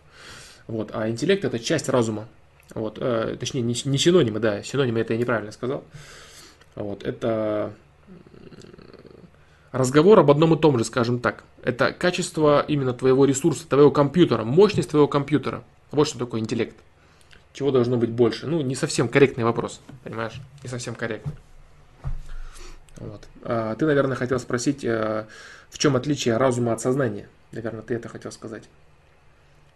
[0.67, 0.91] Вот.
[0.93, 2.27] А интеллект это часть разума.
[2.75, 2.99] Вот.
[3.01, 5.83] Э, точнее, не, не синонимы, да, синонимы это я неправильно сказал.
[6.75, 7.03] Вот.
[7.03, 7.73] Это
[9.71, 11.43] разговор об одном и том же, скажем так.
[11.63, 15.63] Это качество именно твоего ресурса, твоего компьютера, мощность твоего компьютера.
[15.89, 16.77] Вот что такое интеллект.
[17.53, 18.45] Чего должно быть больше?
[18.45, 20.39] Ну, не совсем корректный вопрос, понимаешь?
[20.61, 21.33] Не совсем корректный.
[22.99, 23.27] Вот.
[23.43, 25.25] А ты, наверное, хотел спросить, э,
[25.69, 27.27] в чем отличие разума от сознания?
[27.51, 28.63] Наверное, ты это хотел сказать.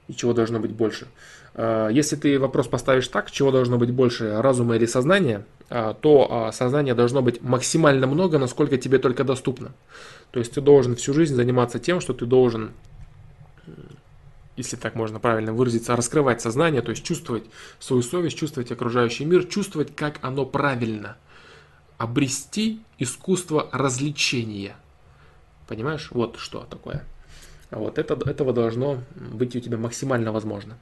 [0.10, 1.08] И чего должно быть больше?
[1.54, 6.52] А, если ты вопрос поставишь так, чего должно быть больше, разума или сознания, а, то
[6.54, 9.72] сознание должно быть максимально много, насколько тебе только доступно.
[10.32, 12.72] То есть ты должен всю жизнь заниматься тем, что ты должен,
[14.58, 17.46] если так можно правильно выразиться, раскрывать сознание, то есть чувствовать
[17.80, 21.16] свою совесть, чувствовать окружающий мир, чувствовать, как оно правильно–
[21.98, 24.76] обрести искусство развлечения.
[25.68, 26.10] Понимаешь?
[26.12, 27.04] Вот что такое.
[27.72, 30.78] Вот это, этого должно быть у тебя максимально возможно.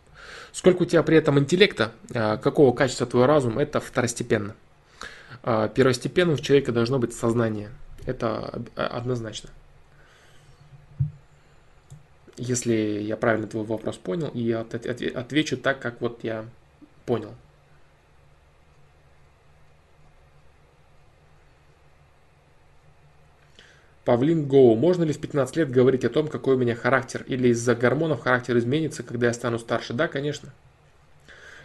[0.51, 4.55] Сколько у тебя при этом интеллекта, а, какого качества твой разум, это второстепенно.
[5.43, 7.69] А, первостепенным у человека должно быть сознание.
[8.05, 9.49] Это однозначно.
[12.37, 16.45] Если я правильно твой вопрос понял, и я отвечу так, как вот я
[17.05, 17.33] понял.
[24.05, 24.75] Павлин Гоу.
[24.75, 27.23] Можно ли в 15 лет говорить о том, какой у меня характер?
[27.27, 29.93] Или из-за гормонов характер изменится, когда я стану старше?
[29.93, 30.49] Да, конечно.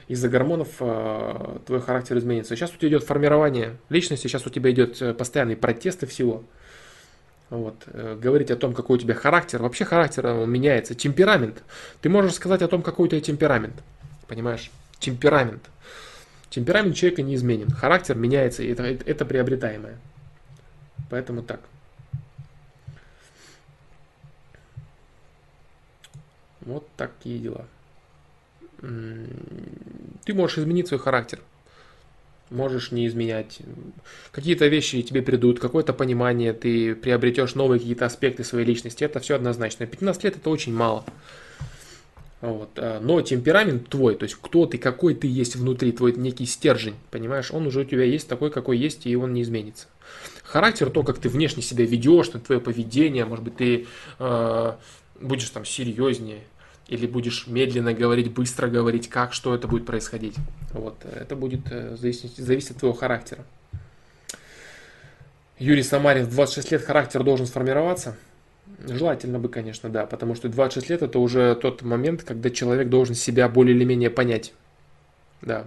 [0.09, 2.55] Из-за гормонов э, твой характер изменится.
[2.55, 6.45] Сейчас у тебя идет формирование личности, сейчас у тебя идет э, постоянный протест и всего.
[7.49, 7.83] Вот.
[7.87, 9.63] Э, говорить о том, какой у тебя характер.
[9.63, 10.95] Вообще характер он меняется.
[10.95, 11.65] Темперамент.
[12.03, 13.83] Ты можешь сказать о том, какой у тебя темперамент.
[14.29, 14.71] Понимаешь?
[14.99, 15.71] Темперамент.
[16.51, 17.71] Темперамент человека не изменен.
[17.71, 19.99] Характер меняется, и это, это приобретаемое.
[21.11, 21.61] Поэтому так.
[26.67, 27.65] Вот такие дела.
[28.81, 31.41] Ты можешь изменить свой характер.
[32.51, 33.61] Можешь не изменять.
[34.31, 39.03] Какие-то вещи тебе придут, какое-то понимание, ты приобретешь новые какие-то аспекты своей личности.
[39.03, 39.87] Это все однозначно.
[39.87, 41.05] 15 лет это очень мало.
[42.41, 42.71] Вот.
[42.77, 46.95] А, но темперамент твой, то есть кто ты, какой ты есть внутри, твой некий стержень,
[47.11, 49.89] понимаешь, он уже у тебя есть такой, какой есть, и он не изменится.
[50.45, 53.87] Характер, то, как ты внешне себя ведешь, твое поведение, может быть, ты
[54.19, 54.73] э,
[55.21, 56.41] будешь там серьезнее,
[56.89, 60.35] или будешь медленно говорить, быстро говорить, как, что это будет происходить.
[60.73, 63.45] Вот, это будет э, зависеть, зависеть от твоего характера.
[65.59, 68.17] Юрий Самарин, в 26 лет характер должен сформироваться.
[68.87, 73.15] Желательно бы, конечно, да, потому что 26 лет это уже тот момент, когда человек должен
[73.15, 74.53] себя более или менее понять.
[75.41, 75.65] Да.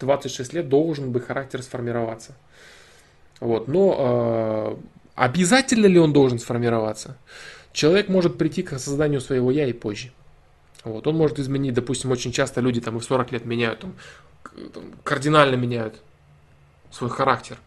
[0.00, 2.36] 26 лет должен бы характер сформироваться.
[3.40, 3.68] Вот.
[3.68, 7.16] Но э, обязательно ли он должен сформироваться?
[7.72, 10.12] Человек может прийти к созданию своего я и позже.
[10.84, 11.06] Вот.
[11.06, 13.94] Он может изменить, допустим, очень часто люди там и в 40 лет меняют, там,
[15.02, 16.00] кардинально меняют
[16.90, 17.58] свой характер.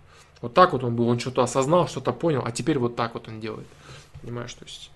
[0.41, 3.27] Вот так вот он был, он что-то осознал, что-то понял, а теперь вот так вот
[3.27, 3.67] он делает.
[4.21, 4.89] Понимаешь, то есть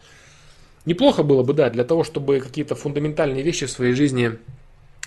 [0.86, 4.38] неплохо было бы, да, для того, чтобы какие-то фундаментальные вещи в своей жизни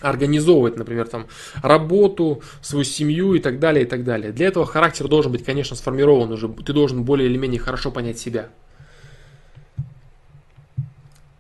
[0.01, 1.27] организовывать, например, там
[1.63, 4.33] работу, свою семью и так далее, и так далее.
[4.33, 6.49] Для этого характер должен быть, конечно, сформирован уже.
[6.49, 8.51] Ты должен более или менее хорошо понять себя.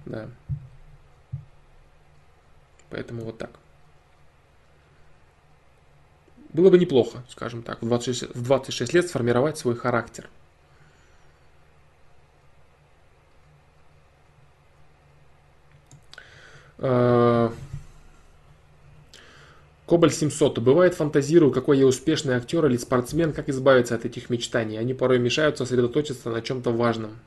[0.06, 0.28] Да.
[2.96, 3.50] Поэтому вот так.
[6.54, 10.30] Было бы неплохо, скажем так, в 26, в 26 лет сформировать свой характер.
[16.78, 17.52] Uh
[19.84, 20.58] Кобаль 700.
[20.60, 24.78] Бывает фантазирую, какой я успешный актер или спортсмен, как избавиться от этих мечтаний.
[24.78, 27.18] Они порой мешают сосредоточиться на чем-то важном.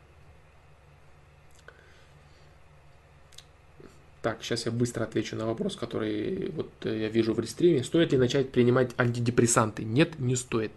[4.22, 7.84] Так, сейчас я быстро отвечу на вопрос, который вот я вижу в рестриме.
[7.84, 9.84] Стоит ли начать принимать антидепрессанты?
[9.84, 10.72] Нет, не стоит.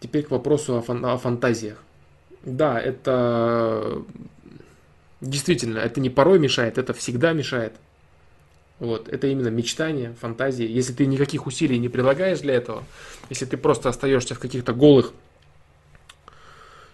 [0.00, 1.82] Теперь к вопросу о, фан- о фантазиях.
[2.44, 4.02] Да, это
[5.20, 7.74] действительно, это не порой мешает, это всегда мешает.
[8.80, 10.66] Вот, это именно мечтание, фантазии.
[10.66, 12.84] Если ты никаких усилий не прилагаешь для этого,
[13.28, 15.12] если ты просто остаешься в каких-то голых,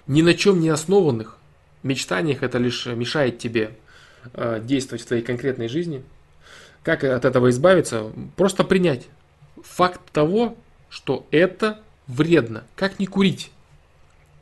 [0.07, 1.39] ни на чем не основанных
[1.83, 3.83] мечтаниях, это лишь мешает тебе э,
[4.33, 6.05] действовать в твоей конкретной жизни.
[6.83, 8.12] Как от этого избавиться?
[8.36, 9.07] Просто принять
[9.62, 10.57] факт того,
[10.89, 12.65] что это вредно.
[12.77, 13.51] Как не курить?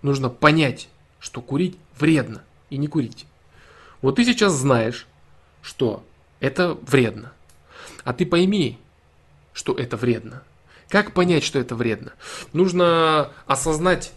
[0.02, 0.88] Нужно понять,
[1.20, 3.26] что курить вредно и не курить.
[4.00, 5.06] Вот ты сейчас знаешь,
[5.62, 6.04] что
[6.40, 7.32] это вредно.
[8.04, 8.78] А ты пойми,
[9.52, 10.42] что это вредно.
[10.88, 12.12] Как понять, что это вредно?
[12.52, 14.12] Нужно осознать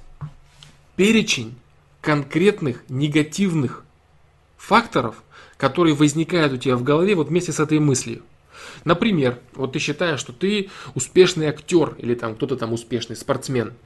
[0.96, 1.56] перечень
[2.02, 3.84] конкретных негативных
[4.58, 5.22] факторов,
[5.68, 8.22] которые возникают у тебя в голове вот вместе с этой мыслью.
[8.84, 13.74] Например, вот ты считаешь, что ты успешный актер или там кто-то там успешный спортсмен–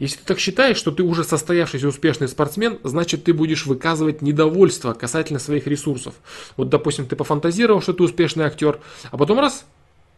[0.00, 4.92] если ты так считаешь, что ты уже состоявшийся успешный спортсмен, значит ты будешь выказывать недовольство
[4.92, 6.14] касательно своих ресурсов.
[6.56, 8.80] Вот, допустим, ты пофантазировал, что ты успешный актер,
[9.12, 9.66] а потом раз,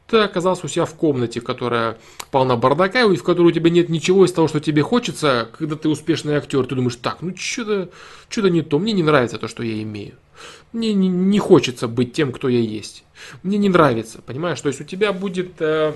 [0.06, 1.98] ты оказался у себя в комнате, которая
[2.30, 5.74] полна бардака, и в которой у тебя нет ничего из того, что тебе хочется, когда
[5.76, 7.90] ты успешный актер, ты думаешь, так, ну что-то
[8.28, 10.14] что не то, мне не нравится то, что я имею.
[10.72, 13.04] Мне не, не хочется быть тем, кто я есть.
[13.42, 14.60] Мне не нравится, понимаешь?
[14.60, 15.92] То есть у тебя будет э,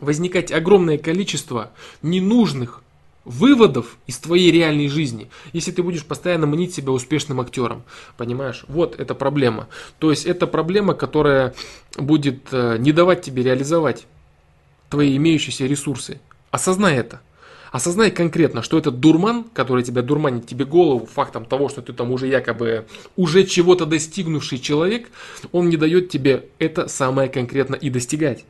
[0.00, 1.70] возникать огромное количество
[2.02, 2.82] ненужных
[3.26, 7.82] выводов из твоей реальной жизни, если ты будешь постоянно мнить себя успешным актером.
[8.16, 8.64] Понимаешь?
[8.68, 9.68] Вот это проблема.
[9.98, 11.54] То есть это проблема, которая
[11.98, 14.06] будет э, не давать тебе реализовать
[14.88, 16.20] твои имеющиеся ресурсы.
[16.50, 17.20] Осознай это.
[17.72, 22.12] Осознай конкретно, что этот дурман, который тебя дурманит тебе голову фактом того, что ты там
[22.12, 25.10] уже якобы уже чего-то достигнувший человек,
[25.50, 28.44] он не дает тебе это самое конкретно и достигать.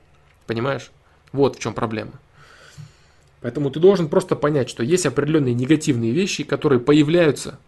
[0.46, 0.90] Понимаешь?
[1.32, 2.12] Вот в чем проблема.
[3.46, 7.60] Поэтому ты должен просто понять, что есть определенные негативные вещи, которые появляются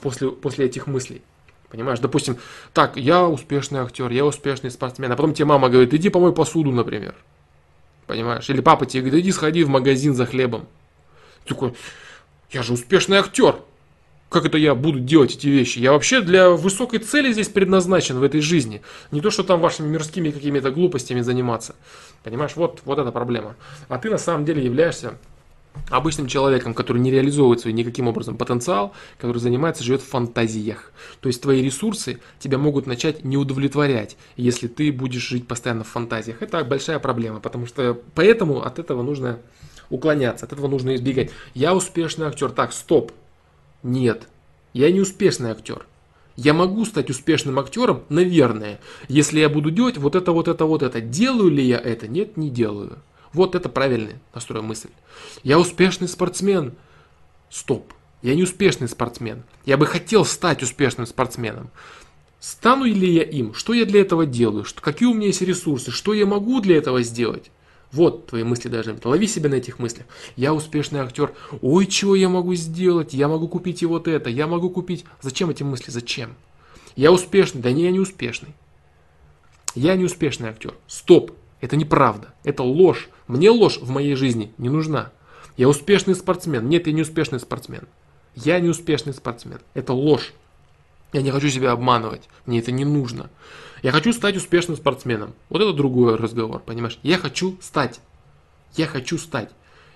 [0.00, 1.20] после, после этих мыслей.
[1.68, 2.38] Понимаешь, допустим,
[2.72, 6.72] так, я успешный актер, я успешный спортсмен, а потом тебе мама говорит, иди помой посуду,
[6.72, 7.14] например.
[8.06, 8.48] Понимаешь?
[8.48, 10.66] Или папа тебе говорит, иди сходи в магазин за хлебом.
[11.44, 11.74] Ты такой,
[12.50, 13.56] я же успешный актер
[14.30, 15.80] как это я буду делать эти вещи?
[15.80, 18.80] Я вообще для высокой цели здесь предназначен в этой жизни.
[19.10, 21.74] Не то, что там вашими мирскими какими-то глупостями заниматься.
[22.22, 23.56] Понимаешь, вот, вот эта проблема.
[23.88, 25.14] А ты на самом деле являешься
[25.88, 30.92] обычным человеком, который не реализовывает свой никаким образом потенциал, который занимается, живет в фантазиях.
[31.20, 35.88] То есть твои ресурсы тебя могут начать не удовлетворять, если ты будешь жить постоянно в
[35.88, 36.40] фантазиях.
[36.40, 39.40] Это большая проблема, потому что поэтому от этого нужно
[39.90, 41.30] уклоняться, от этого нужно избегать.
[41.54, 42.50] Я успешный актер.
[42.50, 43.12] Так, стоп.
[43.82, 44.28] Нет,
[44.72, 45.86] я не успешный актер.
[46.36, 50.82] Я могу стать успешным актером, наверное, если я буду делать вот это, вот это, вот
[50.82, 51.00] это.
[51.00, 52.08] Делаю ли я это?
[52.08, 52.98] Нет, не делаю.
[53.32, 54.88] Вот это правильный настрой мысль.
[55.42, 56.74] Я успешный спортсмен.
[57.50, 57.92] Стоп.
[58.22, 59.44] Я не успешный спортсмен.
[59.64, 61.70] Я бы хотел стать успешным спортсменом.
[62.38, 63.54] Стану ли я им?
[63.54, 64.64] Что я для этого делаю?
[64.64, 65.90] Что, какие у меня есть ресурсы?
[65.90, 67.50] Что я могу для этого сделать?
[67.92, 69.04] Вот твои мысли должны быть.
[69.04, 70.06] Лови себя на этих мыслях.
[70.36, 71.32] Я успешный актер.
[71.60, 73.14] Ой, чего я могу сделать?
[73.14, 74.30] Я могу купить и вот это.
[74.30, 75.04] Я могу купить...
[75.20, 75.90] Зачем эти мысли?
[75.90, 76.36] Зачем?
[76.94, 77.60] Я успешный.
[77.60, 78.54] Да не, я не успешный.
[79.74, 80.74] Я не успешный актер.
[80.86, 81.32] Стоп.
[81.60, 82.32] Это неправда.
[82.44, 83.10] Это ложь.
[83.26, 85.12] Мне ложь в моей жизни не нужна.
[85.56, 86.68] Я успешный спортсмен.
[86.68, 87.88] Нет, я не успешный спортсмен.
[88.36, 89.60] Я не успешный спортсмен.
[89.74, 90.32] Это ложь.
[91.12, 92.28] Я не хочу себя обманывать.
[92.46, 93.30] Мне это не нужно.
[93.82, 95.32] Я хочу стать успешным спортсменом.
[95.48, 96.98] Вот это другой разговор, понимаешь?
[97.02, 98.00] Я хочу стать.
[98.76, 99.50] Я хочу стать.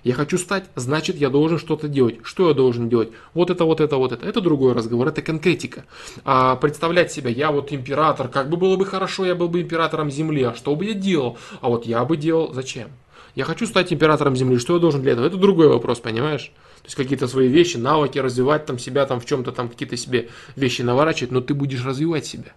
[0.05, 2.19] Я хочу стать, значит я должен что-то делать.
[2.25, 3.09] Что я должен делать?
[3.33, 4.27] Вот это, вот это, вот это.
[4.27, 5.87] Это другой разговор, это конкретика.
[6.25, 10.11] А представлять себя, я вот император, как бы было бы хорошо, я был бы императором
[10.11, 11.39] Земли, а что бы я делал?
[11.63, 12.91] А вот я бы делал, зачем?
[13.35, 15.27] Я хочу стать императором Земли, что я должен для этого?
[15.27, 16.53] Это другой вопрос, понимаешь?
[16.83, 20.29] То есть какие-то свои вещи, навыки развивать, там себя там в чем-то там какие-то себе
[20.55, 22.53] вещи наворачивать, но ты будешь развивать себя.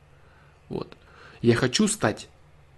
[0.67, 0.97] Вот.
[1.41, 2.27] Я хочу стать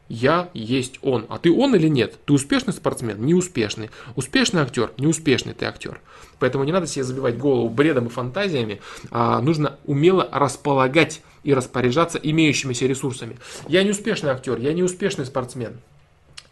[0.09, 1.27] я есть он.
[1.29, 2.17] А ты он или нет?
[2.25, 3.23] Ты успешный спортсмен?
[3.23, 3.91] Неуспешный.
[4.15, 4.91] Успешный актер?
[4.97, 6.01] Неуспешный ты актер.
[6.39, 8.81] Поэтому не надо себе забивать голову бредом и фантазиями,
[9.11, 13.37] а нужно умело располагать и распоряжаться имеющимися ресурсами.
[13.67, 15.79] Я не успешный актер, я не успешный спортсмен.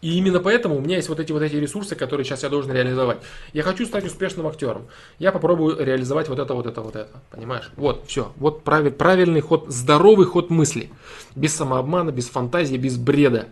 [0.00, 2.72] И именно поэтому у меня есть вот эти вот эти ресурсы, которые сейчас я должен
[2.72, 3.18] реализовать.
[3.52, 4.86] Я хочу стать успешным актером.
[5.18, 7.20] Я попробую реализовать вот это, вот это, вот это.
[7.30, 7.70] Понимаешь?
[7.76, 8.32] Вот, все.
[8.36, 10.90] Вот правиль, правильный ход, здоровый ход мысли.
[11.34, 13.48] Без самообмана, без фантазии, без бреда.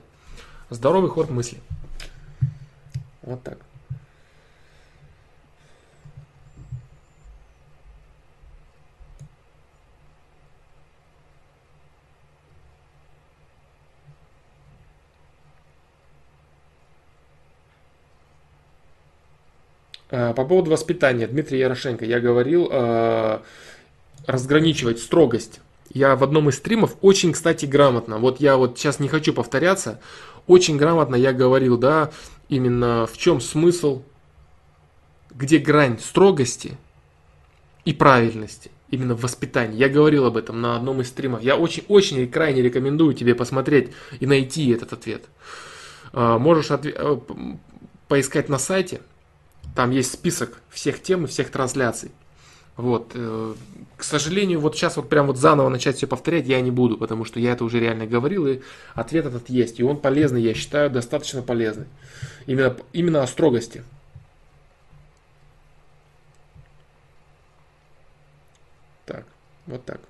[0.70, 1.58] Здоровый ход мысли.
[3.22, 3.58] Вот так.
[20.08, 23.40] По поводу воспитания, Дмитрий Ярошенко, я говорил э,
[24.26, 25.60] разграничивать строгость.
[25.92, 30.00] Я в одном из стримов очень, кстати, грамотно, вот я вот сейчас не хочу повторяться,
[30.46, 32.10] очень грамотно я говорил, да,
[32.48, 34.02] именно в чем смысл,
[35.34, 36.76] где грань строгости
[37.84, 39.76] и правильности, именно в воспитании.
[39.76, 41.42] Я говорил об этом на одном из стримов.
[41.42, 45.24] Я очень-очень и крайне рекомендую тебе посмотреть и найти этот ответ.
[46.12, 47.20] Э, можешь отве-
[48.08, 49.00] поискать на сайте,
[49.74, 52.12] там есть список всех тем и всех трансляций.
[52.76, 53.12] Вот.
[53.14, 53.54] Э,
[53.96, 57.24] к сожалению, вот сейчас вот прям вот заново начать все повторять я не буду, потому
[57.24, 58.60] что я это уже реально говорил, и
[58.94, 59.80] ответ этот есть.
[59.80, 61.86] И он полезный, я считаю, достаточно полезный.
[62.46, 63.82] Именно, именно о строгости.
[69.06, 69.24] Так,
[69.66, 70.00] вот так.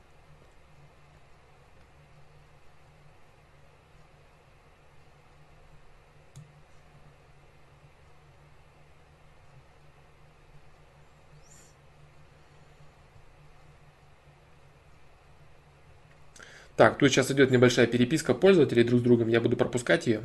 [16.76, 19.28] Так, тут сейчас идет небольшая переписка пользователей друг с другом.
[19.28, 20.20] Я буду пропускать ее.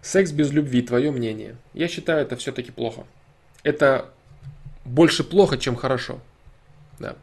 [0.00, 1.56] Секс без любви, твое мнение.
[1.74, 3.04] Я считаю, это все-таки плохо.
[3.64, 4.10] Это
[4.84, 6.20] больше плохо, чем хорошо.
[7.00, 7.16] Да.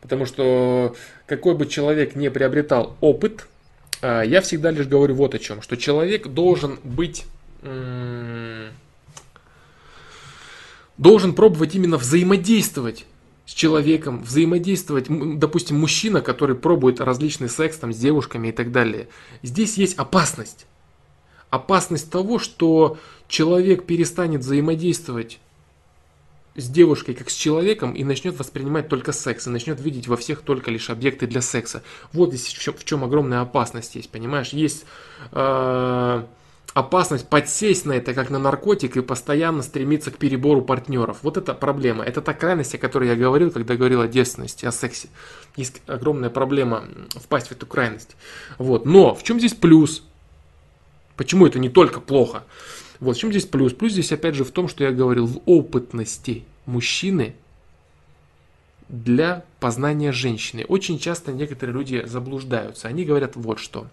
[0.00, 0.96] Потому что
[1.26, 3.48] какой бы человек не приобретал опыт,
[4.02, 7.24] я всегда лишь говорю вот о чем, что человек должен быть
[10.98, 13.06] должен пробовать именно взаимодействовать
[13.44, 15.06] с человеком, взаимодействовать,
[15.38, 19.08] допустим, мужчина, который пробует различный секс там, с девушками и так далее.
[19.42, 20.66] Здесь есть опасность.
[21.50, 25.38] Опасность того, что человек перестанет взаимодействовать
[26.56, 30.42] с девушкой как с человеком и начнет воспринимать только секс, и начнет видеть во всех
[30.42, 31.82] только лишь объекты для секса.
[32.12, 34.50] Вот здесь в чем, в чем огромная опасность есть, понимаешь?
[34.50, 34.86] Есть
[35.32, 36.24] э,
[36.74, 41.18] опасность подсесть на это как на наркотик и постоянно стремиться к перебору партнеров.
[41.22, 42.04] Вот это проблема.
[42.04, 45.08] Это та крайность, о которой я говорил, когда говорил о девственности, о сексе.
[45.56, 48.16] Есть огромная проблема впасть в эту крайность.
[48.58, 48.84] Вот.
[48.84, 50.02] Но в чем здесь плюс?
[51.16, 52.44] Почему это не только плохо?
[53.00, 53.72] Вот в чем здесь плюс?
[53.72, 57.34] Плюс здесь опять же в том, что я говорил, в опытности мужчины
[58.88, 60.64] для познания женщины.
[60.68, 62.88] Очень часто некоторые люди заблуждаются.
[62.88, 63.86] Они говорят вот что.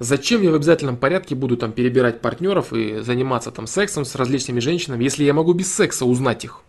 [0.00, 4.60] Зачем я в обязательном порядке буду там перебирать партнеров и заниматься там сексом с различными
[4.60, 6.62] женщинами, если я могу без секса узнать их?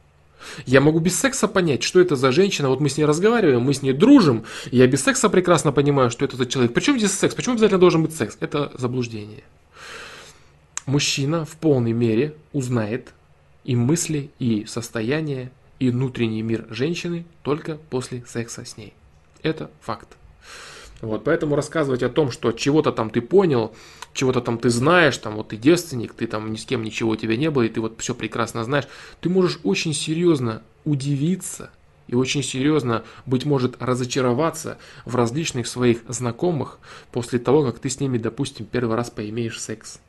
[0.65, 2.69] Я могу без секса понять, что это за женщина.
[2.69, 4.45] Вот мы с ней разговариваем, мы с ней дружим.
[4.71, 6.73] Я без секса прекрасно понимаю, что это за человек.
[6.73, 7.35] Почему здесь секс?
[7.35, 8.37] Почему обязательно должен быть секс?
[8.39, 9.43] Это заблуждение
[10.89, 13.13] мужчина в полной мере узнает
[13.63, 18.93] и мысли, и состояние, и внутренний мир женщины только после секса с ней.
[19.41, 20.17] Это факт.
[21.01, 23.73] Вот, поэтому рассказывать о том, что чего-то там ты понял,
[24.13, 27.15] чего-то там ты знаешь, там вот ты девственник, ты там ни с кем ничего у
[27.15, 28.87] тебя не было, и ты вот все прекрасно знаешь,
[29.21, 31.69] ты можешь очень серьезно удивиться
[32.07, 36.79] и очень серьезно, быть может, разочароваться в различных своих знакомых
[37.11, 39.99] после того, как ты с ними, допустим, первый раз поимеешь секс.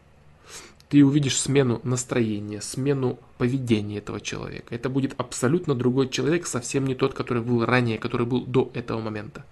[0.90, 4.74] Ты увидишь смену настроения, смену поведения этого человека.
[4.74, 9.00] Это будет абсолютно другой человек, совсем не тот, который был ранее, который был до этого
[9.00, 9.44] момента.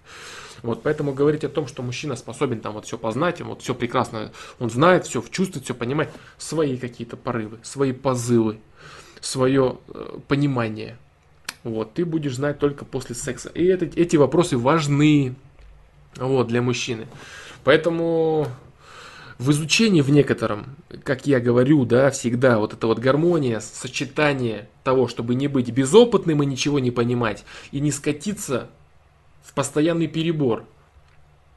[0.63, 4.33] Вот, поэтому говорить о том, что мужчина способен там вот все познать, вот все прекрасно,
[4.59, 8.59] он знает все, чувствует все, понимает свои какие-то порывы, свои позывы,
[9.21, 10.97] свое э, понимание.
[11.63, 13.47] Вот, ты будешь знать только после секса.
[13.53, 15.35] И это, эти вопросы важны
[16.17, 17.07] вот, для мужчины.
[17.63, 18.47] Поэтому
[19.39, 25.07] в изучении в некотором, как я говорю, да, всегда вот эта вот гармония, сочетание того,
[25.07, 28.69] чтобы не быть безопытным и ничего не понимать, и не скатиться
[29.41, 30.65] в постоянный перебор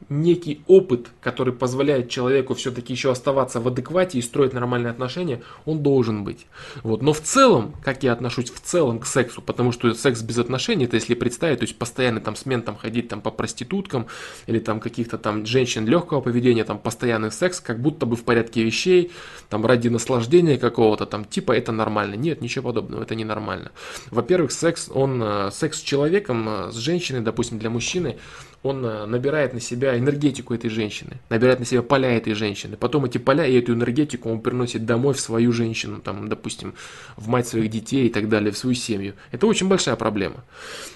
[0.08, 5.82] некий опыт, который позволяет человеку все-таки еще оставаться в адеквате и строить нормальные отношения, он
[5.82, 6.46] должен быть.
[6.82, 7.02] Вот.
[7.02, 10.84] Но в целом, как я отношусь в целом к сексу, потому что секс без отношений,
[10.84, 14.06] это если представить, то есть постоянно там смен там ходить там по проституткам
[14.46, 18.62] или там каких-то там женщин легкого поведения, там постоянный секс, как будто бы в порядке
[18.62, 19.12] вещей,
[19.48, 22.14] там ради наслаждения какого-то там типа это нормально.
[22.14, 23.72] Нет, ничего подобного, это не нормально.
[24.10, 28.18] Во-первых, секс, он, э, секс с человеком, э, с женщиной, допустим, для мужчины,
[28.62, 32.76] он э, набирает на себя энергетику этой женщины, набирает на себя поля этой женщины.
[32.76, 36.74] Потом эти поля и эту энергетику он приносит домой в свою женщину, там, допустим,
[37.16, 39.14] в мать своих детей и так далее, в свою семью.
[39.32, 40.44] Это очень большая проблема.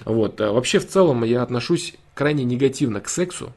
[0.05, 0.39] Вот.
[0.39, 3.51] А вообще, в целом, я отношусь крайне негативно к сексу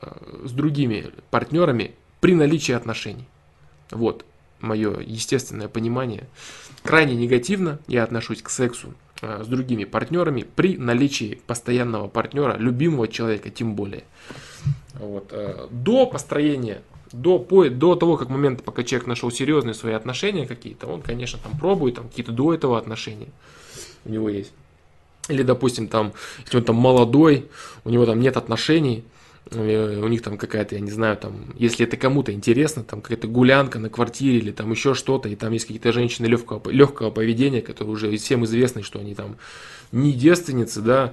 [0.00, 0.10] э,
[0.44, 3.28] с другими партнерами при наличии отношений.
[3.90, 4.24] Вот
[4.60, 6.28] мое естественное понимание.
[6.82, 13.50] Крайне негативно я отношусь к сексу с другими партнерами при наличии постоянного партнера, любимого человека
[13.50, 14.04] тем более.
[14.94, 15.28] Вот.
[15.30, 20.46] Э, до построения, до, по, до того, как момент, пока человек нашел серьезные свои отношения
[20.46, 23.28] какие-то, он, конечно, там пробует, там какие-то до этого отношения
[24.04, 24.52] у него есть.
[25.28, 26.12] Или, допустим, там,
[26.44, 27.48] если он там молодой,
[27.84, 29.13] у него там нет отношений, Э,
[29.50, 33.78] у них там какая-то, я не знаю, там, если это кому-то интересно, там какая-то гулянка
[33.78, 37.92] на квартире или там еще что-то, и там есть какие-то женщины легкого, легкого поведения, которые
[37.92, 39.36] уже всем известны, что они там
[39.92, 41.12] не девственницы, да,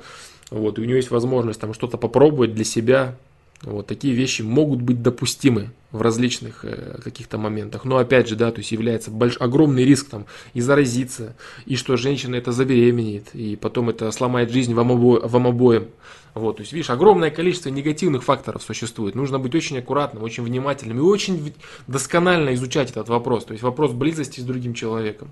[0.50, 3.18] вот, и у нее есть возможность там что-то попробовать для себя,
[3.64, 7.86] вот такие вещи могут быть допустимы в различных э, каких-то моментах.
[7.86, 9.38] Но опять же, да, то есть является больш...
[9.40, 14.74] огромный риск там и заразиться, и что женщина это забеременеет, и потом это сломает жизнь
[14.74, 15.20] вам, обо...
[15.28, 15.88] вам обоим.
[16.34, 19.16] Вот, то есть, видишь, огромное количество негативных факторов существует.
[19.16, 21.54] Нужно быть очень аккуратным, очень внимательным и очень
[21.88, 23.46] досконально изучать этот вопрос.
[23.46, 25.30] То есть вопрос близости с другим человеком.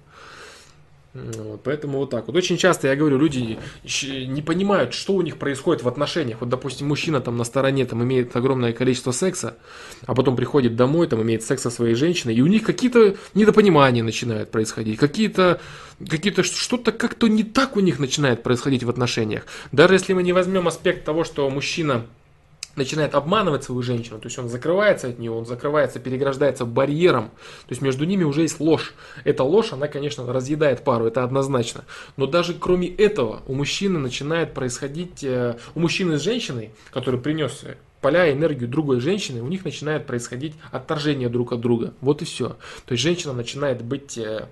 [1.14, 2.36] Вот, поэтому вот так вот.
[2.36, 6.38] Очень часто я говорю, люди не понимают, что у них происходит в отношениях.
[6.42, 9.58] Вот, допустим, мужчина там на стороне там имеет огромное количество секса,
[10.06, 14.04] а потом приходит домой, там имеет секс со своей женщиной, и у них какие-то недопонимания
[14.04, 15.60] начинают происходить, какие-то
[16.08, 19.48] какие-то что-то как-то не так у них начинает происходить в отношениях.
[19.72, 22.06] Даже если мы не возьмем аспект того, что мужчина
[22.76, 27.72] начинает обманывать свою женщину, то есть он закрывается от нее, он закрывается, переграждается барьером, то
[27.72, 28.94] есть между ними уже есть ложь.
[29.24, 31.84] Эта ложь, она, конечно, разъедает пару, это однозначно.
[32.18, 37.64] Но даже кроме этого у мужчины начинает происходить, э, у мужчины с женщиной, который принес
[38.02, 41.94] поля энергию другой женщины, у них начинает происходить отторжение друг от друга.
[42.02, 42.58] Вот и все.
[42.86, 44.18] То есть женщина начинает быть...
[44.18, 44.48] Э,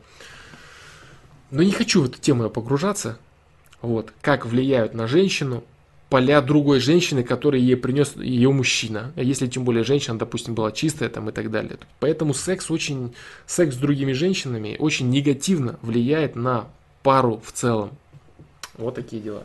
[1.49, 3.19] но не хочу в эту тему погружаться.
[3.81, 4.11] Вот.
[4.21, 5.63] Как влияют на женщину
[6.09, 9.11] поля другой женщины, который ей принес ее мужчина.
[9.15, 11.77] Если тем более женщина, допустим, была чистая там и так далее.
[11.99, 13.13] Поэтому секс очень,
[13.45, 16.67] секс с другими женщинами очень негативно влияет на
[17.03, 17.91] пару в целом.
[18.77, 19.43] Вот такие дела.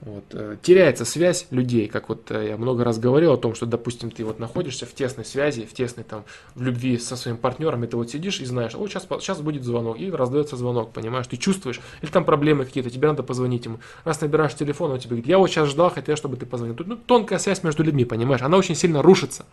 [0.00, 0.24] Вот.
[0.32, 4.10] Э, теряется связь людей, как вот э, я много раз говорил о том, что, допустим,
[4.10, 7.86] ты вот находишься в тесной связи, в тесной там, в любви со своим партнером, и
[7.86, 11.36] ты вот сидишь и знаешь, о, сейчас, сейчас будет звонок, и раздается звонок, понимаешь, ты
[11.36, 13.80] чувствуешь, или там проблемы какие-то, тебе надо позвонить ему.
[14.04, 16.76] Раз набираешь телефон, он тебе говорит, я вот сейчас ждал, хотел, чтобы ты позвонил.
[16.76, 19.44] Тут ну, тонкая связь между людьми, понимаешь, она очень сильно рушится.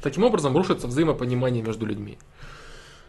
[0.00, 2.16] Таким образом рушится взаимопонимание между людьми.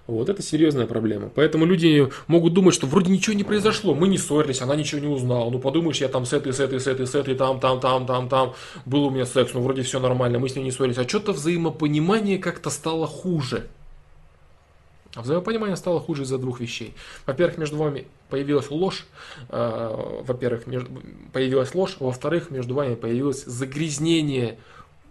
[0.08, 1.32] Вот это серьезная проблема.
[1.34, 5.08] Поэтому люди могут думать, что вроде ничего не произошло, мы не ссорились, она ничего не
[5.08, 5.50] узнала.
[5.50, 8.06] Ну подумаешь, я там с этой, с этой, с этой, с этой, там, там, там,
[8.06, 8.54] там, там,
[8.86, 11.00] был у меня секс, ну вроде все нормально, мы с ней не ссорились.
[11.00, 13.66] А что-то взаимопонимание как-то стало хуже.
[15.16, 16.94] А взаимопонимание стало хуже из-за двух вещей.
[17.26, 19.06] Во-первых, между вами появилась ложь.
[19.50, 20.66] Э, во-первых,
[21.32, 21.96] появилась ложь.
[22.00, 24.60] Во-вторых, между вами появилось загрязнение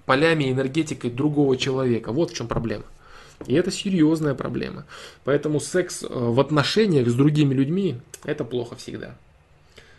[0.04, 2.12] полями энергетикой другого человека.
[2.12, 2.84] Вот в чем проблема.
[3.46, 4.86] И это серьезная проблема.
[5.24, 9.16] Поэтому секс э, в отношениях с другими людьми– это плохо всегда.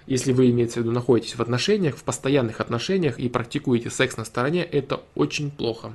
[0.07, 4.25] Если вы, имеете в виду, находитесь в отношениях, в постоянных отношениях и практикуете секс на
[4.25, 5.93] стороне, это очень плохо.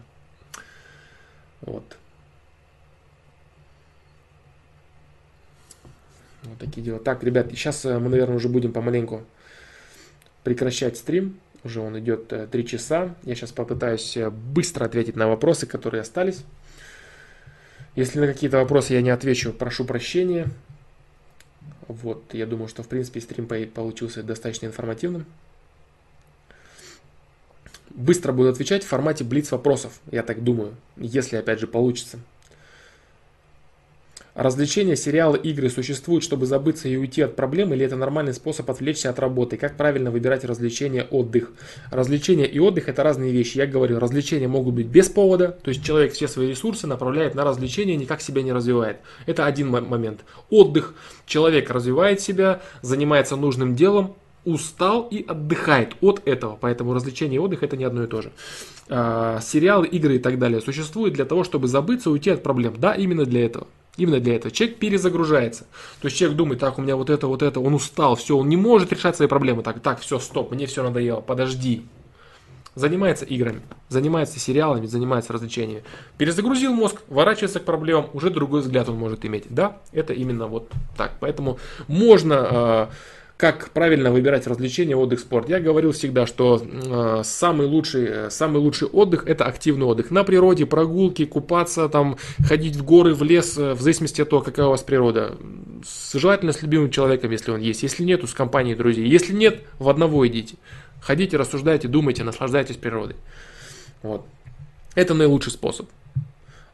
[1.60, 1.96] Вот.
[6.42, 6.98] Вот такие дела.
[6.98, 9.24] Так, ребят, сейчас э, мы, наверное, уже будем помаленьку
[10.44, 11.38] прекращать стрим.
[11.62, 13.14] Уже он идет 3 э, часа.
[13.24, 16.44] Я сейчас попытаюсь быстро ответить на вопросы, которые остались.
[17.96, 20.48] Если на какие-то вопросы я не отвечу, прошу прощения.
[21.88, 25.26] Вот, я думаю, что в принципе стрим получился достаточно информативным.
[27.90, 32.20] Быстро буду отвечать в формате блиц вопросов, я так думаю, если опять же получится.
[34.34, 39.10] Развлечения, сериалы, игры существуют, чтобы забыться и уйти от проблем, или это нормальный способ отвлечься
[39.10, 39.56] от работы?
[39.56, 41.52] Как правильно выбирать развлечения, отдых?
[41.90, 43.58] Развлечения и отдых это разные вещи.
[43.58, 47.44] Я говорю, развлечения могут быть без повода, то есть человек все свои ресурсы направляет на
[47.44, 48.98] развлечения, никак себя не развивает.
[49.26, 50.20] Это один момент.
[50.48, 50.94] Отдых.
[51.26, 56.56] Человек развивает себя, занимается нужным делом, устал и отдыхает от этого.
[56.60, 58.32] Поэтому развлечение и отдых это не одно и то же.
[58.88, 62.74] А, сериалы, игры и так далее существуют для того, чтобы забыться, уйти от проблем.
[62.78, 63.66] Да, именно для этого.
[63.96, 64.50] Именно для этого.
[64.50, 65.64] Человек перезагружается.
[66.00, 68.48] То есть человек думает, так, у меня вот это, вот это, он устал, все, он
[68.48, 69.62] не может решать свои проблемы.
[69.62, 71.84] Так, так, все, стоп, мне все надоело, подожди.
[72.76, 75.82] Занимается играми, занимается сериалами, занимается развлечениями.
[76.18, 79.44] Перезагрузил мозг, ворачивается к проблемам, уже другой взгляд он может иметь.
[79.50, 81.14] Да, это именно вот так.
[81.18, 82.94] Поэтому можно э,
[83.40, 85.48] как правильно выбирать развлечения, отдых, спорт.
[85.48, 90.10] Я говорил всегда, что э, самый, лучший, э, самый лучший отдых это активный отдых.
[90.10, 94.42] На природе, прогулки, купаться, там, ходить в горы, в лес, э, в зависимости от того,
[94.42, 95.38] какая у вас природа.
[96.12, 97.82] Желательно с любимым человеком, если он есть.
[97.82, 99.08] Если нету, с компанией друзей.
[99.08, 100.56] Если нет, в одного идите.
[101.00, 103.16] Ходите, рассуждайте, думайте, наслаждайтесь природой.
[104.02, 104.26] Вот.
[104.94, 105.88] Это наилучший способ.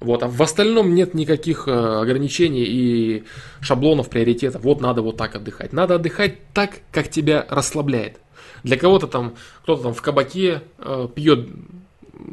[0.00, 3.24] Вот, а в остальном нет никаких э, ограничений и
[3.60, 4.62] шаблонов приоритетов.
[4.62, 5.72] Вот надо вот так отдыхать.
[5.72, 8.18] Надо отдыхать так, как тебя расслабляет.
[8.62, 11.48] Для кого-то там, кто-то там в кабаке э, пьет,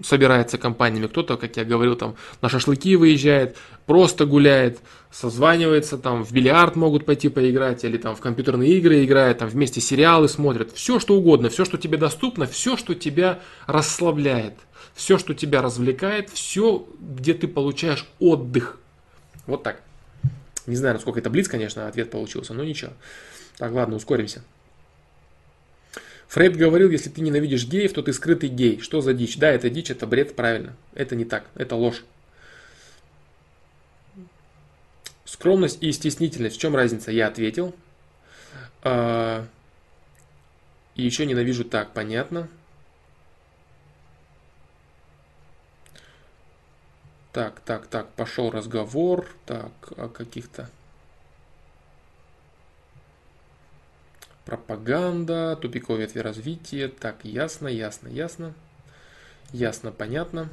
[0.03, 4.79] собирается компаниями, кто-то, как я говорил, там на шашлыки выезжает, просто гуляет,
[5.11, 9.79] созванивается, там в бильярд могут пойти поиграть, или там в компьютерные игры играет, там вместе
[9.79, 10.71] сериалы смотрят.
[10.73, 14.55] Все, что угодно, все, что тебе доступно, все, что тебя расслабляет–
[14.93, 18.79] все, что тебя развлекает, все, где ты получаешь отдых.
[19.47, 19.81] Вот так.
[20.65, 22.93] Не знаю, насколько это блиц, конечно, ответ получился, но ничего.
[23.57, 24.43] Так, ладно, ускоримся.
[26.27, 28.79] Фрейд говорил, если ты ненавидишь геев, то ты скрытый гей.
[28.79, 29.37] Что за дичь?
[29.37, 30.75] Да, это дичь, это бред, правильно.
[30.93, 32.03] Это не так, это ложь.
[35.25, 36.55] Скромность и стеснительность.
[36.55, 37.11] В чем разница?
[37.11, 37.75] Я ответил.
[38.81, 39.45] А,
[40.95, 42.47] и еще ненавижу так, понятно.
[47.33, 49.27] Так, так, так, пошел разговор.
[49.45, 50.69] Так, о каких-то...
[54.45, 56.89] Пропаганда, тупиковые ветви развития.
[56.89, 58.53] Так, ясно, ясно, ясно.
[59.51, 60.49] Ясно, понятно.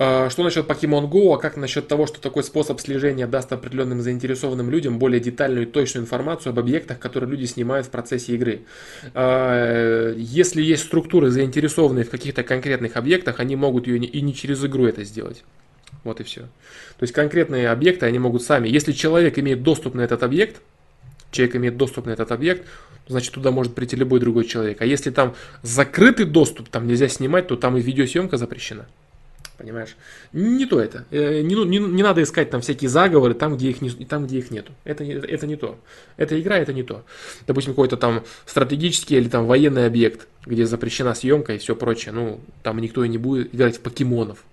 [0.00, 4.70] Что насчет Pokemon Go, а как насчет того, что такой способ слежения даст определенным заинтересованным
[4.70, 8.62] людям более детальную и точную информацию об объектах, которые люди снимают в процессе игры?
[9.12, 14.64] А, если есть структуры, заинтересованные в каких-то конкретных объектах, они могут ее и не через
[14.64, 15.44] игру это сделать.
[16.02, 16.40] Вот и все.
[16.40, 18.68] То есть конкретные объекты они могут сами.
[18.68, 20.62] Если человек имеет доступ на этот объект,
[21.30, 22.66] человек имеет доступ на этот объект,
[23.06, 24.80] значит туда может прийти любой другой человек.
[24.80, 28.86] А если там закрытый доступ, там нельзя снимать, то там и видеосъемка запрещена.
[29.60, 29.94] Понимаешь?
[30.32, 31.04] Не то это.
[31.10, 34.38] Э, не, не, не надо искать там всякие заговоры там, где их, не, там, где
[34.38, 34.72] их нету.
[34.84, 35.78] Это, это не то.
[36.16, 37.04] Эта игра это не то.
[37.46, 42.12] Допустим, какой-то там стратегический или там военный объект, где запрещена съемка и все прочее.
[42.12, 44.44] Ну, там никто и не будет играть в покемонов.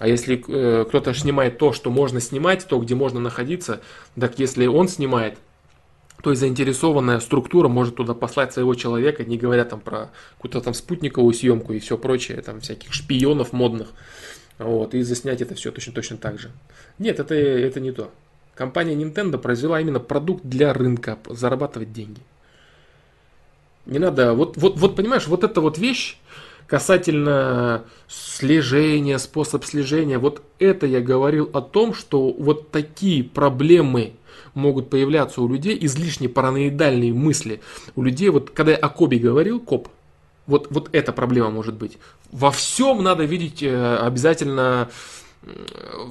[0.00, 3.80] А если э, кто-то снимает то, что можно снимать, то, где можно находиться,
[4.18, 5.38] так если он снимает,
[6.22, 10.74] то есть заинтересованная структура может туда послать своего человека, не говоря там про какую-то там
[10.74, 13.88] спутниковую съемку и все прочее, там всяких шпионов модных.
[14.58, 16.50] Вот, и заснять это все точно точно так же.
[16.98, 18.10] Нет, это, это не то.
[18.54, 22.20] Компания Nintendo произвела именно продукт для рынка, зарабатывать деньги.
[23.84, 26.18] Не надо, вот, вот, вот понимаешь, вот эта вот вещь
[26.66, 34.14] касательно слежения, способ слежения, вот это я говорил о том, что вот такие проблемы
[34.56, 37.60] могут появляться у людей, излишне параноидальные мысли
[37.94, 38.30] у людей.
[38.30, 39.88] Вот когда я о Кобе говорил, Коп,
[40.46, 41.98] вот, вот эта проблема может быть.
[42.32, 44.88] Во всем надо видеть э, обязательно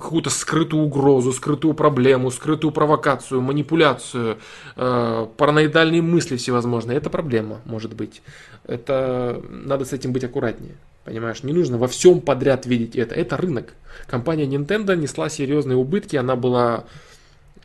[0.01, 4.37] какую-то скрытую угрозу, скрытую проблему, скрытую провокацию, манипуляцию,
[4.75, 6.97] э, параноидальные мысли всевозможные.
[6.97, 8.21] Это проблема, может быть.
[8.65, 10.75] Это надо с этим быть аккуратнее.
[11.03, 13.13] Понимаешь, не нужно во всем подряд видеть это.
[13.13, 13.73] Это рынок.
[14.07, 16.85] Компания Nintendo несла серьезные убытки, она была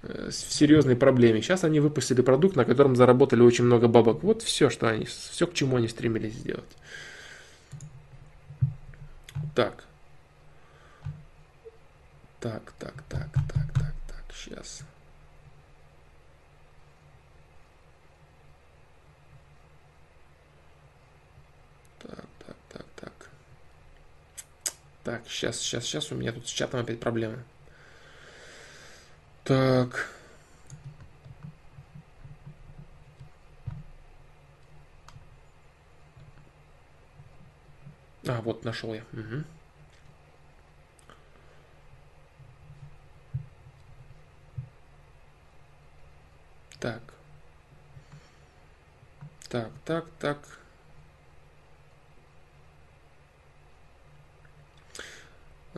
[0.03, 1.43] Э, в серьезной проблеме.
[1.43, 4.23] Сейчас они выпустили продукт, на котором заработали очень много бабок.
[4.23, 6.65] Вот все, что они, все, к чему они стремились сделать.
[9.55, 9.85] Так.
[12.41, 14.81] Так, так, так, так, так, так, сейчас.
[21.99, 23.13] Так, так, так, так.
[25.05, 27.45] Так, сейчас, сейчас, сейчас у меня тут с чатом опять проблемы.
[29.45, 30.09] Так.
[38.27, 39.03] А, вот нашел я.
[39.13, 39.45] Угу.
[46.79, 47.03] Так.
[49.49, 50.60] Так, так, так.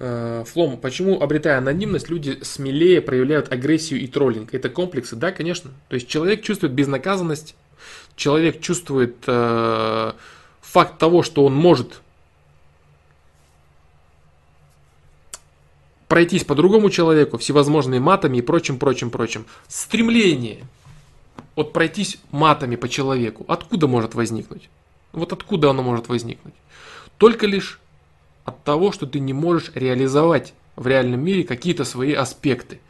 [0.03, 4.53] Флом, почему, обретая анонимность, люди смелее проявляют агрессию и троллинг?
[4.53, 5.15] Это комплексы?
[5.15, 5.71] Да, конечно.
[5.89, 7.55] То есть человек чувствует безнаказанность,
[8.17, 10.13] человек чувствует э,
[10.61, 12.01] факт того, что он может
[16.09, 19.47] пройтись по другому человеку всевозможными матами и прочим, прочим, прочим.
[19.69, 20.65] Стремление
[21.57, 24.69] вот пройтись матами по человеку, откуда может возникнуть?
[25.13, 26.55] Вот откуда оно может возникнуть?
[27.19, 27.79] Только лишь
[28.45, 32.81] от того, что ты не можешь реализовать в реальном мире какие-то свои аспекты.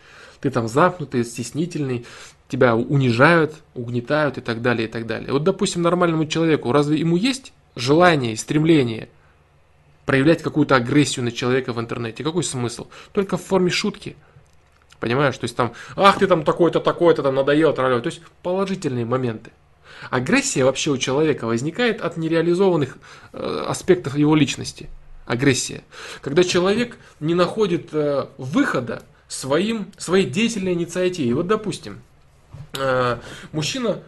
[0.40, 2.04] Ты там замкнутый, стеснительный,
[2.48, 5.32] тебя унижают, угнетают и так далее, и так далее.
[5.32, 9.08] Вот, допустим, нормальному человеку, разве ему есть желание стремление
[10.04, 12.24] проявлять какую-то агрессию на человека в интернете?
[12.24, 12.88] Какой смысл?
[13.12, 14.16] Только в форме шутки.
[15.00, 15.36] Понимаешь?
[15.38, 18.00] То есть там, ах, ты там такой-то, такой-то, там надоел, троллей.
[18.00, 19.50] То есть положительные моменты.
[20.10, 22.98] Агрессия вообще у человека возникает от нереализованных
[23.32, 24.88] э, аспектов его личности
[25.26, 25.84] агрессия.
[26.20, 29.02] Когда человек не находит э, выхода
[29.32, 31.34] своим, своей деятельной инициативе.
[31.34, 32.00] Вот, допустим,
[32.74, 33.18] э,
[33.52, 34.02] мужчина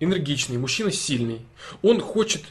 [0.00, 1.42] энергичный, мужчина сильный,
[1.82, 2.42] он хочет,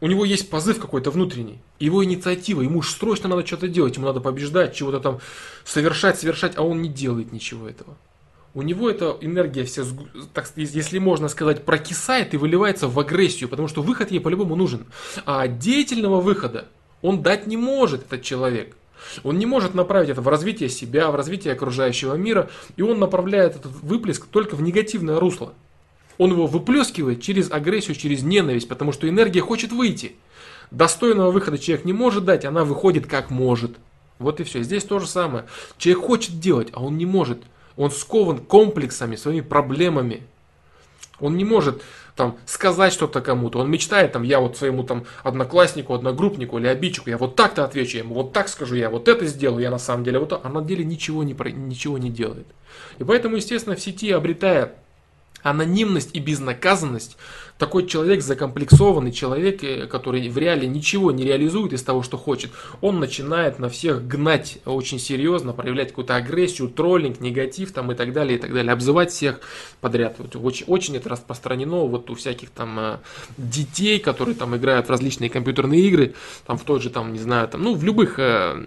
[0.00, 4.06] у него есть позыв какой-то внутренний, его инициатива, ему уж срочно надо что-то делать, ему
[4.06, 5.20] надо побеждать, чего-то там
[5.64, 7.96] совершать, совершать, а он не делает ничего этого.
[8.54, 9.84] У него эта энергия вся,
[10.32, 14.86] так, если можно сказать, прокисает и выливается в агрессию, потому что выход ей по-любому нужен.
[15.26, 16.66] А деятельного выхода
[17.02, 18.76] он дать не может, этот человек.
[19.22, 23.56] Он не может направить это в развитие себя, в развитие окружающего мира, и он направляет
[23.56, 25.54] этот выплеск только в негативное русло.
[26.18, 30.16] Он его выплескивает через агрессию, через ненависть, потому что энергия хочет выйти.
[30.70, 33.76] Достойного выхода человек не может дать, она выходит как может.
[34.18, 34.62] Вот и все.
[34.62, 35.46] Здесь то же самое.
[35.78, 37.38] Человек хочет делать, а он не может.
[37.76, 40.24] Он скован комплексами, своими проблемами.
[41.20, 41.82] Он не может
[42.18, 43.60] там сказать что-то кому-то.
[43.60, 47.98] Он мечтает, там, я вот своему там однокласснику, одногруппнику или обидчику, я вот так-то отвечу
[47.98, 50.40] ему, вот так скажу, я вот это сделаю, я на самом деле вот так.
[50.42, 52.46] А на деле ничего не, ничего не делает.
[52.98, 54.74] И поэтому, естественно, в сети, обретая
[55.42, 57.16] анонимность и безнаказанность,
[57.58, 62.52] такой человек, закомплексованный человек, э, который в реале ничего не реализует из того, что хочет,
[62.80, 68.12] он начинает на всех гнать очень серьезно, проявлять какую-то агрессию, троллинг, негатив там и так
[68.12, 69.40] далее, и так далее, обзывать всех
[69.80, 70.16] подряд.
[70.18, 72.96] Вот, очень, очень это распространено вот у всяких там э,
[73.36, 76.14] детей, которые там играют в различные компьютерные игры,
[76.46, 78.64] там в той же там, не знаю, там, ну в любых, э,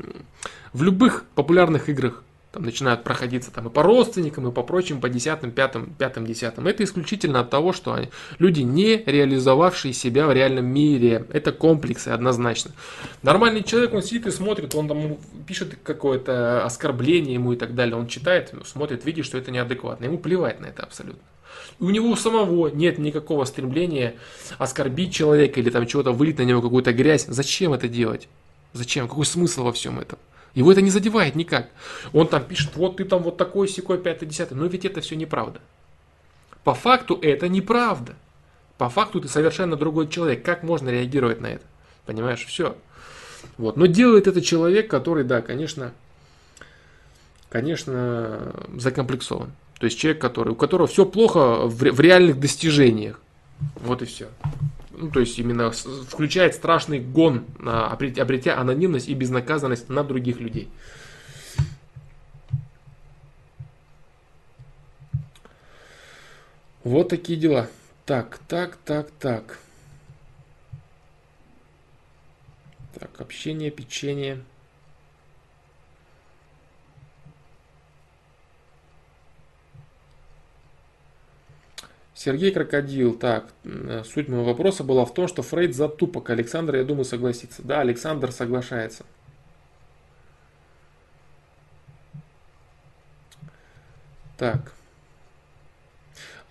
[0.74, 5.08] в любых популярных играх там начинают проходиться там и по родственникам, и по прочим, по
[5.08, 6.68] десятым, пятым, пятым, десятым.
[6.68, 11.26] Это исключительно от того, что они, люди, не реализовавшие себя в реальном мире.
[11.32, 12.72] Это комплексы однозначно.
[13.24, 17.96] Нормальный человек, он сидит и смотрит, он там пишет какое-то оскорбление ему и так далее.
[17.96, 20.06] Он читает, смотрит, видит, что это неадекватно.
[20.06, 21.22] Ему плевать на это абсолютно.
[21.80, 24.16] У него самого нет никакого стремления
[24.58, 27.26] оскорбить человека или там чего-то вылить на него какую-то грязь.
[27.28, 28.28] Зачем это делать?
[28.74, 29.08] Зачем?
[29.08, 30.20] Какой смысл во всем этом?
[30.54, 31.70] Его это не задевает никак.
[32.14, 34.58] Он там пишет, вот ты там вот такой, секой, пятый, десятый.
[34.58, 35.62] Но ведь это все неправда.
[36.64, 38.14] По факту это неправда.
[38.78, 40.44] По факту ты совершенно другой человек.
[40.44, 41.64] Как можно реагировать на это?
[42.06, 42.76] Понимаешь, все.
[43.58, 43.78] Вот.
[43.78, 45.94] Но делает это человек, который, да, конечно,
[47.50, 49.52] конечно, закомплексован.
[49.80, 53.20] То есть человек, который, у которого все плохо в, в реальных достижениях.
[53.76, 54.28] Вот и все
[55.02, 60.70] ну, то есть именно включает страшный гон, обретя анонимность и безнаказанность на других людей.
[66.84, 67.68] Вот такие дела.
[68.06, 69.58] Так, так, так, так.
[73.00, 74.44] Так, общение, печенье.
[82.24, 83.16] Сергей Крокодил.
[83.16, 86.30] Так, э, суть моего вопроса была в том, что Фрейд затупок.
[86.30, 87.64] Александр, я думаю, согласится.
[87.64, 89.06] Да, Александр соглашается.
[94.38, 94.72] Так.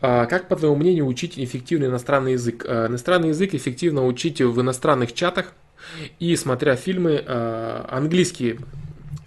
[0.00, 2.64] А как, по твоему мнению, учить эффективный иностранный язык?
[2.66, 5.52] А, иностранный язык эффективно учить в иностранных чатах
[6.18, 8.58] и смотря фильмы, а, английские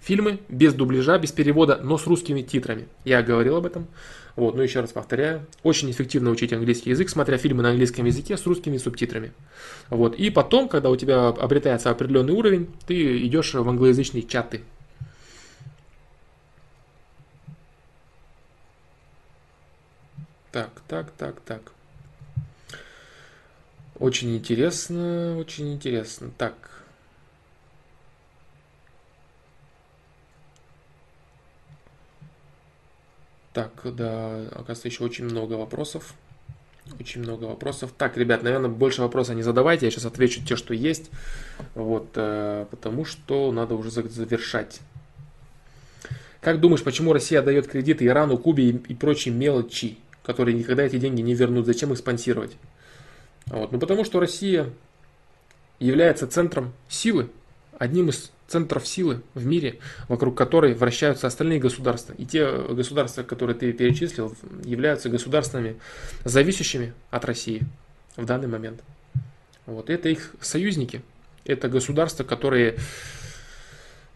[0.02, 2.86] фильмы без дубляжа, без перевода, но с русскими титрами.
[3.06, 3.88] Я говорил об этом
[4.36, 8.36] Вот, ну еще раз повторяю, очень эффективно учить английский язык, смотря фильмы на английском языке
[8.36, 9.32] с русскими субтитрами.
[9.90, 14.62] Вот, и потом, когда у тебя обретается определенный уровень, ты идешь в англоязычные чаты.
[20.50, 21.72] Так, так, так, так.
[24.00, 26.30] Очень интересно, очень интересно.
[26.36, 26.73] Так,
[33.54, 36.14] Так, да, оказывается, еще очень много вопросов.
[36.98, 37.92] Очень много вопросов.
[37.96, 39.86] Так, ребят, наверное, больше вопросов не задавайте.
[39.86, 41.10] Я сейчас отвечу те, что есть.
[41.74, 44.80] Вот, э, потому что надо уже завершать.
[46.40, 50.98] Как думаешь, почему Россия дает кредиты Ирану, Кубе и, и прочие мелочи, которые никогда эти
[50.98, 51.64] деньги не вернут?
[51.64, 52.56] Зачем их спонсировать?
[53.46, 54.68] Вот, ну, потому что Россия
[55.78, 57.30] является центром силы,
[57.78, 62.14] одним из центров силы в мире, вокруг которой вращаются остальные государства.
[62.18, 65.76] И те государства, которые ты перечислил, являются государствами,
[66.24, 67.62] зависящими от России
[68.16, 68.82] в данный момент.
[69.66, 69.90] Вот.
[69.90, 71.02] Это их союзники.
[71.44, 72.76] Это государства, которые,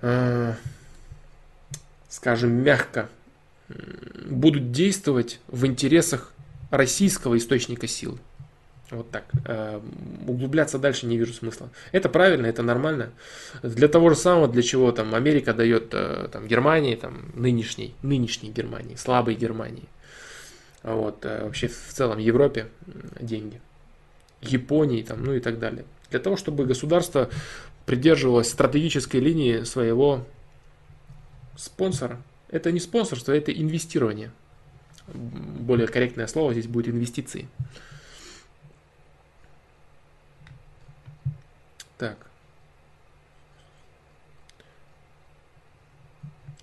[0.03, 0.55] э,
[2.09, 3.09] скажем, мягко
[4.27, 6.33] будут действовать в интересах
[6.71, 8.19] российского источника силы.
[8.91, 9.25] Вот так.
[9.45, 9.81] Э,
[10.27, 11.69] углубляться дальше не вижу смысла.
[11.93, 13.11] Это правильно, это нормально.
[13.63, 18.51] Для того же самого, для чего там Америка дает э, там, Германии, там, нынешней, нынешней
[18.51, 19.85] Германии, слабой Германии.
[20.83, 22.69] Вот, э, вообще в целом Европе
[23.21, 23.61] деньги.
[24.41, 25.85] Японии, там, ну и так далее.
[26.11, 27.29] Для того, чтобы государство
[27.85, 30.25] придерживалось стратегической линии своего
[31.57, 32.23] спонсора.
[32.49, 34.31] Это не спонсорство, это инвестирование.
[35.13, 37.49] Более корректное слово здесь будет инвестиции.
[41.99, 42.17] Так.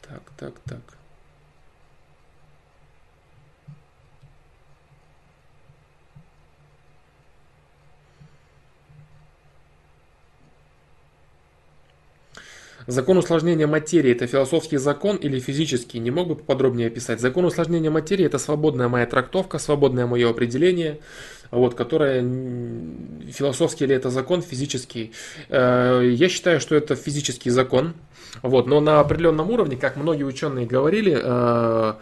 [0.02, 0.82] Так, так, так.
[12.88, 16.00] Закон усложнения материи– это философский закон или физический?
[16.00, 17.20] Не мог бы поподробнее описать?
[17.20, 21.00] Закон усложнения материи– это свободная моя трактовка, свободное мое определение–
[21.56, 22.22] вот, которая
[23.32, 25.12] философский ли это закон, физический.
[25.50, 27.94] Э, я считаю, что это физический закон,
[28.42, 31.94] вот, но на определенном уровне, как многие ученые говорили, э,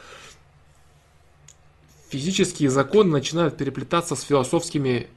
[2.10, 5.08] физические законы начинают переплетаться с философскими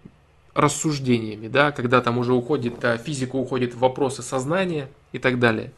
[0.55, 2.75] рассуждениями, да, когда там уже уходит,
[3.05, 5.73] физика уходит в вопросы сознания и так далее.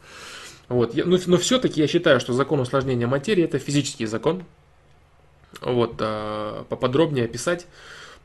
[0.69, 0.95] Вот.
[0.95, 4.43] Но, но все-таки я считаю, что закон усложнения материи это физический закон.
[5.61, 7.65] Вот, э, поподробнее описать.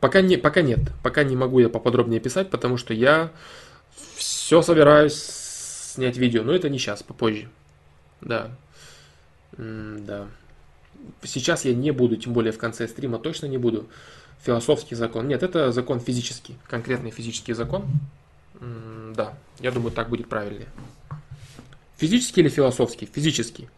[0.01, 3.31] Пока, не, пока нет, пока не могу я поподробнее писать, потому что я
[4.17, 7.49] все собираюсь снять видео, но это не сейчас, попозже.
[8.21, 8.51] Да.
[9.57, 10.27] Да.
[11.23, 13.89] Сейчас я не буду, тем более в конце стрима точно не буду.
[14.43, 15.27] Философский закон.
[15.27, 17.87] Нет, это закон физический, конкретный физический закон.
[19.15, 20.69] Да, я думаю, так будет правильнее.
[21.97, 23.07] Физический или философский?
[23.07, 23.69] Физический.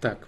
[0.00, 0.26] Так.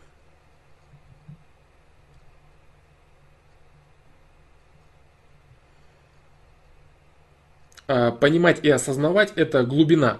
[7.87, 10.19] Понимать и осознавать– это глубина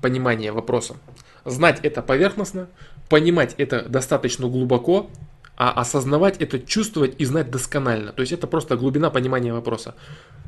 [0.00, 0.96] понимания вопроса.
[1.44, 2.68] Знать– это поверхностно,
[3.08, 5.10] понимать– это достаточно глубоко,
[5.56, 8.12] а осознавать– это чувствовать и знать досконально.
[8.12, 9.94] То есть это просто глубина понимания вопроса.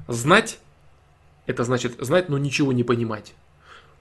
[0.09, 0.59] Знать–
[1.47, 3.35] это значит знать, но ничего не понимать.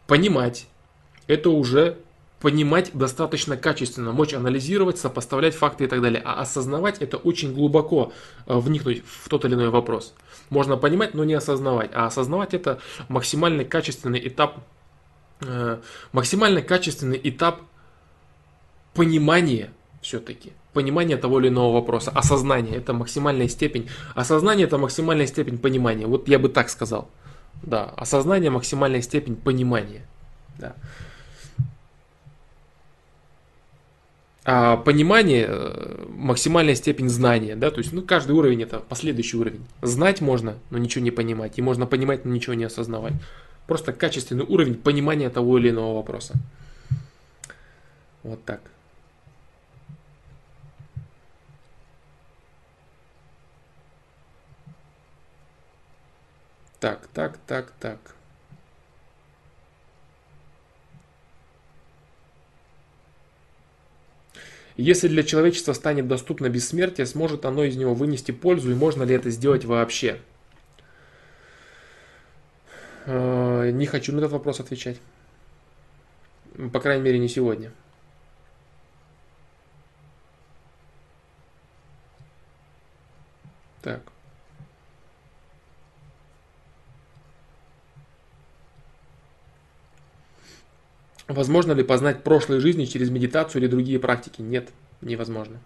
[0.07, 0.67] Понимать–
[1.27, 1.97] это уже
[2.43, 6.21] понимать достаточно качественно, мочь анализировать, сопоставлять факты и так далее.
[6.25, 8.11] А осознавать это очень глубоко
[8.45, 10.13] э, вникнуть в тот или иной вопрос.
[10.49, 11.91] Можно понимать, но не осознавать.
[11.93, 14.59] А осознавать это максимально качественный этап,
[15.41, 15.79] э,
[16.11, 17.61] максимально качественный этап
[18.93, 20.53] понимания все-таки.
[20.73, 22.11] Понимание того или иного вопроса.
[22.11, 23.89] Осознание это максимальная степень.
[24.15, 26.05] Осознание это максимальная степень понимания.
[26.07, 27.09] Вот я бы так сказал.
[27.61, 30.05] Да, осознание максимальная степень понимания.
[30.59, 30.75] Да.
[34.45, 39.65] А понимание, э, максимальная степень знания, да, то есть, ну, каждый уровень это последующий уровень.
[39.81, 43.13] Знать можно, но ничего не понимать, и можно понимать, но ничего не осознавать.
[43.67, 46.33] Просто качественный уровень понимания того или иного вопроса.
[48.23, 48.59] Вот так.
[56.81, 57.99] Так, так, так, так.
[64.83, 69.15] Если для человечества станет доступно бессмертие, сможет оно из него вынести пользу и можно ли
[69.15, 70.19] это сделать вообще?
[73.05, 74.99] Э, не хочу на этот вопрос отвечать.
[76.73, 77.71] По крайней мере, не сегодня.
[83.81, 84.01] Так.
[91.27, 94.41] Возможно ли познать прошлые жизни через медитацию или другие практики?
[94.41, 94.69] Нет,
[95.01, 95.59] невозможно.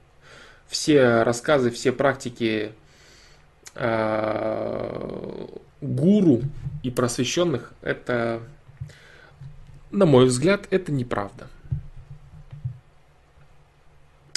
[0.68, 2.74] Все рассказы, все практики
[3.76, 5.48] э,
[5.82, 6.42] гуру
[6.84, 8.42] и просвещенных, это,
[9.92, 11.48] на мой взгляд, это неправда.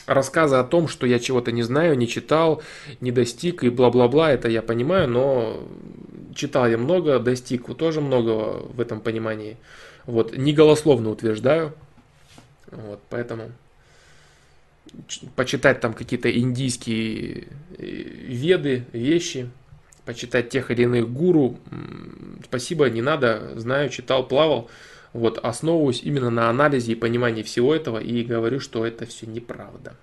[0.07, 2.62] Рассказы о том, что я чего-то не знаю, не читал,
[3.00, 5.62] не достиг и бла-бла-бла, это я понимаю, но
[6.34, 9.57] читал я много, достиг тоже много в этом понимании.
[10.07, 11.75] Вот, не голословно утверждаю.
[12.70, 13.51] Вот, поэтому
[15.37, 17.49] почитать там какие-то индийские
[17.79, 19.51] э, веды, вещи,
[20.05, 21.59] почитать тех или иных гуру,
[22.45, 24.69] спасибо, не надо, знаю, читал, плавал.
[25.12, 29.97] Вот, основываюсь именно на анализе и понимании всего этого и говорю, что это все неправда.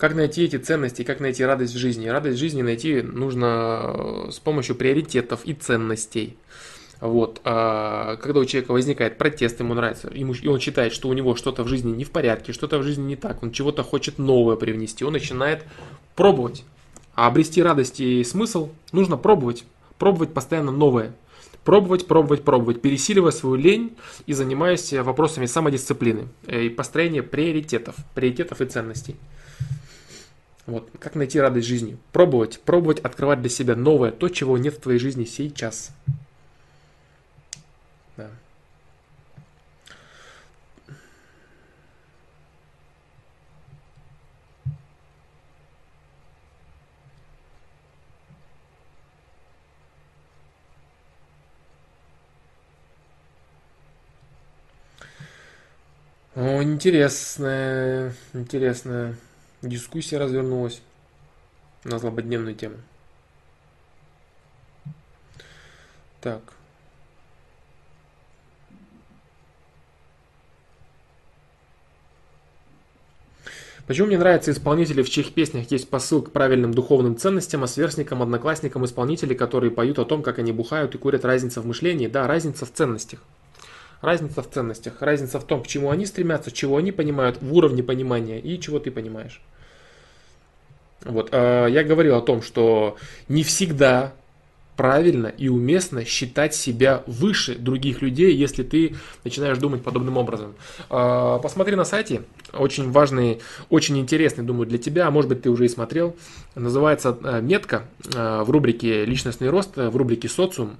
[0.00, 2.08] Как найти эти ценности, как найти радость в жизни?
[2.08, 6.38] Радость в жизни найти нужно э, с помощью приоритетов и ценностей.
[7.02, 7.42] Вот.
[7.44, 11.36] А когда у человека возникает протест, ему нравится, ему, и он считает, что у него
[11.36, 14.56] что-то в жизни не в порядке, что-то в жизни не так, он чего-то хочет новое
[14.56, 15.64] привнести, он начинает
[16.16, 16.64] пробовать.
[17.14, 19.64] А обрести радость и смысл нужно пробовать.
[19.98, 21.12] Пробовать постоянно новое.
[21.62, 28.62] Пробовать, пробовать, пробовать, пересиливая свою лень и занимаясь вопросами самодисциплины э, и построения приоритетов, приоритетов
[28.62, 29.16] и ценностей.
[30.70, 31.98] Вот, как найти радость жизни?
[32.12, 35.90] Пробовать, пробовать открывать для себя новое, то, чего нет в твоей жизни сейчас.
[38.16, 38.30] Да.
[56.36, 59.16] О, интересная, интересная
[59.62, 60.80] Дискуссия развернулась
[61.84, 62.76] на злободневную тему.
[66.20, 66.40] Так.
[73.86, 78.22] Почему мне нравятся исполнители, в чьих песнях есть посыл к правильным духовным ценностям, а сверстникам,
[78.22, 82.06] одноклассникам исполнители, которые поют о том, как они бухают и курят разница в мышлении?
[82.06, 83.20] Да, разница в ценностях.
[84.00, 87.82] Разница в ценностях, разница в том, к чему они стремятся, чего они понимают в уровне
[87.82, 89.42] понимания и чего ты понимаешь.
[91.04, 92.96] Вот, э, я говорил о том, что
[93.28, 94.12] не всегда
[94.76, 100.54] правильно и уместно считать себя выше других людей, если ты начинаешь думать подобным образом.
[100.88, 102.22] Э, посмотри на сайте,
[102.54, 106.16] очень важный, очень интересный, думаю, для тебя, а может быть ты уже и смотрел,
[106.54, 110.76] называется э, метка в рубрике «Личностный рост», в рубрике «Социум»,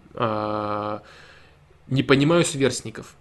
[1.91, 3.15] «Не понимаю сверстников».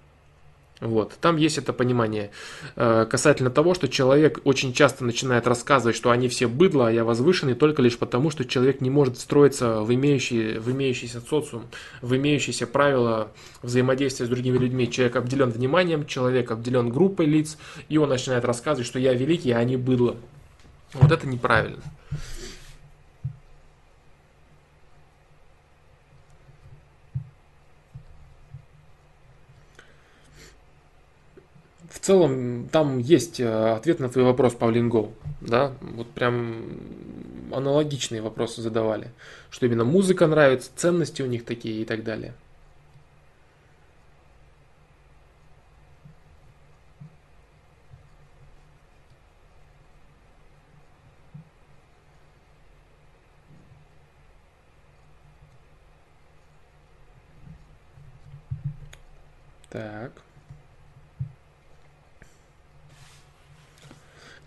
[0.81, 1.13] Вот.
[1.19, 2.31] Там есть это понимание
[2.77, 7.03] э, касательно того, что человек очень часто начинает рассказывать, что они все быдло, а я
[7.03, 11.63] возвышенный только лишь потому, что человек не может строиться в, имеющий, в имеющийся социум,
[12.01, 13.29] в имеющиеся правила
[13.61, 14.89] взаимодействия с другими людьми.
[14.89, 17.57] Человек обделен вниманием, человек обделен группой лиц,
[17.89, 20.15] и он начинает рассказывать, что я великий, а они быдло.
[20.93, 21.81] Вот это неправильно.
[31.99, 35.13] В целом там есть э, ответ на твой вопрос, Павлин Гол.
[35.41, 36.63] Да, вот прям
[37.51, 39.09] аналогичные вопросы задавали.
[39.49, 42.33] Что именно музыка нравится, ценности у них такие и так далее.
[59.69, 60.13] Так.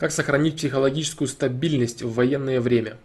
[0.03, 2.97] Как сохранить психологическую стабильность в военное время?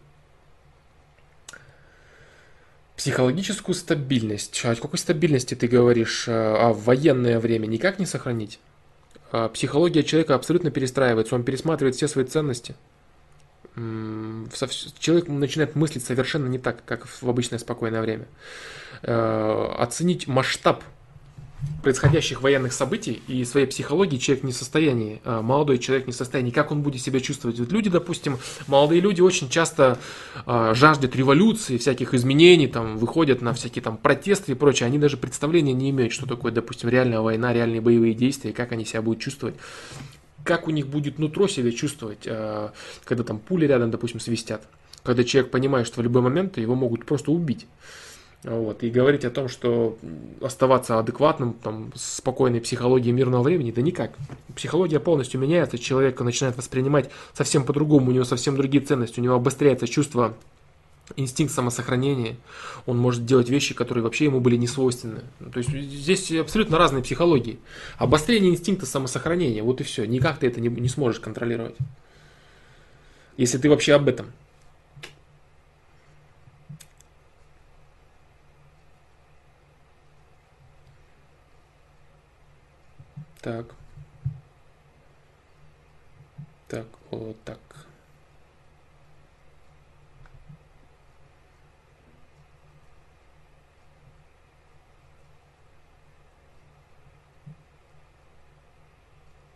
[2.95, 4.65] Психологическую стабильность.
[4.65, 6.25] О какой стабильности ты говоришь?
[6.27, 8.59] А в военное время никак не сохранить?
[9.31, 12.73] А психология человека абсолютно перестраивается, он пересматривает все свои ценности.
[13.75, 18.25] Человек начинает мыслить совершенно не так, как в обычное спокойное время.
[19.03, 20.83] Э, оценить масштаб
[21.83, 26.15] происходящих военных событий и своей психологии человек не в состоянии, а, молодой человек не в
[26.15, 27.59] состоянии, как он будет себя чувствовать.
[27.59, 28.37] Вот люди, допустим,
[28.67, 29.97] молодые люди очень часто
[30.45, 35.17] э, жаждут революции, всяких изменений, там, выходят на всякие там протесты и прочее, они даже
[35.17, 39.21] представления не имеют, что такое, допустим, реальная война, реальные боевые действия, как они себя будут
[39.21, 39.55] чувствовать
[40.43, 42.69] как у них будет нутро себя чувствовать, э,
[43.03, 44.65] когда там пули рядом, допустим, свистят.
[45.03, 47.67] Когда человек понимает, что в любой момент его могут просто убить.
[48.47, 48.81] Вот.
[48.81, 49.97] И говорить о том, что
[50.41, 54.11] оставаться адекватным, там, спокойной психологией мирного времени, да никак.
[54.55, 59.35] Психология полностью меняется, человек начинает воспринимать совсем по-другому, у него совсем другие ценности, у него
[59.35, 60.33] обостряется чувство
[61.17, 62.37] инстинкт самосохранения,
[62.85, 65.21] он может делать вещи, которые вообще ему были не свойственны.
[65.51, 67.59] То есть здесь абсолютно разные психологии.
[67.97, 70.05] Обострение инстинкта самосохранения, вот и все.
[70.05, 71.75] Никак ты это не, не сможешь контролировать.
[73.35, 74.27] Если ты вообще об этом.
[83.47, 83.65] Так.
[86.67, 87.59] Так, вот так.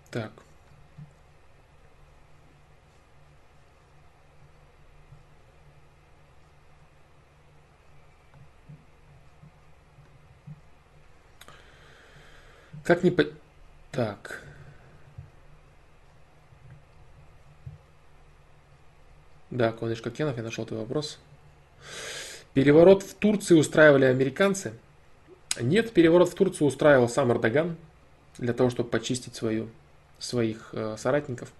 [0.10, 0.32] Так.
[12.86, 13.41] Как не по...
[13.92, 14.42] Так.
[19.50, 21.20] Да, Конеш Кокенов, я нашел твой вопрос.
[22.53, 24.74] Переворот в Турции устраивали американцы?
[25.60, 27.76] Нет, переворот в Турцию устраивал сам Эрдоган
[28.38, 29.70] для того, чтобы почистить свою
[30.20, 31.52] своих э, соратников.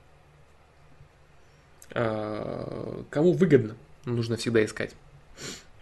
[1.94, 4.96] Э, кому выгодно, нужно всегда искать.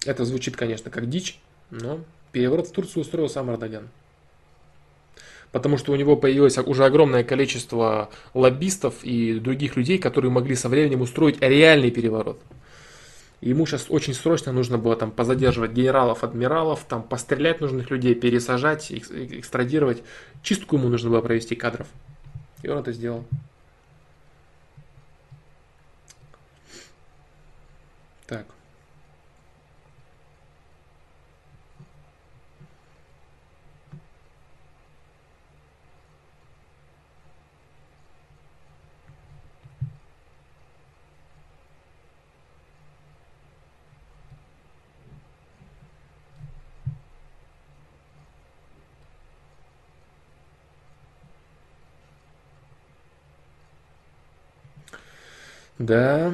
[0.05, 3.89] Это звучит, конечно, как дичь, но переворот в Турцию устроил сам Эрдоган.
[5.51, 10.69] Потому что у него появилось уже огромное количество лоббистов и других людей, которые могли со
[10.69, 12.39] временем устроить реальный переворот.
[13.41, 18.91] Ему сейчас очень срочно нужно было там позадерживать генералов, адмиралов, там пострелять нужных людей, пересажать,
[18.91, 20.03] экстрадировать.
[20.43, 21.87] Чистку ему нужно было провести кадров.
[22.61, 23.23] И он это сделал.
[28.27, 28.45] Так.
[55.79, 56.33] Да.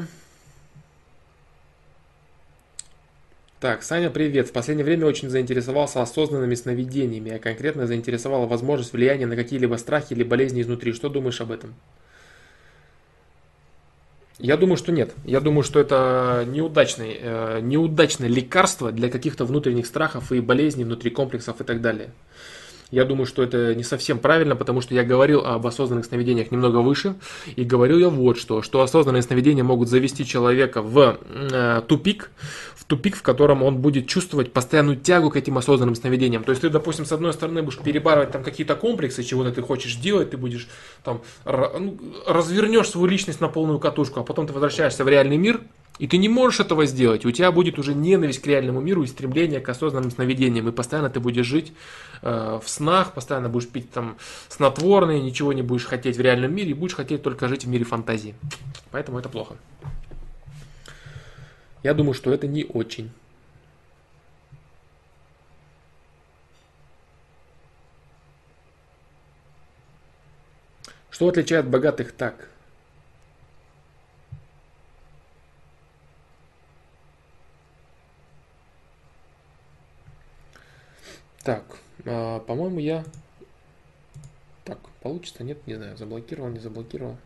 [3.60, 4.50] Так, Саня, привет.
[4.50, 10.14] В последнее время очень заинтересовался осознанными сновидениями, а конкретно заинтересовала возможность влияния на какие-либо страхи
[10.14, 10.94] или болезни изнутри.
[10.94, 11.76] Что думаешь об этом?
[14.40, 15.14] Я думаю, что нет.
[15.24, 21.12] Я думаю, что это неудачное, э, неудачное лекарство для каких-то внутренних страхов и болезней внутри
[21.12, 22.10] комплексов и так далее.
[22.92, 26.78] Я думаю, что это не совсем правильно, потому что я говорил об осознанных сновидениях немного
[26.78, 27.16] выше,
[27.56, 32.32] и говорил я вот что, что осознанные сновидения могут завести человека в э, тупик,
[32.76, 36.44] в тупик, в котором он будет чувствовать постоянную тягу к этим осознанным сновидениям.
[36.44, 39.96] То есть ты, допустим, с одной стороны будешь перебарывать там какие-то комплексы, чего-то ты хочешь
[39.96, 40.68] делать, ты будешь
[41.04, 41.98] там ну,
[42.28, 45.62] развернешь свою личность на полную катушку, а потом ты возвращаешься в реальный мир,
[45.98, 47.26] и ты не можешь этого сделать.
[47.26, 50.68] У тебя будет уже ненависть к реальному миру и стремление к осознанным сновидениям.
[50.68, 51.74] И постоянно ты будешь жить
[52.22, 54.18] э, в снах, постоянно будешь пить там
[54.50, 57.86] снотворные, ничего не будешь хотеть в реальном мире, и будешь хотеть только жить в мире
[57.86, 58.36] фантазии.
[58.92, 59.56] Поэтому это плохо.
[61.82, 63.12] Я думаю, что это не очень.
[71.10, 72.50] Что отличает богатых так?
[81.46, 81.64] Так,
[82.08, 83.06] а, по-моему, я...
[84.64, 87.18] Так, получится, нет, не знаю, заблокировал, не заблокировал.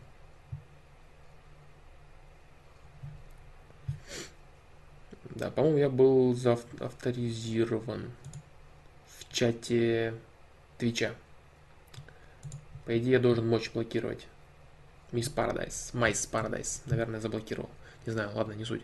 [5.30, 6.36] Да, по-моему, я был
[6.80, 8.10] авторизирован
[9.06, 10.12] в чате
[10.76, 11.14] Твича.
[12.84, 14.26] По идее, я должен мочь блокировать.
[15.12, 17.70] Мисс Paradise, Майс Paradise, наверное, заблокировал.
[18.04, 18.82] Не знаю, ладно, не суть.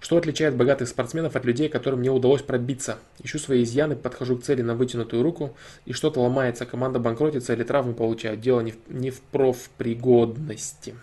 [0.00, 2.98] Что отличает богатых спортсменов от людей, которым не удалось пробиться?
[3.22, 5.54] Ищу свои изъяны, подхожу к цели на вытянутую руку,
[5.84, 8.40] и что-то ломается, команда банкротится или травмы получает.
[8.40, 10.94] Дело не в, не в профпригодности.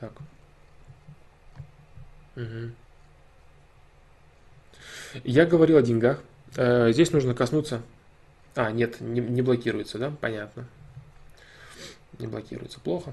[0.00, 0.12] Так.
[2.36, 2.70] Угу.
[5.24, 6.22] Я говорил о деньгах.
[6.56, 7.82] Э, здесь нужно коснуться
[8.54, 10.12] А, нет, не, не блокируется, да?
[10.18, 10.66] Понятно.
[12.18, 12.80] Не блокируется.
[12.80, 13.12] Плохо.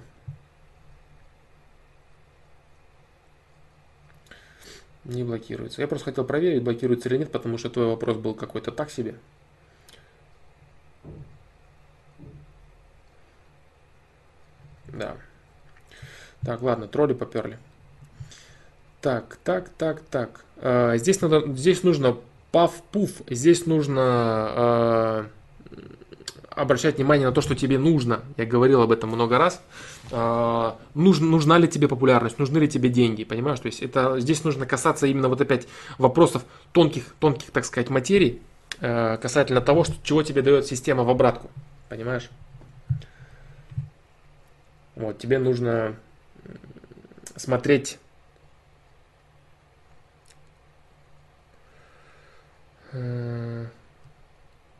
[5.05, 5.81] Не блокируется.
[5.81, 9.15] Я просто хотел проверить, блокируется или нет, потому что твой вопрос был какой-то так себе.
[14.87, 15.15] Да.
[16.41, 17.59] Так, ладно, тролли поперли.
[19.01, 20.43] Так, так, так, так.
[20.57, 22.17] А, здесь, надо, здесь нужно
[22.51, 23.21] паф-пуф.
[23.29, 25.29] Здесь нужно а,
[26.55, 28.21] обращать внимание на то, что тебе нужно.
[28.37, 29.61] Я говорил об этом много раз.
[30.11, 33.59] А, нужна, нужна ли тебе популярность, нужны ли тебе деньги, понимаешь?
[33.59, 35.67] То есть это, здесь нужно касаться именно вот опять
[35.97, 38.41] вопросов тонких, тонких, так сказать, материй,
[38.79, 41.49] а, касательно того, что, чего тебе дает система в обратку,
[41.89, 42.29] понимаешь?
[44.95, 45.95] Вот, тебе нужно
[47.35, 47.99] смотреть
[52.93, 53.65] э,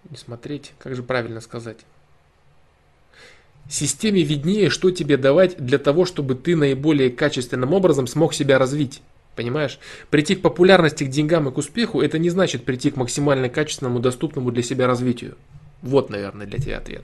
[0.10, 1.80] не смотреть, как же правильно сказать.
[3.70, 9.02] Системе виднее, что тебе давать для того, чтобы ты наиболее качественным образом смог себя развить.
[9.36, 9.80] Понимаешь?
[10.10, 14.00] Прийти к популярности, к деньгам и к успеху, это не значит прийти к максимально качественному,
[14.00, 15.36] доступному для себя развитию.
[15.82, 17.04] Вот, наверное, для тебя ответ.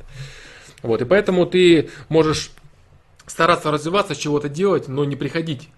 [0.81, 2.51] Вот, и поэтому ты можешь
[3.25, 5.69] стараться развиваться, чего-то делать, но не приходить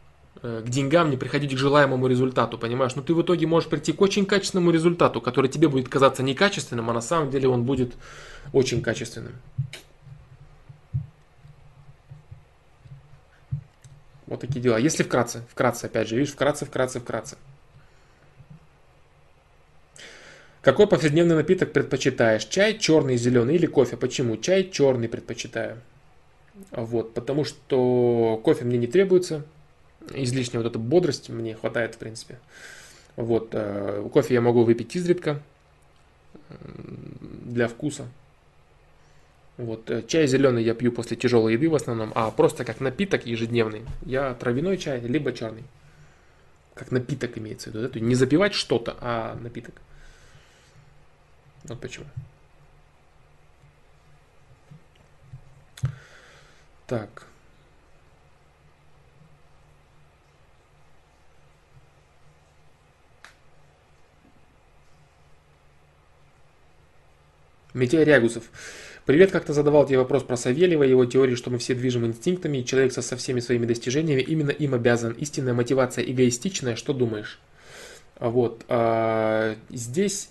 [0.44, 2.96] к деньгам, не приходить к желаемому результату, понимаешь?
[2.96, 6.90] Но ты в итоге можешь прийти к очень качественному результату, который тебе будет казаться некачественным,
[6.90, 7.94] а на самом деле он будет
[8.52, 9.34] очень качественным.
[14.28, 14.78] Вот такие дела.
[14.78, 17.38] Если вкратце, вкратце, опять же, видишь, вкратце, вкратце, вкратце.
[20.62, 22.44] Какой повседневный напиток предпочитаешь?
[22.46, 23.96] Чай черный, зеленый или кофе?
[23.96, 24.36] Почему?
[24.36, 25.80] Чай черный предпочитаю.
[26.72, 29.46] Вот, потому что кофе мне не требуется,
[30.12, 32.40] излишняя вот эта бодрость мне хватает, в принципе.
[33.16, 35.42] Вот, э, кофе я могу выпить изредка
[36.50, 38.08] для вкуса.
[39.58, 43.26] Вот, э, чай зеленый я пью после тяжелой еды в основном, а просто как напиток
[43.26, 43.84] ежедневный.
[44.04, 45.64] Я травяной чай, либо черный.
[46.74, 47.88] Как напиток имеется в виду.
[47.88, 48.00] Да?
[48.00, 49.76] Не запивать что-то, а напиток.
[51.66, 52.06] Вот почему.
[56.88, 57.28] Так.
[67.74, 68.44] Митяй Рягусов.
[69.06, 72.66] Привет, как-то задавал тебе вопрос про Савельева, его теории, что мы все движем инстинктами, и
[72.66, 75.14] человек со, со всеми своими достижениями именно им обязан.
[75.14, 77.40] Истинная мотивация эгоистичная, что думаешь?
[78.20, 78.64] Вот.
[78.70, 80.30] А, здесь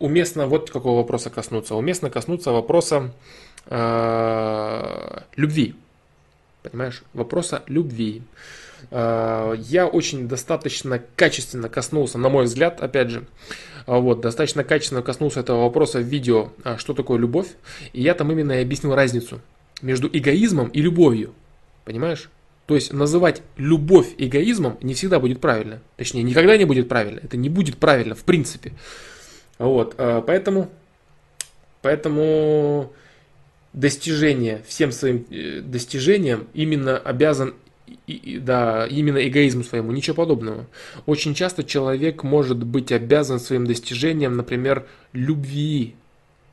[0.00, 1.76] уместно вот какого вопроса коснуться.
[1.76, 3.12] Уместно коснуться вопроса
[3.66, 5.76] э, любви.
[6.62, 7.04] Понимаешь?
[7.14, 8.22] Вопроса любви.
[8.90, 13.26] Э, я очень достаточно качественно коснулся, на мой взгляд, опять же,
[13.86, 17.48] вот, достаточно качественно коснулся этого вопроса в видео, а, что такое любовь.
[17.92, 19.40] И я там именно и объяснил разницу
[19.80, 21.34] между эгоизмом и любовью.
[21.84, 22.28] Понимаешь?
[22.66, 25.80] То есть называть любовь эгоизмом не всегда будет правильно.
[25.96, 27.20] Точнее, никогда не будет правильно.
[27.22, 28.72] Это не будет правильно в принципе.
[29.58, 30.68] Вот, э, поэтому,
[31.80, 32.92] поэтому
[33.72, 37.54] достижение, всем своим э, достижениям именно обязан
[38.40, 40.66] да, именно эгоизму своему, ничего подобного.
[41.06, 45.94] Очень часто человек может быть обязан своим достижением, например, любви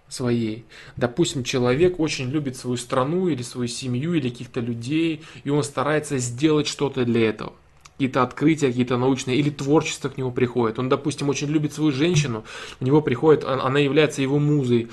[0.10, 0.66] своей.
[0.96, 6.18] Допустим, человек очень любит свою страну или свою семью или каких-то людей, и он старается
[6.20, 7.54] сделать что-то для этого
[7.94, 10.80] какие-то открытия, какие-то научные, или творчество к нему приходит.
[10.80, 12.44] Он, допустим, очень любит свою женщину,
[12.80, 14.90] у него приходит, она является его музой.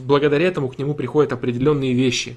[0.00, 2.36] Благодаря этому к нему приходят определенные вещи.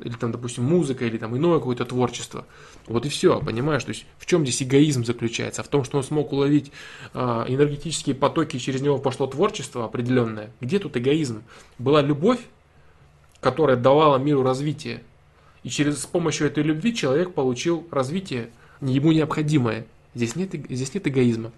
[0.00, 2.44] Или там, допустим, музыка, или там иное какое-то творчество.
[2.86, 3.82] Вот и все, понимаешь?
[3.82, 5.62] То есть в чем здесь эгоизм заключается?
[5.62, 6.70] В том, что он смог уловить
[7.14, 7.18] э,
[7.48, 10.50] энергетические потоки, и через него пошло творчество определенное.
[10.60, 11.44] Где тут эгоизм?
[11.78, 12.40] Была любовь,
[13.40, 15.02] которая давала миру развитие.
[15.62, 18.50] И через с помощью этой любви человек получил развитие
[18.82, 19.86] ему необходимое.
[20.14, 21.52] Здесь нет, здесь нет эгоизма.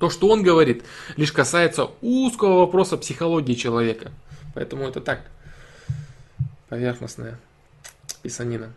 [0.00, 0.82] То, что он говорит,
[1.16, 4.10] лишь касается узкого вопроса психологии человека.
[4.54, 5.30] Поэтому это так,
[6.68, 7.38] поверхностная
[8.14, 8.72] писанина.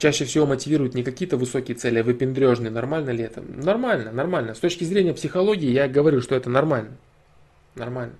[0.00, 2.70] Чаще всего мотивируют не какие-то высокие цели, а выпендрежные.
[2.70, 3.42] Нормально ли это?
[3.42, 4.54] Нормально, нормально.
[4.54, 6.96] С точки зрения психологии я говорю, что это нормально.
[7.74, 8.14] Нормально.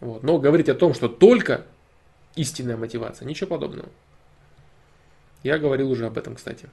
[0.00, 0.22] Вот.
[0.22, 1.66] Но говорить о том, что только
[2.34, 3.90] истинная мотивация, ничего подобного.
[5.42, 6.70] Я говорил уже об этом, кстати.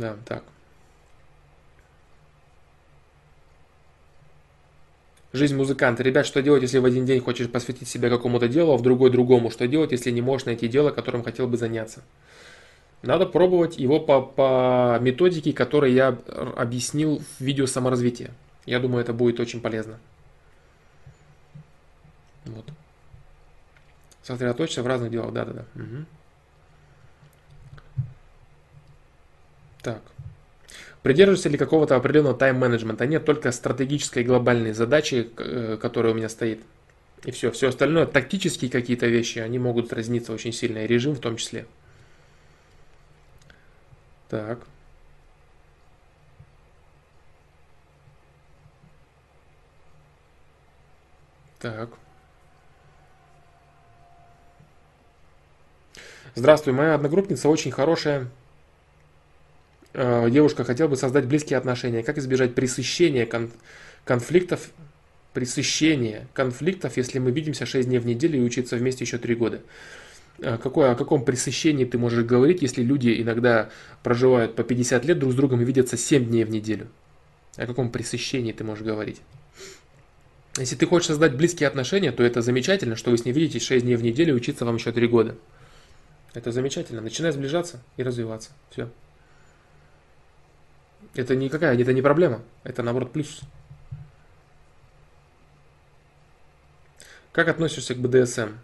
[0.00, 0.42] да, так.
[5.32, 6.02] Жизнь музыканта.
[6.02, 9.10] Ребят, что делать, если в один день хочешь посвятить себя какому-то делу, а в другой
[9.10, 9.50] другому?
[9.50, 12.02] Что делать, если не можешь найти дело, которым хотел бы заняться?
[13.02, 16.08] Надо пробовать его по, по методике, которую я
[16.56, 18.30] объяснил в видео саморазвития.
[18.66, 19.98] Я думаю, это будет очень полезно.
[22.46, 22.66] Вот.
[24.22, 25.64] Сосредоточься в разных делах, да-да-да.
[25.74, 26.04] Угу.
[29.82, 30.02] Так.
[31.02, 33.06] Придерживаешься ли какого-то определенного тайм-менеджмента?
[33.06, 36.60] Нет, только стратегической глобальной задачи, э, которая у меня стоит.
[37.24, 37.50] И все.
[37.50, 40.84] Все остальное, тактические какие-то вещи, они могут разниться очень сильно.
[40.84, 41.66] И режим в том числе.
[44.28, 44.60] Так.
[51.60, 51.90] Так.
[56.34, 58.28] Здравствуй, моя одногруппница очень хорошая
[59.94, 62.02] девушка, хотела бы создать близкие отношения.
[62.02, 63.50] Как избежать пресыщения кон-
[64.04, 64.70] конфликтов,
[65.32, 69.62] пресыщения конфликтов, если мы видимся 6 дней в неделю и учиться вместе еще 3 года?
[70.38, 73.70] Э, какое, о каком пресыщении ты можешь говорить, если люди иногда
[74.02, 76.88] проживают по 50 лет друг с другом и видятся 7 дней в неделю?
[77.56, 79.20] О каком пресыщении ты можешь говорить?
[80.58, 83.84] Если ты хочешь создать близкие отношения, то это замечательно, что вы с ней видитесь 6
[83.84, 85.36] дней в неделю и учиться вам еще 3 года.
[86.32, 87.00] Это замечательно.
[87.00, 88.50] Начинай сближаться и развиваться.
[88.70, 88.88] Все.
[91.14, 92.42] Это никакая, это не проблема.
[92.64, 93.40] Это наоборот плюс.
[97.32, 98.54] Как относишься к БДСМ?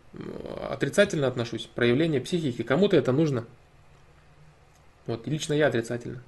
[0.69, 1.69] Отрицательно отношусь.
[1.75, 2.63] Проявление психики.
[2.63, 3.45] Кому-то это нужно.
[5.07, 6.23] Вот, лично я отрицательно.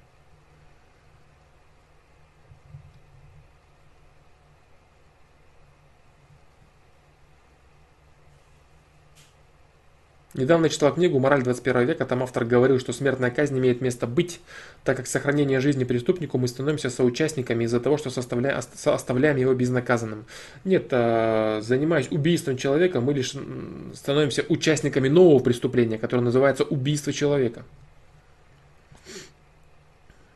[10.39, 12.05] Недавно читал книгу «Мораль 21 века».
[12.05, 14.39] Там автор говорил, что смертная казнь имеет место быть,
[14.85, 20.25] так как сохранение жизни преступнику мы становимся соучастниками из-за того, что составляем, оставляем его безнаказанным.
[20.63, 23.33] Нет, а, занимаясь убийством человека, мы лишь
[23.93, 27.65] становимся участниками нового преступления, которое называется убийство человека.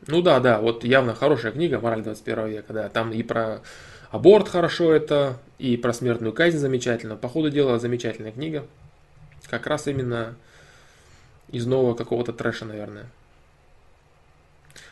[0.06, 3.62] Ну да, да, вот явно хорошая книга «Мораль 21 века», да, там и про
[4.10, 7.16] аборт хорошо это, и про смертную казнь замечательно.
[7.16, 8.66] По ходу дела замечательная книга.
[9.54, 10.34] Как раз именно
[11.48, 13.06] из нового какого-то трэша, наверное.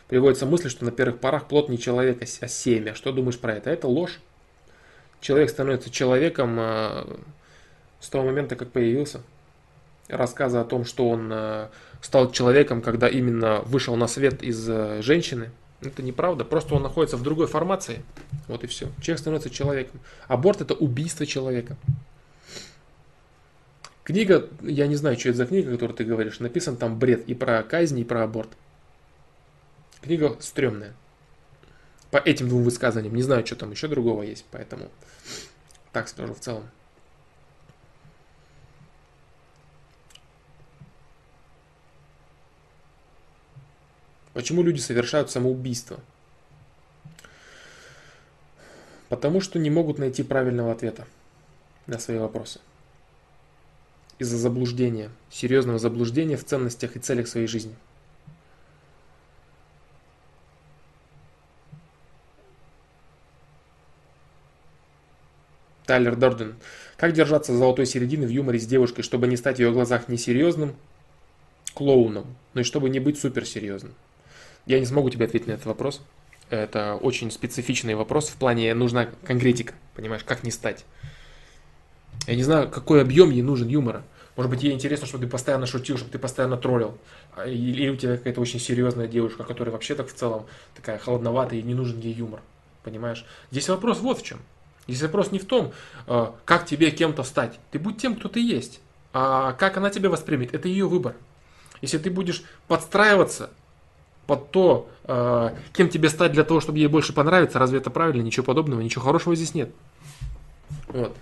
[0.07, 2.95] Приводится мысль, что на первых порах плод не человек, а семя.
[2.95, 3.71] Что думаешь про это?
[3.71, 4.21] Это ложь.
[5.21, 7.17] Человек становится человеком э,
[7.99, 9.23] с того момента, как появился.
[10.07, 11.67] Рассказы о том, что он э,
[12.01, 14.65] стал человеком, когда именно вышел на свет из
[15.03, 15.51] женщины,
[15.81, 16.45] это неправда.
[16.45, 18.05] Просто он находится в другой формации.
[18.47, 18.87] Вот и все.
[19.01, 19.99] Человек становится человеком.
[20.29, 21.77] Аборт это убийство человека.
[24.05, 27.35] Книга, я не знаю, что это за книга, которую ты говоришь, написан там бред и
[27.35, 28.51] про казнь, и про аборт.
[30.01, 30.95] Книга стрёмная.
[32.11, 33.15] По этим двум высказаниям.
[33.15, 34.91] Не знаю, что там еще другого есть, поэтому
[35.93, 36.69] так скажу в целом.
[44.35, 46.01] Почему люди совершают самоубийство?
[49.09, 51.07] Потому что не могут найти правильного ответа
[51.87, 52.61] на свои вопросы
[54.23, 57.75] из-за заблуждения, серьезного заблуждения в ценностях и целях своей жизни.
[65.87, 66.55] Тайлер Дорден.
[66.97, 70.77] Как держаться золотой середины в юморе с девушкой, чтобы не стать в ее глазах несерьезным
[71.75, 73.95] клоуном, но и чтобы не быть суперсерьезным?
[74.65, 76.01] Я не смогу тебе ответить на этот вопрос.
[76.49, 80.85] Это очень специфичный вопрос в плане нужна конкретика, понимаешь, как не стать.
[82.27, 84.05] Я не знаю, какой объем ей нужен юмора.
[84.37, 86.97] Может быть, ей интересно, чтобы ты постоянно шутил, чтобы ты постоянно троллил.
[87.37, 91.61] А, или у тебя какая-то очень серьезная девушка, которая вообще так в целом такая холодноватая
[91.61, 92.41] и не нужен ей юмор.
[92.83, 93.27] Понимаешь?
[93.51, 94.39] Здесь вопрос вот в чем.
[94.89, 95.73] Здесь вопрос не в том,
[96.07, 97.59] а, как тебе кем-то стать.
[97.71, 98.81] Ты будь тем, кто ты есть.
[99.13, 101.15] А как она тебя воспримет, это ее выбор.
[101.83, 103.51] Если ты будешь подстраиваться
[104.27, 108.23] под то, а, кем тебе стать для того, чтобы ей больше понравиться, разве это правильно?
[108.23, 109.71] Ничего подобного, ничего хорошего здесь нет.
[110.89, 111.15] Вот.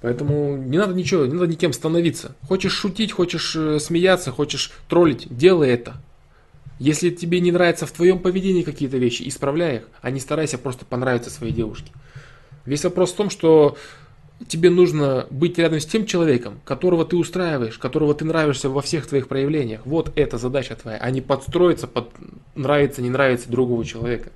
[0.00, 2.34] Поэтому не надо ничего, не надо никем становиться.
[2.48, 5.96] Хочешь шутить, хочешь э, смеяться, хочешь троллить, делай это.
[6.78, 10.86] Если тебе не нравятся в твоем поведении какие-то вещи, исправляй их, а не старайся просто
[10.86, 11.92] понравиться своей девушке.
[12.64, 13.76] Весь вопрос в том, что
[14.48, 19.06] тебе нужно быть рядом с тем человеком, которого ты устраиваешь, которого ты нравишься во всех
[19.06, 19.82] твоих проявлениях.
[19.84, 22.08] Вот это задача твоя, а не подстроиться под
[22.54, 24.30] нравится, не нравится другого человека.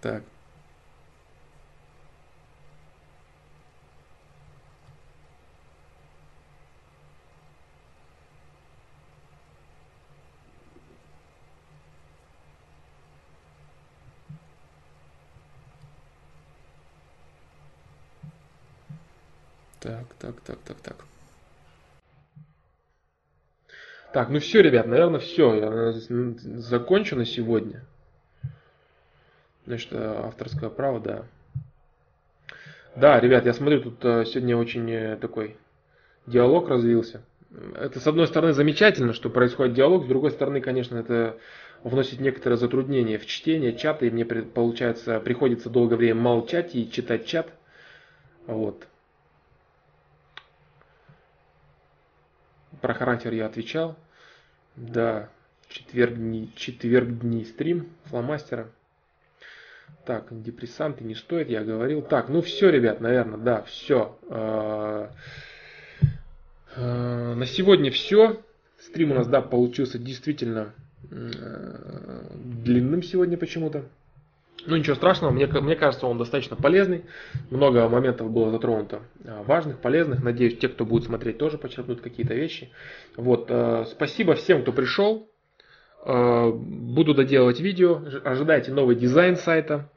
[0.00, 0.22] Так.
[19.80, 20.96] Так, так, так, так, так.
[24.12, 25.54] Так, ну все, ребят, наверное, все.
[25.54, 25.92] Я
[26.58, 27.84] закончу на сегодня.
[29.66, 31.24] Значит, авторское право, да.
[32.96, 35.56] Да, ребят, я смотрю, тут э, сегодня очень э, такой
[36.26, 37.22] диалог развился.
[37.76, 41.36] Это, с одной стороны, замечательно, что происходит диалог, с другой стороны, конечно, это
[41.84, 47.26] вносит некоторые затруднения в чтение чата, и мне, получается, приходится долгое время молчать и читать
[47.26, 47.52] чат.
[48.46, 48.86] Вот.
[52.80, 53.96] Про характер я отвечал.
[54.76, 55.28] Да,
[55.68, 58.68] четверг дни, четверг дни стрим фломастера.
[60.04, 62.02] Так, депрессанты не стоит, я говорил.
[62.02, 64.18] Так, ну все, ребят, наверное, да, все.
[64.28, 65.10] А,
[66.76, 68.40] а, на сегодня все.
[68.78, 70.72] Стрим у нас, да, получился действительно
[71.10, 73.84] э, длинным сегодня почему-то.
[74.66, 77.04] Ну ничего страшного, мне, мне кажется, он достаточно полезный.
[77.50, 80.22] Много моментов было затронуто а, важных, полезных.
[80.22, 82.70] Надеюсь, те, кто будет смотреть, тоже почерпнут какие-то вещи.
[83.16, 85.30] Вот, э, спасибо всем, кто пришел.
[86.04, 88.02] Э, буду доделывать видео.
[88.24, 89.88] Ожидайте новый дизайн сайта.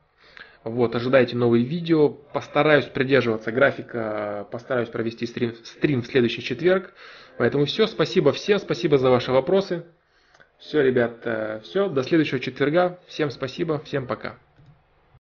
[0.63, 2.09] Вот, ожидайте новые видео.
[2.09, 6.93] Постараюсь придерживаться графика, постараюсь провести стрим, стрим в следующий четверг.
[7.37, 9.85] Поэтому все, спасибо всем, спасибо за ваши вопросы.
[10.59, 12.99] Все, ребят, э, все, до следующего четверга.
[13.07, 14.37] Всем спасибо, всем пока.